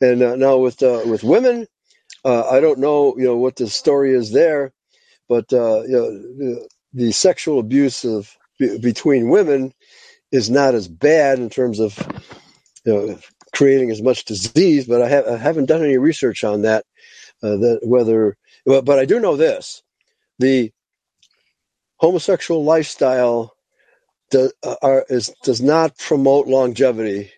And 0.00 0.22
uh, 0.22 0.36
now 0.36 0.58
with 0.58 0.82
uh, 0.82 1.02
with 1.06 1.22
women, 1.22 1.66
uh, 2.24 2.48
I 2.50 2.60
don't 2.60 2.80
know 2.80 3.16
you 3.18 3.24
know 3.24 3.36
what 3.36 3.56
the 3.56 3.68
story 3.68 4.12
is 4.14 4.32
there, 4.32 4.72
but 5.28 5.52
uh, 5.52 5.82
you 5.82 5.92
know 5.92 6.10
the, 6.12 7.12
sexual 7.12 7.58
abuse 7.60 8.04
of 8.04 8.36
be, 8.58 8.78
between 8.78 9.30
women 9.30 9.74
is 10.32 10.50
not 10.50 10.74
as 10.74 10.88
bad 10.88 11.38
in 11.38 11.50
terms 11.50 11.80
of 11.80 11.98
you 12.84 12.94
know 12.94 13.18
creating 13.54 13.90
as 13.90 14.02
much 14.02 14.24
disease. 14.26 14.86
But 14.86 15.02
I, 15.02 15.08
ha- 15.10 15.34
I 15.34 15.38
haven't 15.38 15.66
done 15.66 15.84
any 15.84 15.98
research 15.98 16.44
on 16.44 16.62
that. 16.62 16.84
Uh, 17.42 17.56
that 17.58 17.80
whether, 17.84 18.36
but, 18.66 18.84
but 18.84 18.98
I 18.98 19.04
do 19.06 19.20
know 19.20 19.36
this: 19.36 19.82
the 20.38 20.72
homosexual 21.98 22.64
lifestyle 22.64 23.54
do, 24.30 24.50
uh, 24.64 24.76
are, 24.82 25.06
is, 25.08 25.32
does 25.44 25.62
not 25.62 25.98
promote 25.98 26.48
longevity. 26.48 27.32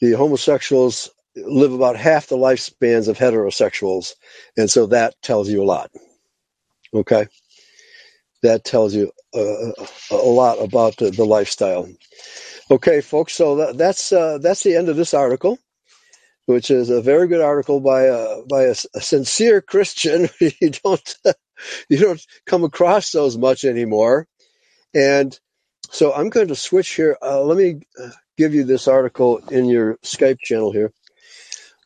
The 0.00 0.12
homosexuals 0.12 1.10
live 1.36 1.72
about 1.72 1.96
half 1.96 2.28
the 2.28 2.36
lifespans 2.36 3.08
of 3.08 3.18
heterosexuals, 3.18 4.12
and 4.56 4.70
so 4.70 4.86
that 4.86 5.14
tells 5.22 5.48
you 5.48 5.62
a 5.62 5.66
lot. 5.66 5.90
Okay, 6.94 7.26
that 8.42 8.64
tells 8.64 8.94
you 8.94 9.12
uh, 9.34 9.72
a 10.10 10.16
lot 10.16 10.62
about 10.62 10.96
the, 10.98 11.10
the 11.10 11.24
lifestyle. 11.24 11.88
Okay, 12.70 13.00
folks. 13.00 13.34
So 13.34 13.56
that, 13.56 13.78
that's 13.78 14.12
uh, 14.12 14.38
that's 14.38 14.62
the 14.62 14.76
end 14.76 14.88
of 14.88 14.96
this 14.96 15.14
article, 15.14 15.58
which 16.46 16.70
is 16.70 16.90
a 16.90 17.02
very 17.02 17.28
good 17.28 17.40
article 17.42 17.80
by 17.80 18.04
a 18.04 18.42
by 18.48 18.64
a, 18.64 18.74
a 18.94 19.00
sincere 19.00 19.60
Christian. 19.60 20.28
you 20.40 20.70
don't 20.84 21.16
you 21.88 21.98
don't 21.98 22.26
come 22.46 22.64
across 22.64 23.12
those 23.12 23.36
much 23.38 23.64
anymore, 23.64 24.28
and 24.94 25.38
so 25.90 26.12
I'm 26.12 26.30
going 26.30 26.48
to 26.48 26.56
switch 26.56 26.94
here. 26.94 27.16
Uh, 27.22 27.42
let 27.42 27.58
me 27.58 27.80
uh, 28.02 28.10
give 28.36 28.54
you 28.54 28.64
this 28.64 28.88
article 28.88 29.38
in 29.50 29.66
your 29.66 29.96
Skype 30.04 30.40
channel 30.40 30.72
here. 30.72 30.92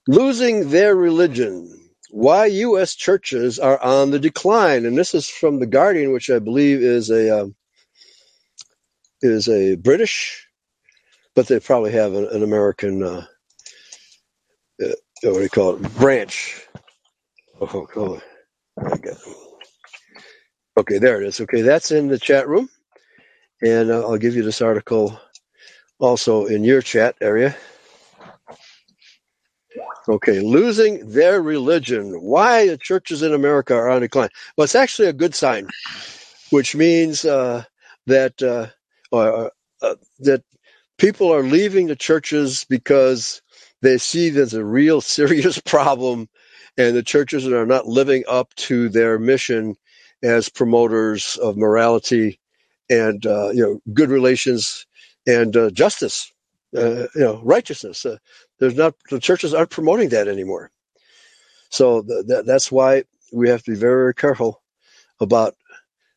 Losing 0.08 0.70
their 0.70 0.96
religion. 0.96 1.74
Why 2.10 2.46
U.S. 2.48 2.96
churches 2.96 3.60
are 3.60 3.82
on 3.82 4.12
the 4.12 4.20
decline, 4.20 4.86
and 4.86 4.98
this 4.98 5.14
is 5.14 5.28
from 5.30 5.60
the 5.60 5.66
Guardian, 5.66 6.12
which 6.12 6.30
I 6.30 6.40
believe 6.40 6.82
is 6.82 7.10
a 7.10 7.42
um, 7.44 7.56
is 9.22 9.48
a 9.48 9.76
British, 9.76 10.48
but 11.36 11.48
they 11.48 11.60
probably 11.60 11.92
have 11.92 12.14
an, 12.14 12.26
an 12.28 12.42
American. 12.44 13.02
Uh, 13.02 13.26
uh, 14.82 14.88
what 15.22 15.34
do 15.34 15.42
you 15.42 15.50
call 15.50 15.76
it? 15.76 15.94
Branch. 15.96 16.66
Oh, 17.60 17.88
oh, 17.96 18.22
got- 18.98 19.18
Okay, 20.78 20.98
there 20.98 21.22
it 21.22 21.28
is. 21.28 21.40
Okay, 21.42 21.62
that's 21.62 21.92
in 21.92 22.08
the 22.08 22.18
chat 22.18 22.48
room, 22.48 22.68
and 23.62 23.90
uh, 23.90 24.02
I'll 24.02 24.18
give 24.18 24.36
you 24.36 24.42
this 24.44 24.62
article 24.62 25.20
also 26.00 26.46
in 26.46 26.64
your 26.64 26.82
chat 26.82 27.16
area. 27.20 27.56
Okay, 30.08 30.40
losing 30.40 31.10
their 31.10 31.42
religion. 31.42 32.22
Why 32.22 32.66
the 32.68 32.78
churches 32.78 33.22
in 33.22 33.34
America 33.34 33.74
are 33.74 33.90
on 33.90 34.00
decline? 34.00 34.30
Well, 34.56 34.64
it's 34.64 34.74
actually 34.74 35.08
a 35.08 35.12
good 35.12 35.34
sign, 35.34 35.68
which 36.50 36.74
means 36.74 37.24
uh, 37.24 37.64
that 38.06 38.42
uh, 38.42 38.68
uh, 39.14 39.50
that 40.20 40.42
people 40.98 41.32
are 41.34 41.42
leaving 41.42 41.86
the 41.86 41.96
churches 41.96 42.66
because 42.68 43.42
they 43.82 43.98
see 43.98 44.30
there's 44.30 44.54
a 44.54 44.64
real 44.64 45.00
serious 45.02 45.58
problem, 45.60 46.28
and 46.78 46.96
the 46.96 47.02
churches 47.02 47.46
are 47.46 47.66
not 47.66 47.86
living 47.86 48.24
up 48.28 48.54
to 48.56 48.88
their 48.88 49.18
mission 49.18 49.76
as 50.22 50.48
promoters 50.48 51.36
of 51.40 51.56
morality 51.56 52.40
and 52.90 53.26
uh, 53.26 53.50
you 53.50 53.62
know 53.62 53.80
good 53.94 54.10
relations 54.10 54.86
and 55.26 55.56
uh, 55.56 55.70
justice, 55.70 56.32
uh, 56.76 57.02
you 57.14 57.20
know 57.20 57.40
righteousness. 57.44 58.06
Uh, 58.06 58.16
there's 58.58 58.76
not 58.76 58.94
the 59.10 59.20
churches 59.20 59.54
aren't 59.54 59.70
promoting 59.70 60.10
that 60.10 60.28
anymore. 60.28 60.70
So 61.70 62.02
th- 62.02 62.26
th- 62.26 62.44
that's 62.46 62.72
why 62.72 63.04
we 63.32 63.48
have 63.48 63.62
to 63.64 63.72
be 63.72 63.76
very, 63.76 64.02
very 64.02 64.14
careful 64.14 64.62
about 65.20 65.54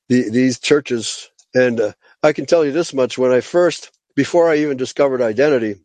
the, 0.07 0.29
these 0.29 0.59
churches. 0.59 1.29
And 1.53 1.79
uh, 1.79 1.93
I 2.23 2.33
can 2.33 2.45
tell 2.45 2.65
you 2.65 2.71
this 2.71 2.93
much: 2.93 3.17
when 3.17 3.31
I 3.31 3.41
first, 3.41 3.91
before 4.15 4.49
I 4.49 4.57
even 4.57 4.77
discovered 4.77 5.21
identity, 5.21 5.75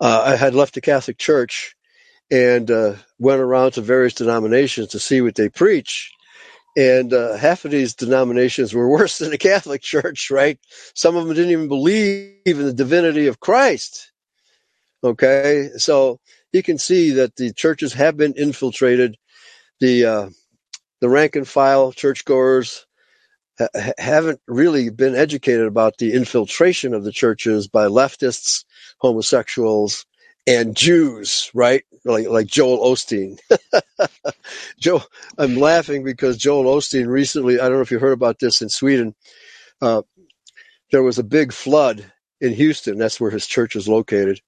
uh, 0.00 0.22
I 0.26 0.36
had 0.36 0.54
left 0.54 0.74
the 0.74 0.80
Catholic 0.80 1.18
Church 1.18 1.74
and 2.30 2.70
uh, 2.70 2.94
went 3.18 3.40
around 3.40 3.72
to 3.72 3.80
various 3.80 4.14
denominations 4.14 4.88
to 4.88 4.98
see 4.98 5.20
what 5.20 5.36
they 5.36 5.48
preach. 5.48 6.12
And 6.76 7.14
uh, 7.14 7.36
half 7.36 7.64
of 7.64 7.70
these 7.70 7.94
denominations 7.94 8.74
were 8.74 8.88
worse 8.90 9.18
than 9.18 9.30
the 9.30 9.38
Catholic 9.38 9.82
Church, 9.82 10.30
right? 10.30 10.58
Some 10.94 11.16
of 11.16 11.26
them 11.26 11.34
didn't 11.34 11.52
even 11.52 11.68
believe 11.68 12.34
in 12.44 12.64
the 12.64 12.72
divinity 12.72 13.28
of 13.28 13.40
Christ. 13.40 14.12
Okay, 15.06 15.70
so 15.78 16.20
you 16.52 16.62
can 16.62 16.78
see 16.78 17.12
that 17.12 17.36
the 17.36 17.52
churches 17.54 17.94
have 17.94 18.16
been 18.18 18.34
infiltrated. 18.36 19.16
The 19.80 20.06
uh, 20.06 20.30
the 21.00 21.08
rank 21.08 21.36
and 21.36 21.48
file 21.48 21.92
churchgoers 21.92 22.86
ha- 23.58 23.68
ha- 23.74 23.92
haven't 23.98 24.40
really 24.48 24.90
been 24.90 25.14
educated 25.16 25.66
about 25.66 25.98
the 25.98 26.14
infiltration 26.14 26.94
of 26.94 27.04
the 27.04 27.12
churches 27.12 27.68
by 27.68 27.86
leftists, 27.86 28.64
homosexuals, 28.98 30.06
and 30.46 30.76
Jews, 30.76 31.50
right? 31.54 31.84
Like 32.04 32.28
like 32.28 32.46
Joel 32.48 32.80
Osteen. 32.92 33.38
Joe, 34.80 35.02
I'm 35.38 35.56
laughing 35.56 36.04
because 36.04 36.36
Joel 36.38 36.76
Osteen 36.76 37.08
recently. 37.08 37.60
I 37.60 37.64
don't 37.68 37.74
know 37.78 37.82
if 37.82 37.90
you 37.92 37.98
heard 37.98 38.12
about 38.12 38.38
this 38.40 38.62
in 38.62 38.68
Sweden. 38.68 39.14
Uh, 39.82 40.02
there 40.92 41.02
was 41.04 41.18
a 41.18 41.24
big 41.24 41.52
flood 41.52 42.04
in 42.40 42.54
Houston. 42.54 42.98
That's 42.98 43.20
where 43.20 43.30
his 43.30 43.46
church 43.46 43.76
is 43.76 43.88
located, 43.88 44.40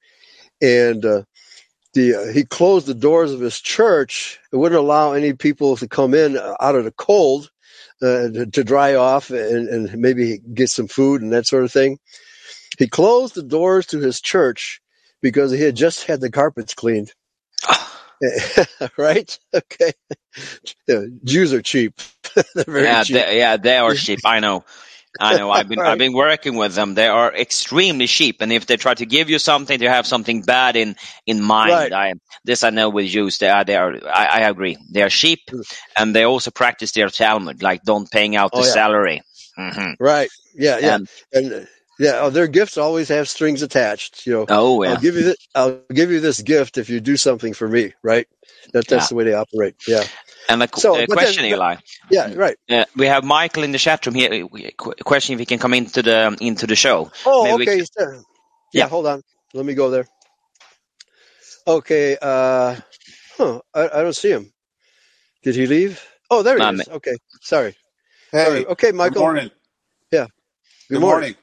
and 0.60 1.04
uh, 1.04 1.22
the 1.94 2.14
uh, 2.14 2.32
he 2.32 2.44
closed 2.44 2.86
the 2.86 2.94
doors 2.94 3.32
of 3.32 3.40
his 3.40 3.60
church. 3.60 4.38
It 4.52 4.56
wouldn't 4.56 4.78
allow 4.78 5.12
any 5.12 5.32
people 5.32 5.76
to 5.76 5.88
come 5.88 6.14
in 6.14 6.36
uh, 6.36 6.56
out 6.60 6.74
of 6.74 6.84
the 6.84 6.92
cold 6.92 7.50
uh, 8.02 8.28
to, 8.28 8.46
to 8.46 8.64
dry 8.64 8.94
off 8.94 9.30
and, 9.30 9.68
and 9.68 9.98
maybe 9.98 10.38
get 10.38 10.70
some 10.70 10.88
food 10.88 11.22
and 11.22 11.32
that 11.32 11.46
sort 11.46 11.64
of 11.64 11.72
thing. 11.72 11.98
He 12.78 12.86
closed 12.86 13.34
the 13.34 13.42
doors 13.42 13.86
to 13.86 13.98
his 13.98 14.20
church 14.20 14.80
because 15.20 15.50
he 15.50 15.60
had 15.60 15.74
just 15.74 16.04
had 16.04 16.20
the 16.20 16.30
carpets 16.30 16.74
cleaned. 16.74 17.12
right? 18.96 19.38
Okay. 19.54 19.92
Jews 21.24 21.52
are 21.52 21.62
cheap. 21.62 21.94
They're 22.54 22.64
very 22.66 22.84
yeah, 22.84 23.04
cheap. 23.04 23.14
they, 23.14 23.38
yeah, 23.38 23.56
they 23.56 23.78
are 23.78 23.94
cheap. 23.94 24.20
I 24.24 24.40
know. 24.40 24.64
I 25.20 25.34
know. 25.34 25.50
I've 25.50 25.68
been 25.68 25.80
Right. 25.82 25.92
I've 25.92 25.98
been 25.98 26.12
working 26.14 26.56
with 26.56 26.74
them. 26.74 26.94
They 26.94 27.08
are 27.08 27.34
extremely 27.34 28.06
cheap, 28.06 28.42
and 28.42 28.52
if 28.52 28.66
they 28.66 28.76
try 28.76 28.94
to 28.94 29.06
give 29.06 29.30
you 29.30 29.38
something, 29.38 29.78
they 29.78 29.86
have 29.86 30.06
something 30.06 30.42
bad 30.42 30.76
in 30.76 30.96
in 31.26 31.42
mind. 31.42 31.70
Right. 31.72 31.92
I 31.92 32.14
this 32.44 32.64
I 32.64 32.70
know 32.70 32.90
with 32.90 33.08
Jews. 33.08 33.38
They 33.38 33.48
are 33.48 33.64
they 33.64 33.76
are. 33.76 33.94
I, 34.08 34.26
I 34.26 34.40
agree. 34.48 34.76
They 34.90 35.02
are 35.02 35.08
cheap, 35.10 35.40
and 35.96 36.14
they 36.14 36.24
also 36.24 36.50
practice 36.50 36.92
their 36.92 37.08
Talmud, 37.10 37.62
like 37.62 37.82
don't 37.84 38.10
paying 38.10 38.36
out 38.36 38.54
the 38.54 38.62
Oh, 38.62 38.66
yeah. 38.66 38.72
salary. 38.72 39.22
hmm 39.56 39.92
Right. 40.00 40.30
Yeah. 40.54 40.78
Yeah. 40.78 40.96
And 40.96 41.08
And 41.32 41.52
uh, 41.52 41.60
yeah, 41.98 42.20
oh, 42.22 42.30
their 42.30 42.48
gifts 42.48 42.78
always 42.78 43.08
have 43.08 43.28
strings 43.28 43.62
attached. 43.62 44.26
You 44.26 44.34
know, 44.34 44.46
oh 44.50 44.82
yeah, 44.84 44.90
I'll 44.90 44.96
give 45.02 45.16
you 45.16 45.24
this. 45.24 45.36
I'll 45.54 45.80
give 45.92 46.10
you 46.12 46.20
this 46.20 46.42
gift 46.42 46.78
if 46.78 46.90
you 46.90 47.00
do 47.00 47.16
something 47.16 47.54
for 47.54 47.68
me. 47.68 47.94
Right. 48.02 48.28
That 48.72 48.88
that's 48.88 49.04
Yeah. 49.04 49.08
the 49.08 49.14
way 49.16 49.24
they 49.24 49.34
operate. 49.34 49.76
Yeah. 49.88 50.04
And 50.48 50.62
a 50.62 50.68
So, 50.76 50.94
uh, 50.94 51.06
but 51.08 51.08
then- 51.08 51.16
question, 51.16 51.44
Eli. 51.44 51.76
Yeah. 52.10 52.32
Right. 52.34 52.56
Uh, 52.70 52.84
we 52.96 53.06
have 53.06 53.24
Michael 53.24 53.64
in 53.64 53.72
the 53.72 53.78
chat 53.78 54.06
room 54.06 54.14
here. 54.14 54.32
Uh, 54.32 54.48
qu- 54.76 54.94
Question 55.04 55.34
if 55.34 55.40
he 55.40 55.46
can 55.46 55.58
come 55.58 55.74
into 55.74 56.02
the 56.02 56.36
into 56.40 56.66
the 56.66 56.76
show. 56.76 57.10
Oh, 57.26 57.44
Maybe 57.44 57.68
okay. 57.70 57.84
can- 57.96 58.24
yeah, 58.72 58.84
Yeah. 58.84 58.88
Hold 58.88 59.06
on. 59.06 59.22
Let 59.54 59.64
me 59.66 59.74
go 59.74 59.90
there. 59.90 60.06
Okay. 61.66 62.16
Uh, 62.20 62.76
huh. 63.36 63.60
I, 63.74 63.84
I 63.88 64.02
don't 64.02 64.14
see 64.16 64.30
him. 64.30 64.52
Did 65.42 65.54
he 65.56 65.66
leave? 65.66 66.02
Oh, 66.30 66.42
there 66.42 66.56
he 66.58 66.62
Um, 66.62 66.80
is. 66.80 66.88
Okay. 66.88 67.16
Sorry. 67.42 67.74
Hey, 68.32 68.44
Sorry. 68.44 68.66
Okay, 68.66 68.88
good 68.88 68.94
Michael. 68.96 69.22
morning. 69.22 69.50
Good, 70.12 70.28
Good 70.90 71.00
morning. 71.00 71.34
morning. 71.34 71.36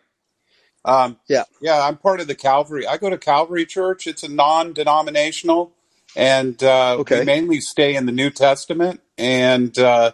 Um, 0.86 1.20
Yeah. 1.28 1.44
yeah, 1.62 1.82
I'm 1.84 1.98
part 1.98 2.20
of 2.20 2.28
the 2.28 2.36
Calvary. 2.36 2.86
I 2.86 2.98
go 2.98 3.10
to 3.10 3.18
Calvary 3.18 3.66
Church. 3.66 4.06
It's 4.08 4.24
a 4.24 4.28
non-denominational, 4.30 5.75
and 6.16 6.62
uh, 6.64 6.98
Okay. 7.00 7.20
we 7.20 7.26
mainly 7.26 7.62
stay 7.62 7.96
in 7.96 8.06
the 8.06 8.12
New 8.12 8.30
Testament. 8.30 9.02
And 9.18 9.78
uh, 9.80 10.12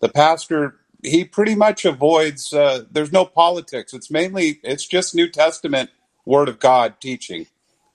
the 0.00 0.08
pastor, 0.08 0.76
he 1.02 1.24
pretty 1.24 1.54
much 1.54 1.84
avoids. 1.84 2.52
Uh, 2.52 2.84
there's 2.90 3.12
no 3.12 3.24
politics. 3.24 3.92
It's 3.92 4.10
mainly, 4.10 4.60
it's 4.62 4.86
just 4.86 5.14
New 5.14 5.28
Testament 5.28 5.90
Word 6.24 6.48
of 6.48 6.58
God 6.60 6.94
teaching, 7.00 7.46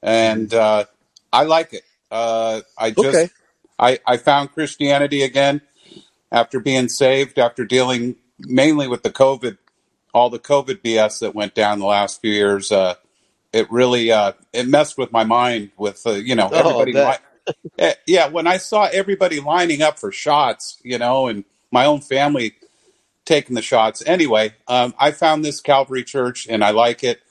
and 0.03 0.53
uh, 0.53 0.83
I 1.31 1.43
like 1.43 1.73
it. 1.73 1.83
Uh, 2.11 2.61
I 2.77 2.91
just, 2.91 3.07
Okay. 3.07 3.29
I, 3.79 3.99
I 4.05 4.17
found 4.17 4.51
Christianity 4.51 5.23
again 5.23 5.61
after 6.31 6.59
being 6.59 6.89
saved, 6.89 7.39
after 7.39 7.63
dealing 7.63 8.15
mainly 8.39 8.87
with 8.87 9.03
the 9.03 9.11
COVID, 9.11 9.57
all 10.13 10.29
the 10.29 10.39
COVID 10.39 10.81
BS 10.81 11.19
that 11.19 11.33
went 11.33 11.55
down 11.55 11.79
the 11.79 11.85
last 11.85 12.19
few 12.21 12.31
years. 12.31 12.71
Uh, 12.71 12.95
it 13.53 13.71
really 13.71 14.11
uh, 14.11 14.33
it 14.51 14.67
messed 14.67 14.97
with 14.97 15.11
my 15.13 15.23
mind. 15.23 15.71
With 15.77 16.05
uh, 16.05 16.11
you 16.11 16.35
know 16.35 16.49
Oh, 16.51 16.57
everybody. 16.81 16.93
Eh, 17.79 17.93
yeah. 18.07 18.27
When 18.27 18.47
I 18.47 18.57
saw 18.57 18.85
everybody 18.91 19.39
lining 19.39 19.81
up 19.81 19.99
for 19.99 20.11
shots, 20.11 20.79
you 20.83 20.97
know, 20.97 21.27
and 21.27 21.43
my 21.71 21.85
own 21.85 22.01
family 22.01 22.55
taking 23.25 23.55
the 23.55 23.61
shots. 23.61 24.01
Anyway, 24.05 24.53
um, 24.67 24.93
I 24.99 25.11
found 25.11 25.43
this 25.45 25.61
Calvary 25.61 26.03
Church 26.03 26.47
and 26.49 26.63
I 26.63 26.71
like 26.71 27.03
it. 27.03 27.21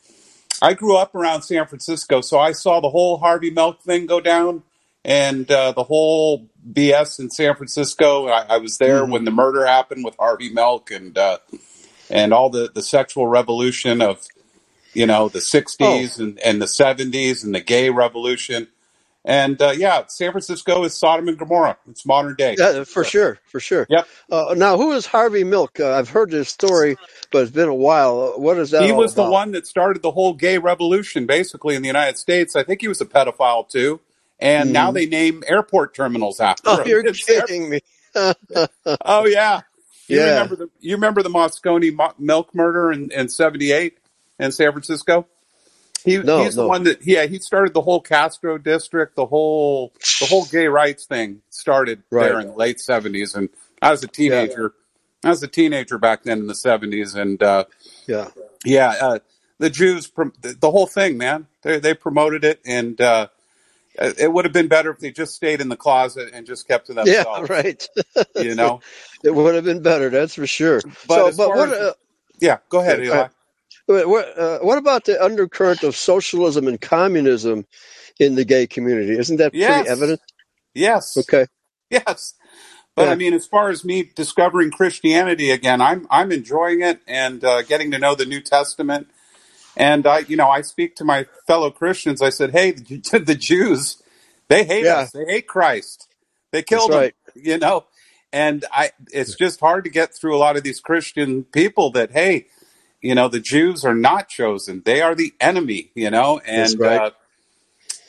I 0.63 0.75
grew 0.75 0.97
up 0.97 1.15
around 1.15 1.43
San 1.43 1.67
Francisco, 1.67 2.21
so 2.21 2.39
I 2.39 2.53
saw 2.53 2.81
the 2.81 2.91
whole 2.91 3.19
Harvey 3.19 3.51
Milk 3.51 3.83
thing 3.83 4.07
go 4.07 4.21
down 4.21 4.63
and 5.05 5.51
uh, 5.51 5.73
the 5.73 5.85
whole 5.85 6.49
BS 6.73 7.19
in 7.21 7.31
San 7.31 7.55
Francisco. 7.57 8.29
I, 8.29 8.43
I 8.55 8.57
was 8.59 8.79
there 8.79 9.03
Mhm. 9.03 9.11
when 9.11 9.25
the 9.25 9.31
murder 9.31 9.67
happened 9.67 10.05
with 10.05 10.17
Harvey 10.19 10.49
Milk 10.51 10.91
and 10.91 11.17
uh, 11.19 11.39
and 12.11 12.33
all 12.33 12.51
the, 12.51 12.71
the 12.75 12.83
sexual 12.83 13.27
revolution 13.27 14.01
of 14.01 14.27
you 14.95 15.07
know 15.07 15.29
the 15.29 15.41
60s 15.41 16.19
and, 16.19 16.39
and 16.41 16.61
the 16.63 16.67
70s 16.67 17.45
and 17.45 17.55
the 17.55 17.61
gay 17.61 17.91
revolution. 17.91 18.69
And 19.29 19.61
uh, 19.61 19.73
yeah, 19.77 20.05
San 20.07 20.31
Francisco 20.31 20.85
is 20.85 20.95
Sodom 20.95 21.27
and 21.29 21.37
Gomorrah. 21.37 21.77
It's 21.91 22.07
modern 22.07 22.37
day. 22.37 22.55
Yeah, 22.57 22.85
for 22.85 23.03
sure, 23.05 23.39
for 23.51 23.59
sure. 23.59 23.87
Yep. 23.91 24.07
Uh, 24.31 24.55
now, 24.57 24.77
who 24.77 24.93
is 24.93 25.05
Harvey 25.05 25.43
Milk? 25.45 25.81
Uh, 25.81 25.93
I've 25.95 26.09
heard 26.09 26.31
this 26.31 26.49
story, 26.49 26.97
but 27.33 27.43
it's 27.43 27.51
been 27.51 27.69
a 27.69 27.75
while. 27.75 28.35
Uh, 28.37 28.39
What 28.41 28.57
is 28.59 28.71
that? 28.71 28.85
he 28.85 28.93
was 28.93 29.17
the 29.17 29.29
one 29.29 29.51
that 29.53 29.67
started 29.67 30.03
the 30.03 30.13
whole 30.13 30.33
gay 30.33 30.59
revolution 30.59 31.27
basically 31.27 31.75
in 31.75 31.83
the 31.83 31.89
United 31.89 32.19
States. 32.19 32.55
I 32.55 32.63
think 32.63 32.81
he 32.81 32.89
was 32.89 33.01
a 33.01 33.05
pedophile 33.05 33.69
too. 33.69 34.01
And 34.39 34.73
now 34.73 34.91
Mhm. 34.91 34.95
they 34.95 35.07
name 35.07 35.43
airport 35.49 35.95
terminals 35.95 36.39
after 36.41 36.71
him. 36.71 36.77
Oh, 36.79 36.83
him. 36.83 36.89
you're 36.89 37.01
It's- 37.01 37.25
kidding 37.25 37.69
me. 37.69 37.81
Oh 39.05 39.27
yeah. 39.27 39.63
You 40.09 40.19
Yeah. 40.21 40.31
remember 40.35 40.57
the 40.57 40.71
you 40.81 40.95
remember 40.95 41.23
the 41.25 41.31
Moscone 41.31 41.95
mo- 41.95 42.15
milk 42.19 42.55
murder 42.55 42.93
in, 42.93 43.11
in 43.11 43.29
78 43.29 43.99
in 44.39 44.53
San 44.53 44.71
Francisco? 44.73 45.27
He, 46.07 46.19
No, 46.19 46.43
he's 46.45 46.55
the 46.55 46.67
one 46.69 46.85
that 46.85 47.07
yeah, 47.07 47.27
he 47.27 47.39
started 47.41 47.75
the 47.75 47.83
whole 47.83 48.01
Castro 48.01 48.59
district, 48.59 49.17
the 49.17 49.27
whole 49.27 49.93
the 50.21 50.27
whole 50.27 50.47
gay 50.47 50.69
rights 50.69 51.07
thing 51.07 51.43
started 51.51 52.03
there 52.11 52.41
in 52.41 52.49
the 52.49 52.55
late 52.55 52.79
70s 52.79 53.35
and 53.37 53.51
I 53.83 53.91
was 53.91 54.03
a 54.05 54.09
teenager. 54.09 54.75
I 55.25 55.31
was 55.31 55.43
a 55.43 55.49
teenager 55.49 55.99
back 55.99 56.23
then 56.25 56.39
in 56.39 56.47
the 56.47 56.55
70s 56.55 57.15
and 57.17 57.43
uh 57.43 57.65
Yeah. 58.07 58.29
yeah, 58.65 58.91
uh, 59.01 59.19
the 59.59 59.71
Jews, 59.71 60.07
prom- 60.07 60.35
the, 60.43 60.71
whole 60.71 60.87
thing, 60.87 61.19
man. 61.19 61.47
They 61.63 61.79
they 61.81 61.95
promoted 61.95 62.45
it, 62.45 62.61
and 62.67 63.01
uh, 63.01 63.29
it 64.19 64.33
would 64.33 64.45
have 64.45 64.53
been 64.53 64.69
better 64.69 64.91
if 64.91 64.99
they 64.99 65.11
just 65.11 65.35
stayed 65.35 65.61
in 65.61 65.69
the 65.69 65.77
closet 65.77 66.31
and 66.33 66.47
just 66.47 66.69
kept 66.69 66.89
to 66.89 66.95
Yeah, 67.05 67.25
themselves. 67.25 67.51
right. 67.51 67.89
You 68.37 68.55
know. 68.55 68.81
It 69.25 69.35
would 69.35 69.55
have 69.57 69.65
been 69.65 69.83
better, 69.83 70.11
that's 70.11 70.35
for 70.35 70.47
sure. 70.47 70.81
But 71.09 71.33
so, 71.33 71.37
but 71.37 71.49
what, 71.55 71.69
as- 71.71 71.81
uh, 71.81 71.93
Yeah, 72.41 72.59
go 72.69 72.81
ahead, 72.81 73.01
Yeah, 73.01 73.07
Eli. 73.07 73.29
What, 73.87 74.39
uh, 74.39 74.61
what 74.61 74.79
about 74.79 75.05
the 75.07 75.23
undercurrent 75.23 75.85
of 75.85 75.97
socialism 75.97 76.69
and 76.69 76.81
communism 76.81 77.67
in 78.21 78.35
the 78.37 78.45
gay 78.45 78.67
community? 78.67 79.19
Isn't 79.19 79.39
that 79.39 79.53
Yes. 79.53 79.61
pretty 79.61 79.87
evident? 79.89 80.21
Yes, 80.75 81.31
Okay. 81.31 81.47
yes. 81.91 82.35
But 82.97 83.09
Yeah. 83.09 83.11
I 83.11 83.17
mean, 83.17 83.35
as 83.35 83.47
far 83.47 83.71
as 83.71 83.85
me 83.85 84.05
discovering 84.15 84.71
Christianity 84.71 85.51
again, 85.51 85.81
I'm 85.81 86.07
I'm 86.11 86.33
enjoying 86.33 86.83
it 86.83 87.01
and 87.09 87.45
uh, 87.45 87.63
getting 87.63 87.91
to 87.93 87.99
know 87.99 88.15
the 88.15 88.27
New 88.27 88.41
Testament. 88.43 89.09
And 89.77 90.07
I, 90.07 90.21
you 90.21 90.37
know, 90.37 90.49
I 90.51 90.63
speak 90.63 90.97
to 90.97 91.05
my 91.05 91.27
fellow 91.47 91.71
Christians. 91.71 92.23
I 92.23 92.31
said, 92.31 92.53
"Hey, 92.53 92.73
the, 92.73 93.21
the 93.25 93.35
Jews, 93.37 94.03
they 94.49 94.65
hate 94.65 94.87
Yeah. 94.87 94.91
us. 94.91 95.11
They 95.13 95.25
hate 95.27 95.49
Christ. 95.49 96.09
They 96.53 96.63
killed 96.63 96.91
That's 96.91 96.95
right. 96.95 97.05
him." 97.05 97.13
You 97.35 97.59
know, 97.59 97.87
and 98.33 98.65
I, 98.73 98.93
it's 99.13 99.37
just 99.37 99.61
hard 99.61 99.85
to 99.85 99.91
get 99.91 100.15
through 100.15 100.37
a 100.37 100.39
lot 100.39 100.57
of 100.57 100.65
these 100.65 100.81
Christian 100.81 101.45
people 101.45 101.91
that, 101.93 102.13
hey, 102.13 102.47
you 103.07 103.15
know, 103.17 103.29
the 103.29 103.41
Jews 103.41 103.85
are 103.85 103.95
not 103.97 104.29
chosen; 104.29 104.83
they 104.85 105.03
are 105.03 105.15
the 105.15 105.35
enemy. 105.41 105.93
You 105.95 106.11
know, 106.11 106.41
and 106.41 106.81
right. 106.81 107.03
uh, 107.03 107.11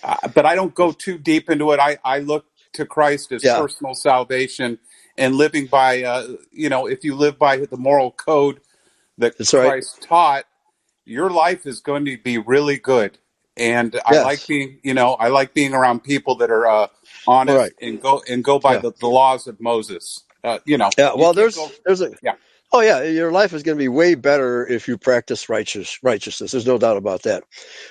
uh, 0.04 0.28
but 0.30 0.46
I 0.46 0.56
don't 0.56 0.74
go 0.76 0.92
too 0.94 1.18
deep 1.18 1.50
into 1.50 1.72
it. 1.74 1.80
I, 1.80 2.00
I 2.06 2.20
look 2.20 2.46
to 2.74 2.86
Christ 2.86 3.32
as 3.34 3.46
Yeah. 3.46 3.58
personal 3.58 3.94
salvation 3.96 4.80
and 5.18 5.36
living 5.36 5.68
by, 5.68 6.04
uh, 6.04 6.28
you 6.52 6.70
know, 6.70 6.88
if 6.88 7.04
you 7.04 7.16
live 7.16 7.40
by 7.40 7.58
the 7.58 7.78
moral 7.78 8.12
code 8.12 8.62
that 9.18 9.36
That's 9.38 9.54
right. 9.54 9.76
Christ 9.76 10.02
taught, 10.04 10.46
your 11.06 11.30
life 11.32 11.66
is 11.66 11.82
going 11.82 12.06
to 12.06 12.18
be 12.18 12.38
really 12.38 12.78
good. 12.78 13.18
And 13.58 14.00
I 14.06 14.18
like 14.18 14.48
being, 14.48 14.80
you 14.84 14.94
know, 14.94 15.14
I 15.16 15.30
like 15.30 15.54
being 15.54 15.74
around 15.74 16.04
people 16.04 16.36
that 16.38 16.52
are 16.52 16.68
uh, 16.68 16.88
honest 17.28 17.58
Right. 17.58 17.74
and 17.82 18.02
go 18.02 18.24
and 18.30 18.44
go 18.44 18.60
by 18.60 18.74
Yeah. 18.74 18.80
the, 18.80 18.94
the 19.00 19.08
laws 19.08 19.48
of 19.48 19.62
Moses. 19.62 20.24
Uh, 20.44 20.60
you 20.66 20.78
know, 20.78 20.92
Yeah, 20.98 21.14
well, 21.16 21.34
there's 21.34 21.56
go- 21.56 21.72
there's 21.86 22.02
a 22.02 22.14
Yeah. 22.22 22.36
Oh 22.74 22.82
yeah, 22.82 23.04
your 23.04 23.32
life 23.32 23.54
is 23.54 23.64
going 23.64 23.78
to 23.78 23.84
be 23.84 23.90
way 23.90 24.16
better 24.16 24.68
if 24.68 24.88
you 24.88 24.98
practice 24.98 25.50
righteous 25.50 26.00
righteousness. 26.04 26.52
There's 26.52 26.68
no 26.68 26.78
doubt 26.80 26.98
about 26.98 27.24
that. 27.24 27.44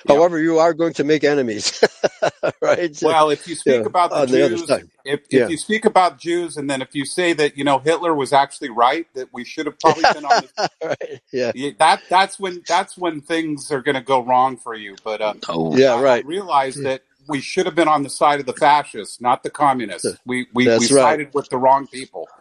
Yeah. 0.03 0.21
However, 0.21 0.39
you 0.39 0.59
are 0.59 0.73
going 0.73 0.93
to 0.95 1.05
make 1.05 1.23
enemies, 1.23 1.83
right? 2.61 3.01
Well, 3.01 3.29
if 3.31 3.47
you 3.47 3.55
speak 3.55 3.85
Yeah, 3.85 3.87
about 3.87 4.15
the 4.15 4.21
on 4.21 4.31
the 4.31 4.57
Jews, 4.57 4.67
side. 4.67 4.89
if, 5.05 5.21
if 5.31 5.43
Yeah. 5.43 5.49
you 5.49 5.57
speak 5.57 5.85
about 5.85 6.19
Jews, 6.19 6.57
and 6.57 6.69
then 6.69 6.81
if 6.81 6.95
you 6.95 7.05
say 7.05 7.33
that 7.33 7.57
you 7.57 7.63
know 7.65 7.79
Hitler 7.79 8.15
was 8.15 8.33
actually 8.33 8.71
right, 8.71 9.07
that 9.15 9.29
we 9.33 9.45
should 9.45 9.67
have 9.67 9.79
probably 9.79 10.05
been 10.05 10.25
on 10.25 10.41
the 10.41 10.49
right? 10.83 11.21
Yeah, 11.33 11.53
Yeah, 11.53 11.71
that 11.79 12.03
that's 12.09 12.39
when 12.39 12.63
that's 12.67 12.97
when 12.97 13.21
things 13.21 13.71
are 13.71 13.81
going 13.81 13.95
to 13.95 14.01
go 14.01 14.23
wrong 14.23 14.57
for 14.57 14.75
you. 14.75 14.99
But 15.03 15.21
uh, 15.21 15.33
Oh, 15.49 15.75
yeah, 15.77 15.93
I, 15.93 15.95
right. 15.95 16.17
I 16.17 16.19
realized 16.23 16.83
that 16.83 17.01
we 17.27 17.41
should 17.41 17.65
have 17.65 17.75
been 17.75 17.87
on 17.87 18.03
the 18.03 18.09
side 18.09 18.39
of 18.39 18.45
the 18.45 18.53
fascists, 18.53 19.19
not 19.19 19.43
the 19.43 19.49
communists. 19.49 20.19
We 20.25 20.47
we, 20.53 20.71
we 20.77 20.87
That's 20.87 20.91
right. 20.91 21.19
sided 21.19 21.33
with 21.33 21.49
the 21.49 21.57
wrong 21.57 21.87
people. 21.87 22.31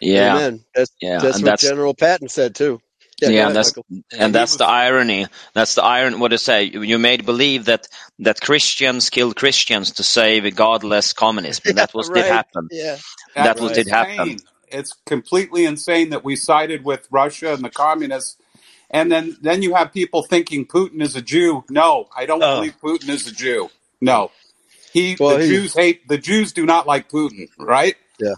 Yeah, 0.00 0.42
Amen. 0.42 0.64
That's 0.74 0.92
yeah, 1.00 1.20
that's 1.20 1.42
and 1.42 1.44
what 1.44 1.46
that's 1.46 1.58
General 1.58 1.94
Patton 1.94 2.28
said 2.28 2.54
too. 2.54 2.80
yeah, 3.24 3.32
go 3.32 3.46
and 3.46 3.56
ahead, 3.56 3.56
that's 3.56 3.74
Michael. 3.76 3.86
and 4.18 4.34
And 4.34 4.34
that's 4.34 4.56
the 4.56 4.66
irony. 4.66 5.26
That's 5.54 5.74
the 5.76 5.84
irony. 5.84 6.16
What 6.18 6.28
to 6.30 6.38
say? 6.38 6.64
You 6.64 6.98
made 6.98 7.26
believe 7.26 7.66
that 7.66 7.88
that 8.20 8.40
Christians 8.40 9.10
killed 9.10 9.36
Christians 9.36 9.92
to 9.92 10.04
save 10.04 10.44
a 10.46 10.52
godless 10.52 11.12
communism. 11.14 11.64
And 11.68 11.78
that 11.78 11.94
was 11.94 12.10
right. 12.10 12.14
did 12.14 12.26
happen. 12.26 12.70
Yeah, 12.70 12.98
That 13.38 13.58
that's 13.58 13.60
was 13.60 13.72
Right. 13.72 13.72
did 13.72 13.88
happen. 13.88 14.36
It's 14.68 14.94
completely 15.06 15.66
insane 15.66 16.10
that 16.10 16.24
we 16.24 16.36
sided 16.36 16.84
with 16.84 17.08
Russia 17.10 17.54
and 17.54 17.64
the 17.64 17.70
communists. 17.70 18.36
And 18.90 19.12
then, 19.12 19.36
then 19.42 19.62
you 19.62 19.74
have 19.74 19.92
people 19.92 20.22
thinking 20.24 20.66
Putin 20.66 21.02
is 21.02 21.16
a 21.16 21.22
Jew. 21.22 21.64
No, 21.70 22.08
I 22.16 22.26
don't 22.26 22.48
Oh. 22.48 22.48
believe 22.48 22.76
Putin 22.82 23.10
is 23.10 23.26
a 23.26 23.32
Jew. 23.32 23.70
No, 24.00 24.32
he 24.92 25.16
Well, 25.18 25.36
the 25.36 25.38
he- 25.38 25.46
Jews 25.46 25.74
hate 25.74 26.08
the 26.08 26.18
Jews 26.18 26.52
do 26.52 26.66
not 26.66 26.86
like 26.86 27.08
Putin, 27.10 27.48
right? 27.58 27.96
yeah. 28.20 28.34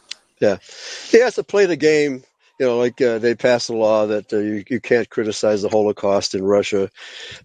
He 1.10 1.20
has 1.20 1.36
to 1.36 1.44
play 1.44 1.66
the 1.66 1.77
game. 1.77 2.24
You 2.60 2.66
know, 2.66 2.78
like 2.78 3.01
uh, 3.01 3.19
they 3.19 3.35
passed 3.35 3.70
a 3.70 3.77
law 3.77 4.06
that 4.06 4.32
uh, 4.32 4.39
you 4.39 4.62
you 4.69 4.81
can't 4.81 5.09
criticize 5.09 5.62
the 5.62 5.69
Holocaust 5.69 6.35
in 6.35 6.44
Russia, 6.44 6.90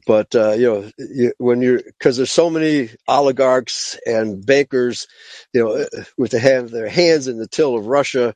but 0.06 0.36
uh, 0.36 0.52
you 0.52 0.68
know 0.68 0.92
you, 0.98 1.34
when 1.38 1.62
you're 1.62 1.82
because 1.82 2.18
there's 2.18 2.32
so 2.32 2.50
many 2.50 2.90
oligarchs 3.08 3.98
and 4.06 4.46
bankers, 4.46 5.08
you 5.54 5.64
know, 5.64 5.72
uh, 5.72 6.04
with 6.18 6.32
the 6.32 6.40
hand 6.40 6.70
their 6.70 6.90
hands 6.90 7.28
in 7.28 7.40
the 7.40 7.48
till 7.48 7.76
of 7.76 7.88
Russia, 7.88 8.36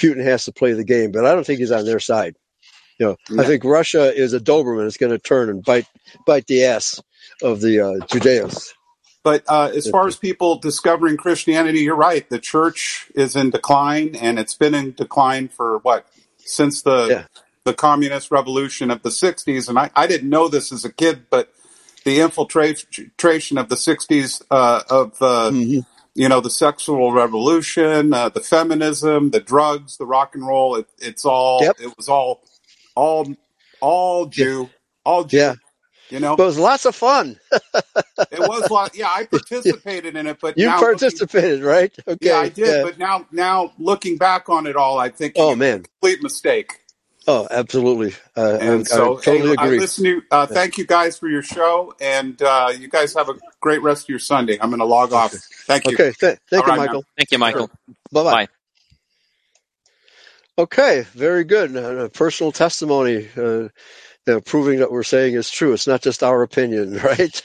Putin 0.00 0.22
has 0.24 0.46
to 0.46 0.52
play 0.52 0.72
the 0.72 0.84
game. 0.84 1.12
But 1.12 1.26
I 1.26 1.34
don't 1.34 1.44
think 1.44 1.58
he's 1.58 1.72
on 1.72 1.84
their 1.84 2.00
side. 2.00 2.36
You 2.98 3.06
know, 3.06 3.16
Yeah. 3.28 3.42
I 3.42 3.44
think 3.44 3.64
Russia 3.64 4.14
is 4.14 4.32
a 4.32 4.40
Doberman. 4.40 4.86
It's 4.86 4.96
going 4.96 5.12
to 5.12 5.18
turn 5.18 5.50
and 5.50 5.62
bite 5.62 5.86
bite 6.24 6.46
the 6.46 6.64
ass 6.64 7.02
of 7.42 7.60
the 7.60 7.80
uh, 7.80 8.06
Judeans. 8.06 8.72
But 9.24 9.44
uh, 9.48 9.70
as 9.74 9.88
far 9.88 10.06
as 10.08 10.16
people 10.16 10.56
discovering 10.58 11.16
Christianity, 11.16 11.80
you're 11.80 11.94
right. 11.96 12.28
The 12.28 12.38
church 12.40 13.08
is 13.14 13.36
in 13.36 13.50
decline, 13.50 14.16
and 14.16 14.38
it's 14.38 14.54
been 14.54 14.74
in 14.74 14.92
decline 14.94 15.48
for 15.48 15.78
what 15.78 16.06
since 16.38 16.82
the 16.82 17.06
Yeah. 17.08 17.24
the 17.64 17.74
communist 17.74 18.30
revolution 18.32 18.90
of 18.90 19.02
the 19.02 19.10
'60s. 19.10 19.68
And 19.68 19.78
I, 19.78 19.90
I 19.94 20.06
didn't 20.08 20.28
know 20.30 20.48
this 20.48 20.72
as 20.72 20.84
a 20.84 20.92
kid, 20.92 21.26
but 21.30 21.52
the 22.04 22.20
infiltration 22.20 23.58
of 23.58 23.68
the 23.68 23.76
'60s 23.76 24.42
uh, 24.50 24.82
of 24.90 25.22
uh, 25.22 25.50
Mhm. 25.52 25.86
you 26.14 26.28
know 26.28 26.40
the 26.40 26.50
sexual 26.50 27.12
revolution, 27.12 28.12
uh, 28.12 28.28
the 28.28 28.40
feminism, 28.40 29.30
the 29.30 29.40
drugs, 29.40 29.98
the 29.98 30.06
rock 30.06 30.34
and 30.34 30.44
roll. 30.46 30.74
It, 30.76 30.86
it's 30.98 31.24
all 31.24 31.60
Yep. 31.62 31.76
it 31.80 31.96
was 31.96 32.08
all 32.08 32.42
all 32.96 33.32
all 33.80 34.26
Jew, 34.26 34.68
all 35.04 35.24
Jew. 35.24 35.36
Yeah, 35.36 35.54
You 36.12 36.20
know, 36.20 36.36
but 36.36 36.44
it 36.44 36.46
was 36.46 36.58
lots 36.58 36.84
of 36.86 36.94
fun. 36.94 37.38
it 38.30 38.40
was 38.40 38.68
a 38.70 38.72
lot. 38.72 38.96
Yeah, 38.96 39.08
I 39.08 39.26
participated 39.26 40.16
in 40.16 40.26
it, 40.26 40.38
but 40.40 40.58
You 40.58 40.66
now 40.66 40.78
looking, 40.80 40.88
participated, 40.88 41.62
right? 41.62 41.92
Okay. 42.06 42.18
yeah, 42.20 42.38
I 42.38 42.48
did. 42.50 42.66
yeah. 42.68 42.82
But 42.82 42.98
now, 42.98 43.26
now 43.32 43.72
looking 43.78 44.18
back 44.18 44.48
on 44.50 44.66
it 44.66 44.76
all, 44.76 44.98
I 44.98 45.08
think 45.08 45.36
Oh 45.36 45.50
it 45.50 45.54
a 45.54 45.56
man. 45.56 45.84
complete 46.00 46.22
mistake. 46.22 46.80
Oh, 47.26 47.48
absolutely. 47.50 48.14
Uh, 48.36 48.58
I, 48.60 48.74
I 48.74 48.74
And 48.74 48.86
so, 48.86 49.16
totally 49.22 49.50
hey, 49.50 49.56
I 49.58 49.68
listen 49.80 50.04
to. 50.04 50.22
Uh, 50.30 50.46
thank 50.46 50.78
you 50.78 50.86
guys 50.86 51.18
for 51.18 51.28
your 51.28 51.42
show, 51.42 51.94
and 52.00 52.40
uh, 52.42 52.72
you 52.78 52.88
guys 52.88 53.14
have 53.14 53.28
a 53.30 53.34
great 53.60 53.82
rest 53.82 54.04
of 54.04 54.08
your 54.10 54.18
Sunday. 54.18 54.58
I'm 54.60 54.70
going 54.70 54.80
to 54.80 54.86
log 54.86 55.12
off. 55.12 55.32
Thank 55.66 55.88
you. 55.88 55.94
Okay. 55.94 56.12
Th- 56.20 56.38
thank 56.50 56.62
All 56.62 56.66
you, 56.66 56.72
right, 56.72 56.82
man. 56.82 56.88
Michael. 56.88 57.04
Thank 57.16 57.30
you, 57.32 57.38
Michael. 57.38 57.70
Bye 58.12 58.24
bye. 58.24 58.32
Bye. 58.32 58.48
Okay. 60.58 61.06
Very 61.14 61.44
good. 61.44 61.76
Uh, 61.76 62.08
personal 62.08 62.52
testimony. 62.52 63.28
Uh, 63.36 63.68
you 64.26 64.34
know, 64.34 64.40
proving 64.40 64.80
that 64.80 64.92
we're 64.92 65.04
saying 65.04 65.34
is 65.34 65.50
true. 65.50 65.74
It's 65.74 65.86
not 65.88 66.02
just 66.02 66.22
our 66.22 66.42
opinion, 66.42 66.98
right? 67.04 67.42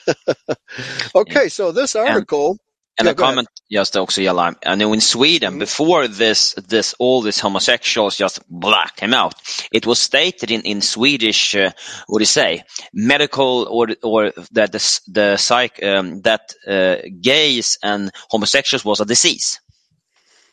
okay, 1.16 1.50
so 1.50 1.72
this 1.74 1.96
article. 1.96 2.58
And 2.98 3.08
Yeah, 3.08 3.12
a 3.12 3.14
go 3.14 3.26
ahead. 3.26 3.36
comment 3.36 3.50
just 3.72 3.98
också 3.98 4.22
Jalla. 4.22 4.56
I 4.66 4.76
know 4.76 4.94
in 4.94 5.02
Sweden 5.02 5.58
Mhm. 5.58 5.60
before 5.60 6.08
this 6.08 6.56
this 6.70 6.96
all 7.00 7.22
these 7.24 7.42
homosexuals 7.42 8.18
just 8.18 8.40
blah 8.50 8.86
came 8.96 9.14
out, 9.14 9.36
it 9.74 9.86
was 9.86 10.00
stated 10.00 10.52
in 10.52 10.62
in 10.62 10.82
Swedish 10.82 11.56
uh, 11.56 11.72
what 12.08 12.20
do 12.20 12.24
you 12.24 12.26
say 12.28 12.64
medical 12.94 13.68
or 13.70 13.88
or 14.04 14.32
that 14.54 14.72
the 14.72 14.80
the 15.14 15.38
psych 15.38 15.84
um, 15.84 16.22
that 16.24 16.54
uh, 16.68 16.98
gays 17.22 17.78
and 17.84 18.12
homosexuals 18.32 18.86
was 18.86 19.02
a 19.02 19.06
disease. 19.06 19.60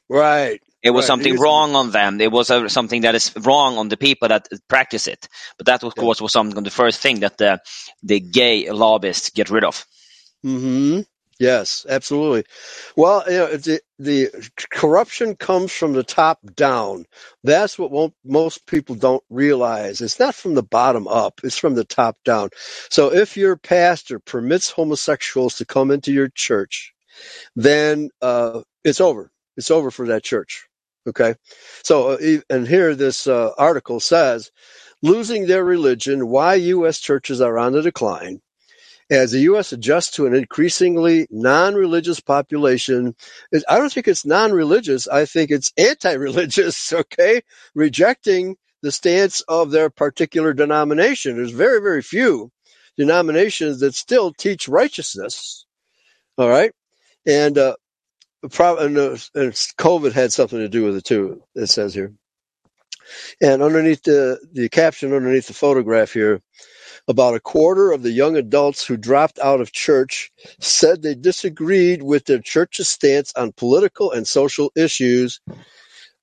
Right. 0.08 0.62
It 0.84 0.92
was 0.92 1.06
Right. 1.06 1.06
something 1.06 1.36
It 1.36 1.40
wrong 1.40 1.76
on 1.76 1.92
them. 1.92 2.20
It 2.22 2.32
was 2.32 2.50
uh, 2.50 2.68
something 2.68 3.02
that 3.02 3.16
is 3.16 3.32
wrong 3.38 3.78
on 3.78 3.88
the 3.90 3.98
people 3.98 4.28
that 4.28 4.48
practice 4.68 5.08
it. 5.08 5.28
But 5.58 5.68
that 5.68 5.84
of 5.84 5.96
course 5.96 6.22
was 6.22 6.32
something 6.32 6.64
the 6.64 6.70
first 6.72 7.00
thing 7.00 7.20
that 7.22 7.38
the 7.38 7.60
the 8.04 8.20
gay 8.20 8.70
lobbyists 8.70 9.30
get 9.30 9.50
rid 9.50 9.64
of. 9.64 9.86
hmm 10.44 11.00
Yes, 11.40 11.86
absolutely. 11.88 12.44
Well, 12.96 13.24
you 13.26 13.38
know, 13.38 13.56
the, 13.56 13.80
the 13.98 14.50
corruption 14.70 15.36
comes 15.36 15.72
from 15.72 15.94
the 15.94 16.04
top 16.04 16.38
down. 16.54 17.06
That's 17.44 17.78
what 17.78 17.90
won't, 17.90 18.14
most 18.26 18.66
people 18.66 18.94
don't 18.94 19.24
realize. 19.30 20.02
It's 20.02 20.20
not 20.20 20.36
from 20.36 20.54
the 20.54 20.62
bottom 20.62 21.08
up. 21.08 21.40
It's 21.42 21.58
from 21.58 21.76
the 21.76 21.86
top 21.86 22.18
down. 22.26 22.50
So 22.90 23.14
if 23.14 23.38
your 23.38 23.56
pastor 23.56 24.18
permits 24.20 24.70
homosexuals 24.70 25.56
to 25.56 25.66
come 25.66 25.92
into 25.92 26.12
your 26.12 26.28
church, 26.28 26.94
then 27.56 28.10
uh, 28.22 28.62
it's 28.84 29.00
over. 29.00 29.30
It's 29.56 29.70
over 29.70 29.90
for 29.90 30.08
that 30.08 30.24
church. 30.24 30.66
Okay. 31.06 31.34
So, 31.82 32.10
uh, 32.10 32.38
and 32.48 32.66
here 32.66 32.94
this 32.94 33.26
uh, 33.26 33.50
article 33.58 34.00
says, 34.00 34.50
losing 35.02 35.46
their 35.46 35.64
religion, 35.64 36.28
why 36.28 36.54
U.S. 36.54 36.98
churches 36.98 37.40
are 37.40 37.58
on 37.58 37.72
the 37.72 37.82
decline. 37.82 38.40
As 39.10 39.32
the 39.32 39.40
U.S. 39.40 39.70
adjusts 39.72 40.12
to 40.12 40.24
an 40.26 40.34
increasingly 40.34 41.26
non-religious 41.30 42.20
population, 42.20 43.14
I 43.68 43.76
don't 43.76 43.92
think 43.92 44.08
it's 44.08 44.24
non-religious. 44.24 45.06
I 45.08 45.26
think 45.26 45.50
it's 45.50 45.72
anti-religious. 45.76 46.92
Okay, 46.94 47.42
rejecting 47.74 48.56
the 48.82 48.90
stance 48.90 49.42
of 49.42 49.70
their 49.70 49.90
particular 49.90 50.54
denomination. 50.54 51.36
There's 51.36 51.50
very, 51.50 51.80
very 51.80 52.00
few 52.00 52.50
denominations 52.96 53.80
that 53.80 53.94
still 53.94 54.32
teach 54.32 54.68
righteousness. 54.68 55.66
All 56.38 56.48
right, 56.48 56.72
and 57.26 57.58
uh, 57.58 57.76
and, 58.44 58.98
uh, 58.98 59.16
COVID 59.78 60.12
had 60.12 60.32
something 60.32 60.58
to 60.60 60.68
do 60.68 60.84
with 60.84 60.96
it 60.96 61.04
too. 61.04 61.42
It 61.54 61.68
says 61.68 61.94
here, 61.94 62.14
and 63.42 63.62
underneath 63.62 64.02
the 64.04 64.40
the 64.52 64.68
caption 64.68 65.12
underneath 65.14 65.48
the 65.48 65.54
photograph 65.54 66.12
here 66.12 66.40
about 67.08 67.34
a 67.34 67.40
quarter 67.40 67.92
of 67.92 68.02
the 68.02 68.10
young 68.10 68.36
adults 68.36 68.84
who 68.86 68.96
dropped 68.96 69.38
out 69.38 69.60
of 69.60 69.72
church 69.72 70.30
said 70.60 71.02
they 71.02 71.14
disagreed 71.14 72.02
with 72.02 72.24
their 72.24 72.40
church's 72.40 72.88
stance 72.88 73.32
on 73.36 73.52
political 73.52 74.12
and 74.12 74.26
social 74.26 74.72
issues. 74.76 75.40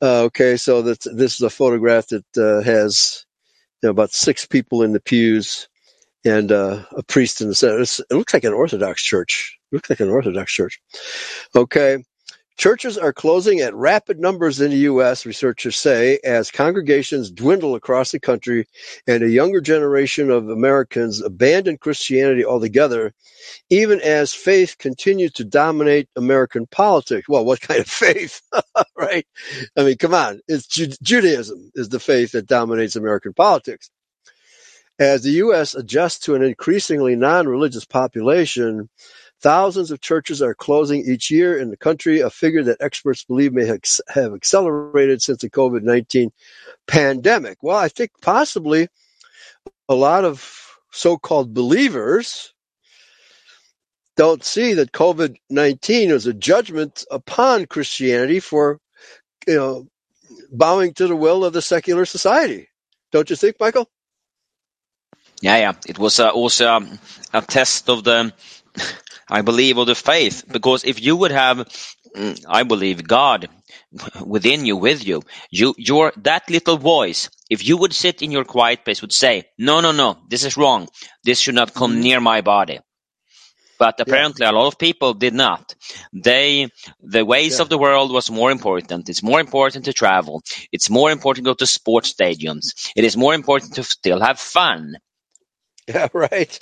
Uh, 0.02 0.24
okay, 0.24 0.58
so 0.58 0.82
that 0.84 1.00
this 1.16 1.36
is 1.36 1.42
a 1.42 1.50
photograph 1.50 2.08
that 2.08 2.26
uh, 2.38 2.64
has 2.64 3.26
you 3.82 3.88
know, 3.88 3.92
about 3.92 4.12
six 4.12 4.46
people 4.48 4.84
in 4.84 4.94
the 4.94 5.02
pews 5.02 5.70
and 6.26 6.52
uh, 6.52 6.84
a 6.96 7.04
priest 7.04 7.42
in 7.42 7.48
the 7.48 7.56
center. 7.56 7.80
It's, 7.82 8.00
it 8.00 8.12
looks 8.12 8.34
like 8.34 8.44
an 8.44 8.54
Orthodox 8.54 9.04
church. 9.04 9.58
It 9.72 9.76
looks 9.76 9.90
like 9.90 10.00
an 10.02 10.10
Orthodox 10.10 10.52
church. 10.54 10.82
Okay. 11.56 12.04
Churches 12.58 12.98
are 12.98 13.14
closing 13.14 13.62
at 13.62 13.74
rapid 13.74 14.20
numbers 14.20 14.62
in 14.62 14.70
the 14.72 14.78
U.S., 14.78 15.26
researchers 15.26 15.76
say, 15.78 16.20
as 16.24 16.52
congregations 16.52 17.32
dwindle 17.32 17.76
across 17.76 18.12
the 18.12 18.20
country 18.20 18.68
and 19.08 19.24
a 19.24 19.30
younger 19.30 19.62
generation 19.62 20.30
of 20.30 20.50
Americans 20.50 21.22
abandon 21.22 21.78
Christianity 21.78 22.46
altogether, 22.46 23.14
even 23.70 24.00
as 24.02 24.34
faith 24.34 24.78
continues 24.78 25.34
to 25.34 25.46
dominate 25.46 26.10
American 26.16 26.68
politics. 26.68 27.28
Well, 27.28 27.46
what 27.46 27.62
kind 27.62 27.80
of 27.80 27.88
faith? 27.88 28.42
right? 28.98 29.26
I 29.78 29.84
mean, 29.84 29.98
come 29.98 30.14
on. 30.14 30.42
It's 30.48 30.68
Ju- 30.68 30.94
Judaism 31.02 31.72
is 31.76 31.90
the 31.90 32.00
faith 32.00 32.34
that 32.34 32.46
dominates 32.48 32.96
American 32.96 33.34
politics. 33.34 33.90
As 35.00 35.24
the 35.24 35.32
U.S. 35.32 35.76
adjusts 35.76 36.20
to 36.26 36.36
an 36.36 36.44
increasingly 36.44 37.16
non-religious 37.16 37.86
population, 37.86 38.90
thousands 39.42 39.92
of 39.92 40.02
churches 40.02 40.42
are 40.42 40.54
closing 40.54 41.04
each 41.06 41.32
year 41.32 41.58
in 41.58 41.70
the 41.70 41.78
country, 41.78 42.20
a 42.20 42.30
figure 42.30 42.64
that 42.64 42.78
experts 42.80 43.24
believe 43.24 43.54
may 43.54 43.66
have 43.66 44.34
accelerated 44.34 45.22
since 45.22 45.42
the 45.42 45.50
COVID-19 45.50 46.32
pandemic. 46.88 47.58
Well, 47.62 47.78
I 47.78 47.90
think 47.90 48.12
possibly 48.22 48.88
a 49.90 49.96
lot 49.96 50.26
of 50.26 50.78
so-called 50.92 51.54
believers 51.54 52.54
don't 54.16 54.44
see 54.44 54.76
that 54.76 54.92
COVID-19 54.92 56.12
is 56.12 56.28
a 56.28 56.34
judgment 56.34 57.06
upon 57.10 57.66
Christianity 57.66 58.40
for, 58.40 58.80
you 59.48 59.56
know, 59.56 59.88
bowing 60.52 60.94
to 60.94 61.08
the 61.08 61.16
will 61.16 61.44
of 61.44 61.54
the 61.54 61.62
secular 61.62 62.06
society. 62.06 62.68
Don't 63.12 63.30
you 63.30 63.36
think, 63.36 63.58
Michael? 63.60 63.90
Yeah, 65.42 65.58
yeah. 65.58 65.74
It 65.88 65.98
was 65.98 66.20
uh, 66.20 66.30
also 66.30 66.68
um, 66.68 67.00
a 67.34 67.42
test 67.42 67.90
of 67.90 68.04
the, 68.04 68.32
I 69.32 69.42
believe, 69.42 69.78
of 69.80 69.88
the 69.88 69.96
faith. 69.96 70.44
Because 70.52 70.84
if 70.86 71.02
you 71.02 71.16
would 71.18 71.32
have, 71.32 71.58
mm, 72.16 72.46
I 72.50 72.64
believe, 72.64 73.08
God 73.08 73.50
within 74.26 74.66
you, 74.66 74.78
with 74.78 75.06
you, 75.08 75.24
you, 75.52 75.74
your 75.78 76.14
that 76.18 76.50
little 76.50 76.78
voice. 76.78 77.30
If 77.50 77.66
you 77.68 77.78
would 77.78 77.94
sit 77.94 78.22
in 78.22 78.32
your 78.32 78.46
quiet 78.46 78.86
place, 78.86 79.02
would 79.02 79.14
say, 79.14 79.46
"No, 79.58 79.82
no, 79.82 79.92
no, 79.94 80.10
this 80.30 80.44
is 80.46 80.58
wrong. 80.58 80.90
This 81.24 81.40
should 81.40 81.56
not 81.56 81.74
come 81.74 82.02
near 82.02 82.20
my 82.22 82.42
body." 82.42 82.80
But 83.80 84.00
apparently, 84.00 84.46
a 84.46 84.52
lot 84.54 84.68
of 84.68 84.78
people 84.78 85.14
did 85.16 85.34
not. 85.34 85.76
They, 86.14 86.70
the 87.02 87.26
ways 87.26 87.58
Yeah. 87.58 87.64
of 87.64 87.70
the 87.70 87.80
world 87.80 88.12
was 88.12 88.30
more 88.32 88.52
important. 88.52 89.10
It's 89.10 89.24
more 89.24 89.40
important 89.42 89.86
to 89.86 89.94
travel. 89.94 90.44
It's 90.72 90.90
more 90.90 91.12
important 91.12 91.46
to 91.46 91.50
go 91.52 91.56
to 91.56 91.66
sports 91.66 92.14
stadiums. 92.14 92.68
It 92.96 93.04
is 93.06 93.18
more 93.18 93.34
important 93.34 93.76
to 93.76 93.84
still 93.84 94.22
have 94.22 94.40
fun. 94.40 94.96
Yeah, 95.90 96.08
right. 96.14 96.60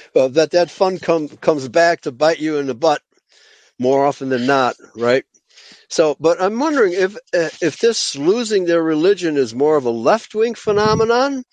well, 0.14 0.30
that 0.30 0.52
that 0.52 0.70
fun 0.70 0.98
come, 0.98 1.28
comes 1.28 1.68
back 1.68 2.02
to 2.02 2.12
bite 2.12 2.40
you 2.40 2.58
in 2.58 2.66
the 2.68 2.74
butt 2.74 3.02
more 3.78 4.06
often 4.06 4.30
than 4.30 4.46
not, 4.46 4.76
right? 4.96 5.24
So, 5.90 6.16
but 6.20 6.42
I'm 6.42 6.58
wondering 6.58 6.94
if 6.94 7.16
uh, 7.34 7.50
if 7.62 7.78
this 7.80 8.16
losing 8.16 8.66
their 8.66 8.82
religion 8.82 9.36
is 9.36 9.54
more 9.54 9.76
of 9.76 9.86
a 9.86 9.90
left 9.90 10.34
wing 10.34 10.54
phenomenon 10.54 11.44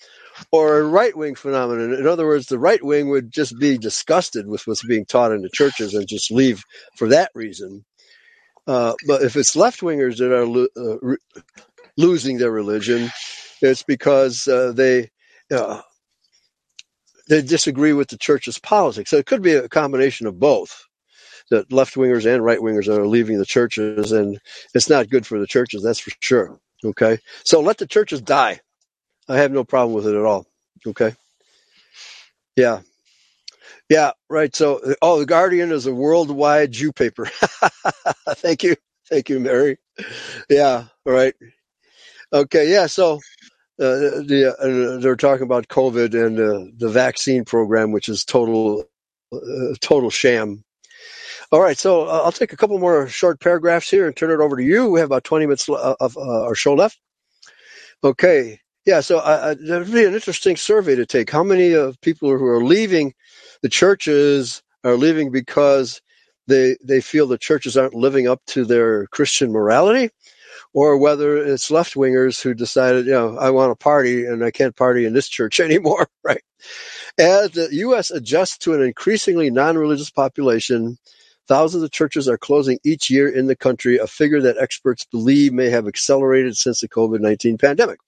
or 0.51 0.79
a 0.79 0.85
right 0.87 1.17
wing 1.17 1.35
phenomenon. 1.35 1.93
In 1.95 2.07
other 2.07 2.27
words, 2.27 2.47
the 2.47 2.59
right 2.59 2.83
wing 2.83 3.09
would 3.09 3.31
just 3.31 3.59
be 3.59 3.77
disgusted 3.77 4.47
with 4.47 4.67
what's 4.67 4.85
being 4.85 5.05
taught 5.05 5.33
in 5.33 5.43
the 5.43 5.49
churches 5.51 5.95
and 5.95 6.07
just 6.07 6.31
leave 6.31 6.63
for 6.97 7.09
that 7.09 7.31
reason. 7.35 7.85
Uh, 8.67 8.95
but 9.07 9.23
if 9.23 9.35
it's 9.35 9.55
left 9.55 9.81
wingers 9.81 10.17
that 10.17 10.33
are 10.33 10.45
lo- 10.47 10.67
uh, 10.77 10.99
re- 11.01 11.17
losing 11.97 12.37
their 12.37 12.51
religion, 12.51 13.09
it's 13.61 13.83
because 13.83 14.47
uh, 14.47 14.73
they 14.73 15.09
uh, 15.51 15.81
they 17.29 17.41
disagree 17.41 17.93
with 17.93 18.09
the 18.09 18.17
church's 18.17 18.59
politics. 18.59 19.09
So 19.11 19.17
it 19.17 19.25
could 19.27 19.41
be 19.41 19.53
a 19.53 19.69
combination 19.69 20.27
of 20.27 20.39
both. 20.39 20.85
That 21.51 21.71
left 21.71 21.95
wingers 21.95 22.25
and 22.31 22.43
right 22.43 22.59
wingers 22.59 22.87
are 22.87 23.07
leaving 23.07 23.37
the 23.39 23.45
churches, 23.45 24.11
and 24.13 24.39
it's 24.73 24.89
not 24.89 25.09
good 25.09 25.27
for 25.27 25.39
the 25.39 25.47
churches. 25.47 25.83
That's 25.83 25.99
for 25.99 26.11
sure. 26.21 26.59
Okay, 26.83 27.19
so 27.43 27.61
let 27.61 27.77
the 27.77 27.87
churches 27.87 28.21
die. 28.21 28.61
I 29.27 29.37
have 29.37 29.51
no 29.51 29.63
problem 29.63 29.93
with 29.95 30.07
it 30.07 30.15
at 30.17 30.25
all. 30.25 30.45
Okay. 30.85 31.15
Yeah. 32.55 32.81
Yeah. 33.89 34.11
Right. 34.29 34.55
So, 34.55 34.81
oh, 35.01 35.19
the 35.19 35.25
Guardian 35.25 35.71
is 35.71 35.87
a 35.87 35.93
worldwide 35.93 36.71
Jew 36.71 36.91
paper. 36.93 37.25
Thank 38.29 38.63
you. 38.63 38.75
Thank 39.09 39.29
you, 39.29 39.39
Mary. 39.39 39.77
Yeah. 40.49 40.85
Right. 41.05 41.35
Okay. 42.33 42.71
Yeah. 42.71 42.87
So, 42.87 43.21
uh, 43.79 44.23
the, 44.23 44.55
uh, 44.59 44.99
they're 45.01 45.15
talking 45.15 45.43
about 45.43 45.67
COVID 45.67 46.13
and 46.13 46.39
uh, 46.39 46.71
the 46.77 46.89
vaccine 46.89 47.43
program, 47.43 47.91
which 47.91 48.09
is 48.09 48.23
total, 48.23 48.85
uh, 49.33 49.73
total 49.81 50.09
sham. 50.09 50.63
All 51.51 51.61
right, 51.61 51.77
so 51.77 52.07
uh, 52.07 52.21
I'll 52.23 52.31
take 52.31 52.53
a 52.53 52.57
couple 52.57 52.77
more 52.79 53.07
short 53.07 53.39
paragraphs 53.39 53.89
here 53.89 54.07
and 54.07 54.15
turn 54.15 54.31
it 54.31 54.43
over 54.43 54.55
to 54.55 54.63
you. 54.63 54.89
We 54.89 54.99
have 54.99 55.09
about 55.09 55.23
20 55.23 55.45
minutes 55.45 55.69
of 55.69 56.17
our 56.17 56.55
show 56.55 56.73
left. 56.73 56.99
Okay, 58.03 58.59
yeah, 58.85 58.99
so 59.01 59.19
uh, 59.19 59.55
there'd 59.59 59.91
be 59.91 60.05
an 60.05 60.13
interesting 60.13 60.55
survey 60.55 60.95
to 60.95 61.05
take. 61.05 61.29
How 61.29 61.43
many 61.43 61.73
of 61.73 61.99
people 62.01 62.37
who 62.37 62.45
are 62.45 62.63
leaving 62.63 63.13
the 63.61 63.69
churches 63.69 64.61
are 64.83 64.95
leaving 64.95 65.31
because 65.31 66.01
they 66.47 66.77
they 66.83 67.01
feel 67.01 67.25
the 67.25 67.37
churches 67.37 67.75
aren't 67.75 67.95
living 67.95 68.27
up 68.27 68.41
to 68.47 68.63
their 68.63 69.07
Christian 69.07 69.51
morality, 69.51 70.09
or 70.75 70.97
whether 70.97 71.37
it's 71.37 71.71
left 71.71 71.93
wingers 71.93 72.41
who 72.41 72.53
decided, 72.53 73.05
you 73.05 73.13
know, 73.13 73.37
I 73.37 73.51
want 73.51 73.71
to 73.71 73.81
party 73.81 74.25
and 74.25 74.43
I 74.43 74.51
can't 74.51 74.75
party 74.75 75.05
in 75.05 75.13
this 75.13 75.29
church 75.29 75.59
anymore, 75.61 76.07
right? 76.21 76.43
As 77.17 77.51
the 77.51 77.69
U.S. 77.71 78.11
adjusts 78.11 78.57
to 78.59 78.73
an 78.73 78.81
increasingly 78.81 79.49
non-religious 79.49 80.11
population, 80.11 80.97
thousands 81.47 81.83
of 81.83 81.91
churches 81.91 82.27
are 82.27 82.37
closing 82.37 82.77
each 82.83 83.09
year 83.09 83.29
in 83.29 83.47
the 83.47 83.55
country, 83.55 83.99
a 83.99 84.05
figure 84.05 84.41
that 84.41 84.57
experts 84.57 85.05
believe 85.05 85.53
may 85.53 85.69
have 85.69 85.87
accelerated 85.87 86.57
since 86.57 86.81
the 86.81 86.89
COVID-19 86.89 87.59
pandemic. 87.59 87.99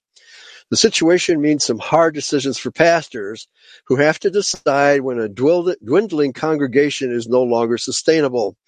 The 0.70 0.76
situation 0.76 1.40
means 1.40 1.64
some 1.64 1.78
hard 1.78 2.14
decisions 2.14 2.58
for 2.58 2.70
pastors 2.70 3.48
who 3.86 3.96
have 3.96 4.18
to 4.18 4.30
decide 4.30 5.00
when 5.00 5.18
a 5.18 5.28
dwindling 5.30 6.34
congregation 6.34 7.12
is 7.12 7.26
no 7.26 7.44
longer 7.44 7.78
sustainable. 7.78 8.58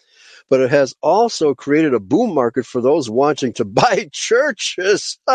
But 0.49 0.61
it 0.61 0.71
has 0.71 0.95
also 1.03 1.55
created 1.55 1.95
a 1.95 2.01
boom 2.01 2.35
market 2.35 2.67
for 2.67 2.81
those 2.81 3.11
wanting 3.11 3.53
to 3.55 3.65
buy 3.81 4.09
churches. 4.13 5.19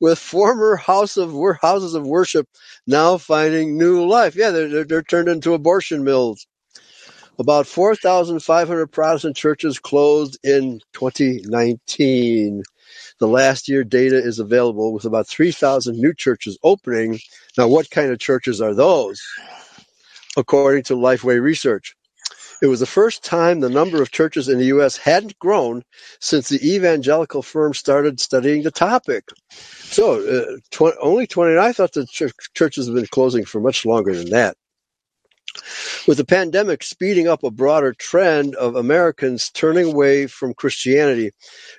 with 0.00 0.18
former 0.18 0.76
house 0.76 1.16
of 1.16 1.34
houses 1.60 1.94
of 1.94 2.06
worship 2.06 2.48
now 2.86 3.18
finding 3.18 3.76
new 3.76 4.06
life. 4.06 4.34
Yeah, 4.36 4.50
they're, 4.50 4.68
they're, 4.68 4.84
they're 4.84 5.02
turned 5.02 5.28
into 5.28 5.54
abortion 5.54 6.04
mills. 6.04 6.46
About 7.38 7.66
4,500 7.68 8.86
Protestant 8.88 9.36
churches 9.36 9.78
closed 9.78 10.38
in 10.42 10.80
2019. 10.92 12.62
The 13.20 13.28
last 13.28 13.68
year 13.68 13.84
data 13.84 14.16
is 14.16 14.40
available 14.40 14.92
with 14.92 15.04
about 15.04 15.28
3,000 15.28 15.96
new 15.96 16.12
churches 16.14 16.58
opening. 16.64 17.20
Now, 17.56 17.68
what 17.68 17.90
kind 17.90 18.10
of 18.10 18.18
churches 18.18 18.60
are 18.60 18.74
those? 18.74 19.22
According 20.36 20.84
to 20.84 20.94
Lifeway 20.94 21.40
Research. 21.40 21.94
It 22.60 22.66
was 22.66 22.80
the 22.80 22.86
first 22.86 23.22
time 23.22 23.60
the 23.60 23.70
number 23.70 24.02
of 24.02 24.10
churches 24.10 24.48
in 24.48 24.58
the 24.58 24.66
U.S. 24.66 24.96
hadn't 24.96 25.38
grown 25.38 25.82
since 26.20 26.48
the 26.48 26.74
evangelical 26.74 27.42
firm 27.42 27.72
started 27.72 28.18
studying 28.20 28.62
the 28.62 28.70
topic. 28.70 29.24
So, 29.50 30.20
uh, 30.26 30.56
tw- 30.70 30.96
only 31.00 31.26
20. 31.26 31.56
I 31.56 31.72
thought 31.72 31.92
the 31.92 32.06
ch- 32.06 32.32
churches 32.54 32.86
have 32.86 32.96
been 32.96 33.06
closing 33.06 33.44
for 33.44 33.60
much 33.60 33.86
longer 33.86 34.14
than 34.14 34.30
that. 34.30 34.56
With 36.06 36.18
the 36.18 36.24
pandemic 36.24 36.82
speeding 36.82 37.28
up 37.28 37.42
a 37.44 37.50
broader 37.50 37.92
trend 37.94 38.54
of 38.56 38.76
Americans 38.76 39.50
turning 39.50 39.92
away 39.92 40.26
from 40.26 40.54
Christianity, 40.54 41.30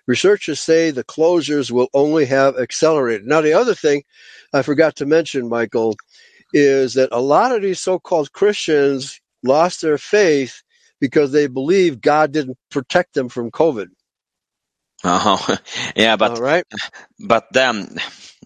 researchers 0.07 0.59
say 0.59 0.91
the 0.91 1.03
closures 1.03 1.71
will 1.71 1.87
only 1.93 2.25
have 2.25 2.57
accelerated. 2.57 3.27
Now, 3.27 3.41
the 3.41 3.53
other 3.53 3.75
thing 3.75 4.03
I 4.53 4.61
forgot 4.61 4.95
to 4.97 5.05
mention, 5.05 5.49
Michael, 5.49 5.95
is 6.53 6.93
that 6.95 7.09
a 7.11 7.21
lot 7.21 7.55
of 7.55 7.61
these 7.61 7.79
so 7.79 7.99
called 7.99 8.33
Christians 8.33 9.19
lost 9.43 9.81
their 9.81 9.97
faith 9.97 10.61
because 11.01 11.31
they 11.31 11.47
believe 11.47 12.01
God 12.01 12.31
didn't 12.33 12.57
protect 12.71 13.13
them 13.15 13.29
from 13.29 13.51
COVID. 13.51 13.87
Uh-huh. 15.03 15.57
Yeah, 15.95 16.15
but 16.17 16.33
All 16.33 16.39
right. 16.39 16.65
but 17.19 17.45
then 17.53 17.97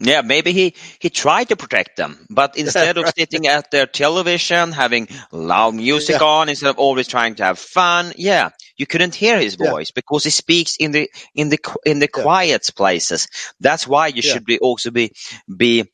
yeah, 0.02 0.22
maybe 0.22 0.52
he 0.54 0.76
he 1.00 1.10
tried 1.10 1.50
to 1.50 1.56
protect 1.58 1.98
them, 1.98 2.26
but 2.30 2.58
instead 2.58 2.98
of 2.98 3.08
Right. 3.08 3.14
sitting 3.18 3.48
at 3.48 3.72
their 3.72 3.88
television 3.88 4.72
having 4.72 5.08
loud 5.32 5.76
music 5.76 6.22
on, 6.22 6.50
instead 6.50 6.70
of 6.70 6.78
always 6.80 7.08
trying 7.08 7.36
to 7.36 7.44
have 7.44 7.60
fun, 7.60 8.14
yeah, 8.18 8.50
you 8.78 8.86
couldn't 8.88 9.16
hear 9.16 9.40
his 9.40 9.56
Yeah. 9.60 9.72
voice 9.72 9.92
because 9.92 10.24
he 10.26 10.30
speaks 10.32 10.78
in 10.78 10.92
the 10.92 11.10
in 11.36 11.50
the 11.50 11.60
in 11.86 12.00
the 12.00 12.08
Yeah. 12.16 12.26
quiet 12.26 12.70
places. 12.76 13.28
That's 13.60 13.88
why 13.88 14.08
you 14.08 14.22
Yeah. 14.22 14.24
should 14.24 14.46
be 14.46 14.60
also 14.60 14.92
be 14.92 15.12
be 15.56 15.86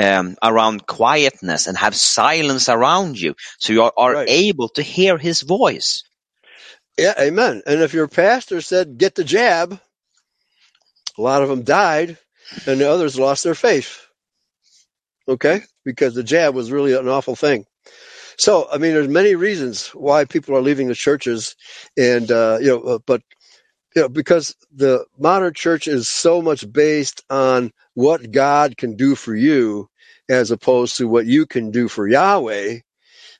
um, 0.00 0.36
around 0.42 0.86
quietness 0.86 1.66
and 1.66 1.76
have 1.76 1.94
silence 1.94 2.68
around 2.68 3.20
you, 3.20 3.34
so 3.58 3.72
you 3.72 3.82
are, 3.82 3.92
are 3.96 4.14
Right. 4.14 4.28
able 4.28 4.68
to 4.70 4.82
hear 4.82 5.18
his 5.18 5.42
voice. 5.42 6.02
Yeah, 6.98 7.14
amen. 7.18 7.62
And 7.66 7.80
if 7.82 7.94
your 7.94 8.08
pastor 8.08 8.60
said, 8.60 8.98
get 8.98 9.14
the 9.14 9.24
jab, 9.24 9.80
a 11.18 11.22
lot 11.22 11.42
of 11.42 11.48
them 11.48 11.62
died 11.62 12.18
and 12.66 12.80
the 12.80 12.90
others 12.90 13.18
lost 13.18 13.44
their 13.44 13.54
faith. 13.54 14.06
Okay? 15.28 15.62
Because 15.84 16.14
the 16.14 16.22
jab 16.22 16.54
was 16.54 16.72
really 16.72 16.94
an 16.94 17.08
awful 17.08 17.36
thing. 17.36 17.64
So, 18.36 18.68
I 18.70 18.78
mean, 18.78 18.92
there's 18.92 19.08
many 19.08 19.34
reasons 19.34 19.88
why 19.88 20.24
people 20.24 20.56
are 20.56 20.62
leaving 20.62 20.88
the 20.88 20.94
churches 20.94 21.54
and, 21.96 22.30
uh, 22.30 22.58
you 22.60 22.68
know, 22.68 22.80
uh, 22.82 22.98
but, 23.06 23.22
you 23.96 24.02
know, 24.02 24.08
because 24.08 24.56
the 24.74 25.06
modern 25.18 25.54
church 25.54 25.88
is 25.88 26.08
so 26.08 26.42
much 26.42 26.70
based 26.72 27.24
on 27.30 27.72
what 27.94 28.32
God 28.32 28.76
can 28.76 28.96
do 28.96 29.14
for 29.16 29.34
you 29.34 29.88
as 30.30 30.50
opposed 30.50 30.98
to 30.98 31.08
what 31.08 31.26
you 31.26 31.46
can 31.46 31.70
do 31.72 31.88
for 31.88 32.08
Yahweh 32.08 32.80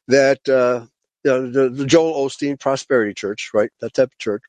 that, 0.08 0.48
uh, 0.48 0.86
you 1.24 1.30
know, 1.30 1.50
the, 1.50 1.70
the 1.70 1.86
Joel 1.86 2.26
Osteen 2.28 2.58
Prosperity 2.60 3.14
Church, 3.14 3.50
right? 3.54 3.70
That 3.80 3.94
type 3.94 4.12
of 4.12 4.18
church. 4.18 4.42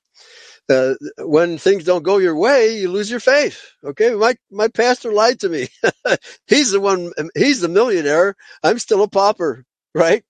Uh, 0.69 0.95
when 1.19 1.57
things 1.59 1.83
don't 1.83 2.03
go 2.03 2.17
your 2.17 2.35
way, 2.35 2.79
you 2.79 2.89
lose 2.89 3.11
your 3.11 3.19
faith. 3.19 3.71
Okay, 3.83 4.15
my 4.15 4.35
my 4.51 4.67
pastor 4.67 5.13
lied 5.13 5.39
to 5.41 5.49
me. 5.49 5.67
he's 6.47 6.71
the 6.71 6.79
one. 6.79 7.11
He's 7.35 7.61
the 7.61 7.67
millionaire. 7.69 8.35
I'm 8.63 8.79
still 8.79 9.03
a 9.03 9.07
pauper, 9.07 9.65
right? 9.93 10.23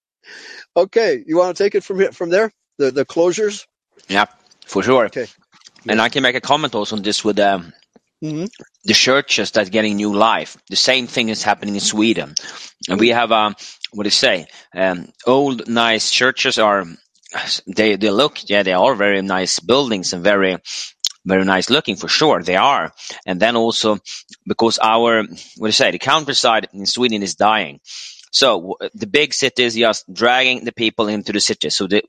Okay, 0.77 1.23
you 1.27 1.37
want 1.37 1.57
to 1.57 1.63
take 1.63 1.75
it 1.75 1.83
from 1.83 1.99
here, 1.99 2.11
from 2.13 2.29
there? 2.31 2.51
The 2.79 2.91
the 2.91 3.05
closures. 3.05 3.65
Yeah, 4.09 4.25
for 4.65 4.83
sure. 4.83 5.07
Okay. 5.07 5.27
And 5.87 6.01
I 6.01 6.09
can 6.09 6.23
make 6.23 6.35
a 6.35 6.41
comment 6.41 6.75
also 6.75 6.95
on 6.95 7.01
this 7.01 7.23
with 7.23 7.39
um, 7.39 7.73
hmm 8.21 8.45
the 8.85 8.93
churches 8.93 9.51
that 9.51 9.71
getting 9.71 9.95
new 9.95 10.13
life. 10.13 10.57
The 10.69 10.75
same 10.75 11.07
thing 11.07 11.29
is 11.29 11.43
happening 11.43 11.75
in 11.75 11.81
Sweden, 11.81 12.35
and 12.89 12.99
we 12.99 13.09
have 13.09 13.31
um, 13.31 13.55
what 13.93 14.03
do 14.03 14.07
you 14.07 14.11
say? 14.11 14.47
Um, 14.75 15.09
old 15.25 15.67
nice 15.67 16.11
churches 16.11 16.59
are 16.59 16.85
they 17.67 17.95
they 17.95 18.11
look 18.11 18.49
yeah 18.49 18.63
they 18.63 18.73
are 18.73 18.95
very 18.95 19.21
nice 19.21 19.59
buildings 19.59 20.13
and 20.13 20.23
very 20.23 20.57
very 21.25 21.45
nice 21.45 21.69
looking 21.69 21.95
for 21.95 22.07
sure. 22.07 22.43
They 22.43 22.57
are. 22.57 22.93
And 23.25 23.39
then 23.39 23.55
also 23.55 23.99
because 24.45 24.79
our 24.79 25.23
what 25.23 25.27
do 25.57 25.65
you 25.67 25.71
say? 25.71 25.91
The 25.91 25.99
countryside 25.99 26.67
in 26.73 26.85
Sweden 26.85 27.23
is 27.23 27.35
dying. 27.35 27.79
So 28.31 28.59
w- 28.59 28.89
the 28.93 29.07
big 29.07 29.33
city 29.33 29.63
is 29.63 29.75
just 29.75 30.11
dragging 30.11 30.65
the 30.65 30.71
people 30.73 31.07
into 31.07 31.31
the 31.31 31.39
city. 31.39 31.69
So 31.69 31.87
the 31.87 32.03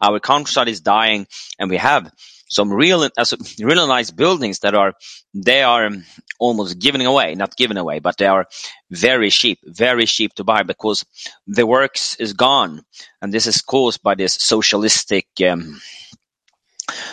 our 0.00 0.20
countryside 0.20 0.68
is 0.68 0.80
dying 0.80 1.26
and 1.58 1.70
we 1.70 1.78
have 1.78 2.10
some 2.50 2.72
real 2.72 3.08
as 3.16 3.34
really 3.60 3.86
nice 3.88 4.10
buildings 4.10 4.58
that 4.60 4.74
are 4.74 4.92
they 5.32 5.62
are 5.62 5.86
um, 5.86 6.04
almost 6.38 6.78
giving 6.78 7.06
away 7.06 7.34
not 7.34 7.56
giving 7.56 7.78
away 7.78 8.00
but 8.00 8.16
they 8.18 8.26
are 8.26 8.46
very 8.90 9.30
cheap 9.30 9.58
very 9.64 10.04
cheap 10.06 10.34
to 10.34 10.44
buy 10.44 10.62
because 10.62 11.04
the 11.46 11.64
works 11.66 12.16
is 12.16 12.32
gone 12.34 12.82
and 13.22 13.32
this 13.32 13.46
is 13.46 13.62
caused 13.62 14.02
by 14.02 14.14
this 14.14 14.34
socialistic 14.34 15.26
um, 15.48 15.80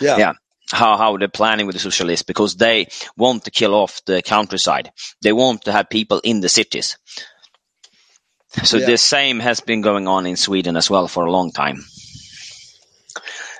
Yeah. 0.00 0.18
Yeah. 0.18 0.32
how 0.72 0.96
how 0.98 1.16
they're 1.16 1.28
planning 1.40 1.66
with 1.66 1.76
the 1.76 1.80
socialists 1.90 2.26
because 2.26 2.56
they 2.56 2.86
want 3.16 3.44
to 3.44 3.50
kill 3.50 3.74
off 3.74 4.02
the 4.06 4.20
countryside 4.22 4.90
they 5.22 5.32
want 5.32 5.62
to 5.62 5.72
have 5.72 5.88
people 5.88 6.20
in 6.24 6.40
the 6.40 6.48
cities 6.48 6.98
so 8.64 8.76
Yeah. 8.78 8.86
the 8.86 8.96
same 8.98 9.40
has 9.40 9.60
been 9.60 9.82
going 9.82 10.08
on 10.08 10.26
in 10.26 10.36
sweden 10.36 10.76
as 10.76 10.90
well 10.90 11.08
for 11.08 11.24
a 11.26 11.30
long 11.32 11.52
time 11.52 11.78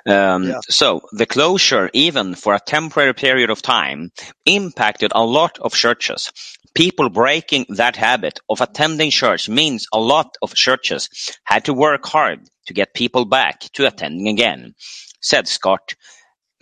um, 0.09 0.45
Yeah. 0.45 0.61
So 0.69 1.03
the 1.13 1.27
closure, 1.27 1.91
even 1.93 2.35
for 2.35 2.55
a 2.55 2.61
temporary 2.61 3.15
period 3.15 3.51
of 3.51 3.63
time, 3.63 4.11
impacted 4.47 5.13
a 5.15 5.25
lot 5.25 5.59
of 5.61 5.75
churches. 5.75 6.33
People 6.75 7.09
breaking 7.11 7.67
that 7.71 7.97
habit 7.97 8.41
of 8.49 8.61
attending 8.61 9.11
church 9.11 9.49
means 9.49 9.87
a 9.93 10.01
lot 10.01 10.37
of 10.43 10.55
churches 10.55 11.09
had 11.45 11.65
to 11.67 11.75
work 11.75 12.07
hard 12.07 12.41
to 12.67 12.75
get 12.75 12.95
people 12.95 13.25
back 13.25 13.61
to 13.75 13.87
attending 13.87 14.29
again, 14.29 14.75
said 15.21 15.49
Scott 15.49 15.95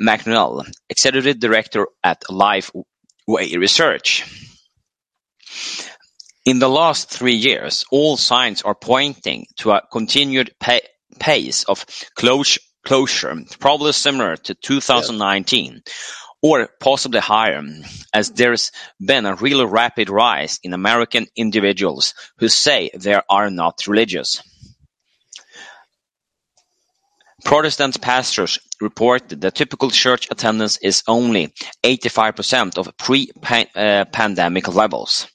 McConnell, 0.01 0.67
executive 0.89 1.39
director 1.41 1.87
at 2.03 2.23
Lifeway 2.31 3.57
Research. 3.57 4.25
In 6.45 6.61
the 6.61 6.69
last 6.69 7.11
three 7.11 7.35
years, 7.35 7.85
all 7.91 8.17
signs 8.17 8.63
are 8.63 8.75
pointing 8.75 9.47
to 9.59 9.73
a 9.73 9.83
continued 9.91 10.53
pa- 10.61 10.79
pace 11.19 11.65
of 11.65 11.85
closure, 12.15 12.61
closure, 12.87 13.37
probably 13.59 13.93
similar 13.93 14.37
to 14.37 14.55
2019. 14.55 15.83
or 16.43 16.69
possibly 16.81 17.19
higher, 17.19 17.63
as 18.13 18.31
there's 18.31 18.71
been 19.01 19.27
a 19.27 19.35
really 19.35 19.65
rapid 19.65 20.09
rise 20.11 20.61
in 20.63 20.75
American 20.75 21.27
individuals 21.35 22.15
who 22.39 22.49
say 22.49 22.91
they 22.95 23.19
are 23.29 23.51
not 23.51 23.87
religious. 23.89 24.43
Protestant 27.45 28.01
pastors 28.01 28.59
reported 28.81 29.29
that 29.31 29.41
the 29.41 29.51
typical 29.51 29.91
church 29.91 30.29
attendance 30.31 30.77
is 30.83 31.03
only 31.09 31.55
85% 31.83 32.79
of 32.79 32.97
pre-pandemic 32.97 34.69
levels. 34.69 35.27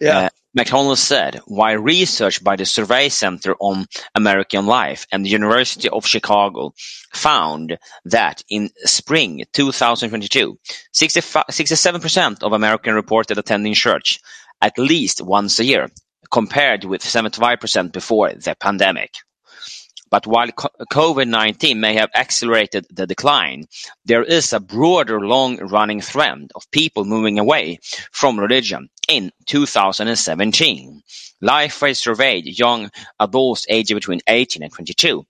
Yeah. 0.00 0.18
Uh, 0.18 0.28
McDonald 0.56 0.98
said, 0.98 1.40
while 1.46 1.78
research 1.78 2.44
by 2.44 2.54
the 2.54 2.64
Survey 2.64 3.08
Center 3.08 3.56
on 3.58 3.86
American 4.14 4.66
Life 4.66 5.04
and 5.10 5.24
the 5.24 5.30
University 5.30 5.88
of 5.88 6.06
Chicago 6.06 6.72
found 7.12 7.76
that 8.04 8.44
in 8.48 8.70
spring 8.84 9.44
2022, 9.52 10.56
67% 10.94 12.42
of 12.44 12.52
Americans 12.52 12.94
reported 12.94 13.36
attending 13.36 13.74
church 13.74 14.20
at 14.62 14.78
least 14.78 15.20
once 15.20 15.58
a 15.58 15.64
year, 15.64 15.88
compared 16.30 16.84
with 16.84 17.02
75% 17.02 17.92
before 17.92 18.32
the 18.32 18.54
pandemic. 18.60 19.10
But 20.14 20.28
while 20.28 20.46
COVID-19 20.46 21.76
may 21.76 21.94
have 21.94 22.10
accelerated 22.14 22.86
the 22.88 23.04
decline, 23.04 23.66
there 24.04 24.22
is 24.22 24.52
a 24.52 24.60
broader 24.60 25.18
long-running 25.18 26.02
trend 26.02 26.52
of 26.54 26.70
people 26.70 27.04
moving 27.04 27.40
away 27.40 27.80
from 28.12 28.38
religion 28.38 28.90
in 29.08 29.32
2017. 29.46 31.02
Lifeway 31.42 31.96
surveyed 31.96 32.46
young 32.46 32.92
adults 33.18 33.66
aged 33.68 33.92
between 33.92 34.20
18 34.28 34.62
and 34.62 34.72
22 34.72 35.26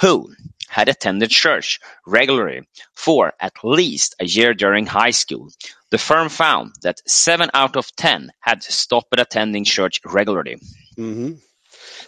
who 0.00 0.34
had 0.66 0.88
attended 0.88 1.30
church 1.30 1.78
regularly 2.04 2.62
for 2.92 3.34
at 3.38 3.52
least 3.62 4.16
a 4.18 4.24
year 4.24 4.52
during 4.52 4.84
high 4.84 5.12
school. 5.12 5.48
The 5.90 5.98
firm 5.98 6.28
found 6.28 6.72
that 6.82 7.08
seven 7.08 7.50
out 7.54 7.76
of 7.76 7.94
10 7.94 8.32
had 8.40 8.64
stopped 8.64 9.14
attending 9.16 9.62
church 9.62 10.00
regularly. 10.04 10.56
hmm 10.96 11.34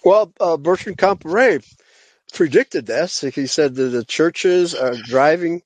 Well, 0.04 0.32
uh, 0.40 0.56
Bertrand 0.56 0.98
Comparet 0.98 1.64
predicted 2.32 2.86
this. 2.86 3.20
He 3.20 3.46
said 3.46 3.74
that 3.76 3.88
the 3.90 4.04
churches 4.04 4.74
are 4.74 4.94
driving 4.94 5.62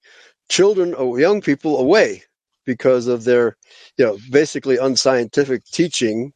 children 0.49 0.95
or 0.95 1.19
young 1.19 1.41
people 1.41 1.79
away 1.79 2.25
because 2.65 3.07
of 3.07 3.25
their, 3.25 3.57
you 3.97 4.05
know, 4.05 4.19
basically 4.31 4.77
unscientific 4.77 5.65
teaching, 5.65 6.33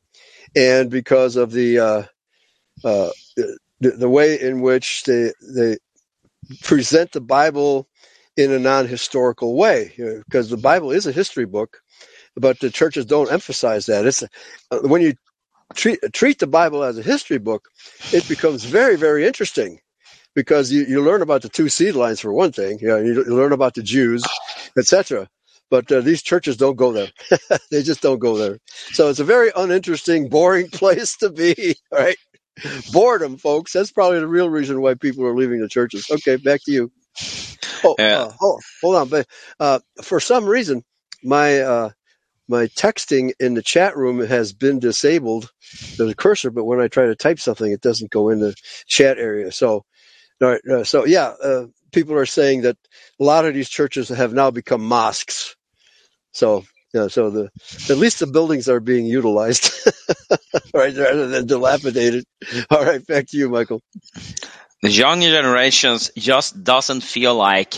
and 0.57 0.91
because 0.91 1.37
of 1.37 1.53
the 1.53 1.79
uh, 1.79 2.03
uh, 2.85 3.11
the, 3.37 3.91
the 3.91 4.09
way 4.09 4.41
in 4.41 4.61
which 4.61 5.05
they 5.05 5.33
they 5.55 5.79
present 6.63 7.13
the 7.13 7.21
Bible 7.21 7.89
in 8.37 8.53
a 8.53 8.59
non-historical 8.59 9.57
way. 9.57 9.93
You 9.97 10.05
know, 10.05 10.23
because 10.25 10.51
the 10.51 10.57
Bible 10.57 10.91
is 10.91 11.07
a 11.07 11.13
history 11.13 11.47
book, 11.47 11.81
but 12.37 12.61
the 12.61 12.71
churches 12.71 13.07
don't 13.07 13.33
emphasize 13.33 13.87
that. 13.87 14.07
It's 14.07 14.23
uh, 14.23 14.81
when 14.83 15.03
you 15.03 15.15
treat 15.75 16.01
treat 16.13 16.39
the 16.39 16.47
Bible 16.47 16.85
as 16.85 16.99
a 16.99 17.03
history 17.03 17.39
book, 17.39 17.69
it 18.13 18.29
becomes 18.29 18.65
very 18.65 18.97
very 18.97 19.27
interesting 19.27 19.81
because 20.35 20.73
you, 20.73 20.85
you 20.87 21.03
learn 21.03 21.23
about 21.23 21.43
the 21.43 21.51
two 21.51 21.69
seed 21.69 21.95
lines 21.97 22.21
for 22.21 22.33
one 22.33 22.53
thing. 22.53 22.79
You, 22.81 22.89
know, 22.89 22.99
you, 22.99 23.15
you 23.27 23.37
learn 23.37 23.53
about 23.53 23.75
the 23.75 23.83
Jews, 23.85 24.41
etc. 24.79 25.29
But 25.71 25.91
uh, 25.93 26.03
these 26.03 26.23
churches 26.23 26.57
don't 26.59 26.77
go 26.77 26.93
there. 26.93 27.09
they 27.73 27.83
just 27.83 28.03
don't 28.03 28.21
go 28.21 28.39
there. 28.39 28.59
So 28.93 29.11
it's 29.11 29.21
a 29.21 29.25
very 29.25 29.53
uninteresting, 29.57 30.29
boring 30.31 30.69
place 30.73 31.17
to 31.19 31.31
be. 31.31 31.77
Right? 31.93 32.17
Boredom, 32.89 33.39
folks. 33.39 33.73
That's 33.73 33.93
probably 33.93 34.21
the 34.21 34.29
real 34.29 34.51
reason 34.51 34.81
why 34.83 34.95
people 34.95 35.27
are 35.27 35.37
leaving 35.37 35.61
the 35.61 35.69
churches. 35.69 36.07
Okay, 36.11 36.37
back 36.37 36.63
to 36.65 36.73
you. 36.73 36.93
Oh, 37.85 37.99
Yeah. 37.99 38.13
uh, 38.13 38.31
hold, 38.39 38.63
hold 38.83 38.97
on. 38.97 39.09
But 39.09 39.27
uh, 39.61 39.81
for 40.03 40.21
some 40.21 40.47
reason, 40.47 40.85
my 41.25 41.61
uh, 41.61 41.91
my 42.49 42.67
texting 42.69 43.33
in 43.41 43.55
the 43.55 43.63
chat 43.63 43.97
room 43.97 44.21
has 44.21 44.53
been 44.53 44.79
disabled. 44.79 45.51
There's 45.97 46.11
a 46.11 46.15
cursor, 46.17 46.51
but 46.51 46.65
when 46.65 46.81
I 46.81 46.89
try 46.89 47.07
to 47.07 47.15
type 47.17 47.39
something, 47.39 47.71
it 47.71 47.81
doesn't 47.81 48.11
go 48.11 48.29
in 48.29 48.41
the 48.41 48.55
chat 48.87 49.19
area. 49.19 49.53
So, 49.53 49.85
all 50.43 50.51
right, 50.51 50.61
uh, 50.71 50.85
so 50.85 51.07
yeah, 51.07 51.29
uh, 51.43 51.67
people 51.93 52.15
are 52.17 52.27
saying 52.27 52.63
that 52.63 52.77
a 53.21 53.25
lot 53.25 53.47
of 53.47 53.55
these 53.55 53.69
churches 53.71 54.09
have 54.11 54.33
now 54.35 54.51
become 54.51 54.83
mosques. 54.85 55.57
So, 56.33 56.65
yeah, 56.95 57.09
so 57.09 57.31
the 57.31 57.51
at 57.91 57.99
least 57.99 58.21
the 58.21 58.27
buildings 58.29 58.69
are 58.69 58.81
being 58.81 59.07
utilized, 59.07 59.73
right, 60.75 60.97
rather 60.97 61.29
than 61.29 61.47
dilapidated. 61.47 62.25
All 62.71 62.85
right, 62.85 63.07
back 63.07 63.29
to 63.29 63.39
you, 63.39 63.51
Michael. 63.51 63.83
The 64.83 64.91
younger 64.91 65.29
generations 65.31 66.11
just 66.19 66.65
doesn't 66.65 67.03
feel 67.03 67.35
like 67.37 67.77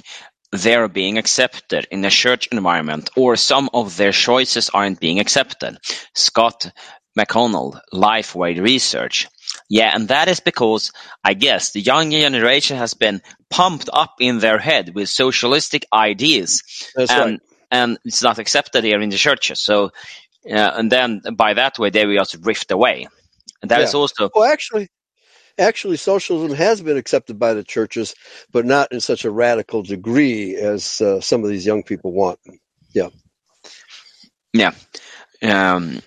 they're 0.53 0.89
being 0.89 1.19
accepted 1.19 1.87
in 1.91 2.05
a 2.05 2.11
church 2.11 2.49
environment 2.53 3.11
or 3.17 3.37
some 3.37 3.71
of 3.75 3.97
their 3.99 4.13
choices 4.13 4.71
aren't 4.71 5.01
being 5.01 5.21
accepted. 5.21 5.79
Scott 6.15 6.71
McConnell, 7.19 7.81
Lifeway 7.93 8.61
Research. 8.63 9.29
Yeah, 9.69 9.91
and 9.95 10.09
that 10.09 10.29
is 10.29 10.41
because 10.41 10.93
I 11.25 11.35
guess 11.35 11.73
the 11.73 11.81
younger 11.81 12.19
generation 12.19 12.77
has 12.77 12.95
been 12.95 13.23
pumped 13.51 13.89
up 13.93 14.17
in 14.21 14.39
their 14.39 14.59
head 14.59 14.95
with 14.95 15.09
socialistic 15.09 15.87
ideas 15.93 16.63
That's 16.95 17.11
and 17.11 17.33
right. 17.33 17.41
and 17.71 17.99
it's 18.05 18.23
not 18.23 18.39
accepted 18.39 18.85
here 18.85 19.01
in 19.01 19.11
the 19.11 19.17
churches. 19.17 19.61
So 19.61 19.87
uh, 20.51 20.73
and 20.77 20.91
then 20.91 21.23
by 21.37 21.55
that 21.55 21.79
way 21.79 21.91
they 21.91 22.07
will 22.07 22.17
just 22.17 22.41
drift 22.41 22.71
away. 22.71 23.09
And 23.63 23.71
that 23.71 23.83
is 23.83 23.95
Yeah. 23.95 24.01
also 24.01 24.31
Well, 24.35 24.45
actually, 24.51 24.89
actually, 25.59 25.97
socialism 25.97 26.57
has 26.57 26.81
been 26.83 26.97
accepted 26.97 27.39
by 27.39 27.55
the 27.55 27.65
churches, 27.65 28.15
but 28.53 28.65
not 28.67 28.93
in 28.93 29.01
such 29.01 29.25
a 29.25 29.31
radical 29.31 29.83
degree 29.83 30.57
as 30.57 31.01
uh, 31.01 31.21
some 31.21 31.43
of 31.45 31.51
these 31.51 31.67
young 31.67 31.83
people 31.83 32.13
want. 32.13 32.39
Yeah, 32.95 33.11
yeah. 34.53 34.73
Um, 35.43 36.01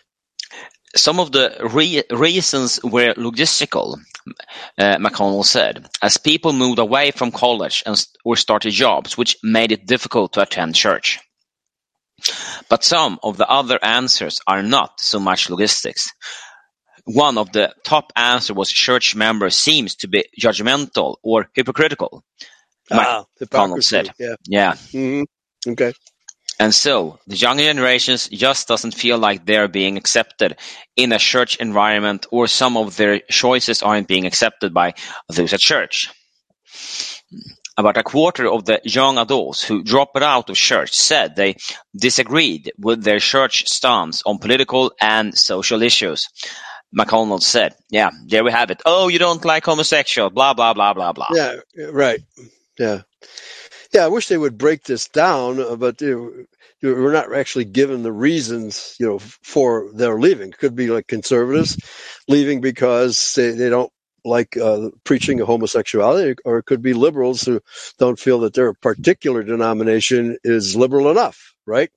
some 1.01 1.19
of 1.19 1.31
the 1.31 1.69
re- 1.73 2.03
reasons 2.11 2.80
were 2.84 3.13
logistical, 3.15 3.97
uh, 4.77 4.97
McConnell 4.97 5.45
said, 5.45 5.88
as 6.01 6.17
people 6.17 6.53
moved 6.53 6.80
away 6.80 7.11
from 7.11 7.31
college 7.31 7.84
and 7.85 7.97
st- 7.97 8.17
or 8.26 8.35
started 8.35 8.71
jobs, 8.71 9.17
which 9.17 9.38
made 9.43 9.71
it 9.71 9.85
difficult 9.85 10.34
to 10.34 10.41
attend 10.41 10.76
church. 10.76 11.19
But 12.69 12.84
some 12.84 13.19
of 13.23 13.38
the 13.38 13.47
other 13.49 13.80
answers 13.81 14.41
are 14.45 14.61
not 14.61 14.99
so 14.99 15.19
much 15.19 15.49
logistics. 15.49 16.11
One 17.05 17.38
of 17.38 17.51
the 17.51 17.73
top 17.84 18.11
answers 18.15 18.55
was 18.55 18.69
church 18.69 19.15
members 19.15 19.55
seems 19.55 19.95
to 19.97 20.07
be 20.07 20.26
judgmental 20.39 21.15
or 21.23 21.49
hypocritical. 21.55 22.23
Ah, 22.91 23.26
hypocrisy. 23.39 23.88
said. 23.89 24.11
Yeah. 24.19 24.35
yeah, 24.47 24.76
hmm 24.91 25.23
Okay. 25.67 25.93
And 26.60 26.76
so 26.76 27.19
the 27.26 27.38
younger 27.38 27.64
generations 27.64 28.27
just 28.27 28.68
doesn't 28.68 28.94
feel 28.94 29.18
like 29.18 29.45
they're 29.45 29.69
being 29.69 29.95
accepted 29.95 30.57
in 30.98 31.14
a 31.14 31.18
church 31.18 31.56
environment 31.56 32.27
or 32.31 32.48
some 32.48 32.76
of 32.76 32.98
their 32.98 33.19
choices 33.31 33.81
aren't 33.81 34.10
being 34.10 34.26
accepted 34.26 34.73
by 34.73 34.94
those 35.30 35.53
at 35.53 35.61
church. 35.61 36.11
About 37.77 37.95
a 37.95 38.03
quarter 38.03 38.52
of 38.52 38.65
the 38.65 38.81
young 38.84 39.18
adults 39.18 39.64
who 39.64 39.84
dropped 39.84 40.18
out 40.18 40.49
of 40.49 40.57
church 40.57 40.91
said 40.94 41.38
they 41.38 41.56
disagreed 41.95 42.73
with 42.77 43.03
their 43.06 43.19
church 43.19 43.69
stance 43.69 44.22
on 44.26 44.40
political 44.40 44.91
and 44.99 45.38
social 45.38 45.81
issues. 45.81 46.27
McConnell 46.94 47.41
said, 47.41 47.76
yeah, 47.90 48.10
there 48.27 48.44
we 48.44 48.52
have 48.52 48.69
it. 48.72 48.81
Oh, 48.86 49.07
you 49.07 49.19
don't 49.19 49.45
like 49.45 49.64
homosexual, 49.64 50.30
blah, 50.30 50.53
blah, 50.53 50.73
blah, 50.73 50.94
blah, 50.94 51.14
blah. 51.14 51.30
Yeah. 51.31 51.56
Right. 51.91 52.19
Yeah. 52.77 53.03
Yeah. 53.94 54.06
I 54.06 54.07
wish 54.10 54.27
they 54.27 54.38
would 54.38 54.57
break 54.57 54.84
this 54.84 55.07
down, 55.07 55.61
uh, 55.61 55.76
but 55.77 55.99
they, 55.99 56.14
we're 56.84 57.14
not 57.14 57.34
actually 57.35 57.65
given 57.65 58.03
the 58.03 58.11
reasons, 58.14 58.95
you 58.99 59.07
know, 59.07 59.19
for 59.19 59.91
their 59.93 60.19
leaving. 60.19 60.51
Could 60.51 60.76
be 60.76 60.89
like 60.89 61.07
conservatives 61.07 61.77
leaving 62.30 62.61
because 62.61 63.35
they, 63.35 63.51
they 63.51 63.69
don't 63.69 63.91
like 64.26 64.57
uh, 64.57 64.89
preaching 65.06 65.39
homosexuality, 65.39 66.35
or 66.45 66.60
it 66.60 66.65
could 66.65 66.81
be 66.81 66.93
liberals 66.93 67.43
who 67.43 67.61
don't 67.99 68.19
feel 68.19 68.41
that 68.41 68.53
their 68.53 68.73
particular 68.73 69.43
denomination 69.43 70.38
is 70.43 70.76
liberal 70.76 71.11
enough, 71.11 71.56
right? 71.68 71.91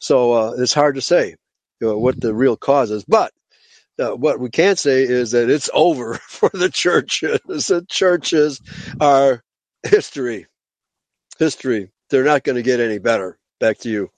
So 0.00 0.32
uh, 0.32 0.52
it's 0.58 0.74
hard 0.74 0.96
to 0.96 1.02
say 1.02 1.36
you 1.80 1.88
know, 1.88 1.98
what 1.98 2.20
the 2.20 2.34
real 2.34 2.56
cause 2.56 2.90
is, 2.92 3.04
but 3.04 3.32
uh, 4.00 4.12
what 4.16 4.40
we 4.40 4.50
can 4.50 4.76
say 4.76 5.04
is 5.04 5.32
that 5.32 5.50
it's 5.50 5.70
over 5.74 6.14
for 6.28 6.50
the 6.54 6.70
churches. 6.70 7.40
The 7.46 7.86
churches 7.88 8.60
are 9.00 9.44
history. 9.84 10.48
History. 11.40 11.92
They're 12.10 12.24
not 12.24 12.44
going 12.44 12.56
to 12.56 12.62
get 12.64 12.80
any 12.80 13.00
better. 13.00 13.39
Back 13.60 13.78
to 13.80 13.90
you. 13.90 14.10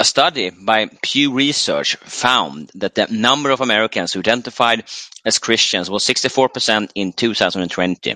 A 0.00 0.04
study 0.04 0.50
by 0.50 0.88
Pew 1.02 1.34
Research 1.34 1.94
found 1.96 2.70
that 2.74 2.94
the 2.94 3.06
number 3.10 3.50
of 3.50 3.60
Americans 3.60 4.12
who 4.12 4.20
identified 4.20 4.84
as 5.26 5.38
Christians 5.38 5.90
was 5.90 6.04
64% 6.06 6.90
in 6.94 7.12
2020, 7.12 8.10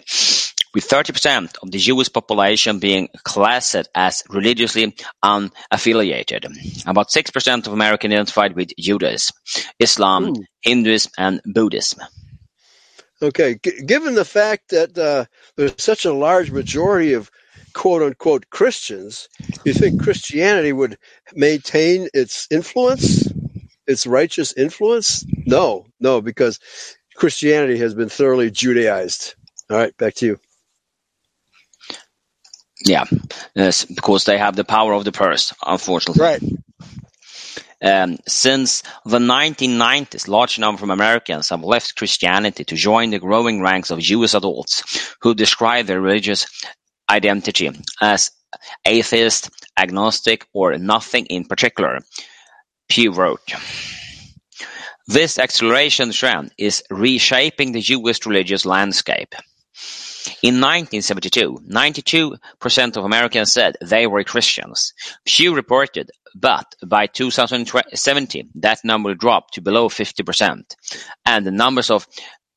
with 0.74 0.88
30% 0.88 1.56
of 1.62 1.70
the 1.70 1.78
Jewish 1.78 2.10
population 2.10 2.78
being 2.78 3.08
classed 3.22 3.86
as 3.94 4.22
religiously 4.30 4.96
unaffiliated. 5.22 6.46
About 6.86 7.10
6% 7.10 7.66
of 7.66 7.72
Americans 7.74 8.14
identified 8.14 8.56
with 8.56 8.70
Judaism, 8.78 9.36
Islam, 9.78 10.24
Ooh. 10.30 10.44
Hinduism, 10.62 11.12
and 11.18 11.40
Buddhism. 11.44 12.00
Okay. 13.20 13.58
G- 13.62 13.82
given 13.84 14.14
the 14.14 14.24
fact 14.24 14.70
that 14.70 14.96
uh, 14.96 15.26
there's 15.56 15.74
such 15.76 16.06
a 16.06 16.14
large 16.14 16.50
majority 16.50 17.12
of 17.12 17.30
quote 17.74 18.02
unquote 18.02 18.48
Christians, 18.50 19.28
you 19.64 19.74
think 19.74 20.02
Christianity 20.02 20.72
would 20.72 20.96
maintain 21.34 22.08
its 22.14 22.46
influence, 22.50 23.28
its 23.86 24.06
righteous 24.06 24.52
influence? 24.54 25.24
No, 25.46 25.86
no, 26.00 26.20
because 26.20 26.60
Christianity 27.14 27.78
has 27.78 27.94
been 27.94 28.08
thoroughly 28.08 28.50
Judaized. 28.50 29.34
All 29.70 29.76
right, 29.76 29.96
back 29.96 30.14
to 30.14 30.26
you. 30.26 30.40
Yeah, 32.84 33.04
yes, 33.54 33.84
because 33.84 34.24
they 34.24 34.38
have 34.38 34.56
the 34.56 34.64
power 34.64 34.92
of 34.92 35.04
the 35.04 35.12
purse, 35.12 35.54
unfortunately. 35.64 36.22
Right. 36.22 36.42
Um, 37.82 38.16
since 38.26 38.82
the 39.04 39.18
1990s, 39.18 40.26
large 40.26 40.58
number 40.58 40.84
of 40.84 40.90
Americans 40.90 41.50
have 41.50 41.62
left 41.62 41.96
Christianity 41.96 42.64
to 42.64 42.74
join 42.76 43.10
the 43.10 43.18
growing 43.18 43.60
ranks 43.60 43.90
of 43.90 43.98
Jewish 43.98 44.32
adults 44.32 45.14
who 45.20 45.34
describe 45.34 45.86
their 45.86 46.00
religious 46.00 46.46
identity 47.08 47.70
as 48.00 48.30
atheist, 48.84 49.50
agnostic, 49.78 50.46
or 50.52 50.76
nothing 50.78 51.26
in 51.26 51.44
particular. 51.44 52.00
Pew 52.88 53.12
wrote. 53.12 53.54
This 55.06 55.38
acceleration 55.38 56.12
trend 56.12 56.52
is 56.56 56.82
reshaping 56.90 57.72
the 57.72 57.80
Jewish 57.80 58.24
religious 58.24 58.64
landscape. 58.64 59.34
In 60.42 60.54
1972, 60.60 61.58
92% 61.70 62.96
of 62.96 63.04
Americans 63.04 63.52
said 63.52 63.76
they 63.82 64.06
were 64.06 64.24
Christians. 64.24 64.94
Pew 65.26 65.54
reported, 65.54 66.10
but 66.34 66.74
by 66.86 67.06
2017, 67.06 68.50
that 68.54 68.78
number 68.84 69.14
dropped 69.14 69.54
to 69.54 69.60
below 69.60 69.90
50%, 69.90 70.62
and 71.26 71.46
the 71.46 71.50
numbers 71.50 71.90
of 71.90 72.06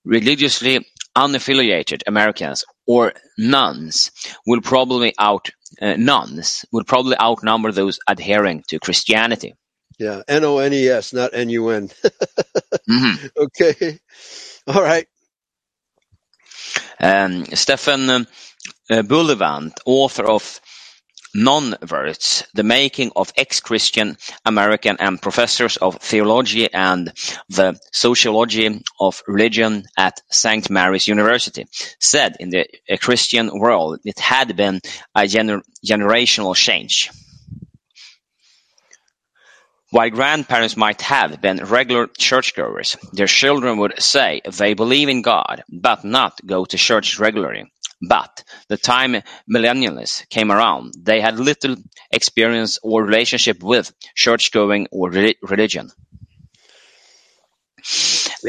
religiously 0.06 0.86
unaffiliated 1.18 2.04
Americans 2.08 2.64
or 2.88 3.14
nones 3.38 4.12
will 4.48 4.62
probably 4.62 5.14
out 5.20 5.50
uh, 5.82 5.96
nones 5.98 6.66
will 6.72 6.86
probably 6.86 7.18
outnumber 7.20 7.72
those 7.72 8.00
adhering 8.08 8.64
to 8.70 8.80
Christianity. 8.80 9.56
Yeah, 10.00 10.24
N 10.28 10.44
O 10.46 10.60
N 10.60 10.74
E 10.74 10.88
S, 10.90 11.14
not 11.14 11.34
N 11.34 11.50
U 11.50 11.70
N. 11.70 11.90
Mhm. 12.90 13.30
Okay. 13.38 14.00
All 14.68 14.82
right. 14.84 15.08
Um, 17.00 17.46
Stephen 17.48 18.28
uh, 18.90 19.02
Bullivant, 19.04 19.74
author 19.86 20.26
of 20.26 20.62
Non-Verts, 21.38 22.46
The 22.56 22.64
Making 22.64 23.12
of 23.16 23.32
Ex-Christian 23.38 24.18
American 24.44 24.98
and 25.00 25.22
professors 25.22 25.78
of 25.78 25.98
theology 25.98 26.74
and 26.74 27.14
the 27.48 27.80
sociology 27.92 28.84
of 29.00 29.22
religion 29.28 29.84
at 29.96 30.20
St. 30.32 30.68
Mary's 30.72 31.08
University, 31.08 31.68
said 32.00 32.38
in 32.40 32.50
the 32.50 32.66
Christian 33.00 33.52
world 33.60 34.00
it 34.04 34.18
had 34.18 34.58
been 34.58 34.82
a 35.14 35.22
gener- 35.22 35.62
generational 35.86 36.56
change. 36.56 37.12
While 39.92 40.10
grandparents 40.10 40.76
might 40.76 41.02
have 41.04 41.40
been 41.40 41.64
regular 41.64 42.08
churchgoers, 42.08 42.98
their 43.14 43.28
children 43.28 43.78
would 43.78 44.02
say 44.02 44.42
they 44.44 44.74
believe 44.74 45.08
in 45.08 45.22
God, 45.22 45.64
but 45.70 46.04
not 46.04 46.42
go 46.46 46.66
to 46.66 46.78
church 46.78 47.20
regularly. 47.20 47.72
But 48.02 48.44
the 48.70 48.78
time 48.78 49.24
millennials 49.52 50.28
came 50.30 50.52
around, 50.52 50.94
they 51.02 51.22
had 51.22 51.40
little 51.40 51.78
experience 52.12 52.80
or 52.84 53.04
relationship 53.04 53.64
with 53.64 53.92
church-going 54.16 54.88
or 54.92 55.10
re- 55.12 55.36
religion. 55.44 55.92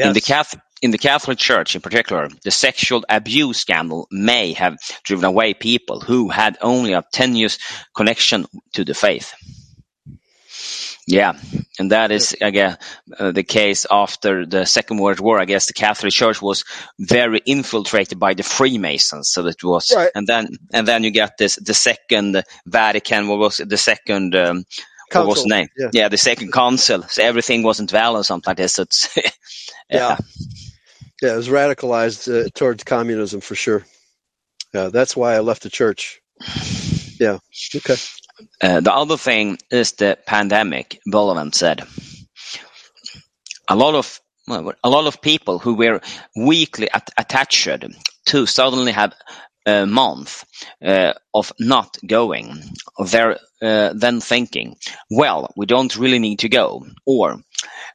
In 0.01 0.13
the 0.13 0.21
Yes. 0.21 0.25
Catholic 0.25 0.61
in 0.81 0.91
the 0.91 0.97
Catholic 0.97 1.37
Church 1.39 1.75
in 1.75 1.81
particular, 1.81 2.29
the 2.43 2.51
sexual 2.51 3.05
abuse 3.09 3.59
scandal 3.59 4.07
may 4.11 4.53
have 4.53 4.77
driven 5.03 5.25
away 5.25 5.53
people 5.53 6.01
who 6.01 6.29
had 6.29 6.57
only 6.61 6.93
a 6.93 7.03
tenuous 7.13 7.57
connection 7.95 8.45
to 8.73 8.85
the 8.85 8.93
faith. 8.93 9.33
Yeah, 11.11 11.33
and 11.79 11.91
that 11.91 12.11
is 12.11 12.35
again 12.39 12.77
uh, 13.17 13.31
the 13.31 13.43
case 13.43 13.87
after 13.89 14.45
the 14.45 14.65
Second 14.65 14.99
World 14.99 15.19
War. 15.19 15.39
I 15.41 15.45
guess 15.45 15.65
the 15.65 15.73
Catholic 15.73 16.13
Church 16.13 16.39
was 16.41 16.65
very 16.99 17.41
infiltrated 17.45 18.19
by 18.19 18.35
the 18.35 18.43
Freemasons, 18.43 19.29
so 19.31 19.41
that 19.43 19.63
was, 19.63 19.91
Right. 19.95 20.11
and 20.13 20.27
then 20.27 20.49
and 20.71 20.87
then 20.87 21.03
you 21.03 21.11
get 21.11 21.31
this 21.39 21.55
the 21.55 21.73
Second 21.73 22.43
Vatican. 22.67 23.27
What 23.27 23.39
was 23.39 23.59
it? 23.59 23.69
the 23.69 23.77
second? 23.77 24.35
Um, 24.35 24.65
what 25.11 25.27
was 25.27 25.43
the 25.43 25.49
name? 25.49 25.67
yeah. 25.93 26.09
the 26.09 26.17
Second 26.17 26.53
Council. 26.53 27.01
So 27.09 27.23
everything 27.23 27.63
wasn't 27.63 27.89
valid 27.91 28.21
or 28.21 28.23
something 28.23 28.51
like 28.51 28.57
this. 28.57 28.73
So 28.73 28.83
it's 28.83 29.09
Yeah. 29.89 30.17
Yeah, 31.21 31.33
it 31.33 31.37
was 31.37 31.49
radicalized 31.49 32.29
uh, 32.45 32.49
towards 32.53 32.83
communism 32.83 33.41
for 33.41 33.55
sure. 33.55 33.85
Yeah, 34.73 34.89
that's 34.93 35.15
why 35.17 35.35
I 35.35 35.39
left 35.39 35.63
the 35.63 35.69
church. 35.69 36.21
Yeah. 37.19 37.39
Okay. 37.75 37.95
Uh, 38.61 38.79
the 38.81 38.93
other 38.93 39.17
thing 39.17 39.57
is 39.71 39.93
the 39.93 40.17
pandemic, 40.25 40.99
Bullivant 41.05 41.55
said. 41.55 41.83
A 43.67 43.75
lot 43.75 43.95
of 43.95 44.19
well, 44.47 44.73
a 44.83 44.89
lot 44.89 45.05
of 45.05 45.21
people 45.21 45.59
who 45.59 45.75
were 45.75 46.01
weakly 46.35 46.89
at- 46.91 47.11
attached 47.17 47.67
to 48.25 48.45
suddenly 48.47 48.91
have 48.91 49.13
a 49.65 49.85
month 49.85 50.43
uh, 50.83 51.13
of 51.33 51.53
not 51.59 51.97
going. 52.07 52.63
They're 53.05 53.37
uh, 53.61 53.93
then 53.93 54.21
thinking, 54.21 54.75
well, 55.11 55.53
we 55.55 55.65
don't 55.65 55.95
really 55.97 56.19
need 56.19 56.39
to 56.39 56.49
go, 56.49 56.85
or 57.05 57.37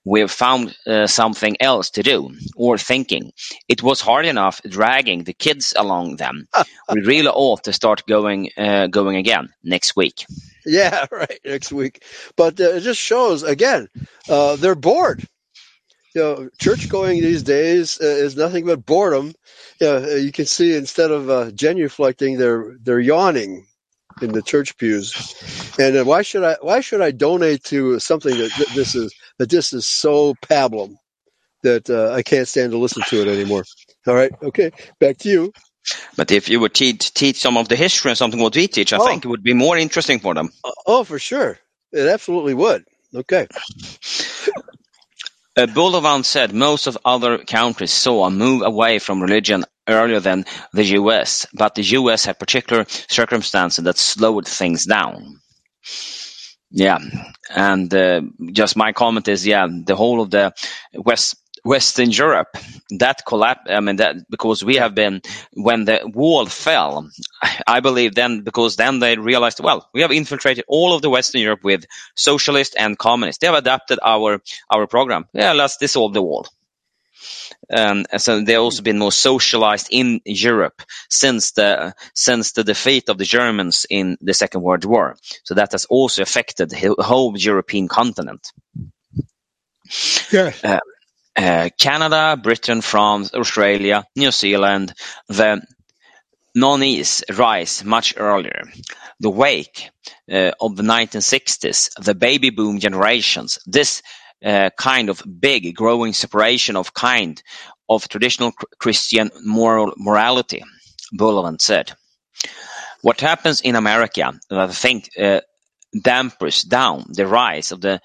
we've 0.04 0.30
found 0.30 0.76
uh, 0.86 1.06
something 1.06 1.56
else 1.60 1.90
to 1.90 2.02
do, 2.02 2.34
or 2.56 2.78
thinking 2.78 3.32
it 3.68 3.82
was 3.82 4.00
hard 4.00 4.26
enough 4.26 4.60
dragging 4.68 5.24
the 5.24 5.32
kids 5.32 5.74
along 5.76 6.16
them. 6.16 6.46
we 6.92 7.00
really 7.02 7.28
ought 7.28 7.64
to 7.64 7.72
start 7.72 8.06
going 8.06 8.50
uh, 8.56 8.86
going 8.86 9.16
again 9.16 9.48
next 9.62 9.96
week. 9.96 10.26
Yeah, 10.66 11.06
right. 11.10 11.40
Next 11.44 11.72
week, 11.72 12.02
but 12.36 12.60
uh, 12.60 12.74
it 12.74 12.80
just 12.80 13.00
shows 13.00 13.42
again 13.42 13.88
uh, 14.28 14.56
they're 14.56 14.74
bored. 14.74 15.26
You 16.14 16.22
know, 16.22 16.48
church 16.60 16.88
going 16.88 17.20
these 17.20 17.42
days 17.42 18.00
uh, 18.00 18.06
is 18.06 18.36
nothing 18.36 18.66
but 18.66 18.86
boredom. 18.86 19.34
You, 19.80 20.30
can 20.32 20.46
see 20.46 20.76
instead 20.76 21.10
of 21.10 21.28
uh, 21.28 21.50
genuflecting, 21.50 22.38
they're 22.38 22.76
they're 22.80 23.00
yawning 23.00 23.66
in 24.22 24.32
the 24.32 24.42
church 24.42 24.76
pews. 24.78 25.14
And 25.78 25.96
uh, 25.96 26.04
why 26.04 26.22
should 26.22 26.44
I 26.44 26.56
why 26.60 26.80
should 26.80 27.00
I 27.00 27.10
donate 27.10 27.64
to 27.64 27.98
something 27.98 28.36
that, 28.38 28.50
that 28.56 28.74
this 28.74 28.94
is 28.94 29.14
that 29.38 29.50
this 29.50 29.72
is 29.72 29.86
so 29.86 30.34
pablum 30.34 30.96
that 31.62 31.88
uh, 31.90 32.12
I 32.12 32.22
can't 32.22 32.48
stand 32.48 32.72
to 32.72 32.78
listen 32.78 33.02
to 33.04 33.22
it 33.22 33.28
anymore? 33.28 33.64
All 34.06 34.14
right, 34.14 34.32
okay, 34.42 34.70
back 35.00 35.18
to 35.18 35.28
you. 35.28 35.52
But 36.16 36.30
if 36.30 36.48
you 36.48 36.60
would 36.60 36.74
teach, 36.74 37.12
teach 37.12 37.36
some 37.40 37.56
of 37.56 37.68
the 37.68 37.76
history 37.76 38.10
and 38.10 38.18
something 38.18 38.40
what 38.40 38.56
we 38.56 38.68
teach, 38.68 38.92
I 38.92 38.98
Oh. 38.98 39.06
think 39.06 39.24
it 39.24 39.28
would 39.28 39.42
be 39.42 39.52
more 39.54 39.76
interesting 39.76 40.18
for 40.20 40.34
them. 40.34 40.50
Oh, 40.86 41.04
for 41.04 41.18
sure, 41.18 41.58
it 41.92 42.06
absolutely 42.08 42.54
would. 42.54 42.84
Okay. 43.14 43.46
Uh, 45.56 45.66
Bullivant 45.66 46.26
said 46.26 46.52
most 46.52 46.86
of 46.86 46.98
other 47.04 47.38
countries 47.38 47.92
saw 47.92 48.26
a 48.26 48.30
move 48.30 48.62
away 48.62 48.98
from 48.98 49.22
religion 49.22 49.64
earlier 49.88 50.20
than 50.20 50.44
the 50.72 50.84
US, 51.00 51.46
but 51.52 51.74
the 51.74 51.82
US 51.82 52.24
had 52.24 52.38
particular 52.38 52.86
circumstances 52.88 53.84
that 53.84 53.98
slowed 53.98 54.46
things 54.46 54.84
down. 54.86 55.40
Yeah, 56.70 56.98
and 57.54 57.92
uh, 57.94 58.22
just 58.52 58.76
my 58.76 58.92
comment 58.92 59.28
is, 59.28 59.46
yeah, 59.46 59.68
the 59.68 59.94
whole 59.94 60.20
of 60.20 60.30
the 60.30 60.52
West 60.94 61.36
Western 61.64 62.10
Europe 62.10 62.58
that 62.98 63.24
collapse, 63.26 63.70
I 63.70 63.80
mean, 63.80 63.96
that 63.96 64.16
because 64.28 64.62
we 64.62 64.76
have 64.76 64.94
been 64.94 65.22
when 65.54 65.86
the 65.86 66.00
wall 66.04 66.44
fell, 66.46 67.08
I 67.66 67.80
believe 67.80 68.14
then 68.14 68.42
because 68.42 68.76
then 68.76 68.98
they 68.98 69.16
realized, 69.16 69.60
well, 69.60 69.88
we 69.94 70.02
have 70.02 70.12
infiltrated 70.12 70.64
all 70.68 70.94
of 70.94 71.00
the 71.00 71.08
Western 71.10 71.40
Europe 71.40 71.64
with 71.64 71.86
socialist 72.16 72.74
and 72.78 72.98
communist. 72.98 73.40
They 73.40 73.46
have 73.46 73.56
adapted 73.56 73.98
our 74.02 74.42
our 74.70 74.86
program. 74.86 75.26
Yeah, 75.32 75.52
let's 75.52 75.78
dissolve 75.78 76.12
the 76.12 76.22
wall. 76.22 76.46
Um, 77.74 78.04
so 78.18 78.40
they've 78.40 78.58
also 78.58 78.82
been 78.82 78.98
more 78.98 79.12
socialized 79.12 79.88
in 79.90 80.20
Europe 80.24 80.82
since 81.08 81.52
the 81.52 81.94
since 82.14 82.52
the 82.52 82.64
defeat 82.64 83.08
of 83.08 83.18
the 83.18 83.24
Germans 83.24 83.86
in 83.88 84.16
the 84.20 84.34
Second 84.34 84.62
World 84.62 84.84
War. 84.84 85.16
So 85.44 85.54
that 85.54 85.72
has 85.72 85.84
also 85.86 86.22
affected 86.22 86.70
the 86.70 86.94
whole 86.98 87.36
European 87.36 87.88
continent. 87.88 88.52
Yeah. 90.30 90.80
Uh, 91.36 91.68
Canada, 91.78 92.38
Britain, 92.40 92.80
France, 92.80 93.34
Australia, 93.34 94.04
New 94.14 94.30
Zealand, 94.30 94.94
the 95.28 95.60
non-east 96.54 97.24
rise 97.36 97.84
much 97.84 98.14
earlier. 98.16 98.62
The 99.18 99.30
wake 99.30 99.90
uh, 100.30 100.52
of 100.60 100.76
the 100.76 100.84
1960s, 100.84 101.90
the 102.00 102.14
baby 102.14 102.50
boom 102.50 102.78
generations, 102.78 103.58
this 103.66 104.02
uh, 104.44 104.70
kind 104.76 105.10
of 105.10 105.22
big 105.40 105.74
growing 105.74 106.12
separation 106.12 106.76
of 106.76 106.94
kind 106.94 107.42
of 107.88 108.08
traditional 108.08 108.52
Christian 108.78 109.30
moral 109.44 109.92
morality, 109.96 110.62
Bullivant 111.12 111.60
said. 111.60 111.92
What 113.02 113.20
happens 113.20 113.60
in 113.60 113.76
America 113.76 114.32
that 114.48 114.58
I 114.58 114.66
think 114.68 115.10
uh, 115.18 115.40
dampers 116.02 116.62
down 116.62 117.04
the 117.08 117.26
rise 117.26 117.72
of 117.72 117.80
the 117.80 118.00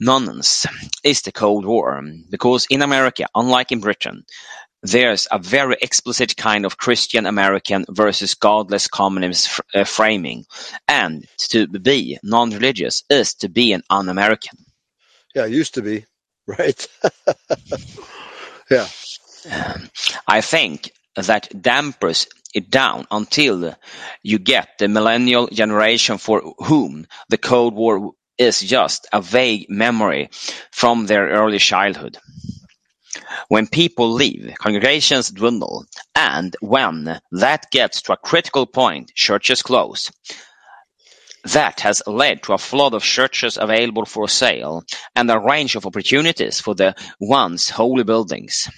nones 0.00 0.66
is 1.04 1.22
the 1.22 1.32
Cold 1.32 1.66
War, 1.66 2.02
because 2.30 2.66
in 2.70 2.82
America, 2.82 3.26
unlike 3.34 3.70
in 3.70 3.80
Britain, 3.80 4.24
there's 4.82 5.28
a 5.30 5.38
very 5.38 5.76
explicit 5.82 6.36
kind 6.36 6.64
of 6.64 6.78
Christian 6.78 7.26
American 7.26 7.84
versus 7.90 8.34
godless 8.34 8.88
communist 8.88 9.60
uh, 9.74 9.84
framing, 9.84 10.46
and 10.88 11.26
to 11.50 11.66
be 11.68 12.18
non-religious 12.22 13.04
is 13.10 13.34
to 13.34 13.48
be 13.50 13.74
an 13.74 13.82
un-American. 13.90 14.56
Yeah, 15.34 15.46
used 15.46 15.74
to 15.74 15.82
be, 15.82 16.04
right? 16.46 16.86
yeah. 18.70 18.88
I 20.26 20.40
think 20.40 20.92
that 21.16 21.48
dampers 21.62 22.26
it 22.54 22.70
down 22.70 23.06
until 23.10 23.74
you 24.22 24.38
get 24.38 24.78
the 24.78 24.88
millennial 24.88 25.46
generation 25.48 26.18
for 26.18 26.54
whom 26.58 27.06
the 27.28 27.38
Cold 27.38 27.74
War 27.74 28.12
is 28.38 28.60
just 28.60 29.06
a 29.12 29.20
vague 29.20 29.66
memory 29.68 30.30
from 30.72 31.06
their 31.06 31.28
early 31.28 31.58
childhood. 31.58 32.18
When 33.48 33.66
people 33.66 34.12
leave, 34.12 34.54
congregations 34.58 35.30
dwindle, 35.30 35.84
and 36.14 36.56
when 36.60 37.20
that 37.32 37.70
gets 37.70 38.02
to 38.02 38.12
a 38.12 38.16
critical 38.16 38.66
point, 38.66 39.12
churches 39.14 39.62
close. 39.62 40.10
That 41.44 41.80
has 41.80 42.02
led 42.06 42.42
to 42.44 42.52
a 42.52 42.58
flood 42.58 42.94
of 42.94 43.02
churches 43.02 43.58
available 43.60 44.04
for 44.04 44.28
sale 44.28 44.84
and 45.16 45.30
a 45.30 45.38
range 45.38 45.74
of 45.74 45.86
opportunities 45.86 46.60
for 46.60 46.74
the 46.74 46.94
once 47.18 47.70
holy 47.70 48.04
buildings. 48.04 48.68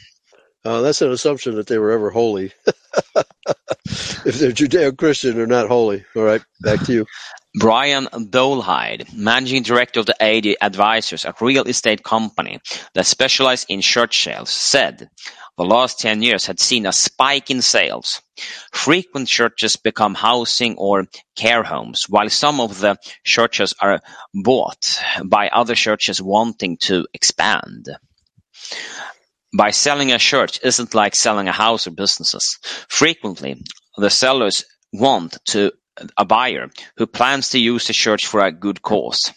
Uh, 0.64 0.80
that's 0.80 1.02
an 1.02 1.10
assumption 1.10 1.56
that 1.56 1.66
they 1.66 1.78
were 1.78 1.90
ever 1.90 2.10
holy. 2.10 2.52
if 3.16 4.38
they're 4.38 4.52
Judeo-Christian, 4.52 5.36
they're 5.36 5.46
not 5.46 5.66
holy. 5.66 6.04
All 6.14 6.22
right, 6.22 6.42
back 6.60 6.80
to 6.84 6.92
you. 6.92 7.06
Brian 7.54 8.06
Dolehide, 8.06 9.12
managing 9.14 9.62
director 9.62 10.00
of 10.00 10.06
the 10.06 10.22
AD 10.22 10.56
Advisors, 10.60 11.26
a 11.26 11.34
real 11.40 11.64
estate 11.64 12.02
company 12.02 12.58
that 12.94 13.06
specializes 13.06 13.66
in 13.68 13.82
church 13.82 14.22
sales, 14.22 14.48
said 14.48 15.08
the 15.58 15.64
last 15.64 16.00
10 16.00 16.22
years 16.22 16.46
had 16.46 16.58
seen 16.58 16.86
a 16.86 16.92
spike 16.92 17.50
in 17.50 17.60
sales. 17.60 18.22
Frequent 18.72 19.28
churches 19.28 19.76
become 19.76 20.14
housing 20.14 20.76
or 20.78 21.06
care 21.36 21.62
homes, 21.62 22.06
while 22.08 22.30
some 22.30 22.58
of 22.58 22.80
the 22.80 22.96
churches 23.22 23.74
are 23.80 24.00
bought 24.32 24.98
by 25.22 25.48
other 25.48 25.74
churches 25.74 26.22
wanting 26.22 26.78
to 26.78 27.06
expand. 27.12 27.86
By 29.54 29.72
selling 29.72 30.10
a 30.10 30.18
church 30.18 30.58
isn't 30.64 30.94
like 30.94 31.14
selling 31.14 31.48
a 31.48 31.52
house 31.52 31.86
or 31.86 31.90
businesses. 31.90 32.58
Frequently, 32.88 33.62
the 33.98 34.08
sellers 34.08 34.64
want 34.90 35.36
to 35.48 35.72
a 36.16 36.24
buyer 36.24 36.70
who 36.96 37.06
plans 37.06 37.50
to 37.50 37.58
use 37.58 37.86
the 37.86 37.92
church 37.92 38.26
for 38.26 38.40
a 38.40 38.52
good 38.52 38.82
cause. 38.82 39.32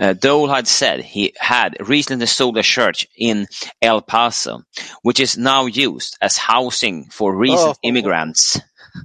Uh, 0.00 0.14
Dolehide 0.14 0.66
said 0.68 1.00
he 1.02 1.34
had 1.40 1.76
recently 1.88 2.26
sold 2.26 2.56
a 2.56 2.62
church 2.62 3.06
in 3.16 3.46
El 3.82 4.00
Paso, 4.00 4.62
which 5.02 5.18
is 5.18 5.36
now 5.36 5.66
used 5.66 6.16
as 6.20 6.36
housing 6.38 7.06
for 7.10 7.34
recent 7.34 7.76
Oh. 7.76 7.80
immigrants. 7.82 8.60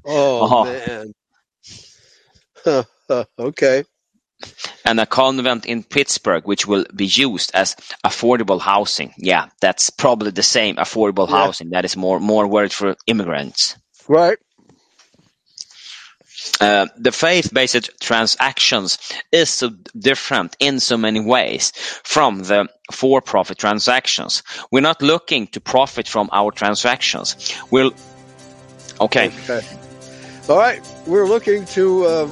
Oh, 0.05 0.47
Oh. 0.51 0.65
man. 0.65 1.14
okay. 3.39 3.84
and 4.85 4.99
a 4.99 5.05
convent 5.05 5.65
in 5.65 5.84
Pittsburgh, 5.84 6.45
which 6.45 6.68
will 6.68 6.85
be 6.93 7.05
used 7.05 7.51
as 7.53 7.76
affordable 8.05 8.60
housing. 8.60 9.14
Yeah, 9.18 9.47
that's 9.61 9.89
probably 9.89 10.31
the 10.31 10.43
same 10.43 10.76
affordable 10.76 11.30
Yeah. 11.30 11.38
housing. 11.45 11.69
That 11.72 11.85
is 11.85 11.95
more 11.95 12.19
more 12.19 12.47
word 12.47 12.72
for 12.73 12.95
immigrants. 13.07 13.77
Right. 14.07 14.38
Uh, 16.59 16.87
the 16.97 17.11
faith-based 17.11 17.99
transactions 17.99 18.97
is 19.31 19.49
so 19.49 19.69
different 19.97 20.55
in 20.59 20.79
so 20.79 20.97
many 20.97 21.19
ways 21.19 21.71
from 22.03 22.43
the 22.43 22.67
for-profit 22.91 23.57
transactions. 23.57 24.43
We're 24.71 24.81
not 24.81 25.01
looking 25.01 25.47
to 25.47 25.61
profit 25.61 26.07
from 26.07 26.29
our 26.31 26.51
transactions. 26.51 27.53
We're 27.71 27.91
okay. 28.99 29.31
Okay. 29.43 29.61
All 30.49 30.57
right. 30.57 30.81
We're 31.07 31.27
looking 31.27 31.65
to 31.67 32.05
uh, 32.05 32.29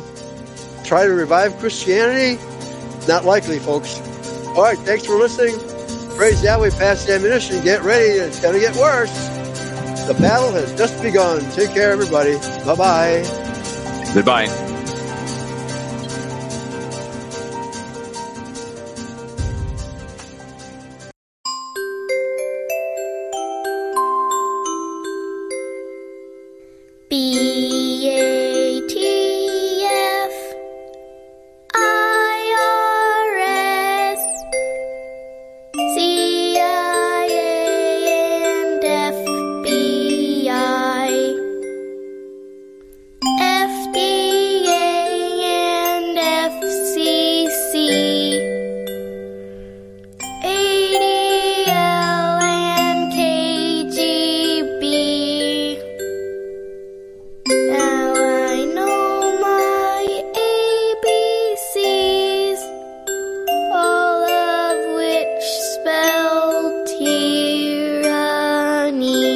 try 0.84 1.06
to 1.06 1.14
revive 1.14 1.58
Christianity. 1.60 2.42
Not 3.08 3.26
likely, 3.26 3.60
folks. 3.60 4.00
All 4.48 4.62
right. 4.64 4.78
Thanks 4.80 5.06
for 5.06 5.16
listening. 5.16 5.58
Praise 6.18 6.44
Yahweh. 6.44 6.72
Pass 6.72 7.06
the 7.06 7.16
ammunition. 7.16 7.64
Get 7.64 7.82
ready. 7.84 8.20
It's 8.20 8.42
going 8.42 8.54
to 8.54 8.60
get 8.60 8.76
worse. 8.76 9.12
The 10.08 10.16
battle 10.20 10.52
has 10.52 10.76
just 10.78 11.02
begun. 11.02 11.40
Take 11.52 11.74
care, 11.74 11.92
everybody. 11.92 12.36
Bye 12.66 12.76
bye. 12.76 13.51
Goodbye. 14.14 14.81